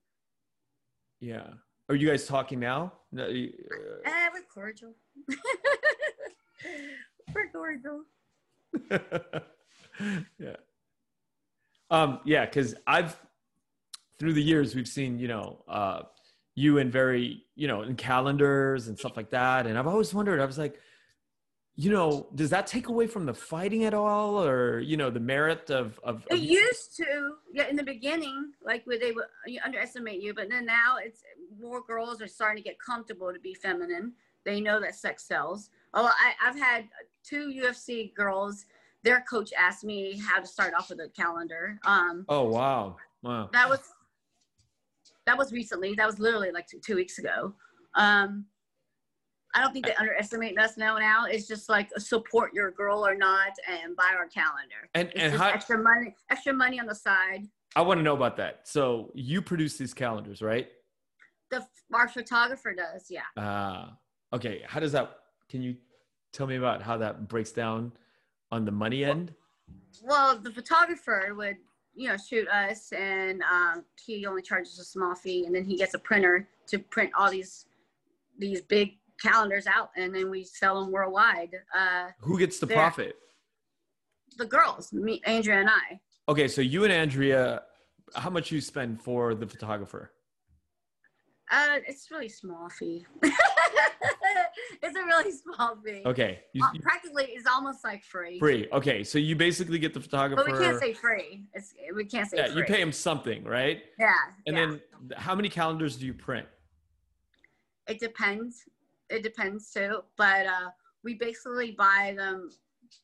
Yeah. 1.19 1.47
Are 1.87 1.95
you 1.95 2.09
guys 2.09 2.25
talking 2.25 2.59
now? 2.59 2.93
No, 3.11 3.27
you- 3.27 3.53
uh, 4.05 4.09
Eh, 4.09 4.29
we're 4.33 4.41
cordial. 4.51 4.93
we're 7.35 7.49
cordial. 7.51 8.03
yeah. 10.39 10.55
Um, 11.89 12.19
yeah, 12.23 12.45
because 12.45 12.75
I've 12.87 13.19
through 14.17 14.33
the 14.33 14.41
years 14.43 14.75
we've 14.75 14.87
seen, 14.87 15.19
you 15.19 15.27
know, 15.27 15.63
uh 15.67 16.03
you 16.55 16.77
in 16.77 16.91
very, 16.91 17.43
you 17.55 17.67
know, 17.67 17.81
in 17.83 17.95
calendars 17.95 18.87
and 18.87 18.97
stuff 18.97 19.15
like 19.15 19.29
that. 19.31 19.67
And 19.67 19.77
I've 19.77 19.87
always 19.87 20.13
wondered, 20.13 20.39
I 20.39 20.45
was 20.45 20.57
like, 20.57 20.79
you 21.75 21.89
know, 21.89 22.27
does 22.35 22.49
that 22.49 22.67
take 22.67 22.89
away 22.89 23.07
from 23.07 23.25
the 23.25 23.33
fighting 23.33 23.85
at 23.85 23.93
all? 23.93 24.43
Or, 24.43 24.79
you 24.79 24.97
know, 24.97 25.09
the 25.09 25.21
merit 25.21 25.69
of 25.69 25.99
of, 26.03 26.23
It 26.29 26.39
used 26.39 26.97
to, 26.97 27.35
yeah, 27.53 27.67
in 27.67 27.75
the 27.75 27.83
beginning, 27.83 28.51
like 28.63 28.85
where 28.85 28.99
they 28.99 29.11
would 29.13 29.25
you 29.47 29.59
underestimate 29.63 30.21
you, 30.21 30.33
but 30.33 30.49
then 30.49 30.65
now 30.65 30.97
it's 31.01 31.23
more 31.59 31.81
girls 31.81 32.21
are 32.21 32.27
starting 32.27 32.61
to 32.61 32.69
get 32.69 32.77
comfortable 32.79 33.31
to 33.31 33.39
be 33.39 33.53
feminine. 33.53 34.13
They 34.43 34.59
know 34.59 34.79
that 34.81 34.95
sex 34.95 35.23
sells. 35.23 35.69
Oh, 35.93 36.05
I, 36.05 36.33
I've 36.45 36.57
had 36.57 36.89
two 37.23 37.49
UFC 37.49 38.13
girls. 38.13 38.65
Their 39.03 39.21
coach 39.21 39.51
asked 39.57 39.83
me 39.83 40.19
how 40.19 40.39
to 40.39 40.45
start 40.45 40.73
off 40.73 40.89
with 40.89 40.99
a 40.99 41.09
calendar. 41.09 41.79
Um, 41.85 42.25
Oh 42.27 42.43
wow. 42.43 42.97
Wow. 43.23 43.49
that 43.53 43.69
was 43.69 43.79
that 45.25 45.37
was 45.37 45.51
recently. 45.51 45.93
That 45.95 46.07
was 46.07 46.19
literally 46.19 46.51
like 46.51 46.67
two, 46.67 46.79
two 46.79 46.95
weeks 46.95 47.19
ago. 47.19 47.53
Um, 47.95 48.45
I 49.53 49.61
don't 49.61 49.73
think 49.73 49.85
they 49.85 49.95
underestimate 49.95 50.57
us 50.57 50.77
now. 50.77 50.97
Now 50.97 51.25
it's 51.25 51.47
just 51.47 51.67
like 51.67 51.89
support 51.97 52.53
your 52.53 52.71
girl 52.71 53.05
or 53.05 53.15
not, 53.15 53.51
and 53.67 53.95
buy 53.95 54.13
our 54.17 54.27
calendar. 54.27 54.89
And 54.93 55.09
It's 55.09 55.19
and 55.19 55.33
how 55.33 55.49
extra 55.49 55.77
money, 55.77 56.15
extra 56.29 56.53
money 56.53 56.79
on 56.79 56.85
the 56.85 56.95
side. 56.95 57.47
I 57.75 57.81
want 57.81 57.99
to 57.99 58.03
know 58.03 58.15
about 58.15 58.37
that. 58.37 58.61
So 58.67 59.11
you 59.13 59.41
produce 59.41 59.77
these 59.77 59.93
calendars, 59.93 60.41
right? 60.41 60.69
The 61.49 61.65
our 61.93 62.07
photographer 62.07 62.73
does, 62.73 63.07
yeah. 63.09 63.41
Uh 63.41 63.89
okay. 64.33 64.63
How 64.65 64.79
does 64.79 64.93
that 64.93 65.17
can 65.49 65.61
you 65.61 65.75
tell 66.31 66.47
me 66.47 66.55
about 66.55 66.81
how 66.81 66.97
that 66.97 67.27
breaks 67.27 67.51
down 67.51 67.91
on 68.51 68.63
the 68.63 68.71
money 68.71 69.03
end? 69.03 69.33
Well, 70.01 70.37
the 70.37 70.51
photographer 70.51 71.33
would, 71.35 71.57
you 71.93 72.07
know, 72.07 72.17
shoot 72.17 72.47
us, 72.47 72.91
and 72.93 73.41
um, 73.43 73.83
he 74.05 74.25
only 74.25 74.41
charges 74.41 74.79
a 74.79 74.83
small 74.83 75.15
fee, 75.15 75.45
and 75.45 75.55
then 75.55 75.63
he 75.63 75.77
gets 75.77 75.93
a 75.93 75.99
printer 75.99 76.47
to 76.67 76.79
print 76.79 77.11
all 77.17 77.29
these 77.29 77.65
these 78.37 78.61
big 78.61 78.93
calendars 79.21 79.67
out, 79.67 79.89
and 79.97 80.15
then 80.15 80.29
we 80.29 80.43
sell 80.43 80.81
them 80.81 80.91
worldwide. 80.91 81.51
Uh, 81.77 82.07
Who 82.21 82.39
gets 82.39 82.59
the 82.59 82.67
profit? 82.67 83.15
the 84.37 84.45
girls, 84.45 84.93
me, 84.93 85.21
Andrea, 85.25 85.59
and 85.59 85.69
I. 85.69 85.99
Okay, 86.29 86.47
so 86.47 86.61
you 86.61 86.83
and 86.83 86.93
Andrea, 86.93 87.63
how 88.15 88.29
much 88.29 88.51
you 88.51 88.61
spend 88.61 89.01
for 89.01 89.35
the 89.35 89.45
photographer? 89.45 90.11
Uh, 91.51 91.79
it's 91.85 92.09
really 92.09 92.29
small 92.29 92.69
fee. 92.69 93.05
it's 94.81 94.97
a 94.97 95.03
really 95.05 95.31
small 95.31 95.77
fee. 95.85 96.01
Okay, 96.05 96.39
you, 96.53 96.63
Uh, 96.63 96.69
you- 96.73 96.79
practically, 96.79 97.25
it's 97.25 97.45
almost 97.45 97.83
like 97.83 98.03
free. 98.05 98.39
free. 98.39 98.69
Okay, 98.71 99.03
so 99.03 99.19
you 99.19 99.35
basically 99.35 99.77
get 99.77 99.93
the 99.93 99.99
photographer. 99.99 100.43
But 100.45 100.53
we 100.53 100.65
can't 100.65 100.79
say 100.79 100.93
free. 100.93 101.43
It's 101.53 101.73
we 101.93 102.05
can't 102.05 102.29
say 102.29 102.37
yeah, 102.37 102.47
free. 102.47 102.61
you 102.61 102.63
pay 102.63 102.81
him 102.81 102.93
something, 102.93 103.43
right? 103.43 103.83
Yeah. 103.99 104.13
And 104.47 104.55
yeah. 104.55 104.65
then 104.65 105.17
how 105.17 105.35
many 105.35 105.49
calendars 105.49 105.97
do 105.97 106.05
you 106.05 106.13
print? 106.13 106.47
it 107.87 107.99
depends. 107.99 108.63
It 109.09 109.21
depends 109.21 109.71
too. 109.71 110.03
But 110.15 110.45
uh, 110.45 110.69
we 111.03 111.15
basically 111.15 111.71
buy 111.71 112.13
them 112.15 112.49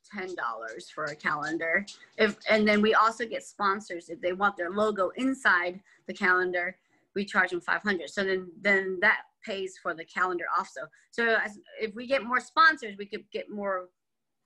ten 0.09 0.33
dollars 0.35 0.89
for 0.89 1.05
a 1.05 1.15
calendar. 1.15 1.85
If 2.17 2.37
and 2.49 2.65
then 2.65 2.81
we 2.81 2.93
also 2.93 3.25
get 3.25 3.43
sponsors 3.43 4.07
if 4.07 4.21
they 4.21 4.31
want 4.31 4.55
their 4.55 4.69
logo 4.69 5.09
inside 5.17 5.81
the 6.07 6.13
calendar. 6.13 6.77
We 7.15 7.25
charge 7.25 7.51
them 7.51 7.61
five 7.61 7.81
hundred. 7.81 8.09
So 8.09 8.23
then 8.23 8.49
then 8.61 8.99
that 9.01 9.21
pays 9.45 9.75
for 9.81 9.93
the 9.93 10.05
calendar 10.05 10.45
also. 10.57 10.81
So 11.11 11.35
as, 11.43 11.57
if 11.79 11.95
we 11.95 12.07
get 12.07 12.23
more 12.23 12.39
sponsors, 12.39 12.95
we 12.97 13.05
could 13.05 13.23
get 13.31 13.49
more 13.49 13.89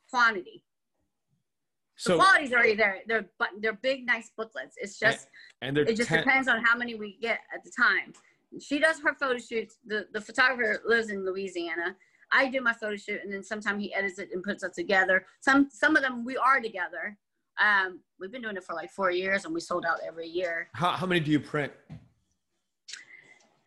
quantity. 0.09 0.63
The 1.97 2.03
So 2.03 2.15
quality's 2.17 2.53
already 2.53 2.75
there. 2.75 2.99
They're 3.07 3.29
but 3.37 3.49
they're 3.61 3.79
big, 3.81 4.05
nice 4.05 4.31
booklets. 4.35 4.75
It's 4.77 4.97
just 4.97 5.27
and 5.61 5.75
they're 5.75 5.83
it 5.83 5.97
just 5.97 6.09
10 6.09 6.19
depends 6.19 6.47
on 6.47 6.63
how 6.63 6.77
many 6.77 6.95
we 6.95 7.17
get 7.21 7.39
at 7.53 7.63
the 7.63 7.71
time. 7.71 8.13
She 8.59 8.79
does 8.79 8.99
her 9.01 9.15
photo 9.19 9.39
shoots. 9.39 9.77
The 9.85 10.07
the 10.13 10.21
photographer 10.21 10.81
lives 10.85 11.09
in 11.09 11.25
Louisiana. 11.25 11.95
I 12.33 12.47
do 12.47 12.61
my 12.61 12.73
photo 12.73 12.95
shoot, 12.95 13.19
and 13.23 13.31
then 13.31 13.43
sometimes 13.43 13.83
he 13.83 13.93
edits 13.93 14.17
it 14.17 14.29
and 14.33 14.41
puts 14.41 14.63
it 14.63 14.73
together. 14.73 15.25
Some 15.41 15.69
some 15.71 15.95
of 15.95 16.01
them 16.01 16.25
we 16.25 16.37
are 16.37 16.59
together. 16.61 17.17
Um, 17.61 17.99
we've 18.19 18.31
been 18.31 18.41
doing 18.41 18.57
it 18.57 18.63
for 18.63 18.73
like 18.73 18.89
four 18.89 19.11
years, 19.11 19.45
and 19.45 19.53
we 19.53 19.59
sold 19.59 19.85
out 19.85 19.99
every 20.05 20.27
year. 20.27 20.69
how, 20.73 20.91
how 20.91 21.05
many 21.05 21.19
do 21.19 21.31
you 21.31 21.39
print? 21.39 21.71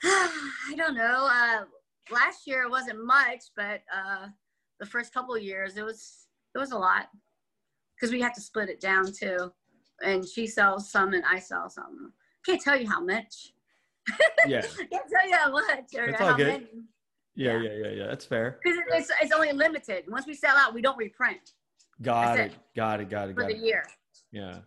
I 0.70 0.74
don't 0.76 0.94
know. 0.94 1.28
Uh, 1.31 1.64
last 2.12 2.47
year 2.47 2.62
it 2.64 2.70
wasn't 2.70 3.05
much, 3.05 3.43
but 3.56 3.82
uh, 3.94 4.26
the 4.81 4.86
first 4.86 5.12
couple 5.14 5.35
of 5.35 5.43
years 5.43 5.76
it 5.76 5.85
was 5.85 6.26
it 6.55 6.59
was 6.59 6.72
a 6.72 6.78
lot 6.78 7.06
because 7.97 8.12
we 8.12 8.20
have 8.20 8.35
to 8.35 8.40
split 8.40 8.68
it 8.68 8.81
down 8.81 9.10
too. 9.12 9.52
And 10.02 10.26
she 10.28 10.47
sells 10.47 10.90
some, 10.90 11.14
and 11.14 11.24
I 11.24 11.39
sell 11.39 11.70
some. 11.70 12.12
Can't 12.44 12.60
tell 12.60 12.78
you 12.78 12.89
how 12.89 13.02
much. 13.05 13.52
Yeah. 14.47 14.60
Can't 14.60 14.90
tell 15.10 15.26
you 15.26 15.35
how 15.36 15.51
much 15.51 15.85
or 15.97 16.09
That's 16.09 16.20
how 16.20 16.36
many. 16.36 16.66
Yeah, 17.35 17.59
Yeah. 17.59 17.70
yeah, 17.72 17.89
yeah. 17.93 18.06
That's 18.09 18.26
fair. 18.26 18.59
Because 18.62 18.78
it's, 18.93 19.10
it's 19.22 19.32
only 19.32 19.51
limited. 19.52 20.05
Once 20.06 20.26
we 20.26 20.35
sell 20.35 20.55
out, 20.59 20.74
we 20.74 20.82
don't 20.82 20.98
reprint 20.98 21.52
Got 22.02 22.39
it. 22.39 22.52
Got 22.76 23.01
it. 23.01 23.09
Got 23.09 23.31
it. 23.31 23.35
for 23.35 23.40
Got 23.40 23.48
the 23.48 23.56
it. 23.56 23.62
year. 23.62 23.85
Yeah. 24.32 24.59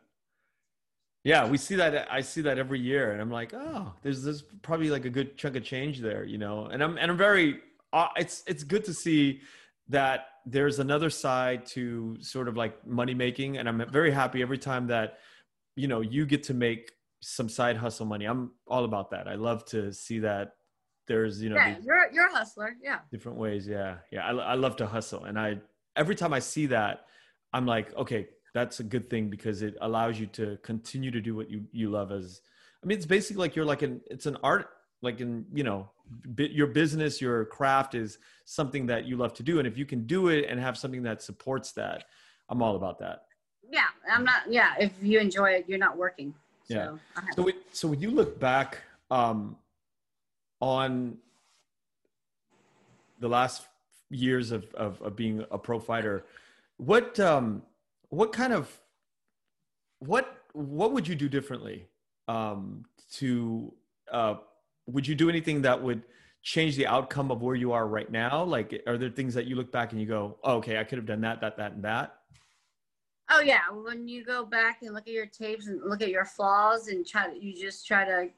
Yeah, 1.23 1.47
we 1.47 1.57
see 1.57 1.75
that. 1.75 2.11
I 2.11 2.21
see 2.21 2.41
that 2.41 2.57
every 2.57 2.79
year, 2.79 3.11
and 3.11 3.21
I'm 3.21 3.31
like, 3.31 3.53
oh, 3.53 3.93
there's 4.01 4.23
there's 4.23 4.43
probably 4.61 4.89
like 4.89 5.05
a 5.05 5.09
good 5.09 5.37
chunk 5.37 5.55
of 5.55 5.63
change 5.63 5.99
there, 5.99 6.23
you 6.23 6.37
know. 6.37 6.65
And 6.67 6.81
I'm 6.83 6.97
and 6.97 7.11
I'm 7.11 7.17
very. 7.17 7.59
Uh, 7.93 8.07
it's 8.17 8.43
it's 8.47 8.63
good 8.63 8.85
to 8.85 8.93
see 8.93 9.41
that 9.89 10.27
there's 10.45 10.79
another 10.79 11.09
side 11.09 11.65
to 11.65 12.17
sort 12.21 12.47
of 12.47 12.55
like 12.55 12.85
money 12.85 13.13
making, 13.13 13.57
and 13.57 13.67
I'm 13.67 13.83
very 13.91 14.11
happy 14.11 14.41
every 14.41 14.57
time 14.57 14.87
that 14.87 15.17
you 15.75 15.87
know 15.87 16.01
you 16.01 16.25
get 16.25 16.43
to 16.43 16.53
make 16.53 16.91
some 17.21 17.49
side 17.49 17.75
hustle 17.77 18.05
money. 18.05 18.25
I'm 18.25 18.51
all 18.67 18.85
about 18.85 19.11
that. 19.11 19.27
I 19.27 19.35
love 19.35 19.65
to 19.65 19.91
see 19.91 20.19
that 20.19 20.53
there's 21.07 21.41
you 21.41 21.49
know 21.49 21.55
Yeah, 21.57 21.75
you're 21.83 22.11
you're 22.13 22.27
a 22.27 22.35
hustler. 22.35 22.75
Yeah. 22.81 22.99
different 23.11 23.37
ways. 23.37 23.67
Yeah, 23.67 23.97
yeah. 24.11 24.25
I, 24.25 24.31
I 24.31 24.53
love 24.53 24.75
to 24.77 24.87
hustle, 24.87 25.25
and 25.25 25.37
I 25.39 25.59
every 25.95 26.15
time 26.15 26.31
I 26.33 26.39
see 26.39 26.67
that, 26.67 27.05
I'm 27.53 27.65
like, 27.65 27.93
okay, 27.95 28.27
that's 28.57 28.79
a 28.79 28.83
good 28.83 29.07
thing 29.07 29.29
because 29.29 29.61
it 29.61 29.77
allows 29.81 30.19
you 30.19 30.25
to 30.25 30.57
continue 30.63 31.11
to 31.11 31.21
do 31.21 31.35
what 31.35 31.49
you 31.49 31.63
you 31.71 31.89
love. 31.89 32.11
As 32.11 32.41
I 32.83 32.87
mean, 32.87 32.97
it's 32.97 33.05
basically 33.05 33.39
like 33.39 33.55
you're 33.55 33.65
like 33.65 33.83
an 33.83 34.01
it's 34.09 34.25
an 34.25 34.37
art, 34.41 34.69
like 35.03 35.21
in 35.21 35.45
you 35.53 35.63
know, 35.63 35.89
bi- 36.25 36.49
your 36.51 36.67
business, 36.67 37.21
your 37.21 37.45
craft 37.45 37.93
is 37.93 38.17
something 38.45 38.87
that 38.87 39.05
you 39.05 39.15
love 39.15 39.33
to 39.35 39.43
do, 39.43 39.59
and 39.59 39.67
if 39.67 39.77
you 39.77 39.85
can 39.85 40.07
do 40.07 40.29
it 40.29 40.47
and 40.49 40.59
have 40.59 40.75
something 40.75 41.03
that 41.03 41.21
supports 41.21 41.71
that, 41.73 42.05
I'm 42.49 42.63
all 42.63 42.75
about 42.75 42.97
that. 42.99 43.25
Yeah. 43.71 43.85
I'm 44.11 44.23
not. 44.23 44.41
Yeah. 44.49 44.73
If 44.79 44.91
you 45.01 45.19
enjoy 45.19 45.51
it, 45.51 45.65
you're 45.67 45.77
not 45.77 45.97
working. 45.97 46.33
So, 46.63 46.73
Yeah. 46.73 46.97
So, 47.35 47.51
so 47.71 47.87
when 47.89 47.99
you 48.01 48.09
look 48.11 48.39
back 48.39 48.79
um, 49.11 49.55
on 50.59 51.17
the 53.19 53.27
last 53.27 53.67
years 54.09 54.51
of, 54.51 54.73
of, 54.73 55.01
of 55.01 55.15
being 55.15 55.45
a 55.51 55.57
pro 55.57 55.79
fighter, 55.79 56.25
what 56.77 57.19
um, 57.19 57.61
what 58.09 58.31
kind 58.31 58.53
of 58.53 58.69
what 59.99 60.43
what 60.53 60.93
would 60.93 61.07
you 61.07 61.15
do 61.15 61.29
differently 61.29 61.87
um, 62.27 62.85
to 63.13 63.73
uh, 64.11 64.35
would 64.87 65.07
you 65.07 65.15
do 65.15 65.29
anything 65.29 65.61
that 65.61 65.81
would 65.81 66.03
change 66.41 66.75
the 66.77 66.87
outcome 66.87 67.31
of 67.31 67.41
where 67.41 67.55
you 67.55 67.73
are 67.73 67.87
right 67.87 68.09
now? 68.11 68.43
Like, 68.43 68.81
are 68.87 68.97
there 68.97 69.09
things 69.09 69.33
that 69.33 69.45
you 69.45 69.55
look 69.55 69.71
back 69.71 69.91
and 69.91 69.99
you 69.99 70.07
go, 70.07 70.37
oh, 70.43 70.55
okay, 70.57 70.79
I 70.79 70.83
could 70.83 70.97
have 70.97 71.05
done 71.05 71.21
that, 71.21 71.41
that, 71.41 71.57
that, 71.57 71.73
and 71.73 71.83
that? 71.83 72.15
Oh 73.29 73.41
yeah, 73.41 73.69
when 73.69 74.07
you 74.07 74.23
go 74.23 74.45
back 74.45 74.81
and 74.81 74.93
look 74.93 75.07
at 75.07 75.13
your 75.13 75.25
tapes 75.25 75.67
and 75.67 75.81
look 75.83 76.01
at 76.01 76.09
your 76.09 76.23
flaws 76.23 76.87
and 76.87 77.05
try 77.05 77.33
you 77.33 77.53
just 77.53 77.85
try 77.85 78.05
to. 78.05 78.29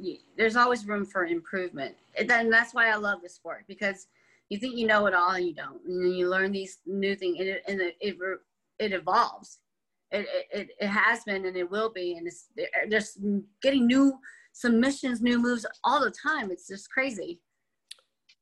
You, 0.00 0.18
there's 0.36 0.54
always 0.54 0.86
room 0.86 1.04
for 1.04 1.24
improvement. 1.24 1.96
And 2.16 2.28
then 2.28 2.50
that's 2.50 2.72
why 2.72 2.90
I 2.90 2.96
love 2.96 3.20
the 3.22 3.28
sport 3.28 3.64
because 3.66 4.06
you 4.48 4.58
think 4.58 4.76
you 4.76 4.86
know 4.86 5.06
it 5.06 5.14
all 5.14 5.30
and 5.30 5.46
you 5.46 5.54
don't, 5.54 5.80
and 5.86 6.14
you 6.16 6.28
learn 6.28 6.52
these 6.52 6.78
new 6.86 7.16
things 7.16 7.38
and 7.40 7.48
it 7.48 7.62
and 7.66 7.80
it 7.80 7.96
it, 8.00 8.16
it 8.78 8.92
evolves. 8.92 9.58
It, 10.10 10.26
it 10.52 10.68
it- 10.80 10.86
has 10.86 11.24
been 11.24 11.44
and 11.44 11.56
it 11.56 11.70
will 11.70 11.90
be, 11.90 12.16
and 12.16 12.26
it's 12.26 12.48
just 12.90 13.18
getting 13.62 13.86
new 13.86 14.18
submissions, 14.52 15.20
new 15.20 15.38
moves 15.38 15.66
all 15.84 16.00
the 16.02 16.10
time. 16.10 16.50
It's 16.50 16.66
just 16.68 16.90
crazy. 16.90 17.40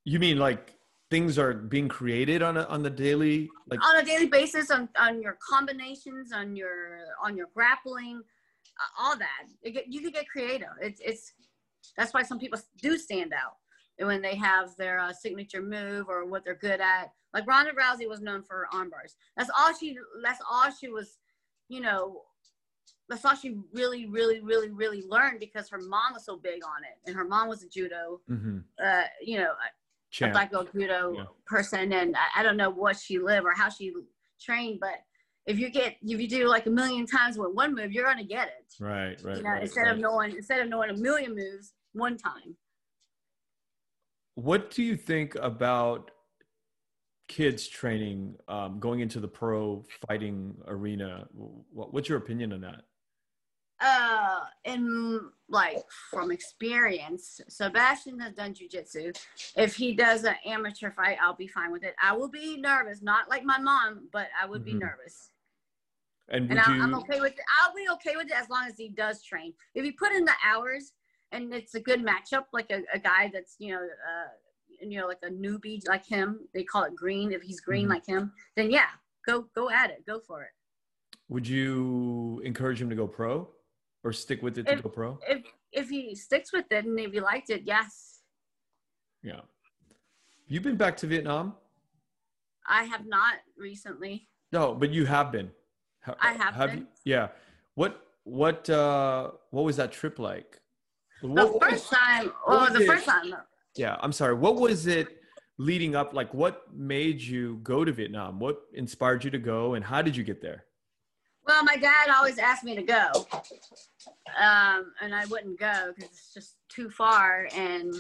You 0.05 0.19
mean 0.21 0.39
like 0.39 0.75
things 1.11 1.39
are 1.39 1.53
being 1.55 1.89
created 1.89 2.43
on 2.43 2.57
a, 2.57 2.63
on 2.65 2.83
the 2.83 2.91
daily 2.91 3.49
like 3.69 3.85
on 3.85 3.97
a 3.97 4.05
daily 4.05 4.27
basis 4.27 4.71
on, 4.71 4.89
on 4.99 5.23
your 5.23 5.39
combinations 5.49 6.33
on 6.33 6.57
your 6.57 6.99
on 7.23 7.37
your 7.37 7.47
grappling 7.55 8.21
uh, 8.81 9.03
all 9.03 9.17
that 9.17 9.45
it 9.63 9.71
get, 9.71 9.85
you 9.87 10.01
can 10.01 10.11
get 10.11 10.29
creative 10.29 10.75
it's 10.83 11.01
it's 11.05 11.33
that's 11.97 12.13
why 12.13 12.25
some 12.25 12.41
people 12.41 12.59
do 12.83 12.99
stand 12.99 13.33
out 13.33 13.55
when 13.99 14.21
they 14.21 14.35
have 14.35 14.77
their 14.77 14.99
uh, 14.99 15.13
signature 15.13 15.63
move 15.63 16.09
or 16.09 16.27
what 16.27 16.45
they're 16.45 16.55
good 16.55 16.81
at. 16.81 17.13
Like 17.33 17.47
Ronda 17.47 17.73
Rousey 17.73 18.09
was 18.09 18.21
known 18.21 18.43
for 18.43 18.57
her 18.57 18.69
arm 18.73 18.91
bars 18.91 19.17
that's 19.37 19.51
all 19.59 19.75
she 19.75 19.97
that's 20.23 20.41
all 20.51 20.71
she 20.71 20.89
was 20.89 21.19
you 21.69 21.81
know 21.81 22.23
that's 23.09 23.25
all 23.25 23.35
she 23.37 23.57
really 23.73 24.07
really 24.07 24.41
really 24.41 24.71
really 24.71 25.03
learned 25.09 25.39
because 25.41 25.69
her 25.69 25.79
mom 25.79 26.15
was 26.15 26.25
so 26.25 26.37
big 26.37 26.65
on 26.65 26.83
it. 26.85 26.99
And 27.07 27.15
her 27.17 27.25
mom 27.25 27.49
was 27.49 27.63
a 27.63 27.69
judo 27.69 28.21
Mhm. 28.29 28.65
uh, 28.83 29.05
you 29.23 29.39
know 29.39 29.53
a 30.23 30.29
black 30.31 30.51
belt 30.51 30.73
judo 30.73 31.13
Yeah. 31.17 31.25
person. 31.47 31.93
And 31.93 32.17
I, 32.17 32.41
I 32.41 32.43
don't 32.43 32.57
know 32.57 32.71
what 32.71 32.97
she 32.99 33.19
lived 33.19 33.45
or 33.47 33.53
how 33.53 33.69
she 33.69 33.93
trained 34.41 34.81
but 34.81 35.03
if 35.47 35.59
you 35.59 35.69
get 35.71 35.97
if 36.03 36.21
you 36.21 36.29
do 36.29 36.49
like 36.49 36.67
a 36.67 36.71
million 36.71 37.07
times 37.07 37.37
with 37.39 37.53
one 37.55 37.75
move 37.75 37.93
you're 37.93 38.05
gonna 38.05 38.25
get 38.25 38.49
it. 38.49 38.75
Right, 38.81 39.21
right. 39.23 39.37
you 39.37 39.43
know 39.43 39.51
right, 39.51 39.63
instead 39.63 39.89
of 39.89 39.99
knowing 39.99 40.35
instead 40.37 40.61
of 40.61 40.69
knowing 40.69 40.91
a 40.91 40.97
million 40.97 41.35
moves 41.35 41.75
one 41.93 42.17
time 42.17 42.57
What 44.37 44.71
do 44.71 44.83
you 44.83 44.97
think 44.97 45.35
about 45.37 46.11
kids 47.27 47.67
training 47.67 48.37
um, 48.49 48.79
going 48.79 49.01
into 49.01 49.19
the 49.19 49.27
pro 49.27 49.83
fighting 50.07 50.55
arena? 50.67 51.27
What, 51.33 51.93
what's 51.95 52.09
your 52.09 52.19
opinion 52.19 52.53
on 52.53 52.61
that? 52.61 52.83
uh 53.79 54.41
in 54.65 55.21
like 55.51 55.77
from 56.11 56.31
experience 56.33 57.43
sebastian 57.47 58.19
has 58.19 58.33
done 58.33 58.55
jujitsu 58.55 59.15
if 59.55 59.77
he 59.77 59.95
does 59.95 60.25
an 60.25 60.35
amateur 60.47 60.91
fight 60.93 61.19
i'll 61.21 61.37
be 61.37 61.47
fine 61.47 61.71
with 61.71 61.85
it 61.85 61.95
i 62.03 62.11
will 62.11 62.31
be 62.31 62.57
nervous 62.57 63.03
not 63.03 63.29
like 63.29 63.45
my 63.45 63.59
mom 63.59 64.09
but 64.15 64.29
i 64.43 64.47
would 64.47 64.65
be 64.65 64.73
Mhm. 64.73 64.79
nervous 64.79 65.31
And 66.31 66.51
and 66.51 66.59
I'm, 66.59 66.73
you? 66.73 66.83
I'm 66.85 66.95
okay 67.01 67.21
with 67.21 67.35
it. 67.35 67.45
I'll 67.61 67.75
be 67.75 67.87
okay 67.93 68.17
with 68.17 68.29
it 68.29 68.33
as 68.33 68.49
long 68.49 68.67
as 68.67 68.79
he 68.79 68.89
does 68.89 69.23
train. 69.23 69.53
If 69.75 69.85
he 69.85 69.93
put 69.93 70.11
in 70.13 70.25
the 70.25 70.33
hours, 70.43 70.93
and 71.33 71.53
it's 71.53 71.75
a 71.75 71.81
good 71.81 72.05
matchup. 72.05 72.45
Like 72.53 72.71
a, 72.71 72.83
a 72.93 72.99
guy 72.99 73.31
that's 73.33 73.57
you 73.59 73.75
know, 73.75 73.81
uh, 73.83 74.29
you 74.81 74.99
know, 74.99 75.07
like 75.07 75.19
a 75.23 75.29
newbie 75.31 75.87
like 75.89 76.07
him. 76.07 76.41
They 76.55 76.63
call 76.65 76.85
it 76.85 76.95
green. 76.95 77.33
If 77.33 77.43
he's 77.43 77.61
green 77.61 77.87
Mhm. 77.87 77.91
like 77.91 78.07
him, 78.07 78.33
then 78.57 78.71
yeah, 78.71 78.89
go 79.27 79.47
go 79.55 79.71
at 79.71 79.91
it. 79.91 80.05
Go 80.07 80.21
for 80.21 80.43
it. 80.43 80.51
Would 81.29 81.47
you 81.49 82.41
encourage 82.45 82.81
him 82.81 82.89
to 82.91 82.95
go 82.97 83.07
pro 83.07 83.49
or 84.05 84.13
stick 84.13 84.43
with 84.43 84.59
it 84.59 84.67
to 84.67 84.73
If- 84.75 84.83
go 84.83 84.89
pro? 84.89 85.19
If 85.29 85.45
if 85.73 85.89
he 85.89 86.15
sticks 86.15 86.53
with 86.53 86.67
it 86.71 86.85
and 86.85 86.99
if 87.01 87.13
he 87.13 87.21
liked 87.21 87.51
it, 87.51 87.63
yes. 87.65 88.21
Yeah. 89.23 89.41
You've 90.47 90.63
been 90.63 90.77
back 90.77 90.97
to 90.99 91.07
Vietnam? 91.09 91.57
I 92.69 92.85
have 92.85 93.07
not 93.07 93.35
recently. 93.57 94.29
No, 94.53 94.75
but 94.75 94.91
you 94.91 95.05
have 95.07 95.33
been. 95.33 95.51
I 96.21 96.35
have 96.35 96.71
been. 96.71 96.79
You? 96.79 96.87
Yeah. 97.05 97.29
What 97.75 98.01
what 98.23 98.71
uh 98.71 99.33
what 99.51 99.63
was 99.65 99.77
that 99.77 99.91
trip 99.93 100.19
like? 100.21 100.61
The 101.23 101.29
What- 101.29 101.55
what 101.55 101.71
first 101.71 101.91
time, 101.91 102.33
well, 102.47 102.73
the 102.73 102.83
it? 102.83 102.87
first 102.87 103.07
time, 103.07 103.35
yeah, 103.75 103.97
I'm 104.01 104.13
sorry. 104.13 104.35
What 104.35 104.57
was 104.57 104.87
it 104.87 105.23
leading 105.59 105.95
up 105.97 106.13
like 106.13 106.33
what 106.35 106.73
made 106.75 107.21
you 107.21 107.57
go 107.63 107.85
to 107.85 107.93
Vietnam? 107.93 108.39
What 108.39 108.63
inspired 108.75 109.25
you 109.25 109.31
to 109.31 109.39
go 109.39 109.75
and 109.75 109.85
how 109.85 110.03
did 110.03 110.15
you 110.17 110.25
get 110.25 110.43
there? 110.43 110.65
Well, 111.47 111.63
my 111.65 111.77
dad 111.77 112.09
always 112.11 112.39
asked 112.39 112.65
me 112.65 112.75
to 112.75 112.83
go, 112.83 113.09
um, 114.39 114.93
and 115.01 115.15
I 115.15 115.25
wouldn't 115.27 115.59
go 115.61 115.93
because 115.95 116.11
it's 116.11 116.35
just 116.35 116.57
too 116.69 116.91
far, 116.91 117.49
and 117.55 117.95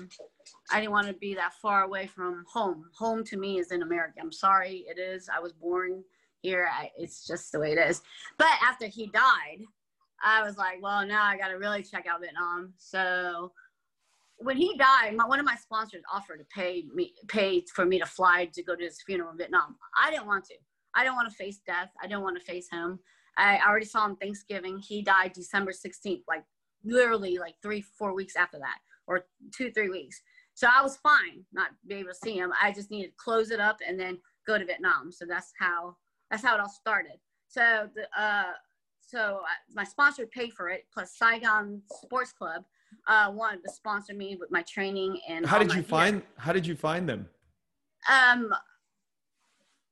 I 0.72 0.80
didn't 0.80 0.90
want 0.92 1.06
to 1.06 1.12
be 1.14 1.34
that 1.36 1.54
far 1.62 1.84
away 1.84 2.08
from 2.08 2.44
home. 2.52 2.90
Home 2.98 3.22
to 3.24 3.36
me 3.36 3.58
is 3.58 3.70
in 3.70 3.82
America. 3.82 4.18
I'm 4.20 4.32
sorry, 4.32 4.84
it 4.88 4.98
is. 4.98 5.28
I 5.28 5.38
was 5.38 5.52
born 5.52 6.02
here. 6.42 6.68
I, 6.72 6.90
it's 6.98 7.24
just 7.26 7.52
the 7.52 7.60
way 7.60 7.70
it 7.72 7.78
is. 7.78 8.02
But 8.36 8.48
after 8.62 8.88
he 8.88 9.06
died, 9.06 9.60
I 10.22 10.42
was 10.42 10.56
like, 10.56 10.82
well, 10.82 11.06
now 11.06 11.24
I 11.24 11.36
got 11.36 11.48
to 11.48 11.54
really 11.54 11.82
check 11.82 12.06
out 12.06 12.20
Vietnam. 12.20 12.72
So 12.78 13.52
when 14.38 14.56
he 14.56 14.76
died, 14.76 15.14
my, 15.16 15.26
one 15.26 15.38
of 15.38 15.46
my 15.46 15.56
sponsors 15.56 16.02
offered 16.12 16.38
to 16.38 16.44
pay 16.54 16.84
me 16.94 17.12
pay 17.28 17.62
for 17.74 17.84
me 17.84 17.98
to 17.98 18.06
fly 18.06 18.48
to 18.52 18.62
go 18.62 18.74
to 18.74 18.84
his 18.84 19.02
funeral 19.02 19.30
in 19.30 19.38
Vietnam. 19.38 19.76
I 19.98 20.10
didn't 20.10 20.26
want 20.26 20.44
to. 20.46 20.54
I 20.94 21.02
didn't 21.02 21.16
want 21.16 21.28
to 21.30 21.36
face 21.36 21.60
death. 21.66 21.90
I 22.02 22.06
didn't 22.06 22.22
want 22.22 22.38
to 22.38 22.44
face 22.44 22.68
him. 22.70 22.98
I 23.36 23.58
already 23.66 23.86
saw 23.86 24.06
him 24.06 24.16
Thanksgiving. 24.16 24.78
He 24.78 25.02
died 25.02 25.32
December 25.34 25.72
16th, 25.72 26.22
like 26.26 26.42
literally 26.84 27.38
like 27.38 27.54
three, 27.62 27.82
four 27.82 28.14
weeks 28.14 28.34
after 28.34 28.58
that, 28.58 28.78
or 29.06 29.26
two, 29.54 29.70
three 29.72 29.90
weeks. 29.90 30.20
So 30.54 30.68
I 30.74 30.82
was 30.82 30.96
fine 30.96 31.44
not 31.52 31.68
being 31.86 32.00
able 32.00 32.12
to 32.12 32.14
see 32.14 32.38
him. 32.38 32.52
I 32.62 32.72
just 32.72 32.90
needed 32.90 33.08
to 33.08 33.14
close 33.22 33.50
it 33.50 33.60
up 33.60 33.76
and 33.86 34.00
then 34.00 34.18
go 34.46 34.58
to 34.58 34.64
Vietnam. 34.64 35.12
So 35.12 35.26
that's 35.28 35.52
how 35.58 35.96
that's 36.30 36.42
how 36.42 36.54
it 36.54 36.60
all 36.60 36.68
started. 36.68 37.18
So 37.48 37.88
the 37.94 38.08
uh, 38.20 38.52
so 39.06 39.40
uh, 39.42 39.46
my 39.74 39.84
sponsor 39.84 40.26
paid 40.26 40.52
for 40.52 40.68
it, 40.68 40.86
plus 40.92 41.12
Saigon 41.16 41.80
Sports 42.02 42.32
Club 42.32 42.64
uh, 43.06 43.30
wanted 43.32 43.62
to 43.64 43.70
sponsor 43.72 44.14
me 44.14 44.36
with 44.38 44.50
my 44.50 44.62
training 44.62 45.20
and. 45.28 45.46
How 45.46 45.58
did 45.58 45.72
you 45.72 45.82
find 45.82 46.22
how 46.36 46.52
did 46.52 46.66
you 46.66 46.74
find 46.76 47.08
them? 47.08 47.28
Um, 48.10 48.52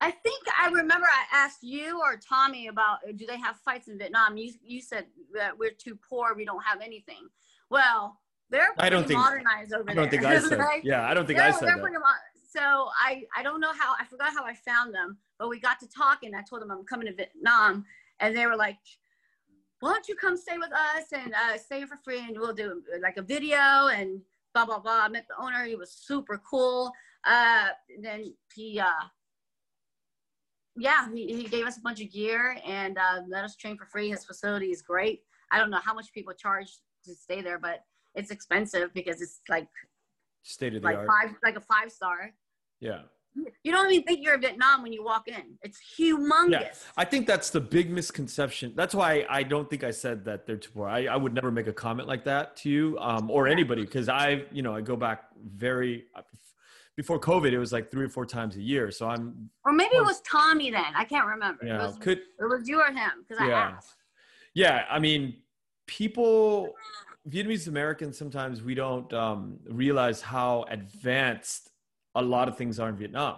I 0.00 0.10
think 0.10 0.44
I 0.58 0.66
remember 0.68 1.06
I 1.06 1.24
asked 1.36 1.62
you 1.62 2.00
or 2.00 2.16
Tommy 2.16 2.66
about 2.66 2.98
uh, 3.08 3.12
do 3.16 3.24
they 3.26 3.38
have 3.38 3.56
fights 3.64 3.88
in 3.88 3.98
Vietnam? 3.98 4.36
You 4.36 4.52
you 4.62 4.80
said 4.80 5.06
that 5.34 5.56
we're 5.56 5.70
too 5.70 5.96
poor, 6.08 6.34
we 6.34 6.44
don't 6.44 6.62
have 6.64 6.80
anything. 6.80 7.28
Well, 7.70 8.20
they're 8.50 8.68
I 8.78 8.90
don't 8.90 9.06
think- 9.06 9.18
modernized 9.20 9.72
over 9.72 9.90
I 9.90 9.94
there. 9.94 10.02
don't 10.04 10.10
think 10.10 10.24
I 10.24 10.38
said. 10.48 10.58
Like, 10.58 10.84
Yeah, 10.84 11.08
I 11.08 11.14
don't 11.14 11.26
think 11.26 11.38
I 11.38 11.50
said 11.52 11.68
that. 11.68 11.78
so 12.52 12.60
I 13.00 13.22
I 13.36 13.42
don't 13.42 13.60
know 13.60 13.72
how 13.72 13.94
I 13.98 14.04
forgot 14.06 14.32
how 14.34 14.44
I 14.44 14.54
found 14.54 14.92
them, 14.92 15.18
but 15.38 15.48
we 15.48 15.58
got 15.60 15.78
to 15.80 15.88
talking. 15.88 16.34
I 16.34 16.42
told 16.42 16.62
them 16.62 16.70
I'm 16.70 16.84
coming 16.84 17.06
to 17.06 17.14
Vietnam, 17.14 17.84
and 18.20 18.36
they 18.36 18.46
were 18.46 18.56
like. 18.56 18.78
Why 19.80 19.92
don't 19.92 20.08
you 20.08 20.14
come 20.14 20.36
stay 20.36 20.56
with 20.58 20.72
us 20.72 21.12
and 21.12 21.34
uh, 21.34 21.58
stay 21.58 21.84
for 21.84 21.96
free, 21.96 22.20
and 22.20 22.38
we'll 22.38 22.54
do 22.54 22.82
like 23.00 23.16
a 23.16 23.22
video 23.22 23.88
and 23.88 24.20
blah 24.54 24.64
blah 24.64 24.78
blah. 24.78 25.02
I 25.04 25.08
met 25.08 25.26
the 25.28 25.42
owner; 25.42 25.64
he 25.64 25.76
was 25.76 25.92
super 25.92 26.40
cool. 26.48 26.92
Uh, 27.24 27.68
then 28.00 28.34
he, 28.54 28.78
uh, 28.78 28.86
yeah, 30.76 31.08
he, 31.12 31.26
he 31.26 31.44
gave 31.44 31.66
us 31.66 31.78
a 31.78 31.80
bunch 31.80 32.00
of 32.00 32.12
gear 32.12 32.58
and 32.66 32.98
uh, 32.98 33.20
let 33.28 33.44
us 33.44 33.56
train 33.56 33.76
for 33.76 33.86
free. 33.86 34.10
His 34.10 34.24
facility 34.24 34.70
is 34.70 34.82
great. 34.82 35.22
I 35.50 35.58
don't 35.58 35.70
know 35.70 35.80
how 35.82 35.94
much 35.94 36.12
people 36.12 36.34
charge 36.34 36.70
to 37.04 37.14
stay 37.14 37.40
there, 37.40 37.58
but 37.58 37.84
it's 38.14 38.30
expensive 38.30 38.92
because 38.94 39.20
it's 39.20 39.40
like 39.48 39.68
State 40.42 40.74
of 40.74 40.82
the 40.82 40.88
like 40.88 40.98
art. 40.98 41.08
five 41.08 41.36
like 41.42 41.56
a 41.56 41.60
five 41.60 41.90
star. 41.90 42.34
Yeah. 42.80 43.02
You 43.62 43.72
don't 43.72 43.90
even 43.90 44.04
think 44.04 44.20
you're 44.22 44.34
in 44.34 44.40
Vietnam 44.42 44.82
when 44.82 44.92
you 44.92 45.02
walk 45.02 45.26
in. 45.28 45.56
It's 45.62 45.80
humongous. 45.98 46.50
Yeah, 46.50 46.72
I 46.96 47.04
think 47.04 47.26
that's 47.26 47.50
the 47.50 47.60
big 47.60 47.90
misconception. 47.90 48.72
That's 48.76 48.94
why 48.94 49.26
I 49.28 49.42
don't 49.42 49.68
think 49.68 49.82
I 49.82 49.90
said 49.90 50.24
that 50.26 50.46
they're 50.46 50.56
too 50.56 50.70
poor. 50.72 50.88
I, 50.88 51.06
I 51.06 51.16
would 51.16 51.34
never 51.34 51.50
make 51.50 51.66
a 51.66 51.72
comment 51.72 52.06
like 52.06 52.24
that 52.24 52.56
to 52.58 52.70
you 52.70 52.96
um, 53.00 53.30
or 53.30 53.48
anybody 53.48 53.82
because 53.82 54.08
I, 54.08 54.44
you 54.52 54.62
know, 54.62 54.74
I 54.76 54.82
go 54.82 54.96
back 54.96 55.24
very 55.44 56.04
before 56.96 57.18
COVID. 57.18 57.50
It 57.52 57.58
was 57.58 57.72
like 57.72 57.90
three 57.90 58.04
or 58.04 58.08
four 58.08 58.24
times 58.26 58.54
a 58.56 58.62
year. 58.62 58.90
So 58.92 59.08
I'm, 59.08 59.50
Or 59.64 59.72
maybe 59.72 59.96
it 59.96 60.04
was 60.04 60.20
Tommy 60.20 60.70
then. 60.70 60.84
I 60.94 61.04
can't 61.04 61.26
remember. 61.26 61.64
yeah, 61.66 61.76
It 61.82 61.86
was, 61.86 61.96
could 61.98 62.18
it 62.18 62.44
was 62.48 62.68
you 62.68 62.80
or 62.80 62.86
him 62.92 63.10
because 63.26 63.42
I 63.42 63.48
Yeah. 63.48 63.72
asked. 63.76 63.96
yeah. 64.54 64.84
I 64.88 64.98
mean, 65.00 65.42
people, 65.86 66.72
Vietnamese 67.28 67.66
Americans, 67.66 68.16
sometimes 68.16 68.62
we 68.62 68.74
don't 68.74 69.12
um, 69.12 69.58
realize 69.68 70.20
how 70.20 70.66
advanced 70.68 71.70
a 72.14 72.22
lot 72.22 72.48
of 72.48 72.56
things 72.56 72.78
are 72.78 72.88
in 72.88 72.96
Vietnam. 72.96 73.36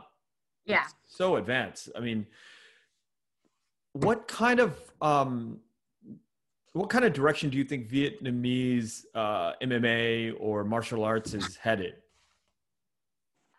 Yeah. 0.64 0.84
so 1.06 1.36
advanced. 1.36 1.90
I 1.96 2.00
mean, 2.00 2.26
what 3.92 4.26
kind 4.26 4.58
of 4.58 4.78
um, 5.00 5.60
what 6.72 6.90
kind 6.90 7.04
of 7.04 7.12
direction 7.12 7.50
do 7.50 7.56
you 7.56 7.64
think 7.64 7.88
Vietnamese 7.88 9.04
uh, 9.14 9.52
MMA 9.62 10.34
or 10.38 10.64
martial 10.64 11.04
arts 11.04 11.34
is 11.34 11.56
headed? 11.56 11.94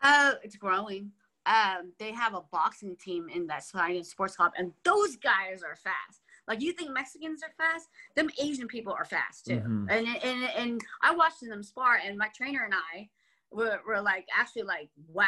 Uh, 0.04 0.34
it's 0.44 0.56
growing. 0.56 1.12
Um, 1.46 1.94
they 1.98 2.12
have 2.12 2.34
a 2.36 2.42
boxing 2.52 2.96
team 2.98 3.30
in 3.34 3.48
that 3.48 3.64
Sports 3.64 4.36
Club, 4.36 4.52
and 4.58 4.74
those 4.84 5.16
guys 5.16 5.64
are 5.64 5.78
fast. 5.78 6.22
Like 6.48 6.62
you 6.62 6.74
think 6.74 6.92
Mexicans 6.92 7.42
are 7.42 7.52
fast? 7.58 7.88
Them 8.16 8.30
Asian 8.42 8.68
people 8.68 8.94
are 8.94 9.06
fast 9.06 9.46
too. 9.46 9.62
Mhm. 9.62 9.88
And 9.90 10.08
and 10.08 10.44
and 10.56 10.82
I 11.02 11.16
watched 11.16 11.42
them 11.42 11.64
spar, 11.64 11.96
and 12.04 12.18
my 12.18 12.28
trainer 12.30 12.64
and 12.66 12.74
I 12.74 13.10
were, 13.52 13.80
were 13.88 14.02
like 14.02 14.26
actually 14.38 14.64
like 14.64 14.90
wow, 15.08 15.26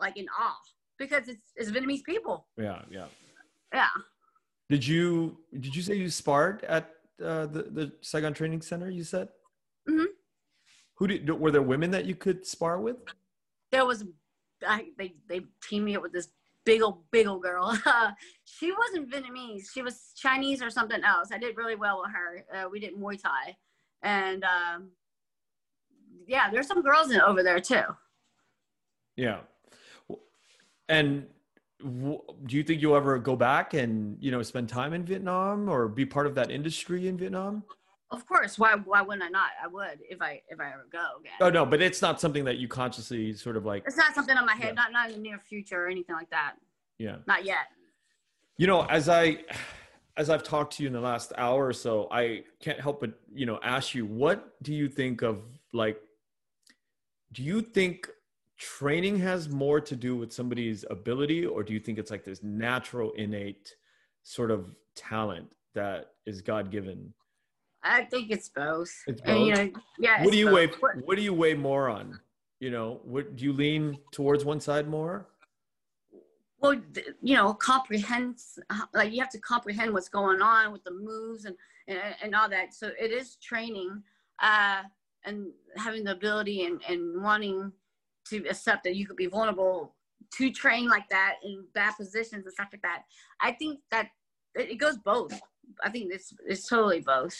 like 0.00 0.16
in 0.16 0.26
awe 0.38 0.58
because 0.98 1.28
it's 1.28 1.52
it's 1.56 1.70
Vietnamese 1.70 2.04
people. 2.04 2.46
Yeah, 2.56 2.82
yeah. 2.90 3.06
Yeah. 3.72 3.88
Did 4.70 4.86
you 4.86 5.38
did 5.52 5.74
you 5.74 5.82
say 5.82 5.94
you 5.94 6.08
sparred 6.10 6.64
at 6.64 6.90
uh, 7.22 7.46
the 7.46 7.62
the 7.62 7.92
Saigon 8.00 8.34
Training 8.34 8.62
Center? 8.62 8.90
You 8.90 9.04
said. 9.04 9.28
Mhm. 9.88 10.06
Who 10.96 11.06
did 11.08 11.28
were 11.28 11.50
there 11.50 11.62
women 11.62 11.90
that 11.90 12.06
you 12.06 12.14
could 12.14 12.46
spar 12.46 12.80
with? 12.80 12.96
there 13.74 13.84
was 13.84 14.04
I, 14.66 14.86
they 14.96 15.14
they 15.28 15.40
teamed 15.68 15.84
me 15.84 15.96
up 15.96 16.02
with 16.02 16.12
this 16.12 16.28
big 16.64 16.80
old 16.80 17.10
big 17.10 17.26
old 17.26 17.42
girl. 17.42 17.76
she 18.44 18.72
wasn't 18.72 19.10
Vietnamese. 19.10 19.64
She 19.72 19.82
was 19.82 20.12
Chinese 20.16 20.62
or 20.62 20.70
something 20.70 21.02
else. 21.02 21.28
I 21.32 21.38
did 21.38 21.56
really 21.56 21.74
well 21.74 22.00
with 22.02 22.12
her. 22.12 22.44
Uh, 22.54 22.68
we 22.70 22.78
did 22.78 22.94
Muay 22.94 23.20
Thai, 23.20 23.56
and 24.02 24.44
um, 24.44 24.90
yeah, 26.26 26.50
there's 26.50 26.66
some 26.66 26.82
girls 26.82 27.10
in, 27.10 27.20
over 27.20 27.42
there 27.42 27.60
too. 27.60 27.82
Yeah. 29.16 29.40
And 30.88 31.26
w- 31.80 32.20
do 32.46 32.56
you 32.56 32.62
think 32.62 32.82
you'll 32.82 32.96
ever 32.96 33.18
go 33.18 33.36
back 33.36 33.74
and 33.74 34.16
you 34.20 34.30
know 34.30 34.42
spend 34.42 34.68
time 34.68 34.92
in 34.92 35.04
Vietnam 35.04 35.68
or 35.68 35.88
be 35.88 36.04
part 36.04 36.26
of 36.26 36.34
that 36.34 36.50
industry 36.50 37.08
in 37.08 37.16
Vietnam? 37.16 37.62
Of 38.10 38.26
course, 38.26 38.58
why 38.58 38.74
why 38.74 39.02
wouldn't 39.02 39.24
I 39.24 39.28
not? 39.28 39.50
I 39.62 39.66
would 39.66 40.00
if 40.08 40.20
I 40.20 40.42
if 40.48 40.60
I 40.60 40.68
ever 40.68 40.86
go 40.92 41.04
again. 41.20 41.32
Oh 41.40 41.50
no, 41.50 41.64
but 41.64 41.80
it's 41.80 42.02
not 42.02 42.20
something 42.20 42.44
that 42.44 42.58
you 42.58 42.68
consciously 42.68 43.32
sort 43.34 43.56
of 43.56 43.64
like. 43.64 43.84
It's 43.86 43.96
not 43.96 44.14
something 44.14 44.36
on 44.36 44.46
my 44.46 44.54
head. 44.54 44.68
Yeah. 44.68 44.72
Not 44.72 44.92
not 44.92 45.08
in 45.10 45.16
the 45.16 45.22
near 45.22 45.38
future 45.38 45.84
or 45.84 45.88
anything 45.88 46.14
like 46.14 46.30
that. 46.30 46.54
Yeah. 46.98 47.16
Not 47.26 47.44
yet. 47.44 47.66
You 48.56 48.66
know, 48.66 48.82
as 48.82 49.08
I 49.08 49.38
as 50.16 50.30
I've 50.30 50.42
talked 50.42 50.76
to 50.76 50.82
you 50.82 50.86
in 50.86 50.92
the 50.92 51.00
last 51.00 51.32
hour 51.36 51.66
or 51.66 51.72
so, 51.72 52.08
I 52.10 52.44
can't 52.60 52.80
help 52.80 53.00
but 53.00 53.12
you 53.32 53.46
know 53.46 53.58
ask 53.62 53.94
you, 53.94 54.06
what 54.06 54.54
do 54.62 54.72
you 54.72 54.88
think 54.88 55.22
of 55.22 55.42
like? 55.72 56.00
Do 57.34 57.42
you 57.42 57.60
think 57.60 58.08
training 58.58 59.18
has 59.18 59.48
more 59.48 59.80
to 59.80 59.96
do 59.96 60.16
with 60.16 60.32
somebody's 60.32 60.84
ability, 60.88 61.44
or 61.44 61.62
do 61.64 61.72
you 61.72 61.80
think 61.80 61.98
it's 61.98 62.10
like 62.10 62.24
this 62.24 62.42
natural, 62.42 63.10
innate 63.12 63.74
sort 64.22 64.50
of 64.50 64.74
talent 64.94 65.54
that 65.74 66.12
is 66.26 66.40
God 66.40 66.70
given? 66.70 67.12
I 67.82 68.04
think 68.04 68.30
it's 68.30 68.48
both. 68.48 68.92
It's 69.08 69.20
And, 69.26 69.46
you 69.46 69.54
both? 69.54 69.64
know, 69.74 69.80
yeah. 69.98 70.22
what 70.24 70.30
do 70.32 70.38
you 70.38 70.46
both. 70.46 70.54
weigh 70.54 70.66
What- 70.78 70.96
what 71.06 71.16
do 71.16 71.22
you 71.22 71.34
weigh 71.34 71.54
more 71.54 71.88
on 71.88 72.20
you 72.60 72.70
know 72.70 73.00
what 73.04 73.34
do 73.36 73.44
you 73.44 73.52
lean 73.52 73.98
towards 74.12 74.44
one 74.44 74.60
side 74.60 74.88
more 74.88 75.26
well 76.60 76.80
you 77.20 77.34
know 77.36 77.52
comprehend 77.52 78.38
like 78.94 79.12
you 79.12 79.20
have 79.20 79.28
to 79.28 79.40
comprehend 79.40 79.92
what's 79.92 80.08
going 80.08 80.40
on 80.40 80.72
with 80.72 80.82
the 80.84 80.90
moves 80.92 81.44
and 81.46 81.56
and, 81.88 81.98
and 82.22 82.34
all 82.34 82.48
that 82.48 82.72
so 82.72 82.86
it 82.98 83.10
is 83.10 83.36
training 83.36 84.00
uh 84.40 84.82
and 85.24 85.48
having 85.76 86.04
the 86.04 86.12
ability 86.12 86.64
and 86.64 86.80
and 86.88 87.22
wanting 87.22 87.72
to 88.28 88.38
accept 88.48 88.84
that 88.84 88.96
you 88.96 89.06
could 89.06 89.16
be 89.16 89.26
vulnerable 89.26 89.94
to 90.32 90.50
train 90.50 90.88
like 90.88 91.08
that 91.10 91.36
in 91.44 91.64
bad 91.74 91.94
positions 91.96 92.44
and 92.44 92.52
stuff 92.52 92.68
like 92.72 92.82
that 92.82 93.02
i 93.40 93.52
think 93.52 93.80
that 93.90 94.08
it, 94.54 94.78
goes 94.78 94.96
both 94.98 95.38
i 95.82 95.90
think 95.90 96.12
it's 96.12 96.32
it's 96.46 96.68
totally 96.68 97.00
both 97.00 97.36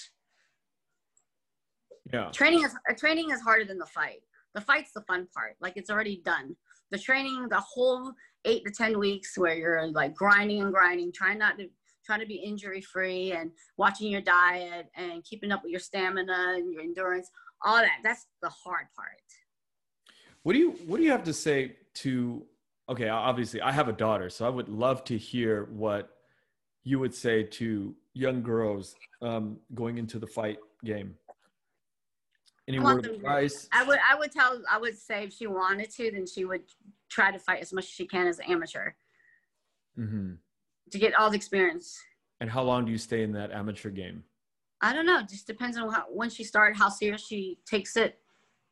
Yeah. 2.13 2.31
Training 2.33 2.65
is 2.65 2.75
uh, 2.91 2.95
training 2.95 3.31
is 3.31 3.41
harder 3.41 3.65
than 3.65 3.79
the 3.79 3.87
fight. 3.87 4.21
The 4.55 4.61
fight's 4.61 4.93
the 4.93 5.01
fun 5.03 5.27
part. 5.35 5.57
Like 5.61 5.77
it's 5.77 5.91
already 5.91 6.21
done. 6.25 6.55
The 6.91 6.99
training, 6.99 7.49
the 7.49 7.61
whole 7.61 8.13
eight 8.45 8.63
to 8.67 8.71
ten 8.71 8.99
weeks 8.99 9.39
where 9.39 9.57
you're 9.57 9.87
like 9.89 10.15
grinding 10.15 10.61
and 10.63 10.73
grinding, 10.73 11.13
trying 11.13 11.39
not 11.39 11.59
to 11.59 11.69
trying 12.05 12.21
to 12.21 12.27
be 12.27 12.35
injury 12.35 12.83
free 12.83 13.33
and 13.33 13.51
watching 13.79 14.11
your 14.11 14.21
diet 14.21 14.87
and 14.95 15.25
keeping 15.25 15.51
up 15.51 15.63
with 15.63 15.71
your 15.71 15.81
stamina 15.81 16.55
and 16.57 16.73
your 16.73 16.83
endurance, 16.83 17.31
all 17.65 17.77
that. 17.77 17.99
That's 18.03 18.27
the 18.43 18.49
hard 18.49 18.87
part. 18.95 19.23
What 20.43 20.53
do 20.53 20.59
you 20.59 20.73
What 20.87 20.99
do 20.99 21.03
you 21.03 21.11
have 21.11 21.25
to 21.25 21.33
say 21.33 21.77
to? 21.95 22.45
Okay, 22.89 23.09
obviously, 23.09 23.63
I 23.63 23.73
have 23.73 23.89
a 23.89 23.93
daughter, 23.93 24.29
so 24.29 24.47
I 24.47 24.51
would 24.51 24.69
love 24.69 25.05
to 25.05 25.17
hear 25.17 25.65
what 25.73 26.11
you 26.83 26.99
would 26.99 27.15
say 27.15 27.43
to 27.43 27.95
young 28.13 28.43
girls 28.43 28.95
um, 29.23 29.59
going 29.75 29.97
into 29.97 30.19
the 30.19 30.27
fight 30.27 30.59
game. 30.85 31.15
Any 32.69 32.79
word 32.79 33.07
of 33.07 33.13
advice? 33.13 33.69
I 33.73 33.85
would 33.85 33.99
I 34.09 34.19
would 34.19 34.33
tell 34.33 34.63
I 34.71 34.79
would 34.79 34.97
say 34.97 35.25
if 35.25 35.33
she 35.33 35.47
wanted 35.47 35.91
to, 35.93 36.11
then 36.11 36.27
she 36.27 36.45
would 36.45 36.63
try 37.09 37.31
to 37.31 37.39
fight 37.39 37.61
as 37.61 37.73
much 37.73 37.85
as 37.85 37.91
she 37.91 38.07
can 38.07 38.27
as 38.27 38.39
an 38.39 38.47
amateur 38.51 38.93
hmm 39.97 40.33
to 40.91 40.99
get 40.99 41.15
all 41.15 41.31
the 41.31 41.37
experience. 41.37 41.99
And 42.41 42.51
how 42.51 42.63
long 42.63 42.85
do 42.85 42.93
you 42.93 42.99
stay 42.99 43.23
in 43.23 43.33
that 43.33 43.51
amateur 43.51 43.91
game? 43.91 44.23
I 44.85 44.93
don't 44.93 45.07
know. 45.07 45.23
Just 45.23 45.47
depends 45.47 45.77
on 45.79 45.91
how, 45.91 46.05
when 46.13 46.29
she 46.29 46.45
started, 46.45 46.77
how 46.77 46.91
serious 46.91 47.27
she 47.27 47.59
takes 47.65 47.97
it. 47.97 48.19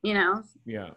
You 0.03 0.15
know. 0.15 0.43
Yeah. 0.67 0.91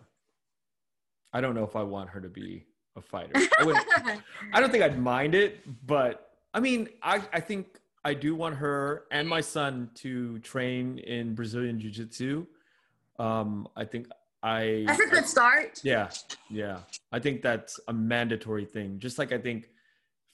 I 1.32 1.42
don't 1.42 1.56
know 1.56 1.64
if 1.64 1.76
I 1.76 1.84
want 1.84 2.10
her 2.10 2.20
to 2.22 2.30
be 2.30 2.66
a 2.96 3.02
fighter. 3.02 3.32
I. 3.36 4.20
I 4.54 4.60
don't 4.60 4.72
think 4.72 4.84
I'd 4.84 5.00
mind 5.00 5.36
it, 5.36 5.60
but 5.86 6.32
I 6.54 6.60
mean, 6.60 6.90
I, 7.04 7.22
I 7.34 7.40
think 7.40 7.80
I 8.04 8.14
do 8.14 8.36
want 8.36 8.56
her 8.56 9.04
and 9.12 9.28
my 9.28 9.42
son 9.42 9.90
to 9.96 10.40
train 10.40 11.00
in 11.00 11.36
Brazilian 11.36 11.80
Jiu 11.80 11.92
Jitsu. 11.92 12.46
Um, 13.20 13.68
I 13.76 13.86
think 13.86 14.08
I. 14.44 14.84
That's 14.88 15.00
a 15.00 15.08
good 15.08 15.28
start. 15.28 15.82
Yeah, 15.84 16.10
yeah. 16.50 16.80
I 17.12 17.20
think 17.20 17.42
that's 17.42 17.80
a 17.88 17.94
mandatory 17.94 18.66
thing. 18.66 19.00
Just 19.00 19.18
like 19.18 19.32
I 19.32 19.38
think 19.38 19.70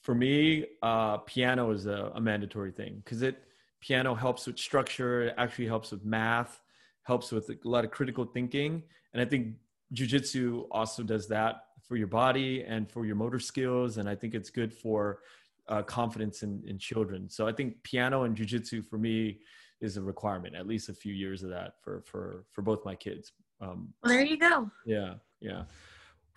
for 0.01 0.15
me, 0.15 0.65
uh, 0.81 1.17
piano 1.17 1.71
is 1.71 1.85
a, 1.85 2.11
a 2.15 2.21
mandatory 2.21 2.71
thing 2.71 3.01
because 3.03 3.21
it 3.21 3.43
piano 3.81 4.13
helps 4.15 4.47
with 4.47 4.57
structure. 4.57 5.23
It 5.23 5.35
actually 5.37 5.67
helps 5.67 5.91
with 5.91 6.05
math, 6.05 6.61
helps 7.03 7.31
with 7.31 7.49
a 7.49 7.57
lot 7.63 7.83
of 7.83 7.91
critical 7.91 8.25
thinking, 8.25 8.83
and 9.13 9.21
I 9.21 9.25
think 9.25 9.55
jujitsu 9.93 10.65
also 10.71 11.03
does 11.03 11.27
that 11.27 11.65
for 11.85 11.97
your 11.97 12.07
body 12.07 12.63
and 12.63 12.89
for 12.89 13.05
your 13.05 13.15
motor 13.15 13.39
skills. 13.39 13.97
And 13.97 14.07
I 14.07 14.15
think 14.15 14.33
it's 14.33 14.49
good 14.49 14.73
for 14.73 15.19
uh, 15.67 15.81
confidence 15.81 16.43
in, 16.43 16.63
in 16.65 16.77
children. 16.77 17.29
So 17.29 17.47
I 17.47 17.51
think 17.51 17.81
piano 17.83 18.23
and 18.23 18.35
jujitsu 18.35 18.85
for 18.87 18.97
me 18.97 19.39
is 19.81 19.97
a 19.97 20.01
requirement. 20.01 20.55
At 20.55 20.67
least 20.67 20.87
a 20.89 20.93
few 20.93 21.13
years 21.13 21.43
of 21.43 21.49
that 21.49 21.73
for 21.81 22.01
for 22.05 22.45
for 22.51 22.61
both 22.61 22.85
my 22.85 22.95
kids. 22.95 23.33
Um, 23.59 23.93
Well, 24.03 24.13
there 24.13 24.23
you 24.25 24.37
go. 24.37 24.71
yeah, 24.85 25.15
yeah. 25.39 25.63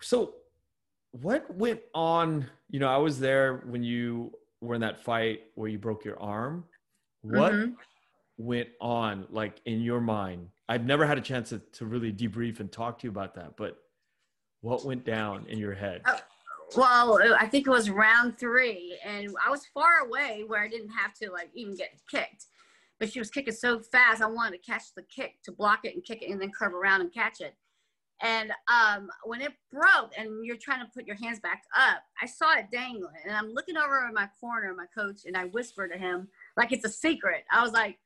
So, 0.01 0.35
what 1.11 1.53
went 1.55 1.81
on? 1.93 2.47
You 2.69 2.79
know, 2.79 2.89
I 2.89 2.97
was 2.97 3.19
there 3.19 3.63
when 3.67 3.83
you 3.83 4.31
were 4.61 4.75
in 4.75 4.81
that 4.81 4.99
fight 4.99 5.43
where 5.55 5.69
you 5.69 5.77
broke 5.79 6.03
your 6.03 6.19
arm. 6.19 6.65
What 7.25 7.53
Mhm. 7.53 7.77
went 8.37 8.69
on, 8.79 9.27
like 9.29 9.59
in 9.65 9.81
your 9.81 9.99
mind? 9.99 10.51
I've 10.69 10.85
never 10.85 11.05
had 11.05 11.17
a 11.17 11.21
chance 11.21 11.49
to, 11.49 11.59
to 11.59 11.85
really 11.85 12.13
debrief 12.13 12.59
and 12.59 12.71
talk 12.71 12.99
to 12.99 13.07
you 13.07 13.11
about 13.11 13.33
that, 13.35 13.57
but 13.57 13.81
what 14.61 14.85
went 14.85 15.03
down 15.05 15.45
in 15.47 15.57
your 15.57 15.73
head? 15.73 16.03
Oh. 16.05 16.19
Well, 16.75 17.19
I 17.39 17.45
think 17.47 17.67
it 17.67 17.69
was 17.69 17.91
round 17.91 18.39
three, 18.39 18.99
and 19.03 19.29
I 19.45 19.51
was 19.51 19.67
far 19.67 19.99
away 19.99 20.43
where 20.47 20.61
I 20.61 20.67
didn't 20.67 20.89
have 20.89 21.13
to 21.15 21.31
like 21.31 21.51
even 21.53 21.75
get 21.75 22.01
kicked. 22.09 22.47
But 22.99 23.11
she 23.11 23.19
was 23.19 23.29
kicking 23.29 23.53
so 23.53 23.79
fast, 23.79 24.21
I 24.21 24.25
wanted 24.25 24.57
to 24.63 24.71
catch 24.71 24.93
the 24.95 25.03
kick 25.03 25.41
to 25.43 25.51
block 25.51 25.85
it 25.85 25.93
and 25.93 26.03
kick 26.03 26.23
it, 26.23 26.31
and 26.31 26.41
then 26.41 26.51
curve 26.51 26.73
around 26.73 27.01
and 27.01 27.13
catch 27.13 27.39
it. 27.39 27.55
And 28.21 28.51
um, 28.67 29.09
when 29.25 29.41
it 29.41 29.53
broke, 29.71 30.13
and 30.17 30.43
you're 30.43 30.57
trying 30.57 30.79
to 30.83 30.91
put 30.91 31.05
your 31.05 31.17
hands 31.17 31.39
back 31.39 31.63
up, 31.77 32.01
I 32.21 32.25
saw 32.25 32.57
it 32.57 32.71
dangling, 32.71 33.13
and 33.25 33.35
I'm 33.35 33.49
looking 33.49 33.77
over 33.77 34.07
in 34.07 34.13
my 34.13 34.27
corner, 34.39 34.73
my 34.73 34.87
coach, 34.87 35.25
and 35.25 35.37
I 35.37 35.45
whisper 35.45 35.87
to 35.87 35.97
him 35.97 36.27
like 36.57 36.71
it's 36.71 36.85
a 36.85 36.89
secret. 36.89 37.43
I 37.51 37.61
was 37.61 37.71
like, 37.71 37.97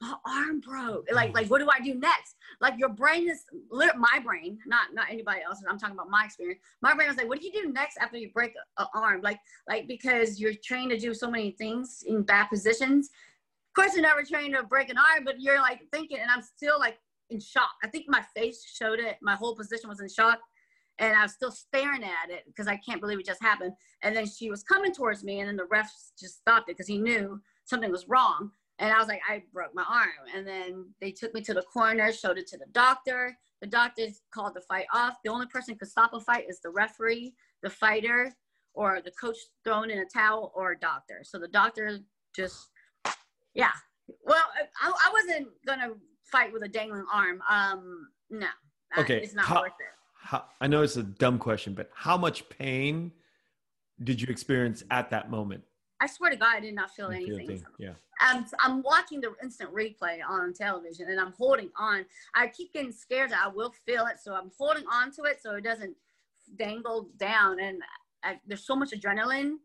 "My 0.00 0.14
arm 0.26 0.60
broke. 0.60 1.08
Mm. 1.08 1.14
Like, 1.14 1.34
like 1.34 1.48
what 1.48 1.60
do 1.60 1.68
I 1.70 1.80
do 1.80 1.94
next?" 1.94 2.36
Like 2.60 2.74
your 2.78 2.88
brain 2.88 3.28
is 3.28 3.44
my 3.70 4.18
brain, 4.24 4.58
not 4.66 4.94
not 4.94 5.06
anybody 5.10 5.40
else's. 5.42 5.64
I'm 5.68 5.78
talking 5.78 5.94
about 5.94 6.10
my 6.10 6.24
experience 6.24 6.60
my 6.80 6.94
brain 6.94 7.08
was 7.08 7.16
like, 7.16 7.28
what 7.28 7.40
do 7.40 7.46
you 7.46 7.52
do 7.52 7.72
next 7.72 7.98
after 7.98 8.16
you 8.16 8.30
break 8.32 8.52
an 8.78 8.86
arm? 8.94 9.20
Like, 9.22 9.38
like 9.68 9.88
because 9.88 10.40
you're 10.40 10.54
trained 10.54 10.90
to 10.90 10.98
do 10.98 11.14
so 11.14 11.30
many 11.30 11.52
things 11.52 12.04
in 12.06 12.22
bad 12.22 12.46
positions. 12.46 13.10
Of 13.68 13.74
course, 13.74 13.94
you're 13.94 14.02
never 14.02 14.22
trained 14.22 14.54
to 14.54 14.62
break 14.62 14.88
an 14.90 14.96
arm, 14.98 15.24
but 15.24 15.40
you're 15.40 15.60
like 15.60 15.80
thinking, 15.92 16.18
and 16.18 16.30
I'm 16.30 16.42
still 16.42 16.78
like 16.78 16.98
in 17.30 17.40
shock. 17.40 17.70
I 17.82 17.88
think 17.88 18.06
my 18.08 18.22
face 18.36 18.64
showed 18.64 18.98
it. 18.98 19.18
My 19.22 19.34
whole 19.34 19.54
position 19.54 19.88
was 19.88 20.00
in 20.00 20.08
shock, 20.08 20.38
and 20.98 21.16
I 21.16 21.22
was 21.22 21.32
still 21.32 21.52
staring 21.52 22.02
at 22.02 22.30
it 22.30 22.44
because 22.46 22.66
I 22.66 22.76
can't 22.76 23.00
believe 23.00 23.20
it 23.20 23.26
just 23.26 23.42
happened. 23.42 23.72
And 24.02 24.16
then 24.16 24.26
she 24.26 24.50
was 24.50 24.62
coming 24.62 24.92
towards 24.92 25.22
me, 25.22 25.40
and 25.40 25.48
then 25.48 25.56
the 25.56 25.66
ref 25.66 25.92
just 26.18 26.38
stopped 26.38 26.68
it 26.68 26.76
because 26.76 26.88
he 26.88 26.98
knew 26.98 27.40
something 27.68 27.90
was 27.90 28.08
wrong. 28.08 28.50
And 28.80 28.92
I 28.92 28.98
was 28.98 29.08
like, 29.08 29.20
I 29.28 29.42
broke 29.52 29.74
my 29.74 29.84
arm. 29.88 30.08
And 30.34 30.46
then 30.46 30.86
they 31.00 31.10
took 31.10 31.34
me 31.34 31.40
to 31.42 31.54
the 31.54 31.62
corner, 31.62 32.12
showed 32.12 32.38
it 32.38 32.46
to 32.48 32.58
the 32.58 32.66
doctor. 32.72 33.36
The 33.60 33.66
doctors 33.66 34.20
called 34.32 34.54
the 34.54 34.60
fight 34.62 34.86
off. 34.94 35.14
The 35.24 35.30
only 35.30 35.46
person 35.46 35.74
who 35.74 35.78
could 35.78 35.88
stop 35.88 36.12
a 36.14 36.20
fight 36.20 36.46
is 36.48 36.60
the 36.60 36.70
referee, 36.70 37.34
the 37.62 37.70
fighter, 37.70 38.32
or 38.74 39.00
the 39.04 39.10
coach 39.10 39.36
throwing 39.64 39.90
in 39.90 39.98
a 39.98 40.04
towel, 40.06 40.52
or 40.54 40.72
a 40.72 40.78
doctor. 40.78 41.22
So 41.24 41.38
the 41.38 41.48
doctor 41.48 41.98
just, 42.34 42.68
yeah. 43.54 43.72
Well, 44.24 44.44
I, 44.80 44.88
I 44.90 45.12
wasn't 45.12 45.48
gonna 45.66 45.94
fight 46.30 46.52
with 46.52 46.62
a 46.62 46.68
dangling 46.68 47.04
arm. 47.12 47.42
Um, 47.50 48.08
no. 48.30 48.46
Okay, 48.96 49.18
It's 49.22 49.34
not 49.34 49.44
how- 49.44 49.62
worth 49.62 49.72
it. 49.80 49.86
How, 50.20 50.44
I 50.60 50.66
know 50.66 50.82
it's 50.82 50.96
a 50.96 51.02
dumb 51.02 51.38
question, 51.38 51.74
but 51.74 51.90
how 51.94 52.16
much 52.16 52.48
pain 52.50 53.12
did 54.02 54.20
you 54.20 54.26
experience 54.28 54.82
at 54.90 55.10
that 55.10 55.30
moment? 55.30 55.62
I 56.00 56.06
swear 56.06 56.30
to 56.30 56.36
God, 56.36 56.56
I 56.56 56.60
did 56.60 56.74
not 56.74 56.90
feel 56.90 57.12
You 57.12 57.16
anything. 57.16 57.48
thing? 57.48 57.64
Yeah. 57.78 57.92
I'm, 58.20 58.44
I'm 58.60 58.82
watching 58.82 59.20
the 59.20 59.32
instant 59.42 59.72
replay 59.74 60.18
on 60.28 60.52
television 60.52 61.08
and 61.08 61.20
I'm 61.20 61.32
holding 61.32 61.70
on. 61.76 62.04
I 62.34 62.48
keep 62.48 62.72
getting 62.72 62.92
scared 62.92 63.30
that 63.30 63.44
I 63.44 63.48
will 63.48 63.72
feel 63.86 64.06
it. 64.06 64.18
So 64.22 64.34
I'm 64.34 64.50
holding 64.56 64.84
on 64.92 65.12
to 65.12 65.22
it 65.22 65.40
so 65.42 65.54
it 65.54 65.64
doesn't 65.64 65.94
dangle 66.56 67.08
down. 67.18 67.60
And 67.60 67.80
I, 68.22 68.38
there's 68.46 68.66
so 68.66 68.76
much 68.76 68.90
adrenaline 68.90 69.56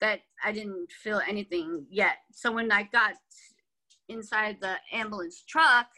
that 0.00 0.20
I 0.44 0.52
didn't 0.52 0.90
feel 0.92 1.20
anything 1.26 1.86
yet. 1.90 2.18
So 2.32 2.52
when 2.52 2.70
I 2.70 2.84
got 2.84 3.14
inside 4.08 4.58
the 4.60 4.76
ambulance 4.92 5.42
truck 5.48 5.88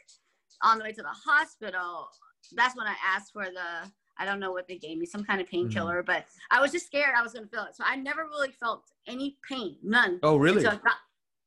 on 0.63 0.79
the 0.79 0.85
way 0.85 0.93
to 0.93 1.03
the 1.03 1.09
hospital, 1.09 2.09
that's 2.55 2.77
when 2.77 2.87
I 2.87 2.95
asked 3.07 3.33
for 3.33 3.45
the, 3.45 3.91
I 4.19 4.25
don't 4.25 4.41
know 4.41 4.53
what 4.53 4.67
they 4.69 4.77
gave 4.77 4.99
me, 4.99 5.07
some 5.07 5.25
kind 5.25 5.41
of 5.41 5.47
mm-hmm. 5.47 5.69
painkiller, 5.69 6.03
but 6.03 6.27
I 6.51 6.61
was 6.61 6.73
just 6.73 6.87
scared 6.87 7.15
I 7.17 7.23
was 7.23 7.33
going 7.33 7.45
to 7.45 7.51
feel 7.51 7.65
it. 7.65 7.77
So 7.77 7.85
I 7.87 7.97
never 7.97 8.25
really 8.25 8.53
felt 8.53 8.85
any 9.07 9.37
pain, 9.49 9.77
none. 9.83 10.19
Oh, 10.23 10.37
really? 10.37 10.65
Until 10.65 10.79
got, 10.79 10.97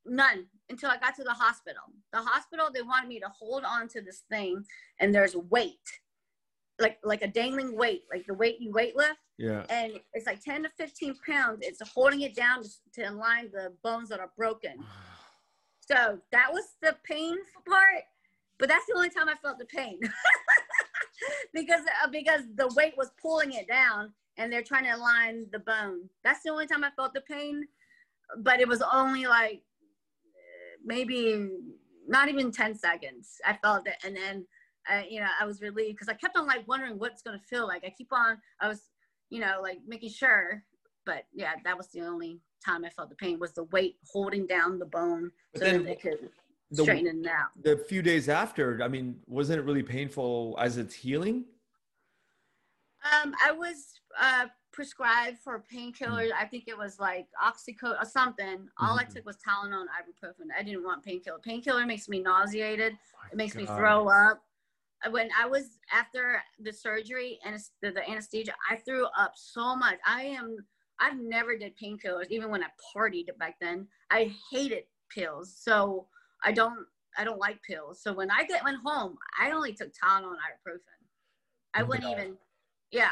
none 0.05 0.45
until 0.71 0.89
I 0.89 0.97
got 0.97 1.15
to 1.17 1.23
the 1.23 1.33
hospital. 1.33 1.83
The 2.11 2.19
hospital, 2.19 2.69
they 2.73 2.81
wanted 2.81 3.09
me 3.09 3.19
to 3.19 3.27
hold 3.27 3.63
on 3.63 3.87
to 3.89 4.01
this 4.01 4.23
thing, 4.29 4.63
and 4.99 5.13
there's 5.13 5.35
weight, 5.35 5.87
like 6.79 6.97
like 7.03 7.21
a 7.21 7.27
dangling 7.27 7.77
weight, 7.77 8.03
like 8.11 8.25
the 8.25 8.33
weight 8.33 8.59
you 8.59 8.71
weight 8.71 8.95
lift, 8.95 9.19
Yeah. 9.37 9.65
and 9.69 9.99
it's 10.13 10.25
like 10.25 10.43
10 10.43 10.63
to 10.63 10.69
15 10.69 11.15
pounds. 11.27 11.59
It's 11.61 11.81
holding 11.93 12.21
it 12.21 12.35
down 12.35 12.63
to, 12.63 12.69
to 12.93 13.03
align 13.03 13.51
the 13.51 13.73
bones 13.83 14.09
that 14.09 14.19
are 14.19 14.31
broken. 14.35 14.83
So 15.81 16.19
that 16.31 16.51
was 16.51 16.63
the 16.81 16.95
painful 17.03 17.61
part, 17.67 18.03
but 18.57 18.69
that's 18.69 18.85
the 18.85 18.93
only 18.95 19.09
time 19.09 19.27
I 19.27 19.35
felt 19.43 19.59
the 19.59 19.65
pain 19.65 19.99
because 21.53 21.81
uh, 22.03 22.09
because 22.11 22.41
the 22.55 22.71
weight 22.75 22.93
was 22.97 23.11
pulling 23.21 23.53
it 23.53 23.67
down, 23.67 24.13
and 24.37 24.51
they're 24.51 24.63
trying 24.63 24.85
to 24.85 24.95
align 24.95 25.45
the 25.51 25.59
bone. 25.59 26.09
That's 26.23 26.43
the 26.43 26.51
only 26.51 26.67
time 26.67 26.83
I 26.83 26.91
felt 26.95 27.13
the 27.13 27.21
pain, 27.21 27.67
but 28.39 28.59
it 28.59 28.67
was 28.67 28.81
only 28.81 29.25
like 29.25 29.61
maybe 30.83 31.49
not 32.07 32.29
even 32.29 32.51
10 32.51 32.75
seconds. 32.75 33.37
I 33.45 33.57
felt 33.61 33.87
it, 33.87 33.95
and 34.05 34.15
then 34.15 34.45
uh, 34.91 35.03
you 35.09 35.19
know 35.19 35.29
I 35.39 35.45
was 35.45 35.61
relieved 35.61 35.97
because 35.97 36.09
I 36.09 36.13
kept 36.13 36.37
on 36.37 36.47
like 36.47 36.67
wondering 36.67 36.97
what's 36.97 37.21
gonna 37.21 37.41
feel 37.49 37.67
like. 37.67 37.83
I 37.85 37.93
keep 37.97 38.11
on 38.11 38.37
I 38.59 38.67
was 38.67 38.89
you 39.29 39.39
know 39.39 39.59
like 39.61 39.79
making 39.87 40.09
sure, 40.09 40.63
but 41.05 41.23
yeah, 41.33 41.53
that 41.63 41.77
was 41.77 41.87
the 41.87 42.01
only 42.01 42.39
time 42.65 42.85
I 42.85 42.89
felt 42.89 43.09
the 43.09 43.15
pain 43.15 43.39
was 43.39 43.53
the 43.53 43.63
weight 43.65 43.95
holding 44.11 44.45
down 44.45 44.77
the 44.77 44.85
bone 44.85 45.31
But 45.53 45.61
so 45.61 45.65
then 45.65 45.83
that 45.83 45.85
they 45.85 45.95
could 45.95 46.29
the- 46.71 46.83
straighten 46.83 47.25
it 47.25 47.27
out. 47.27 47.49
The 47.61 47.77
few 47.77 48.01
days 48.01 48.29
after, 48.29 48.81
I 48.81 48.87
mean, 48.87 49.21
wasn't 49.27 49.59
it 49.59 49.63
really 49.63 49.83
painful 49.83 50.55
as 50.59 50.77
it's 50.77 50.95
healing? 50.95 51.45
Um, 53.03 53.33
I 53.43 53.51
was 53.51 53.99
uh, 54.19 54.45
prescribed 54.71 55.39
for 55.39 55.63
painkillers. 55.73 56.31
I 56.37 56.45
think 56.45 56.65
it 56.67 56.77
was 56.77 56.99
like 56.99 57.27
oxycodone 57.43 58.01
or 58.01 58.05
something. 58.05 58.69
All 58.79 58.97
I 58.99 59.05
Mhm. 59.05 59.15
took 59.15 59.25
was 59.25 59.37
Tylenol 59.37 59.81
and 59.81 59.89
ibuprofen. 59.89 60.47
I 60.55 60.61
didn't 60.63 60.83
want 60.83 61.03
painkiller. 61.03 61.39
Painkiller 61.39 61.85
makes 61.85 62.07
me 62.07 62.21
nauseated. 62.21 62.97
It 63.31 63.35
makes 63.37 63.55
me 63.55 63.65
throw 63.65 64.07
up. 64.07 64.45
Uh, 65.03 65.09
When 65.09 65.29
I 65.37 65.47
was 65.47 65.79
after 65.91 66.43
the 66.59 66.71
surgery 66.71 67.39
and 67.43 67.59
the, 67.81 67.91
the 67.91 68.07
anesthesia, 68.07 68.53
I 68.69 68.75
threw 68.75 69.05
up 69.17 69.33
so 69.35 69.75
much. 69.75 69.97
I 70.05 70.23
am. 70.23 70.57
I've 70.99 71.17
never 71.19 71.57
did 71.57 71.75
painkillers, 71.75 72.27
even 72.29 72.51
when 72.51 72.63
I 72.63 72.67
partied 72.95 73.35
back 73.39 73.59
then. 73.59 73.87
I 74.11 74.25
hated 74.51 74.83
pills, 75.09 75.51
so 75.57 76.07
I 76.43 76.51
don't 76.51 76.85
I 77.17 77.23
don't 77.23 77.39
like 77.39 77.61
pills. 77.63 78.01
So 78.01 78.13
when 78.13 78.31
I 78.31 78.45
get 78.45 78.63
went 78.63 78.77
home, 78.83 79.17
I 79.39 79.51
only 79.51 79.73
took 79.73 79.89
Tylenol 79.89 80.29
and 80.29 80.37
ibuprofen. 80.37 80.79
I 81.73 81.81
Oh, 81.81 81.85
wouldn't 81.85 82.03
God. 82.05 82.11
even. 82.19 82.37
Yeah. 82.91 83.11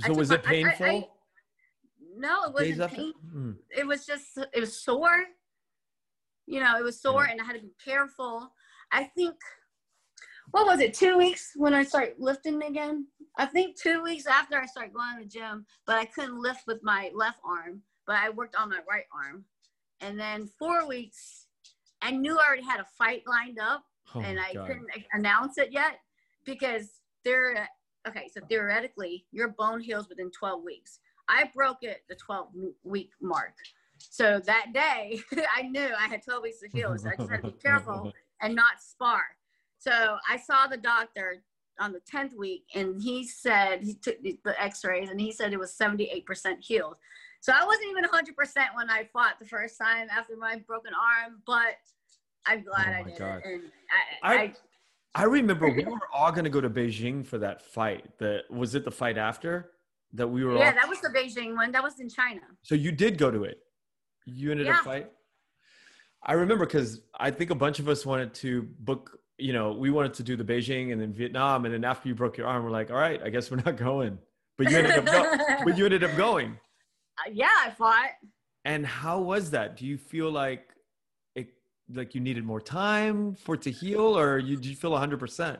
So 0.00 0.12
was 0.14 0.30
my- 0.30 0.34
it 0.36 0.40
I- 0.44 0.48
I- 0.48 0.50
painful? 0.50 0.86
I- 0.86 1.10
no, 2.18 2.44
it 2.44 2.54
wasn't 2.54 2.90
painful. 2.92 3.20
Mm. 3.34 3.58
it 3.70 3.86
was 3.86 4.06
just 4.06 4.38
it 4.38 4.60
was 4.60 4.82
sore 4.82 5.24
you 6.46 6.60
know 6.60 6.78
it 6.78 6.82
was 6.84 7.00
sore 7.00 7.24
Yeah. 7.24 7.32
and 7.32 7.40
i 7.40 7.44
had 7.44 7.56
to 7.56 7.60
be 7.60 7.74
careful 7.84 8.54
i 8.92 9.02
think 9.04 9.34
what 10.52 10.64
was 10.64 10.78
it 10.80 10.94
two 10.94 11.18
weeks 11.18 11.52
when 11.56 11.74
i 11.74 11.82
started 11.82 12.14
lifting 12.18 12.62
again 12.62 13.08
i 13.36 13.44
think 13.44 13.76
two 13.76 14.00
weeks 14.02 14.26
after 14.26 14.56
i 14.56 14.64
started 14.64 14.94
going 14.94 15.16
to 15.18 15.24
the 15.24 15.28
gym 15.28 15.66
but 15.86 15.96
i 15.96 16.04
couldn't 16.04 16.40
lift 16.40 16.62
with 16.68 16.80
my 16.84 17.10
left 17.14 17.40
arm 17.44 17.82
but 18.06 18.16
i 18.16 18.30
worked 18.30 18.54
on 18.56 18.70
my 18.70 18.78
right 18.88 19.04
arm 19.12 19.44
and 20.00 20.18
then 20.18 20.46
four 20.58 20.86
weeks 20.86 21.45
i 22.06 22.10
knew 22.10 22.38
i 22.38 22.44
already 22.46 22.62
had 22.62 22.80
a 22.80 22.86
fight 22.98 23.22
lined 23.26 23.58
up 23.58 23.84
Oh 24.14 24.20
and 24.20 24.38
I 24.38 24.54
God. 24.54 24.66
couldn't 24.66 24.86
announce 25.12 25.58
it 25.58 25.72
yet 25.72 25.98
because 26.44 27.00
they're 27.24 27.68
okay. 28.06 28.28
So 28.32 28.40
theoretically, 28.48 29.26
your 29.32 29.48
bone 29.48 29.80
heals 29.80 30.08
within 30.08 30.30
12 30.30 30.62
weeks. 30.62 31.00
I 31.28 31.50
broke 31.54 31.78
it 31.82 32.04
the 32.08 32.14
12 32.14 32.48
week 32.84 33.10
mark. 33.20 33.54
So 33.98 34.40
that 34.46 34.66
day, 34.72 35.20
I 35.56 35.62
knew 35.62 35.88
I 35.98 36.06
had 36.06 36.22
12 36.22 36.42
weeks 36.42 36.60
to 36.60 36.68
heal. 36.68 36.96
So 36.98 37.10
I 37.10 37.16
just 37.16 37.30
had 37.30 37.42
to 37.42 37.50
be 37.50 37.58
careful 37.62 38.12
and 38.40 38.54
not 38.54 38.80
spar. 38.80 39.22
So 39.78 40.18
I 40.30 40.36
saw 40.36 40.66
the 40.66 40.76
doctor 40.76 41.42
on 41.78 41.92
the 41.92 42.00
10th 42.10 42.34
week 42.36 42.64
and 42.74 43.02
he 43.02 43.26
said, 43.26 43.82
he 43.82 43.94
took 43.94 44.22
the 44.22 44.38
x 44.62 44.84
rays 44.84 45.10
and 45.10 45.20
he 45.20 45.32
said 45.32 45.52
it 45.52 45.58
was 45.58 45.76
78% 45.76 46.24
healed. 46.60 46.94
So 47.40 47.52
I 47.52 47.64
wasn't 47.64 47.88
even 47.90 48.04
100% 48.04 48.76
when 48.76 48.88
I 48.88 49.08
fought 49.12 49.38
the 49.38 49.46
first 49.46 49.78
time 49.78 50.08
after 50.10 50.36
my 50.36 50.56
broken 50.66 50.92
arm, 50.94 51.42
but 51.46 51.76
I'm 52.46 52.62
glad 52.62 52.88
Oh 52.88 53.00
I 53.00 53.02
did 53.02 53.18
God. 53.18 53.36
it. 53.38 53.42
And 53.46 53.62
I, 54.22 54.34
I- 54.34 54.36
I, 54.42 54.52
I 55.14 55.24
remember 55.24 55.68
we 55.70 55.84
were 55.86 55.98
all 56.14 56.30
going 56.30 56.44
to 56.44 56.50
go 56.50 56.60
to 56.60 56.68
Beijing 56.68 57.26
for 57.26 57.38
that 57.38 57.62
fight. 57.62 58.18
The 58.18 58.40
was 58.50 58.74
it 58.74 58.84
the 58.84 58.90
fight 58.90 59.16
after 59.16 59.70
that 60.12 60.28
we 60.28 60.44
were 60.44 60.56
yeah, 60.58 60.66
all 60.68 60.74
that 60.74 60.88
was 60.88 61.00
the 61.00 61.08
Beijing 61.08 61.54
one. 61.56 61.72
That 61.72 61.82
was 61.82 61.98
in 62.00 62.08
China. 62.10 62.40
So 62.62 62.74
you 62.74 62.92
did 62.92 63.16
go 63.18 63.30
to 63.30 63.44
it. 63.44 63.58
You 64.26 64.50
ended 64.50 64.66
Yeah. 64.66 64.76
up 64.78 64.84
fight. 64.84 65.10
I 66.22 66.32
remember 66.32 66.66
because 66.66 67.00
I 67.18 67.30
think 67.30 67.50
a 67.50 67.54
bunch 67.54 67.78
of 67.78 67.88
us 67.88 68.04
wanted 68.04 68.34
to 68.34 68.62
book. 68.80 69.18
You 69.38 69.52
know, 69.52 69.72
we 69.72 69.90
wanted 69.90 70.14
to 70.14 70.22
do 70.22 70.34
the 70.36 70.44
Beijing 70.44 70.92
and 70.92 71.00
then 71.00 71.12
Vietnam, 71.12 71.66
and 71.66 71.74
then 71.74 71.84
after 71.84 72.08
you 72.08 72.14
broke 72.14 72.36
your 72.38 72.46
arm, 72.46 72.64
we're 72.64 72.70
like, 72.70 72.90
all 72.90 72.96
right, 72.96 73.20
I 73.22 73.28
guess 73.28 73.50
we're 73.50 73.58
not 73.64 73.76
going. 73.76 74.18
But 74.58 74.70
you 74.70 74.78
ended 74.78 74.92
up, 74.96 75.04
go- 75.06 75.36
but 75.64 75.76
you 75.78 75.84
ended 75.84 76.02
up 76.04 76.16
going. 76.16 76.58
Uh, 77.18 77.30
yeah, 77.32 77.48
I 77.64 77.70
fought. 77.70 78.10
And 78.64 78.84
how 78.86 79.20
was 79.20 79.50
that? 79.50 79.76
Do 79.76 79.86
you 79.86 79.98
feel 79.98 80.30
like 80.30 80.70
like 81.92 82.14
you 82.14 82.20
needed 82.20 82.44
more 82.44 82.60
time 82.60 83.34
for 83.34 83.54
it 83.54 83.62
to 83.62 83.70
heal, 83.70 84.18
or 84.18 84.38
you 84.38 84.56
did 84.56 84.66
you 84.66 84.76
feel 84.76 84.96
hundred 84.96 85.20
percent? 85.20 85.58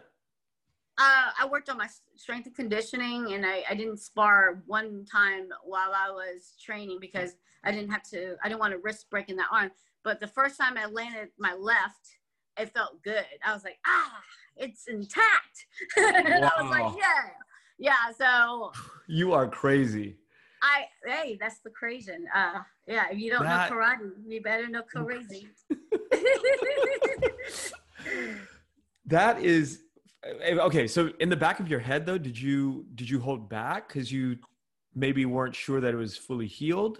Uh, 0.98 1.30
I 1.38 1.46
worked 1.50 1.68
on 1.68 1.76
my 1.76 1.88
strength 2.16 2.46
and 2.46 2.56
conditioning, 2.56 3.34
and 3.34 3.44
I, 3.44 3.62
I 3.68 3.74
didn't 3.74 3.98
spar 3.98 4.62
one 4.66 5.04
time 5.10 5.48
while 5.62 5.92
I 5.94 6.10
was 6.10 6.54
training 6.62 6.98
because 7.00 7.36
I 7.64 7.70
didn't 7.70 7.90
have 7.90 8.02
to. 8.10 8.36
I 8.42 8.48
didn't 8.48 8.60
want 8.60 8.72
to 8.72 8.78
risk 8.78 9.10
breaking 9.10 9.36
that 9.36 9.48
arm. 9.52 9.70
But 10.04 10.20
the 10.20 10.26
first 10.26 10.58
time 10.58 10.78
I 10.78 10.86
landed 10.86 11.28
my 11.38 11.52
left, 11.52 12.16
it 12.58 12.72
felt 12.72 13.02
good. 13.02 13.26
I 13.44 13.52
was 13.52 13.64
like, 13.64 13.78
ah, 13.86 14.20
it's 14.56 14.86
intact. 14.86 15.66
and 15.96 16.44
I 16.44 16.50
was 16.60 16.70
like, 16.70 16.96
yeah, 16.98 17.30
yeah. 17.78 18.12
So 18.16 18.72
You 19.06 19.32
are 19.34 19.46
crazy. 19.46 20.16
I, 20.62 20.86
hey, 21.04 21.38
that's 21.40 21.60
the 21.60 21.70
crazy. 21.70 22.12
Uh, 22.34 22.60
yeah. 22.86 23.04
If 23.10 23.18
you 23.18 23.30
don't 23.30 23.44
That- 23.44 23.70
know 23.70 23.76
karate, 23.76 24.10
you 24.26 24.40
better 24.42 24.68
know 24.68 24.82
crazy. 24.82 25.48
That 29.06 29.40
is 29.40 29.82
eh, 30.24 30.54
okay. 30.54 30.86
So 30.86 31.10
in 31.20 31.28
the 31.28 31.36
back 31.36 31.60
of 31.60 31.68
your 31.68 31.78
head, 31.78 32.04
though, 32.06 32.18
did 32.18 32.38
you 32.38 32.84
did 32.94 33.08
you 33.08 33.20
hold 33.20 33.48
back 33.48 33.88
because 33.88 34.10
you 34.10 34.36
maybe 34.94 35.24
weren't 35.26 35.54
sure 35.54 35.80
that 35.80 35.94
it 35.94 35.96
was 35.96 36.16
fully 36.16 36.46
healed? 36.46 36.98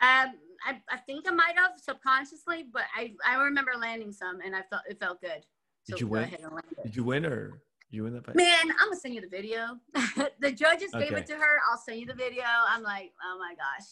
Um, 0.00 0.34
I, 0.66 0.80
I 0.90 0.96
think 1.06 1.26
I 1.28 1.32
might 1.32 1.56
have 1.56 1.72
subconsciously, 1.76 2.66
but 2.72 2.84
I, 2.96 3.12
I 3.26 3.42
remember 3.42 3.72
landing 3.78 4.12
some 4.12 4.40
and 4.44 4.54
I 4.54 4.62
felt 4.70 4.82
it 4.88 5.00
felt 5.00 5.20
good. 5.20 5.44
Did 5.86 6.00
you 6.00 6.06
win? 6.06 6.22
ahead 6.22 6.40
and 6.40 6.52
land 6.52 6.66
it. 6.70 6.82
Did 6.84 6.96
you 6.96 7.04
win 7.04 7.26
or 7.26 7.60
you 7.94 8.04
win 8.04 8.14
that 8.14 8.26
fight? 8.26 8.36
Man, 8.36 8.70
I'm 8.80 8.88
gonna 8.88 8.96
send 8.96 9.14
you 9.14 9.20
the 9.20 9.28
video. 9.28 9.78
the 10.40 10.52
judges 10.52 10.90
gave 10.92 11.12
it 11.12 11.26
to 11.26 11.34
her. 11.34 11.60
I'll 11.70 11.78
send 11.78 12.00
you 12.00 12.06
the 12.06 12.14
video. 12.14 12.44
I'm 12.68 12.82
like, 12.82 13.12
oh 13.24 13.38
my 13.38 13.54
gosh. 13.54 13.86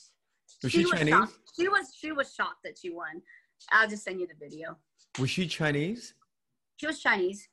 Was 0.62 0.72
she 0.72 0.84
was 0.84 0.92
Chinese? 0.92 1.10
shocked. 1.14 1.32
She 1.58 1.68
was 1.68 1.94
she 1.98 2.12
was 2.12 2.34
shocked 2.34 2.62
that 2.64 2.78
she 2.78 2.90
won. 2.90 3.22
I'll 3.70 3.88
just 3.88 4.04
send 4.04 4.20
you 4.20 4.26
the 4.26 4.34
video. 4.38 4.76
Was 5.18 5.30
she 5.30 5.46
Chinese? 5.46 6.14
She 6.76 6.86
was 6.86 7.00
Chinese. 7.00 7.48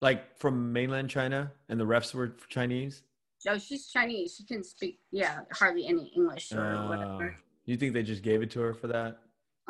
Like 0.00 0.36
from 0.38 0.72
mainland 0.72 1.10
China, 1.10 1.52
and 1.68 1.78
the 1.80 1.84
refs 1.86 2.12
were 2.12 2.36
Chinese? 2.48 3.02
No, 3.46 3.58
she's 3.58 3.88
Chinese. 3.88 4.36
She 4.36 4.44
can 4.44 4.62
speak, 4.64 5.00
yeah, 5.10 5.40
hardly 5.52 5.86
any 5.86 6.12
English 6.16 6.52
or 6.52 6.60
Oh. 6.76 6.88
whatever. 6.88 7.36
you 7.64 7.76
think 7.76 7.92
they 7.92 8.02
just 8.02 8.22
gave 8.22 8.42
it 8.42 8.50
to 8.52 8.60
her 8.60 8.74
for 8.74 8.86
that? 8.88 9.18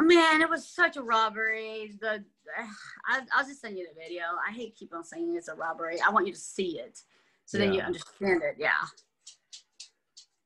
Oh, 0.01 0.05
man, 0.05 0.41
it 0.41 0.49
was 0.49 0.67
such 0.67 0.97
a 0.97 1.03
robbery. 1.03 1.93
The 2.01 2.25
I, 3.07 3.21
I'll 3.35 3.47
just 3.47 3.61
send 3.61 3.77
you 3.77 3.87
the 3.87 4.01
video. 4.01 4.23
I 4.47 4.53
hate 4.53 4.77
keep 4.77 4.95
on 4.95 5.05
saying 5.05 5.35
it's 5.37 5.49
a 5.49 5.55
robbery. 5.55 5.99
I 6.01 6.11
want 6.11 6.27
you 6.27 6.33
to 6.33 6.39
see 6.39 6.79
it, 6.79 7.01
so 7.45 7.59
then 7.59 7.73
you 7.73 7.81
understand 7.81 8.43
it. 8.43 8.57
Yeah. 8.59 8.71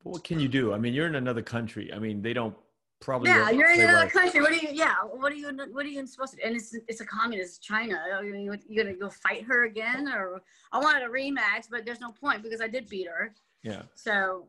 But 0.03 0.11
what 0.11 0.25
can 0.25 0.41
you 0.41 0.49
do? 0.49 0.73
I 0.73 0.79
mean, 0.79 0.95
you're 0.95 1.07
in 1.07 1.17
another 1.17 1.43
country. 1.43 1.93
I 1.93 1.99
mean, 1.99 2.23
they 2.23 2.33
don't 2.33 2.55
probably. 3.01 3.31
Yeah, 3.31 3.47
don't 3.47 3.59
you're 3.59 3.71
in 3.71 3.81
another 3.81 4.05
right. 4.05 4.13
country. 4.13 4.41
What 4.41 4.53
are 4.53 4.57
you? 4.57 4.69
Yeah, 4.73 4.95
what 5.03 5.33
are 5.33 5.37
you? 5.37 5.51
What 5.73 5.85
are 5.85 5.89
you 5.89 6.07
supposed 6.07 6.35
to? 6.35 6.39
do? 6.39 6.43
And 6.47 6.57
it's 6.57 6.77
it's 6.89 7.01
a 7.01 7.07
communist 7.07 7.63
China. 7.63 8.01
Are 8.13 8.25
you, 8.25 8.57
you 8.69 8.83
gonna 8.83 8.95
go 8.95 9.11
fight 9.11 9.45
her 9.45 9.65
again, 9.65 10.09
or 10.09 10.43
I 10.73 10.79
wanted 10.79 11.03
a 11.03 11.09
rematch, 11.09 11.67
but 11.71 11.85
there's 11.85 12.01
no 12.01 12.13
point 12.13 12.43
because 12.43 12.61
I 12.61 12.69
did 12.69 12.89
beat 12.89 13.09
her. 13.09 13.35
Yeah. 13.63 13.83
So 13.95 14.47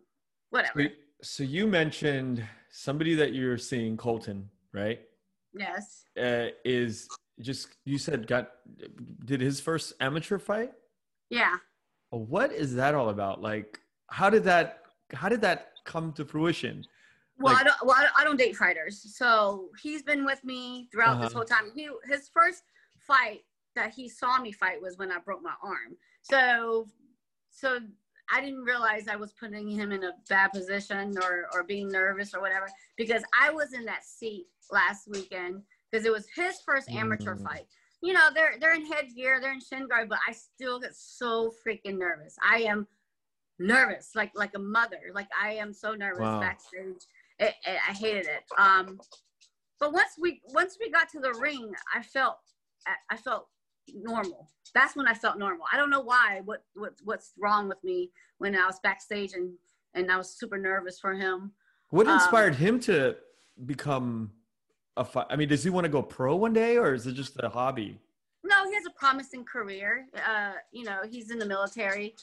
whatever. 0.50 0.84
So, 0.84 0.90
so 1.22 1.44
you 1.44 1.68
mentioned 1.68 2.44
somebody 2.70 3.16
that 3.16 3.34
you're 3.34 3.58
seeing, 3.58 3.98
Colton, 3.98 4.50
right? 4.74 5.00
Yes. 5.58 6.06
Uh, 6.20 6.48
is 6.64 7.08
just 7.42 7.68
you 7.86 7.98
said 7.98 8.28
got 8.28 8.52
did 9.26 9.42
his 9.42 9.60
first 9.60 9.94
amateur 10.00 10.38
fight? 10.40 10.72
Yeah. 11.30 11.56
What 12.10 12.52
is 12.52 12.76
that 12.76 12.96
all 12.96 13.10
about? 13.10 13.42
Like, 13.42 13.80
how 14.10 14.30
did 14.30 14.44
that 14.46 14.84
how 15.14 15.30
did 15.30 15.42
that 15.42 15.72
come 15.86 16.12
to 16.14 16.26
fruition? 16.26 16.84
Well, 17.40 17.54
Like- 17.54 17.62
I 17.62 17.64
don't. 17.66 17.86
Well, 17.86 18.06
I 18.18 18.24
don't- 18.24 18.38
date 18.38 18.56
fighters. 18.58 19.16
So 19.16 19.70
he's 19.82 20.02
been 20.04 20.26
with 20.26 20.44
me 20.44 20.90
throughout 20.92 21.20
this 21.22 21.28
Uh-huh. 21.28 21.36
whole 21.40 21.46
time. 21.46 21.72
He 21.76 21.90
his 22.06 22.30
first 22.30 22.64
fight 22.98 23.46
that 23.76 23.94
he 23.94 24.10
saw 24.10 24.40
me 24.42 24.52
fight 24.52 24.82
was 24.82 24.98
when 24.98 25.12
I 25.12 25.20
broke 25.20 25.42
my 25.44 25.54
arm. 25.62 25.96
So, 26.24 26.88
so 27.52 27.80
I 28.30 28.42
didn't 28.42 28.64
realize 28.64 29.08
I 29.08 29.16
was 29.16 29.32
putting 29.34 29.70
him 29.70 29.92
in 29.92 30.04
a 30.04 30.14
bad 30.28 30.52
position 30.52 31.16
or 31.24 31.48
or 31.54 31.64
being 31.64 31.88
nervous 31.90 32.34
or 32.34 32.42
whatever 32.42 32.68
because 32.98 33.24
I 33.40 33.52
was 33.52 33.74
in 33.74 33.86
that 33.86 34.04
seat 34.04 34.48
last 34.72 35.08
weekend 35.08 35.64
because 35.92 36.06
it 36.06 36.12
was 36.12 36.28
his 36.36 36.60
first 36.66 36.90
amateur 36.90 37.36
Mm. 37.36 37.44
fight. 37.44 37.68
You 38.02 38.14
know, 38.14 38.30
they're 38.34 38.58
they're 38.60 38.76
in 38.76 38.86
headgear, 38.86 39.40
they're 39.42 39.54
in 39.54 39.60
shin 39.62 39.88
guard, 39.88 40.10
but 40.10 40.20
I 40.28 40.32
still 40.32 40.80
get 40.80 40.96
so 40.96 41.52
freaking 41.66 41.98
nervous. 41.98 42.36
I 42.44 42.60
am 42.64 42.88
nervous, 43.60 44.12
like 44.16 44.32
like 44.36 44.52
a 44.56 44.60
mother. 44.60 45.00
Like 45.14 45.28
I 45.40 45.54
am 45.54 45.74
so 45.74 45.94
nervous 45.94 46.22
Wow. 46.22 46.40
backstage. 46.40 47.02
It, 47.40 47.54
it, 47.66 47.80
I 47.88 47.94
hated 47.94 48.28
it. 48.28 48.44
Um, 48.58 49.00
but 49.80 49.94
once 49.94 50.12
we 50.20 50.42
once 50.54 50.78
we 50.80 50.92
got 50.92 51.10
to 51.10 51.20
the 51.20 51.34
ring, 51.34 51.72
I 51.94 52.02
felt 52.04 52.38
I- 53.10 53.18
felt 53.18 53.48
normal. 53.94 54.48
That's 54.74 54.96
when 54.96 55.08
I 55.08 55.14
felt 55.14 55.38
normal. 55.40 55.66
I 55.72 55.78
don't 55.78 55.90
know 55.90 56.02
why. 56.02 56.42
What 56.46 56.66
what 56.76 56.94
what's 57.04 57.34
wrong 57.40 57.68
with 57.68 57.84
me 57.84 58.12
when 58.38 58.56
I 58.56 58.66
was 58.68 58.80
backstage 58.82 59.34
and 59.34 59.54
and 59.96 60.12
I 60.12 60.18
was 60.18 60.30
super 60.38 60.58
nervous 60.60 61.00
for 61.00 61.14
him. 61.16 61.54
What 61.90 62.06
Um, 62.08 62.14
inspired 62.14 62.56
him 62.56 62.80
to 62.82 63.18
become 63.66 64.32
a 64.98 65.06
fight? 65.06 65.28
I 65.30 65.36
mean, 65.36 65.50
does 65.50 65.64
he 65.64 65.70
want 65.70 65.86
to 65.86 65.90
go 65.90 66.02
pro 66.02 66.36
one 66.36 66.54
day, 66.54 66.78
or 66.78 66.94
is 66.94 67.08
it 67.08 67.14
just 67.14 67.38
a 67.40 67.50
hobby? 67.50 68.00
No, 68.44 68.68
he 68.68 68.76
has 68.76 68.86
a 68.86 68.92
promising 68.92 69.44
career. 69.46 70.08
Uh, 70.16 70.54
you 70.72 70.84
know, 70.84 71.02
he's 71.10 71.32
in 71.32 71.40
the 71.40 71.46
military. 71.46 72.16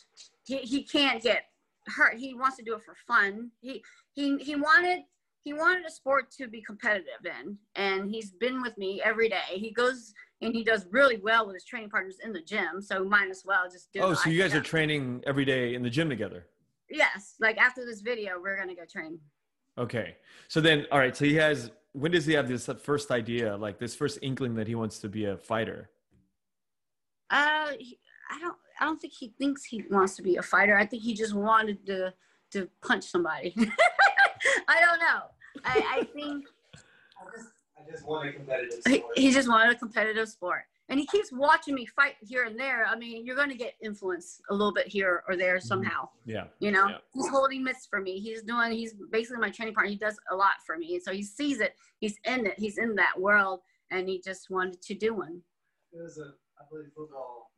He 0.45 0.59
he 0.59 0.83
can't 0.83 1.23
get 1.23 1.45
hurt. 1.87 2.17
He 2.17 2.35
wants 2.35 2.57
to 2.57 2.63
do 2.63 2.75
it 2.75 2.83
for 2.83 2.95
fun. 3.07 3.51
He 3.61 3.83
he 4.13 4.37
he 4.39 4.57
wanted 4.57 5.01
he 5.43 5.53
wanted 5.53 5.85
a 5.85 5.91
sport 5.91 6.31
to 6.33 6.49
be 6.49 6.63
competitive 6.63 7.25
in, 7.25 7.59
and 7.77 8.11
he's 8.11 8.33
been 8.33 8.63
with 8.63 8.77
me 8.79 9.03
every 9.05 9.29
day. 9.29 9.43
He 9.49 9.71
goes 9.71 10.15
and 10.41 10.55
he 10.55 10.65
does 10.65 10.87
really 10.91 11.19
well 11.19 11.47
with 11.47 11.55
his 11.55 11.65
training 11.65 11.91
partners 11.91 12.19
in 12.23 12.33
the 12.33 12.41
gym. 12.41 12.81
So 12.81 13.05
might 13.05 13.31
as 13.31 13.45
well 13.45 13.65
just 13.71 13.93
do. 13.93 14.01
Oh, 14.01 14.15
so 14.15 14.31
you 14.31 14.41
guys 14.41 14.55
are 14.55 14.61
training 14.61 15.23
every 15.27 15.45
day 15.45 15.75
in 15.75 15.83
the 15.83 15.91
gym 15.91 16.09
together? 16.09 16.47
Yes, 16.91 17.35
like 17.41 17.57
after 17.59 17.85
this 17.85 18.01
video, 18.01 18.41
we're 18.41 18.57
gonna 18.57 18.75
go 18.75 18.85
train. 18.91 19.19
Okay. 19.79 20.17
So 20.49 20.61
then, 20.61 20.87
all 20.93 20.99
right. 20.99 21.17
So 21.17 21.25
he 21.25 21.35
has. 21.35 21.71
When 21.95 22.11
does 22.11 22.27
he 22.27 22.33
have 22.35 22.49
this 22.49 22.69
first 22.83 23.13
idea, 23.13 23.57
like 23.57 23.79
this 23.79 23.95
first 23.95 24.19
inkling 24.21 24.57
that 24.57 24.67
he 24.67 24.75
wants 24.75 24.99
to 24.99 25.09
be 25.09 25.27
a 25.27 25.37
fighter? 25.37 25.91
Uh, 27.31 27.69
he, 27.79 27.99
I 28.31 28.41
don't. 28.41 28.57
I 28.81 28.85
don't 28.85 29.01
think 29.01 29.13
he 29.13 29.33
thinks 29.39 29.65
he 29.65 29.85
wants 29.89 30.17
to 30.17 30.23
be 30.23 30.37
a 30.37 30.43
fighter. 30.43 30.77
I 30.77 30.85
think 30.85 31.05
he 31.05 31.15
just 31.15 31.35
wanted 31.35 31.87
to 31.87 32.13
to 32.51 32.69
punch 32.83 33.05
somebody. 33.05 33.55
I 34.69 34.81
don't 34.81 34.99
know. 34.99 35.23
I, 35.65 36.01
I 36.01 36.05
think. 36.13 36.47
I 37.21 37.37
just, 37.37 37.51
I 37.79 37.83
I 37.85 37.91
just 37.91 38.07
want 38.07 38.29
a 38.29 38.33
competitive 38.33 38.81
he, 38.87 39.05
he 39.15 39.33
just 39.33 39.49
wanted 39.49 39.73
a 39.73 39.79
competitive 39.79 40.29
sport 40.29 40.65
and 40.91 41.01
he 41.01 41.07
keeps 41.07 41.31
watching 41.33 41.75
me 41.75 41.87
fight 41.87 42.15
here 42.21 42.45
and 42.45 42.59
there 42.59 42.85
i 42.87 42.95
mean 42.97 43.25
you're 43.25 43.37
going 43.37 43.49
to 43.49 43.57
get 43.57 43.75
influence 43.83 44.41
a 44.51 44.55
little 44.55 44.73
bit 44.73 44.87
here 44.87 45.23
or 45.29 45.37
there 45.37 45.59
somehow 45.61 46.09
Yeah. 46.27 46.45
you 46.61 46.71
know 46.71 46.87
Yeah. 46.89 46.99
he's 47.15 47.29
holding 47.29 47.65
mitts 47.65 47.87
for 47.87 48.01
me 48.01 48.19
he's 48.21 48.43
doing 48.43 48.73
he's 48.73 48.95
basically 49.11 49.39
my 49.41 49.51
training 49.51 49.75
partner 49.75 49.91
he 49.91 49.97
does 49.97 50.19
a 50.31 50.37
lot 50.37 50.55
for 50.67 50.77
me 50.77 50.95
And 50.95 51.03
so 51.03 51.13
he 51.13 51.23
sees 51.23 51.61
it 51.61 51.75
he's 52.01 52.17
in 52.25 52.47
it 52.47 52.59
he's 52.59 52.79
in 52.79 52.95
that 52.97 53.19
world 53.19 53.61
and 53.91 54.09
he 54.09 54.21
just 54.21 54.51
wanted 54.51 54.81
to 54.83 54.95
do 54.95 55.15
one 55.15 55.41
It 55.93 56.03
was 56.03 56.19
a, 56.19 56.35
I 56.61 56.65
played 56.71 56.87
football. 56.97 57.51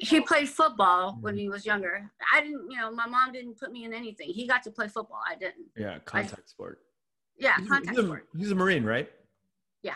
he 0.00 0.20
played 0.20 0.48
football 0.48 1.12
Mm-hmm. 1.12 1.22
when 1.22 1.36
he 1.38 1.48
was 1.48 1.64
younger 1.64 2.10
i 2.32 2.40
didn't 2.40 2.70
you 2.70 2.76
know 2.78 2.90
my 2.90 3.06
mom 3.06 3.32
didn't 3.32 3.58
put 3.58 3.70
me 3.72 3.84
in 3.84 3.92
anything 3.94 4.28
he 4.30 4.46
got 4.48 4.62
to 4.64 4.70
play 4.70 4.88
football 4.88 5.20
i 5.28 5.34
didn't 5.36 5.66
Yeah. 5.76 5.98
Contact 6.04 6.48
sport. 6.50 6.80
yeah 7.38 7.54
He's, 7.58 7.68
contact 7.68 7.96
he's 7.96 8.04
a, 8.04 8.08
sport 8.08 8.28
he's 8.36 8.50
a 8.50 8.54
Marine, 8.54 8.84
right? 8.84 9.08
Yeah. 9.82 9.94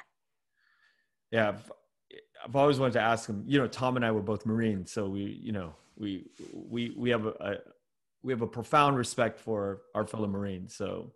Yeah. 1.32 1.56
I've, 2.44 2.56
always 2.56 2.78
wanted 2.78 2.94
to 2.94 3.00
ask 3.00 3.28
him. 3.28 3.44
You 3.46 3.58
know, 3.58 3.66
Tom 3.66 3.96
and 3.96 4.04
I 4.04 4.10
were 4.10 4.22
both 4.22 4.46
Marines, 4.46 4.90
so 4.92 5.08
we, 5.08 5.40
you 5.42 5.52
know, 5.52 5.74
we 5.96 6.26
we 6.52 6.94
we 6.96 7.10
have 7.10 7.26
a, 7.26 7.34
a 7.40 7.56
we 8.22 8.32
have 8.32 8.42
a 8.42 8.46
profound 8.46 8.96
respect 8.96 9.38
for 9.38 9.82
our 9.94 10.06
fellow 10.06 10.26
Marines. 10.26 10.74
So 10.74 11.12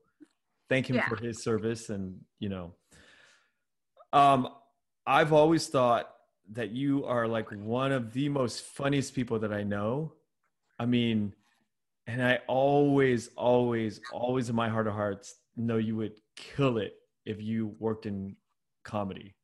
thank 0.68 0.88
him 0.88 0.96
Yeah. 0.96 1.08
for 1.08 1.16
his 1.16 1.42
service, 1.42 1.90
and 1.90 2.20
you 2.38 2.48
know, 2.48 2.74
um, 4.12 4.48
I've 5.06 5.32
always 5.32 5.68
thought 5.68 6.14
that 6.52 6.70
you 6.70 7.04
are 7.04 7.26
like 7.26 7.50
one 7.50 7.92
of 7.92 8.12
the 8.12 8.28
most 8.28 8.64
funniest 8.64 9.14
people 9.14 9.38
that 9.40 9.52
I 9.52 9.62
know. 9.62 10.12
I 10.78 10.86
mean, 10.86 11.34
and 12.06 12.22
I 12.22 12.40
always, 12.48 13.28
always, 13.36 14.00
always 14.12 14.48
in 14.48 14.56
my 14.56 14.68
heart 14.68 14.86
of 14.86 14.94
hearts 14.94 15.36
know 15.56 15.76
you 15.76 15.96
would 15.96 16.14
kill 16.36 16.78
it 16.78 16.94
if 17.24 17.40
you 17.40 17.74
worked 17.78 18.06
in 18.06 18.36
comedy. 18.84 19.34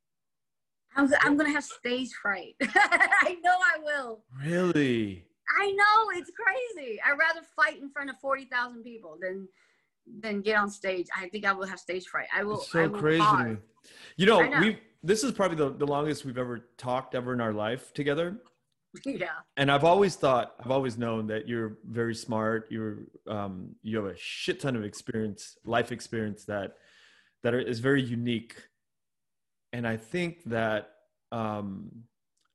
I'm, 0.99 1.09
I'm 1.21 1.37
gonna 1.37 1.51
have 1.51 1.63
stage 1.63 2.09
fright 2.21 2.55
i 2.61 3.37
know 3.43 3.55
i 3.75 3.79
will 3.83 4.23
Really? 4.45 5.25
I 5.57 5.71
know 5.71 6.19
it's 6.19 6.31
crazy. 6.31 6.99
I'd 7.05 7.17
rather 7.17 7.41
fight 7.55 7.81
in 7.81 7.89
front 7.89 8.09
of 8.09 8.17
forty 8.19 8.45
thousand 8.45 8.83
people 8.83 9.17
than 9.19 9.47
than 10.19 10.41
get 10.41 10.57
on 10.57 10.69
stage. 10.69 11.07
I 11.15 11.27
think 11.29 11.45
I 11.45 11.53
will 11.53 11.67
have 11.67 11.79
stage 11.79 12.05
fright. 12.05 12.27
I 12.35 12.43
will. 12.43 12.61
It's 12.61 12.75
I 12.75 12.85
so 12.85 12.89
will 12.89 12.99
crazy 12.99 13.21
pause. 13.21 13.57
You 14.17 14.25
know, 14.25 14.41
know. 14.41 14.59
we 14.59 14.79
this 15.03 15.23
is 15.23 15.31
probably 15.31 15.57
the, 15.57 15.71
the 15.71 15.87
longest 15.87 16.25
we've 16.25 16.37
ever 16.37 16.69
talked 16.77 17.15
ever 17.15 17.33
in 17.33 17.41
our 17.41 17.53
life 17.53 17.93
together. 17.93 18.37
yeah. 19.05 19.27
And 19.55 19.71
I've 19.71 19.83
always 19.83 20.15
thought, 20.15 20.55
I've 20.59 20.71
always 20.71 20.97
known 20.97 21.27
that 21.27 21.47
you're 21.47 21.77
very 21.85 22.15
smart. 22.15 22.67
You're 22.69 22.99
um, 23.27 23.75
you 23.81 23.97
have 23.97 24.07
a 24.07 24.17
shit 24.17 24.59
ton 24.59 24.75
of 24.75 24.83
experience, 24.83 25.57
life 25.65 25.91
experience 25.91 26.45
that 26.45 26.73
that 27.43 27.53
are, 27.53 27.59
is 27.59 27.79
very 27.79 28.01
unique. 28.01 28.55
And 29.73 29.87
I 29.87 29.97
think 29.97 30.43
that 30.45 30.91
um, 31.31 31.89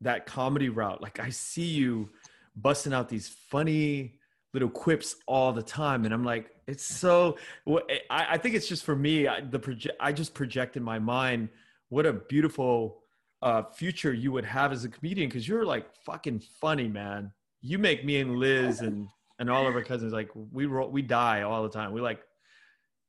that 0.00 0.26
comedy 0.26 0.68
route, 0.68 1.00
like 1.00 1.20
I 1.20 1.30
see 1.30 1.66
you 1.66 2.10
busting 2.56 2.92
out 2.92 3.08
these 3.08 3.28
funny 3.28 4.18
little 4.52 4.68
quips 4.68 5.16
all 5.26 5.52
the 5.52 5.62
time, 5.62 6.04
and 6.04 6.14
I'm 6.14 6.24
like, 6.24 6.50
it's 6.66 6.84
so. 6.84 7.36
wh- 7.68 7.82
I, 8.10 8.26
I 8.30 8.38
think 8.38 8.54
it's 8.54 8.68
just 8.68 8.84
for 8.84 8.96
me. 8.96 9.26
I, 9.28 9.40
the 9.40 9.58
project, 9.58 9.96
I 10.00 10.12
just 10.12 10.34
project 10.34 10.76
in 10.76 10.82
my 10.82 10.98
mind 10.98 11.48
what 11.88 12.06
a 12.06 12.12
beautiful 12.12 13.02
uh, 13.42 13.62
future 13.62 14.12
you 14.12 14.32
would 14.32 14.44
have 14.44 14.72
as 14.72 14.84
a 14.84 14.88
comedian 14.88 15.28
because 15.28 15.46
you're 15.46 15.64
like 15.64 15.86
fucking 16.04 16.40
funny, 16.60 16.88
man. 16.88 17.30
You 17.60 17.78
make 17.78 18.04
me 18.04 18.20
and 18.20 18.36
Liz 18.36 18.80
and 18.80 19.06
and 19.38 19.50
all 19.50 19.66
of 19.66 19.74
our 19.74 19.82
cousins 19.82 20.12
like 20.12 20.30
we 20.52 20.66
roll, 20.66 20.90
we 20.90 21.02
die 21.02 21.42
all 21.42 21.62
the 21.62 21.68
time. 21.68 21.92
We 21.92 22.00
like. 22.00 22.20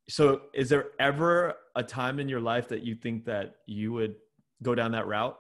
So, 0.08 0.42
is 0.54 0.70
there 0.70 0.88
ever 1.00 1.56
a 1.76 1.84
time 1.84 2.20
in 2.20 2.30
your 2.30 2.40
life 2.40 2.68
that 2.70 2.84
you 2.84 2.96
think 2.96 3.26
that 3.26 3.56
you 3.66 3.92
would 3.94 4.16
go 4.64 4.76
down 4.76 4.92
that 4.92 5.08
route? 5.08 5.38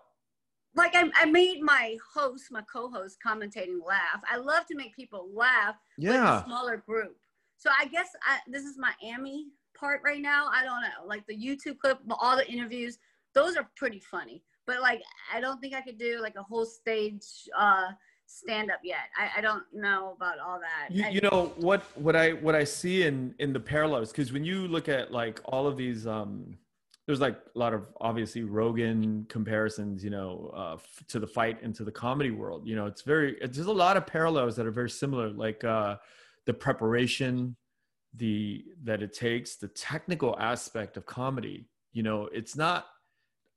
Like 0.75 0.95
I, 0.95 1.09
I 1.15 1.25
made 1.25 1.61
my 1.61 1.97
host, 2.13 2.51
my 2.51 2.61
co-host, 2.71 3.17
commentating 3.25 3.79
laugh. 3.85 4.21
I 4.29 4.37
love 4.37 4.65
to 4.67 4.75
make 4.75 4.95
people 4.95 5.29
laugh 5.33 5.75
with 5.97 6.41
a 6.41 6.43
smaller 6.45 6.77
group. 6.77 7.15
So 7.57 7.69
I 7.79 7.85
guess 7.85 8.09
I, 8.27 8.39
this 8.47 8.63
is 8.63 8.77
my 8.77 8.91
Amy 9.01 9.47
part 9.77 10.01
right 10.03 10.21
now. 10.21 10.49
I 10.51 10.63
don't 10.63 10.81
know, 10.81 11.07
like 11.07 11.25
the 11.27 11.37
YouTube 11.37 11.79
clip, 11.79 11.99
all 12.19 12.35
the 12.35 12.49
interviews, 12.49 12.97
those 13.33 13.55
are 13.55 13.69
pretty 13.77 13.99
funny. 13.99 14.43
But 14.67 14.81
like, 14.81 15.01
I 15.33 15.39
don't 15.39 15.61
think 15.61 15.73
I 15.73 15.81
could 15.81 15.97
do 15.97 16.19
like 16.21 16.35
a 16.35 16.43
whole 16.43 16.65
stage 16.65 17.23
uh, 17.57 17.91
stand 18.27 18.71
up 18.71 18.79
yet. 18.83 19.07
I, 19.17 19.39
I 19.39 19.41
don't 19.41 19.63
know 19.73 20.13
about 20.15 20.39
all 20.39 20.59
that. 20.59 20.93
you, 20.93 21.05
you 21.05 21.21
know 21.21 21.53
what 21.57 21.83
what 21.95 22.15
i 22.15 22.31
what 22.31 22.55
i 22.55 22.63
see 22.63 23.03
in 23.03 23.33
in 23.39 23.53
the 23.53 23.59
parallels 23.59 24.11
because 24.11 24.31
when 24.33 24.43
you 24.43 24.67
look 24.67 24.89
at 24.89 25.11
like 25.11 25.39
all 25.45 25.67
of 25.67 25.77
these 25.77 26.05
um 26.07 26.57
there's 27.05 27.21
like 27.21 27.37
a 27.55 27.59
lot 27.59 27.73
of 27.73 27.87
obviously 28.01 28.43
rogan 28.43 29.25
comparisons 29.29 30.03
you 30.03 30.09
know 30.09 30.51
uh 30.55 30.73
f- 30.73 31.03
to 31.07 31.19
the 31.19 31.27
fight 31.27 31.61
and 31.61 31.75
to 31.75 31.83
the 31.83 31.91
comedy 31.91 32.31
world 32.31 32.67
you 32.67 32.75
know 32.75 32.85
it's 32.87 33.01
very 33.03 33.37
it's, 33.41 33.55
there's 33.57 33.67
a 33.67 33.71
lot 33.73 33.95
of 33.97 34.05
parallels 34.07 34.55
that 34.55 34.65
are 34.65 34.71
very 34.71 34.89
similar 34.89 35.29
like 35.29 35.63
uh 35.63 35.95
the 36.45 36.53
preparation 36.53 37.55
the 38.15 38.63
that 38.83 39.01
it 39.03 39.13
takes 39.13 39.55
the 39.57 39.67
technical 39.69 40.35
aspect 40.39 40.97
of 40.97 41.05
comedy 41.05 41.67
you 41.93 42.01
know 42.03 42.27
it's 42.33 42.55
not 42.55 42.87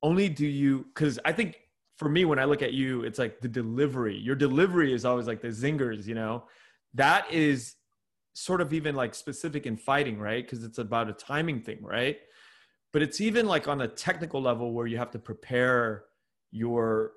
only 0.03 0.29
do 0.29 0.47
you 0.47 0.85
because 0.95 1.19
i 1.25 1.33
think 1.33 1.59
for 1.99 2.09
me 2.09 2.25
when 2.25 2.39
i 2.39 2.45
look 2.45 2.63
at 2.63 2.73
you 2.73 3.03
it's 3.03 3.19
like 3.19 3.41
the 3.41 3.49
delivery. 3.49 4.17
Your 4.17 4.37
delivery 4.37 4.95
is 4.95 5.05
always 5.05 5.27
like 5.27 5.43
the 5.43 5.49
zingers 5.49 6.07
you 6.07 6.15
know? 6.15 6.45
That 6.95 7.31
is 7.31 7.75
sort 8.35 8.61
of 8.61 8.73
even 8.73 8.95
like 8.95 9.15
specific 9.15 9.67
in 9.67 9.77
fighting 9.77 10.19
right? 10.19 10.45
Because 10.45 10.65
it's 10.65 10.79
about 10.79 11.11
a 11.11 11.13
timing 11.13 11.61
thing 11.61 11.79
right? 11.83 12.19
But 12.93 13.03
it's 13.03 13.21
even 13.21 13.47
like 13.47 13.69
on 13.69 13.83
a 13.83 13.89
technical 13.89 14.41
level 14.41 14.73
where 14.73 14.87
you 14.87 14.97
have 14.97 15.11
to 15.11 15.19
prepare 15.19 16.05
your 16.51 17.13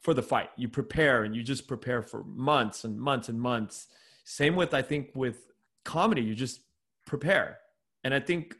for 0.00 0.14
the 0.14 0.22
fight. 0.22 0.50
You 0.56 0.68
prepare 0.68 1.24
and 1.24 1.34
you 1.34 1.42
just 1.42 1.66
prepare 1.66 2.02
for 2.02 2.24
months 2.24 2.84
and 2.84 2.98
months 2.98 3.28
and 3.28 3.40
months. 3.40 3.88
Same 4.24 4.54
with 4.54 4.72
i 4.72 4.82
think 4.82 5.10
with 5.14 5.38
comedy. 5.84 6.22
You 6.22 6.34
just 6.34 6.60
prepare. 7.06 7.58
And 8.04 8.14
i 8.14 8.20
think 8.20 8.54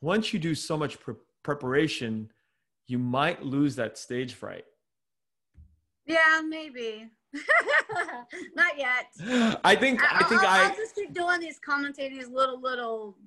once 0.00 0.32
you 0.32 0.38
do 0.38 0.54
so 0.54 0.76
much 0.76 0.98
pre- 1.00 1.14
preparation 1.42 2.30
you 2.88 2.98
might 2.98 3.42
lose 3.44 3.76
that 3.76 3.96
stage 3.96 4.34
fright 4.34 4.64
yeah, 6.06 6.40
maybe. 6.42 7.10
Not 8.56 8.78
yet. 8.78 9.06
i 9.62 9.76
think 9.76 10.00
i 10.02 10.24
think 10.24 10.42
I'll, 10.42 10.48
i 10.48 10.64
I'll 10.70 10.74
just 10.76 10.94
keep 10.94 11.12
doing 11.12 11.38
these 11.38 11.60
commentating 11.60 12.14
these 12.18 12.28
little 12.30 12.58
little 12.60 13.18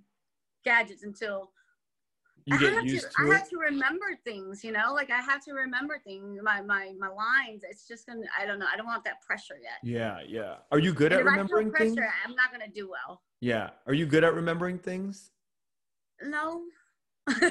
gadgets 0.66 1.04
until 1.04 1.52
you 2.46 2.56
I 2.56 2.60
get 2.60 2.74
have 2.74 2.86
used 2.86 3.06
to, 3.06 3.10
to 3.28 3.32
I 3.32 3.36
have 3.38 3.48
to 3.50 3.58
remember 3.58 4.08
things, 4.24 4.64
you 4.64 4.72
know, 4.72 4.94
like 4.96 5.12
I 5.12 5.20
have 5.22 5.46
to 5.46 5.54
remember 5.54 6.00
things, 6.04 6.40
my 6.42 6.60
my 6.64 6.92
my 6.98 7.08
lines. 7.10 7.62
It's 7.64 7.88
just 7.88 8.08
gonna, 8.08 8.26
I 8.36 8.48
don't 8.48 8.58
know, 8.58 8.66
I 8.74 8.76
don't 8.78 8.88
want 8.88 9.04
that 9.04 9.22
pressure 9.22 9.58
yet. 9.62 9.78
yeah 9.84 10.22
yeah 10.28 10.56
are 10.72 10.80
you 10.80 10.92
good 10.92 11.12
And 11.14 11.22
at 11.22 11.28
I 11.28 11.30
remembering 11.30 11.70
pressure, 11.70 11.86
things 11.94 12.00
I'm 12.26 12.34
not 12.36 12.52
gonna 12.52 12.68
do 12.74 12.90
well. 12.90 13.22
yeah 13.42 13.70
are 13.86 13.94
you 13.94 14.08
good 14.08 14.24
at 14.24 14.34
remembering 14.34 14.80
things 14.80 15.30
No, 16.24 16.64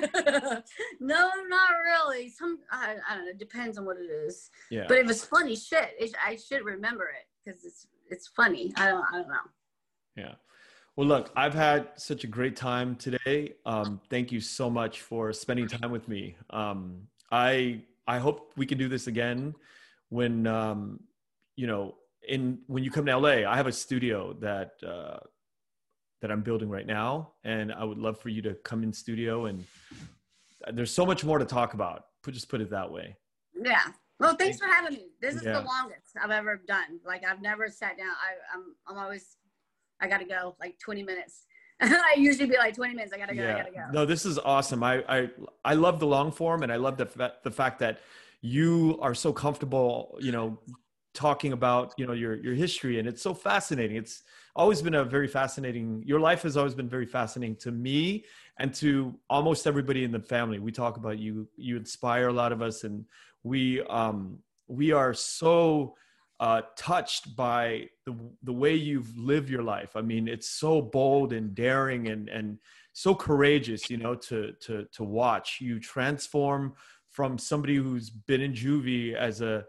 no, 1.01 1.31
not 1.49 1.71
really. 1.85 2.29
Some, 2.29 2.59
I, 2.71 2.97
I 3.09 3.15
don't 3.15 3.25
know. 3.25 3.31
It 3.31 3.39
depends 3.39 3.79
on 3.79 3.85
what 3.85 3.97
it 3.97 4.11
is. 4.11 4.51
yeah 4.71 4.85
But 4.89 4.99
if 4.99 5.11
it's 5.11 5.25
funny 5.25 5.57
shit, 5.57 5.91
it, 5.99 6.13
I 6.25 6.37
should 6.37 6.65
remember 6.65 7.05
it 7.05 7.27
because 7.45 7.65
it's 7.65 7.87
it's 8.11 8.27
funny. 8.27 8.73
I 8.77 8.89
don't, 8.89 9.05
I 9.13 9.19
don't 9.19 9.29
know. 9.29 9.35
Yeah. 10.17 10.35
Well, 10.97 11.07
look, 11.07 11.31
I've 11.37 11.55
had 11.55 11.89
such 11.97 12.25
a 12.25 12.27
great 12.27 12.57
time 12.57 12.97
today. 12.97 13.55
Um, 13.65 14.01
thank 14.11 14.33
you 14.33 14.41
so 14.41 14.69
much 14.69 15.03
for 15.03 15.33
spending 15.33 15.69
time 15.69 15.91
with 15.93 16.09
me. 16.09 16.37
Um, 16.51 17.07
I 17.31 17.83
I 18.07 18.19
hope 18.19 18.53
we 18.57 18.67
can 18.67 18.77
do 18.77 18.89
this 18.89 19.07
again 19.07 19.55
when 20.09 20.47
um, 20.47 21.01
you 21.57 21.67
know 21.67 21.95
in 22.27 22.59
when 22.67 22.83
you 22.83 22.91
come 22.91 23.07
to 23.07 23.17
LA. 23.17 23.49
I 23.49 23.57
have 23.57 23.69
a 23.69 23.73
studio 23.73 24.35
that 24.41 24.73
uh, 24.87 25.21
that 26.21 26.31
I'm 26.31 26.43
building 26.43 26.69
right 26.69 26.87
now, 26.87 27.33
and 27.45 27.73
I 27.73 27.85
would 27.85 27.99
love 27.99 28.19
for 28.21 28.29
you 28.29 28.43
to 28.43 28.55
come 28.65 28.83
in 28.83 28.93
studio. 28.93 29.47
And 29.47 29.65
uh, 30.67 30.73
there's 30.73 30.93
so 30.93 31.07
much 31.07 31.25
more 31.25 31.39
to 31.39 31.45
talk 31.45 31.75
about. 31.75 32.05
Put 32.23 32.35
just 32.35 32.49
put 32.49 32.61
it 32.61 32.71
that 32.71 32.91
way. 32.91 33.17
Yeah. 33.61 33.81
Well, 34.19 34.37
thanks 34.37 34.59
for 34.59 34.67
having 34.67 34.93
me. 34.95 35.07
This 35.23 35.35
is 35.35 35.43
Yeah. 35.43 35.53
the 35.53 35.63
longest 35.63 36.15
I've 36.23 36.31
ever 36.31 36.61
done. 36.69 37.01
Like 37.07 37.25
I've 37.27 37.41
never 37.41 37.69
sat 37.69 37.97
down. 37.97 38.09
I, 38.09 38.57
I'm 38.57 38.75
I'm 38.87 39.03
always 39.03 39.37
I 40.01 40.09
gotta 40.09 40.27
go 40.27 40.55
like 40.61 40.79
20 40.79 41.03
minutes. 41.03 41.47
I 41.81 42.15
usually 42.19 42.47
be 42.47 42.59
like 42.59 42.75
20 42.77 42.95
minutes. 42.95 43.15
I 43.15 43.19
gotta 43.19 43.35
go. 43.35 43.43
I 43.49 43.53
gotta 43.55 43.71
go. 43.71 43.87
No, 43.93 44.05
this 44.05 44.27
is 44.27 44.39
awesome. 44.39 44.83
I 44.83 45.03
I 45.09 45.31
I 45.65 45.75
love 45.75 45.99
the 46.01 46.07
long 46.07 46.31
form, 46.33 46.63
and 46.63 46.71
I 46.71 46.77
love 46.77 46.99
the 46.99 47.07
fa- 47.07 47.35
the 47.43 47.51
fact 47.51 47.79
that 47.79 48.01
you 48.43 48.99
are 49.01 49.15
so 49.15 49.33
comfortable. 49.33 50.19
You 50.21 50.33
know, 50.33 50.59
talking 51.15 51.53
about 51.53 51.95
you 51.97 52.07
know 52.07 52.13
your 52.13 52.35
your 52.37 52.55
history, 52.55 52.99
and 52.99 53.09
it's 53.09 53.23
so 53.23 53.35
fascinating. 53.35 53.97
It's 53.97 54.23
always 54.55 54.83
been 54.83 54.95
a 54.95 55.05
very 55.05 55.29
fascinating. 55.29 56.03
Your 56.07 56.21
life 56.21 56.43
has 56.43 56.57
always 56.57 56.75
been 56.75 56.89
very 56.89 57.07
fascinating 57.07 57.57
to 57.57 57.73
me 57.73 58.25
and 58.59 58.73
to 58.75 59.15
almost 59.29 59.67
everybody 59.67 60.05
in 60.05 60.13
the 60.13 60.21
family. 60.21 60.59
We 60.59 60.73
talk 60.73 60.97
about 60.97 61.19
you. 61.19 61.49
You 61.57 61.77
inspire 61.77 62.29
a 62.29 62.33
lot 62.33 62.53
of 62.53 62.63
us, 62.63 62.85
and 62.85 63.05
we 63.43 63.83
um 63.83 64.39
we 64.69 64.93
are 64.93 65.15
so 65.15 65.97
uh, 66.41 66.63
touched 66.77 67.37
by 67.37 67.87
the 68.07 68.17
the 68.43 68.53
way 68.53 68.75
you've 68.75 69.17
lived 69.17 69.51
your 69.51 69.63
life. 69.63 69.95
I 69.95 70.01
mean, 70.01 70.27
it's 70.27 70.49
so 70.49 70.81
bold 70.81 71.33
and 71.33 71.55
daring 71.55 72.09
and 72.09 72.29
and 72.29 72.59
so 72.93 73.15
courageous, 73.15 73.91
you 73.91 73.99
know, 73.99 74.15
to 74.15 74.53
to 74.61 74.87
to 74.93 75.05
watch 75.05 75.59
you 75.61 75.79
transform 75.79 76.75
from 77.11 77.37
somebody 77.37 77.77
who's 77.77 78.09
been 78.09 78.41
in 78.41 78.53
juvie 78.53 79.15
as 79.15 79.41
a 79.43 79.65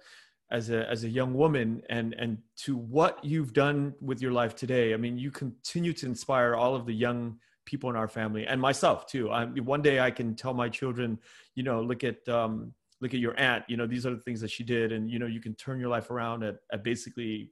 as 0.52 0.70
a 0.70 0.90
as 0.90 1.04
a 1.04 1.10
young 1.10 1.34
woman 1.34 1.82
and 1.90 2.14
and 2.18 2.38
to 2.58 2.76
what 2.76 3.24
you've 3.24 3.54
done 3.54 3.94
with 4.02 4.22
your 4.22 4.32
life 4.32 4.56
today. 4.56 4.94
I 4.94 4.98
mean, 4.98 5.18
you 5.18 5.32
continue 5.32 5.94
to 5.94 6.06
inspire 6.06 6.56
all 6.56 6.76
of 6.76 6.86
the 6.86 6.94
young 6.94 7.40
people 7.66 7.90
in 7.90 7.96
our 7.96 8.08
family 8.08 8.46
and 8.46 8.60
myself 8.60 9.06
too. 9.06 9.32
I 9.32 9.46
one 9.46 9.82
day 9.82 10.00
I 10.00 10.12
can 10.12 10.36
tell 10.36 10.54
my 10.54 10.70
children, 10.70 11.20
you 11.56 11.64
know, 11.64 11.82
look 11.82 12.04
at 12.04 12.28
um, 12.28 12.74
look 13.02 13.14
at 13.14 13.20
your 13.20 13.38
aunt 13.40 13.66
you 13.68 13.76
know 13.76 13.88
these 13.88 14.06
are 14.06 14.12
the 14.12 14.22
things 14.22 14.40
that 14.40 14.52
she 14.52 14.64
did 14.64 14.92
and 14.92 15.10
you 15.10 15.20
know 15.20 15.26
you 15.26 15.42
can 15.42 15.54
turn 15.56 15.80
your 15.80 15.90
life 15.90 16.10
around 16.12 16.44
at, 16.44 16.58
at 16.72 16.84
basically 16.84 17.52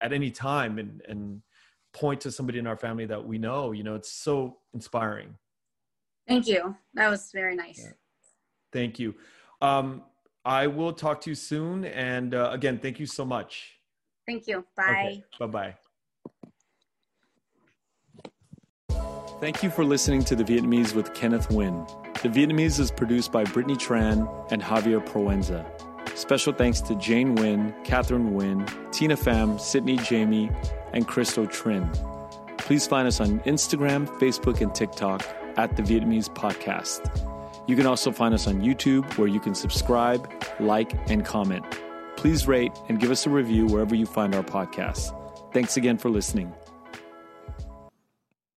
at 0.00 0.12
any 0.12 0.30
time 0.30 0.78
and 0.78 1.02
and 1.08 1.42
point 1.92 2.20
to 2.20 2.32
somebody 2.32 2.58
in 2.58 2.66
our 2.66 2.76
family 2.76 3.04
that 3.04 3.22
we 3.22 3.38
know 3.38 3.72
you 3.72 3.82
know 3.82 3.94
it's 3.94 4.10
so 4.10 4.56
inspiring 4.72 5.34
thank 6.26 6.46
you 6.46 6.74
that 6.94 7.10
was 7.10 7.30
very 7.32 7.54
nice 7.54 7.80
yeah. 7.82 7.92
thank 8.72 8.98
you 8.98 9.14
um, 9.60 10.02
i 10.44 10.66
will 10.66 10.92
talk 10.92 11.20
to 11.20 11.30
you 11.30 11.34
soon 11.34 11.84
and 11.84 12.34
uh, 12.34 12.50
again 12.52 12.78
thank 12.78 12.98
you 12.98 13.06
so 13.06 13.24
much 13.24 13.78
thank 14.26 14.46
you 14.46 14.64
bye 14.76 14.82
okay. 14.90 15.24
bye-bye 15.38 15.74
Thank 19.42 19.64
you 19.64 19.70
for 19.70 19.84
listening 19.84 20.22
to 20.26 20.36
The 20.36 20.44
Vietnamese 20.44 20.94
with 20.94 21.14
Kenneth 21.14 21.48
Nguyen. 21.48 21.84
The 22.22 22.28
Vietnamese 22.28 22.78
is 22.78 22.92
produced 22.92 23.32
by 23.32 23.42
Brittany 23.42 23.74
Tran 23.74 24.28
and 24.52 24.62
Javier 24.62 25.04
Proenza. 25.04 25.66
Special 26.16 26.52
thanks 26.52 26.80
to 26.82 26.94
Jane 26.94 27.36
Nguyen, 27.36 27.74
Catherine 27.84 28.30
Nguyen, 28.30 28.92
Tina 28.92 29.16
Pham, 29.16 29.60
Sydney 29.60 29.96
Jamie, 29.96 30.48
and 30.92 31.08
Crystal 31.08 31.48
Trin. 31.48 31.90
Please 32.56 32.86
find 32.86 33.08
us 33.08 33.20
on 33.20 33.40
Instagram, 33.40 34.06
Facebook, 34.20 34.60
and 34.60 34.72
TikTok 34.72 35.26
at 35.56 35.76
The 35.76 35.82
Vietnamese 35.82 36.32
Podcast. 36.32 37.00
You 37.66 37.76
can 37.76 37.86
also 37.86 38.10
find 38.10 38.34
us 38.34 38.46
on 38.46 38.60
YouTube 38.60 39.18
where 39.18 39.28
you 39.28 39.40
can 39.40 39.54
subscribe, 39.54 40.30
like, 40.58 40.92
and 41.10 41.24
comment. 41.24 41.64
Please 42.16 42.46
rate 42.46 42.72
and 42.88 43.00
give 43.00 43.10
us 43.10 43.26
a 43.26 43.30
review 43.30 43.66
wherever 43.66 43.94
you 43.94 44.06
find 44.06 44.34
our 44.34 44.42
podcasts. 44.42 45.14
Thanks 45.52 45.76
again 45.76 45.98
for 45.98 46.10
listening. 46.10 46.52